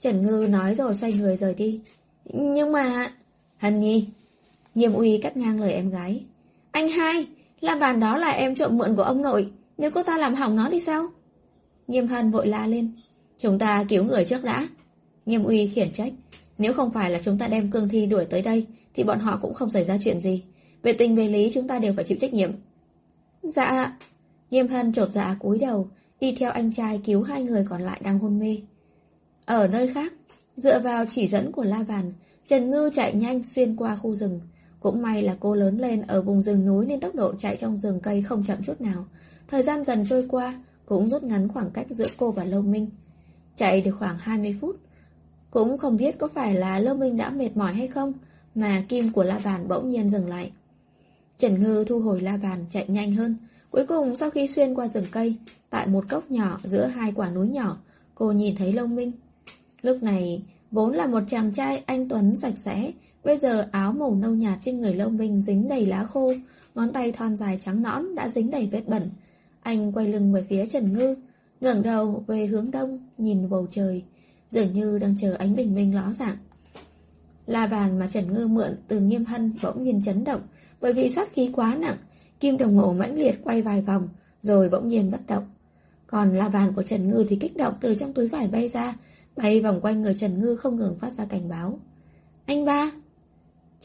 Trần 0.00 0.22
Ngư 0.22 0.46
nói 0.50 0.74
rồi 0.74 0.94
xoay 0.94 1.12
người 1.12 1.36
rời 1.36 1.54
đi. 1.54 1.80
Nhưng 2.32 2.72
mà... 2.72 3.12
Hân 3.58 3.80
Nhi, 3.80 4.06
Nghiêm 4.74 4.92
uy 4.92 5.18
cắt 5.22 5.36
ngang 5.36 5.60
lời 5.60 5.72
em 5.72 5.90
gái. 5.90 6.24
Anh 6.70 6.88
hai, 6.88 7.26
la 7.64 7.76
bàn 7.76 8.00
đó 8.00 8.16
là 8.16 8.28
em 8.28 8.54
trộm 8.54 8.78
mượn 8.78 8.96
của 8.96 9.02
ông 9.02 9.22
nội, 9.22 9.50
nếu 9.78 9.90
cô 9.90 10.02
ta 10.02 10.18
làm 10.18 10.34
hỏng 10.34 10.56
nó 10.56 10.68
thì 10.72 10.80
sao? 10.80 11.08
Nghiêm 11.88 12.06
hân 12.06 12.30
vội 12.30 12.46
la 12.46 12.66
lên. 12.66 12.92
Chúng 13.38 13.58
ta 13.58 13.84
cứu 13.88 14.04
người 14.04 14.24
trước 14.24 14.44
đã. 14.44 14.68
Nghiêm 15.26 15.44
uy 15.44 15.68
khiển 15.68 15.92
trách. 15.92 16.12
Nếu 16.58 16.72
không 16.72 16.92
phải 16.92 17.10
là 17.10 17.18
chúng 17.22 17.38
ta 17.38 17.48
đem 17.48 17.70
cương 17.70 17.88
thi 17.88 18.06
đuổi 18.06 18.24
tới 18.24 18.42
đây, 18.42 18.66
thì 18.94 19.04
bọn 19.04 19.18
họ 19.18 19.38
cũng 19.42 19.54
không 19.54 19.70
xảy 19.70 19.84
ra 19.84 19.98
chuyện 20.04 20.20
gì. 20.20 20.42
Về 20.82 20.92
tình 20.92 21.16
về 21.16 21.28
lý 21.28 21.50
chúng 21.54 21.68
ta 21.68 21.78
đều 21.78 21.92
phải 21.96 22.04
chịu 22.04 22.18
trách 22.20 22.34
nhiệm. 22.34 22.52
Dạ. 23.42 23.96
Nghiêm 24.50 24.68
hân 24.68 24.92
trột 24.92 25.10
dạ 25.10 25.36
cúi 25.40 25.58
đầu, 25.58 25.88
đi 26.20 26.36
theo 26.38 26.50
anh 26.50 26.72
trai 26.72 27.00
cứu 27.04 27.22
hai 27.22 27.42
người 27.42 27.66
còn 27.68 27.82
lại 27.82 28.00
đang 28.04 28.18
hôn 28.18 28.38
mê. 28.38 28.56
Ở 29.44 29.66
nơi 29.66 29.88
khác, 29.88 30.12
dựa 30.56 30.80
vào 30.80 31.04
chỉ 31.10 31.26
dẫn 31.26 31.52
của 31.52 31.64
La 31.64 31.82
Vàn, 31.82 32.12
Trần 32.46 32.70
Ngư 32.70 32.90
chạy 32.94 33.14
nhanh 33.14 33.44
xuyên 33.44 33.76
qua 33.76 33.96
khu 33.96 34.14
rừng. 34.14 34.40
Cũng 34.84 35.02
may 35.02 35.22
là 35.22 35.36
cô 35.40 35.54
lớn 35.54 35.78
lên 35.78 36.02
ở 36.02 36.22
vùng 36.22 36.42
rừng 36.42 36.66
núi 36.66 36.86
nên 36.86 37.00
tốc 37.00 37.14
độ 37.14 37.34
chạy 37.34 37.56
trong 37.56 37.78
rừng 37.78 38.00
cây 38.00 38.22
không 38.22 38.44
chậm 38.44 38.62
chút 38.62 38.80
nào. 38.80 39.04
Thời 39.48 39.62
gian 39.62 39.84
dần 39.84 40.06
trôi 40.08 40.26
qua, 40.30 40.62
cũng 40.86 41.08
rút 41.08 41.22
ngắn 41.22 41.48
khoảng 41.48 41.70
cách 41.70 41.86
giữa 41.90 42.06
cô 42.16 42.30
và 42.30 42.44
Lâu 42.44 42.62
Minh. 42.62 42.90
Chạy 43.56 43.80
được 43.80 43.92
khoảng 43.98 44.18
20 44.18 44.56
phút. 44.60 44.76
Cũng 45.50 45.78
không 45.78 45.96
biết 45.96 46.18
có 46.18 46.28
phải 46.34 46.54
là 46.54 46.78
Lâu 46.78 46.94
Minh 46.94 47.16
đã 47.16 47.30
mệt 47.30 47.56
mỏi 47.56 47.74
hay 47.74 47.88
không, 47.88 48.12
mà 48.54 48.82
kim 48.88 49.12
của 49.12 49.24
la 49.24 49.40
bàn 49.44 49.68
bỗng 49.68 49.88
nhiên 49.88 50.10
dừng 50.10 50.28
lại. 50.28 50.52
Trần 51.38 51.62
Ngư 51.62 51.84
thu 51.84 52.00
hồi 52.00 52.20
la 52.20 52.36
bàn 52.36 52.64
chạy 52.70 52.84
nhanh 52.88 53.12
hơn. 53.12 53.36
Cuối 53.70 53.86
cùng 53.86 54.16
sau 54.16 54.30
khi 54.30 54.48
xuyên 54.48 54.74
qua 54.74 54.88
rừng 54.88 55.06
cây, 55.10 55.36
tại 55.70 55.86
một 55.86 56.04
cốc 56.08 56.30
nhỏ 56.30 56.60
giữa 56.64 56.86
hai 56.86 57.12
quả 57.12 57.30
núi 57.30 57.48
nhỏ, 57.48 57.78
cô 58.14 58.32
nhìn 58.32 58.56
thấy 58.56 58.72
Lâu 58.72 58.86
Minh. 58.86 59.12
Lúc 59.82 60.02
này, 60.02 60.42
vốn 60.70 60.92
là 60.92 61.06
một 61.06 61.20
chàng 61.28 61.52
trai 61.52 61.82
anh 61.86 62.08
Tuấn 62.08 62.36
sạch 62.36 62.58
sẽ, 62.58 62.92
Bây 63.24 63.38
giờ 63.38 63.68
áo 63.72 63.92
màu 63.92 64.14
nâu 64.14 64.34
nhạt 64.34 64.58
trên 64.62 64.80
người 64.80 64.94
Lâu 64.94 65.08
Minh 65.08 65.40
dính 65.40 65.68
đầy 65.68 65.86
lá 65.86 66.04
khô, 66.04 66.32
ngón 66.74 66.92
tay 66.92 67.12
thon 67.12 67.36
dài 67.36 67.58
trắng 67.60 67.82
nõn 67.82 68.14
đã 68.14 68.28
dính 68.28 68.50
đầy 68.50 68.66
vết 68.66 68.88
bẩn. 68.88 69.02
Anh 69.62 69.92
quay 69.92 70.08
lưng 70.08 70.32
về 70.32 70.46
phía 70.48 70.66
Trần 70.66 70.92
Ngư, 70.92 71.16
ngẩng 71.60 71.82
đầu 71.82 72.24
về 72.26 72.46
hướng 72.46 72.70
đông, 72.70 72.98
nhìn 73.18 73.50
bầu 73.50 73.66
trời, 73.70 74.02
dường 74.50 74.72
như 74.72 74.98
đang 74.98 75.16
chờ 75.20 75.34
ánh 75.38 75.54
bình 75.54 75.74
minh 75.74 75.94
ló 75.94 76.12
dạng. 76.12 76.36
La 77.46 77.66
bàn 77.66 77.98
mà 77.98 78.08
Trần 78.12 78.32
Ngư 78.32 78.46
mượn 78.46 78.76
từ 78.88 79.00
nghiêm 79.00 79.24
hân 79.24 79.52
bỗng 79.62 79.82
nhiên 79.82 80.02
chấn 80.04 80.24
động, 80.24 80.40
bởi 80.80 80.92
vì 80.92 81.08
sát 81.08 81.32
khí 81.32 81.50
quá 81.54 81.74
nặng, 81.74 81.96
kim 82.40 82.58
đồng 82.58 82.76
hồ 82.76 82.92
mãnh 82.92 83.14
liệt 83.14 83.40
quay 83.44 83.62
vài 83.62 83.82
vòng, 83.82 84.08
rồi 84.42 84.68
bỗng 84.68 84.88
nhiên 84.88 85.10
bất 85.10 85.20
động. 85.28 85.44
Còn 86.06 86.36
la 86.36 86.48
bàn 86.48 86.72
của 86.76 86.82
Trần 86.82 87.08
Ngư 87.08 87.24
thì 87.28 87.36
kích 87.36 87.56
động 87.56 87.74
từ 87.80 87.94
trong 87.94 88.12
túi 88.12 88.28
vải 88.28 88.48
bay 88.48 88.68
ra, 88.68 88.96
bay 89.36 89.60
vòng 89.60 89.80
quanh 89.80 90.02
người 90.02 90.14
Trần 90.14 90.40
Ngư 90.40 90.56
không 90.56 90.76
ngừng 90.76 90.98
phát 90.98 91.12
ra 91.12 91.24
cảnh 91.24 91.48
báo. 91.48 91.78
Anh 92.46 92.64
ba! 92.64 92.90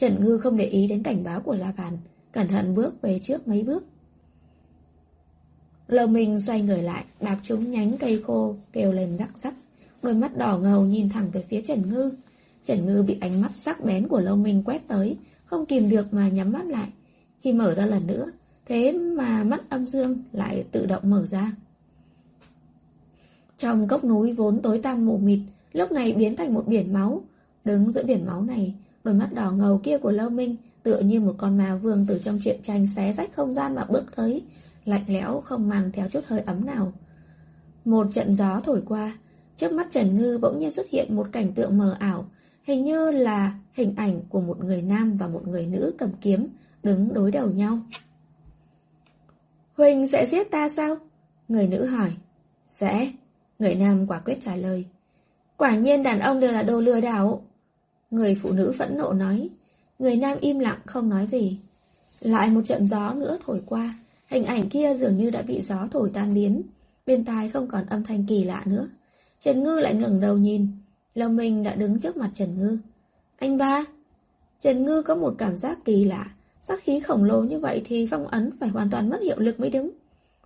Trần 0.00 0.20
Ngư 0.20 0.38
không 0.38 0.56
để 0.56 0.64
ý 0.64 0.86
đến 0.86 1.02
cảnh 1.02 1.24
báo 1.24 1.40
của 1.40 1.54
La 1.54 1.72
Bàn, 1.78 1.98
cẩn 2.32 2.48
thận 2.48 2.74
bước 2.74 3.02
về 3.02 3.20
trước 3.22 3.48
mấy 3.48 3.62
bước. 3.62 3.84
Lầu 5.88 6.06
mình 6.06 6.40
xoay 6.40 6.62
người 6.62 6.82
lại, 6.82 7.04
đạp 7.20 7.38
trúng 7.42 7.70
nhánh 7.70 7.98
cây 7.98 8.22
khô, 8.26 8.56
kêu 8.72 8.92
lên 8.92 9.16
rắc 9.16 9.38
rắc. 9.38 9.54
Đôi 10.02 10.14
mắt 10.14 10.36
đỏ 10.36 10.58
ngầu 10.58 10.84
nhìn 10.84 11.08
thẳng 11.08 11.30
về 11.30 11.44
phía 11.48 11.60
Trần 11.60 11.88
Ngư. 11.88 12.12
Trần 12.64 12.86
Ngư 12.86 13.02
bị 13.02 13.18
ánh 13.20 13.40
mắt 13.40 13.52
sắc 13.52 13.84
bén 13.84 14.08
của 14.08 14.20
Lâu 14.20 14.36
Minh 14.36 14.62
quét 14.64 14.88
tới, 14.88 15.16
không 15.44 15.66
kìm 15.66 15.90
được 15.90 16.14
mà 16.14 16.28
nhắm 16.28 16.52
mắt 16.52 16.66
lại. 16.66 16.88
Khi 17.40 17.52
mở 17.52 17.74
ra 17.74 17.86
lần 17.86 18.06
nữa, 18.06 18.30
thế 18.66 18.92
mà 18.92 19.44
mắt 19.44 19.70
âm 19.70 19.86
dương 19.86 20.18
lại 20.32 20.64
tự 20.72 20.86
động 20.86 21.10
mở 21.10 21.26
ra. 21.26 21.52
Trong 23.58 23.88
cốc 23.88 24.04
núi 24.04 24.32
vốn 24.32 24.62
tối 24.62 24.78
tăm 24.78 25.06
mù 25.06 25.18
mịt, 25.18 25.40
lúc 25.72 25.92
này 25.92 26.12
biến 26.12 26.36
thành 26.36 26.54
một 26.54 26.66
biển 26.66 26.92
máu. 26.92 27.22
Đứng 27.64 27.92
giữa 27.92 28.04
biển 28.04 28.26
máu 28.26 28.42
này, 28.42 28.74
đôi 29.04 29.14
mắt 29.14 29.28
đỏ 29.32 29.52
ngầu 29.52 29.78
kia 29.78 29.98
của 29.98 30.10
Lâu 30.10 30.30
Minh 30.30 30.56
tựa 30.82 30.98
như 30.98 31.20
một 31.20 31.34
con 31.38 31.58
ma 31.58 31.76
vương 31.76 32.06
từ 32.08 32.20
trong 32.24 32.38
truyện 32.44 32.60
tranh 32.62 32.86
xé 32.96 33.12
rách 33.12 33.32
không 33.32 33.52
gian 33.52 33.74
mà 33.74 33.84
bước 33.84 34.16
tới, 34.16 34.42
lạnh 34.84 35.04
lẽo 35.08 35.40
không 35.40 35.68
mang 35.68 35.90
theo 35.92 36.08
chút 36.08 36.24
hơi 36.26 36.40
ấm 36.40 36.66
nào. 36.66 36.92
Một 37.84 38.06
trận 38.12 38.34
gió 38.34 38.60
thổi 38.64 38.82
qua, 38.86 39.18
trước 39.56 39.72
mắt 39.72 39.86
Trần 39.90 40.16
Ngư 40.16 40.38
bỗng 40.42 40.58
nhiên 40.58 40.72
xuất 40.72 40.90
hiện 40.90 41.16
một 41.16 41.28
cảnh 41.32 41.52
tượng 41.52 41.78
mờ 41.78 41.96
ảo, 41.98 42.24
hình 42.62 42.84
như 42.84 43.10
là 43.10 43.58
hình 43.72 43.94
ảnh 43.96 44.20
của 44.28 44.40
một 44.40 44.64
người 44.64 44.82
nam 44.82 45.16
và 45.16 45.28
một 45.28 45.48
người 45.48 45.66
nữ 45.66 45.94
cầm 45.98 46.10
kiếm, 46.20 46.48
đứng 46.82 47.14
đối 47.14 47.30
đầu 47.30 47.50
nhau. 47.50 47.78
Huỳnh 49.76 50.06
sẽ 50.06 50.26
giết 50.26 50.50
ta 50.50 50.68
sao? 50.76 50.96
Người 51.48 51.68
nữ 51.68 51.86
hỏi. 51.86 52.12
Sẽ. 52.68 53.12
Người 53.58 53.74
nam 53.74 54.06
quả 54.06 54.18
quyết 54.18 54.38
trả 54.44 54.56
lời. 54.56 54.84
Quả 55.56 55.76
nhiên 55.76 56.02
đàn 56.02 56.20
ông 56.20 56.40
đều 56.40 56.52
là 56.52 56.62
đồ 56.62 56.80
lừa 56.80 57.00
đảo. 57.00 57.42
Người 58.10 58.38
phụ 58.42 58.52
nữ 58.52 58.72
phẫn 58.78 58.98
nộ 58.98 59.12
nói. 59.12 59.48
Người 59.98 60.16
nam 60.16 60.38
im 60.40 60.58
lặng 60.58 60.78
không 60.86 61.08
nói 61.08 61.26
gì. 61.26 61.58
Lại 62.20 62.50
một 62.50 62.62
trận 62.66 62.86
gió 62.86 63.14
nữa 63.14 63.38
thổi 63.46 63.62
qua. 63.66 63.98
Hình 64.28 64.44
ảnh 64.44 64.68
kia 64.68 64.94
dường 64.94 65.16
như 65.16 65.30
đã 65.30 65.42
bị 65.42 65.60
gió 65.60 65.86
thổi 65.90 66.10
tan 66.14 66.34
biến. 66.34 66.62
Bên 67.06 67.24
tai 67.24 67.48
không 67.48 67.68
còn 67.68 67.86
âm 67.86 68.04
thanh 68.04 68.26
kỳ 68.26 68.44
lạ 68.44 68.62
nữa. 68.66 68.88
Trần 69.40 69.62
Ngư 69.62 69.80
lại 69.80 69.94
ngẩng 69.94 70.20
đầu 70.20 70.38
nhìn. 70.38 70.66
Lâm 71.14 71.36
Minh 71.36 71.62
đã 71.62 71.74
đứng 71.74 71.98
trước 71.98 72.16
mặt 72.16 72.30
Trần 72.34 72.58
Ngư. 72.58 72.78
Anh 73.38 73.58
ba! 73.58 73.84
Trần 74.60 74.84
Ngư 74.84 75.02
có 75.02 75.14
một 75.14 75.34
cảm 75.38 75.56
giác 75.56 75.78
kỳ 75.84 76.04
lạ. 76.04 76.30
Sát 76.62 76.84
khí 76.84 77.00
khổng 77.00 77.24
lồ 77.24 77.42
như 77.42 77.58
vậy 77.58 77.82
thì 77.84 78.08
phong 78.10 78.26
ấn 78.26 78.50
phải 78.60 78.68
hoàn 78.68 78.90
toàn 78.90 79.10
mất 79.10 79.20
hiệu 79.22 79.38
lực 79.38 79.60
mới 79.60 79.70
đứng. 79.70 79.90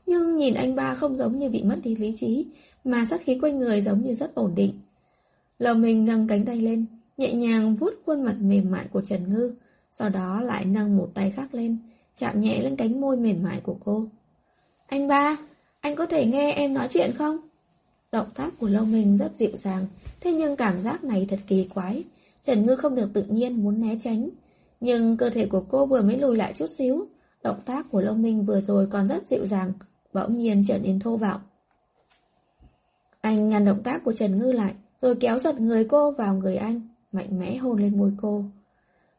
Nhưng 0.07 0.37
nhìn 0.37 0.55
anh 0.55 0.75
ba 0.75 0.95
không 0.95 1.17
giống 1.17 1.39
như 1.39 1.49
bị 1.49 1.63
mất 1.63 1.77
đi 1.83 1.97
lý 1.97 2.15
trí, 2.21 2.47
mà 2.85 3.05
sát 3.11 3.21
khí 3.25 3.39
quanh 3.43 3.59
người 3.59 3.81
giống 3.81 4.03
như 4.03 4.15
rất 4.15 4.35
ổn 4.35 4.55
định. 4.55 4.73
Lầu 5.59 5.75
mình 5.75 6.05
nâng 6.05 6.27
cánh 6.27 6.45
tay 6.45 6.57
lên, 6.57 6.87
nhẹ 7.17 7.33
nhàng 7.33 7.77
vuốt 7.77 7.91
khuôn 8.07 8.23
mặt 8.23 8.37
mềm 8.41 8.71
mại 8.71 8.87
của 8.93 9.01
Trần 9.01 9.29
Ngư, 9.29 9.55
sau 9.91 10.09
đó 10.09 10.41
lại 10.41 10.65
nâng 10.65 10.97
một 10.97 11.11
tay 11.15 11.31
khác 11.31 11.55
lên, 11.55 11.79
chạm 12.17 12.41
nhẹ 12.41 12.63
lên 12.63 12.77
cánh 12.77 13.01
môi 13.01 13.17
mềm 13.17 13.43
mại 13.43 13.61
của 13.61 13.77
cô. 13.85 14.07
Anh 14.87 15.09
ba, 15.09 15.37
anh 15.81 15.97
có 15.97 16.07
thể 16.07 16.27
nghe 16.27 16.53
em 16.53 16.75
nói 16.75 16.89
chuyện 16.91 17.13
không? 17.19 17.39
Động 18.13 18.29
tác 18.35 18.51
của 18.59 18.69
Lâu 18.69 18.85
Minh 18.85 19.17
rất 19.17 19.33
dịu 19.37 19.57
dàng, 19.57 19.87
thế 20.21 20.33
nhưng 20.33 20.57
cảm 20.57 20.81
giác 20.81 21.05
này 21.05 21.27
thật 21.31 21.39
kỳ 21.47 21.69
quái. 21.75 22.05
Trần 22.43 22.65
Ngư 22.65 22.77
không 22.77 22.95
được 22.95 23.11
tự 23.13 23.23
nhiên 23.23 23.63
muốn 23.65 23.81
né 23.81 23.99
tránh. 24.03 24.29
Nhưng 24.81 25.17
cơ 25.17 25.31
thể 25.31 25.47
của 25.47 25.65
cô 25.69 25.87
vừa 25.87 26.03
mới 26.03 26.19
lùi 26.19 26.37
lại 26.37 26.53
chút 26.57 26.67
xíu. 26.67 27.07
Động 27.43 27.61
tác 27.65 27.91
của 27.91 28.01
Lâu 28.01 28.15
Minh 28.15 28.45
vừa 28.45 28.61
rồi 28.61 28.87
còn 28.87 29.09
rất 29.09 29.29
dịu 29.29 29.47
dàng, 29.47 29.73
bỗng 30.13 30.39
nhiên 30.39 30.65
trở 30.69 30.79
nên 30.79 31.01
thô 31.01 31.17
bạo. 31.17 31.41
Anh 33.21 33.49
ngăn 33.49 33.65
động 33.65 33.83
tác 33.83 34.05
của 34.05 34.13
Trần 34.13 34.39
Ngư 34.39 34.53
lại, 34.53 34.75
rồi 34.99 35.15
kéo 35.15 35.39
giật 35.39 35.61
người 35.61 35.85
cô 35.85 36.11
vào 36.11 36.35
người 36.35 36.57
anh, 36.57 36.81
mạnh 37.15 37.39
mẽ 37.39 37.57
hôn 37.57 37.79
lên 37.79 37.99
môi 37.99 38.13
cô. 38.23 38.45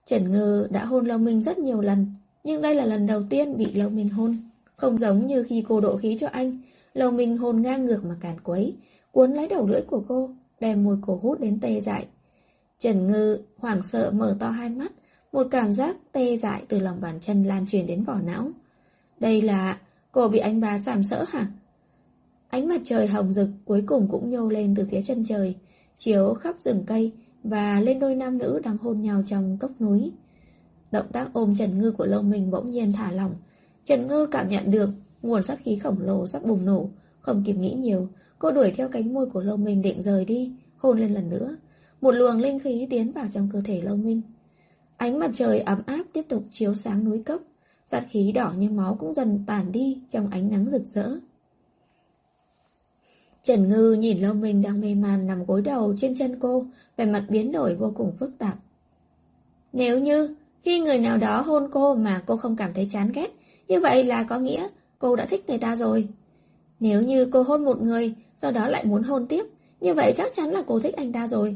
Trần 0.06 0.32
Ngư 0.32 0.68
đã 0.70 0.86
hôn 0.86 1.06
Lâu 1.06 1.18
Minh 1.18 1.42
rất 1.42 1.58
nhiều 1.58 1.82
lần, 1.82 2.08
nhưng 2.44 2.62
đây 2.62 2.76
là 2.76 2.86
lần 2.86 3.08
đầu 3.08 3.24
tiên 3.30 3.58
bị 3.58 3.74
Lâu 3.74 3.90
Minh 3.90 4.10
hôn. 4.10 4.38
Không 4.76 4.98
giống 4.98 5.28
như 5.28 5.44
khi 5.44 5.66
cô 5.68 5.82
độ 5.82 5.98
khí 5.98 6.18
cho 6.20 6.28
anh, 6.28 6.58
Lâu 6.94 7.12
Minh 7.12 7.38
hôn 7.38 7.62
ngang 7.62 7.86
ngược 7.86 8.06
mà 8.06 8.16
càn 8.22 8.40
quấy, 8.44 8.76
cuốn 9.12 9.34
lấy 9.34 9.48
đầu 9.48 9.68
lưỡi 9.68 9.82
của 9.82 10.04
cô, 10.08 10.30
đem 10.60 10.84
môi 10.84 10.98
cổ 11.02 11.20
hút 11.24 11.40
đến 11.40 11.60
tê 11.62 11.82
dại. 11.82 12.06
Trần 12.80 13.08
Ngư 13.08 13.40
hoảng 13.58 13.82
sợ 13.84 14.12
mở 14.12 14.38
to 14.40 14.50
hai 14.50 14.70
mắt, 14.70 14.92
một 15.32 15.48
cảm 15.52 15.74
giác 15.74 15.98
tê 16.12 16.38
dại 16.38 16.64
từ 16.68 16.80
lòng 16.80 17.02
bàn 17.02 17.20
chân 17.22 17.44
lan 17.44 17.66
truyền 17.68 17.88
đến 17.88 18.04
vỏ 18.04 18.20
não. 18.20 18.52
Đây 19.20 19.42
là 19.42 19.80
cô 20.12 20.28
bị 20.28 20.40
anh 20.40 20.62
ba 20.62 20.80
sàm 20.80 21.04
sỡ 21.04 21.26
hả? 21.28 21.48
Ánh 22.50 22.68
mặt 22.68 22.82
trời 22.86 23.08
hồng 23.08 23.34
rực 23.34 23.50
cuối 23.66 23.84
cùng 23.86 24.08
cũng 24.12 24.30
nhô 24.30 24.48
lên 24.48 24.74
từ 24.78 24.88
phía 24.92 25.02
chân 25.02 25.26
trời, 25.26 25.56
chiếu 25.98 26.34
khắp 26.34 26.56
rừng 26.62 26.84
cây 26.88 27.12
và 27.50 27.80
lên 27.80 28.00
đôi 28.00 28.16
nam 28.16 28.38
nữ 28.38 28.62
đang 28.64 28.78
hôn 28.78 29.02
nhau 29.02 29.24
trong 29.28 29.58
cốc 29.58 29.72
núi. 29.80 30.12
Động 30.92 31.06
tác 31.12 31.30
ôm 31.34 31.56
Trần 31.56 31.78
Ngư 31.78 31.92
của 31.92 32.06
lâu 32.06 32.22
minh 32.22 32.52
bỗng 32.52 32.70
nhiên 32.70 32.94
thả 32.94 33.12
lỏng. 33.12 33.36
Trần 33.86 34.08
Ngư 34.08 34.26
cảm 34.26 34.50
nhận 34.50 34.72
được 34.72 34.90
nguồn 35.22 35.44
sát 35.44 35.60
khí 35.64 35.76
khổng 35.76 36.02
lồ 36.02 36.28
sắp 36.28 36.44
bùng 36.44 36.66
nổ, 36.66 36.90
không 37.22 37.44
kịp 37.46 37.54
nghĩ 37.54 37.74
nhiều, 37.74 38.08
cô 38.40 38.52
đuổi 38.52 38.74
theo 38.78 38.90
cánh 38.90 39.14
môi 39.14 39.26
của 39.26 39.42
lâu 39.42 39.58
minh 39.58 39.82
định 39.82 40.04
rời 40.04 40.26
đi, 40.26 40.52
hôn 40.78 41.00
lên 41.00 41.14
lần 41.14 41.30
nữa. 41.30 41.58
Một 42.02 42.12
luồng 42.12 42.40
linh 42.40 42.60
khí 42.60 42.88
tiến 42.90 43.12
vào 43.12 43.28
trong 43.32 43.50
cơ 43.54 43.62
thể 43.66 43.82
lâu 43.82 43.96
minh. 43.96 44.22
Ánh 44.98 45.20
mặt 45.20 45.32
trời 45.34 45.60
ấm 45.60 45.82
áp 45.86 46.04
tiếp 46.14 46.26
tục 46.30 46.44
chiếu 46.52 46.76
sáng 46.76 47.04
núi 47.04 47.24
cốc, 47.24 47.42
sát 47.86 48.06
khí 48.10 48.32
đỏ 48.32 48.54
như 48.58 48.70
máu 48.70 48.96
cũng 49.00 49.14
dần 49.14 49.44
tàn 49.48 49.72
đi 49.72 50.02
trong 50.10 50.30
ánh 50.30 50.50
nắng 50.50 50.72
rực 50.72 50.84
rỡ. 50.94 51.10
Trần 53.46 53.70
Ngư 53.70 53.92
nhìn 53.92 54.22
Lâu 54.22 54.34
Minh 54.34 54.62
đang 54.62 54.82
mê 54.82 54.96
man 54.96 55.28
nằm 55.28 55.46
gối 55.46 55.62
đầu 55.62 55.96
trên 55.98 56.16
chân 56.16 56.40
cô, 56.40 56.66
vẻ 56.98 57.06
mặt 57.06 57.26
biến 57.30 57.52
đổi 57.52 57.76
vô 57.76 57.92
cùng 57.96 58.12
phức 58.20 58.38
tạp. 58.38 58.58
Nếu 59.74 60.00
như 60.00 60.36
khi 60.64 60.80
người 60.80 61.00
nào 61.00 61.18
đó 61.18 61.42
hôn 61.42 61.70
cô 61.72 61.96
mà 61.96 62.24
cô 62.26 62.38
không 62.38 62.56
cảm 62.56 62.74
thấy 62.74 62.88
chán 62.92 63.12
ghét, 63.14 63.28
như 63.68 63.80
vậy 63.80 64.04
là 64.04 64.24
có 64.24 64.40
nghĩa 64.40 64.68
cô 65.00 65.16
đã 65.16 65.26
thích 65.26 65.44
người 65.48 65.58
ta 65.58 65.76
rồi. 65.76 66.08
Nếu 66.80 67.02
như 67.02 67.26
cô 67.26 67.42
hôn 67.42 67.66
một 67.66 67.82
người, 67.82 68.14
sau 68.38 68.52
đó 68.52 68.68
lại 68.68 68.86
muốn 68.86 69.04
hôn 69.04 69.28
tiếp, 69.28 69.46
như 69.82 69.94
vậy 69.94 70.14
chắc 70.18 70.32
chắn 70.36 70.52
là 70.52 70.62
cô 70.68 70.80
thích 70.80 70.96
anh 70.96 71.12
ta 71.12 71.28
rồi. 71.28 71.56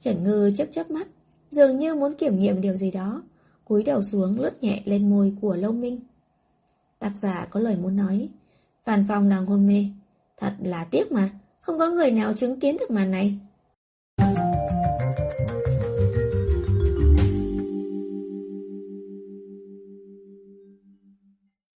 Trần 0.00 0.24
Ngư 0.24 0.50
chớp 0.56 0.66
chớp 0.72 0.90
mắt, 0.90 1.08
dường 1.50 1.78
như 1.78 1.94
muốn 1.94 2.14
kiểm 2.14 2.40
nghiệm 2.40 2.60
điều 2.60 2.76
gì 2.76 2.90
đó, 2.90 3.22
cúi 3.64 3.82
đầu 3.82 4.02
xuống 4.02 4.40
lướt 4.40 4.62
nhẹ 4.62 4.82
lên 4.84 5.10
môi 5.10 5.34
của 5.40 5.56
Lâu 5.56 5.72
Minh. 5.72 6.00
Tác 6.98 7.12
giả 7.20 7.46
có 7.50 7.60
lời 7.60 7.76
muốn 7.76 7.96
nói, 7.96 8.28
Phan 8.84 9.04
Phong 9.08 9.28
đang 9.28 9.46
hôn 9.46 9.66
mê, 9.66 9.86
Thật 10.42 10.54
là 10.62 10.84
tiếc 10.90 11.12
mà, 11.12 11.30
không 11.60 11.78
có 11.78 11.90
người 11.90 12.10
nào 12.10 12.32
chứng 12.34 12.60
kiến 12.60 12.76
được 12.80 12.90
màn 12.90 13.10
này. 13.10 13.38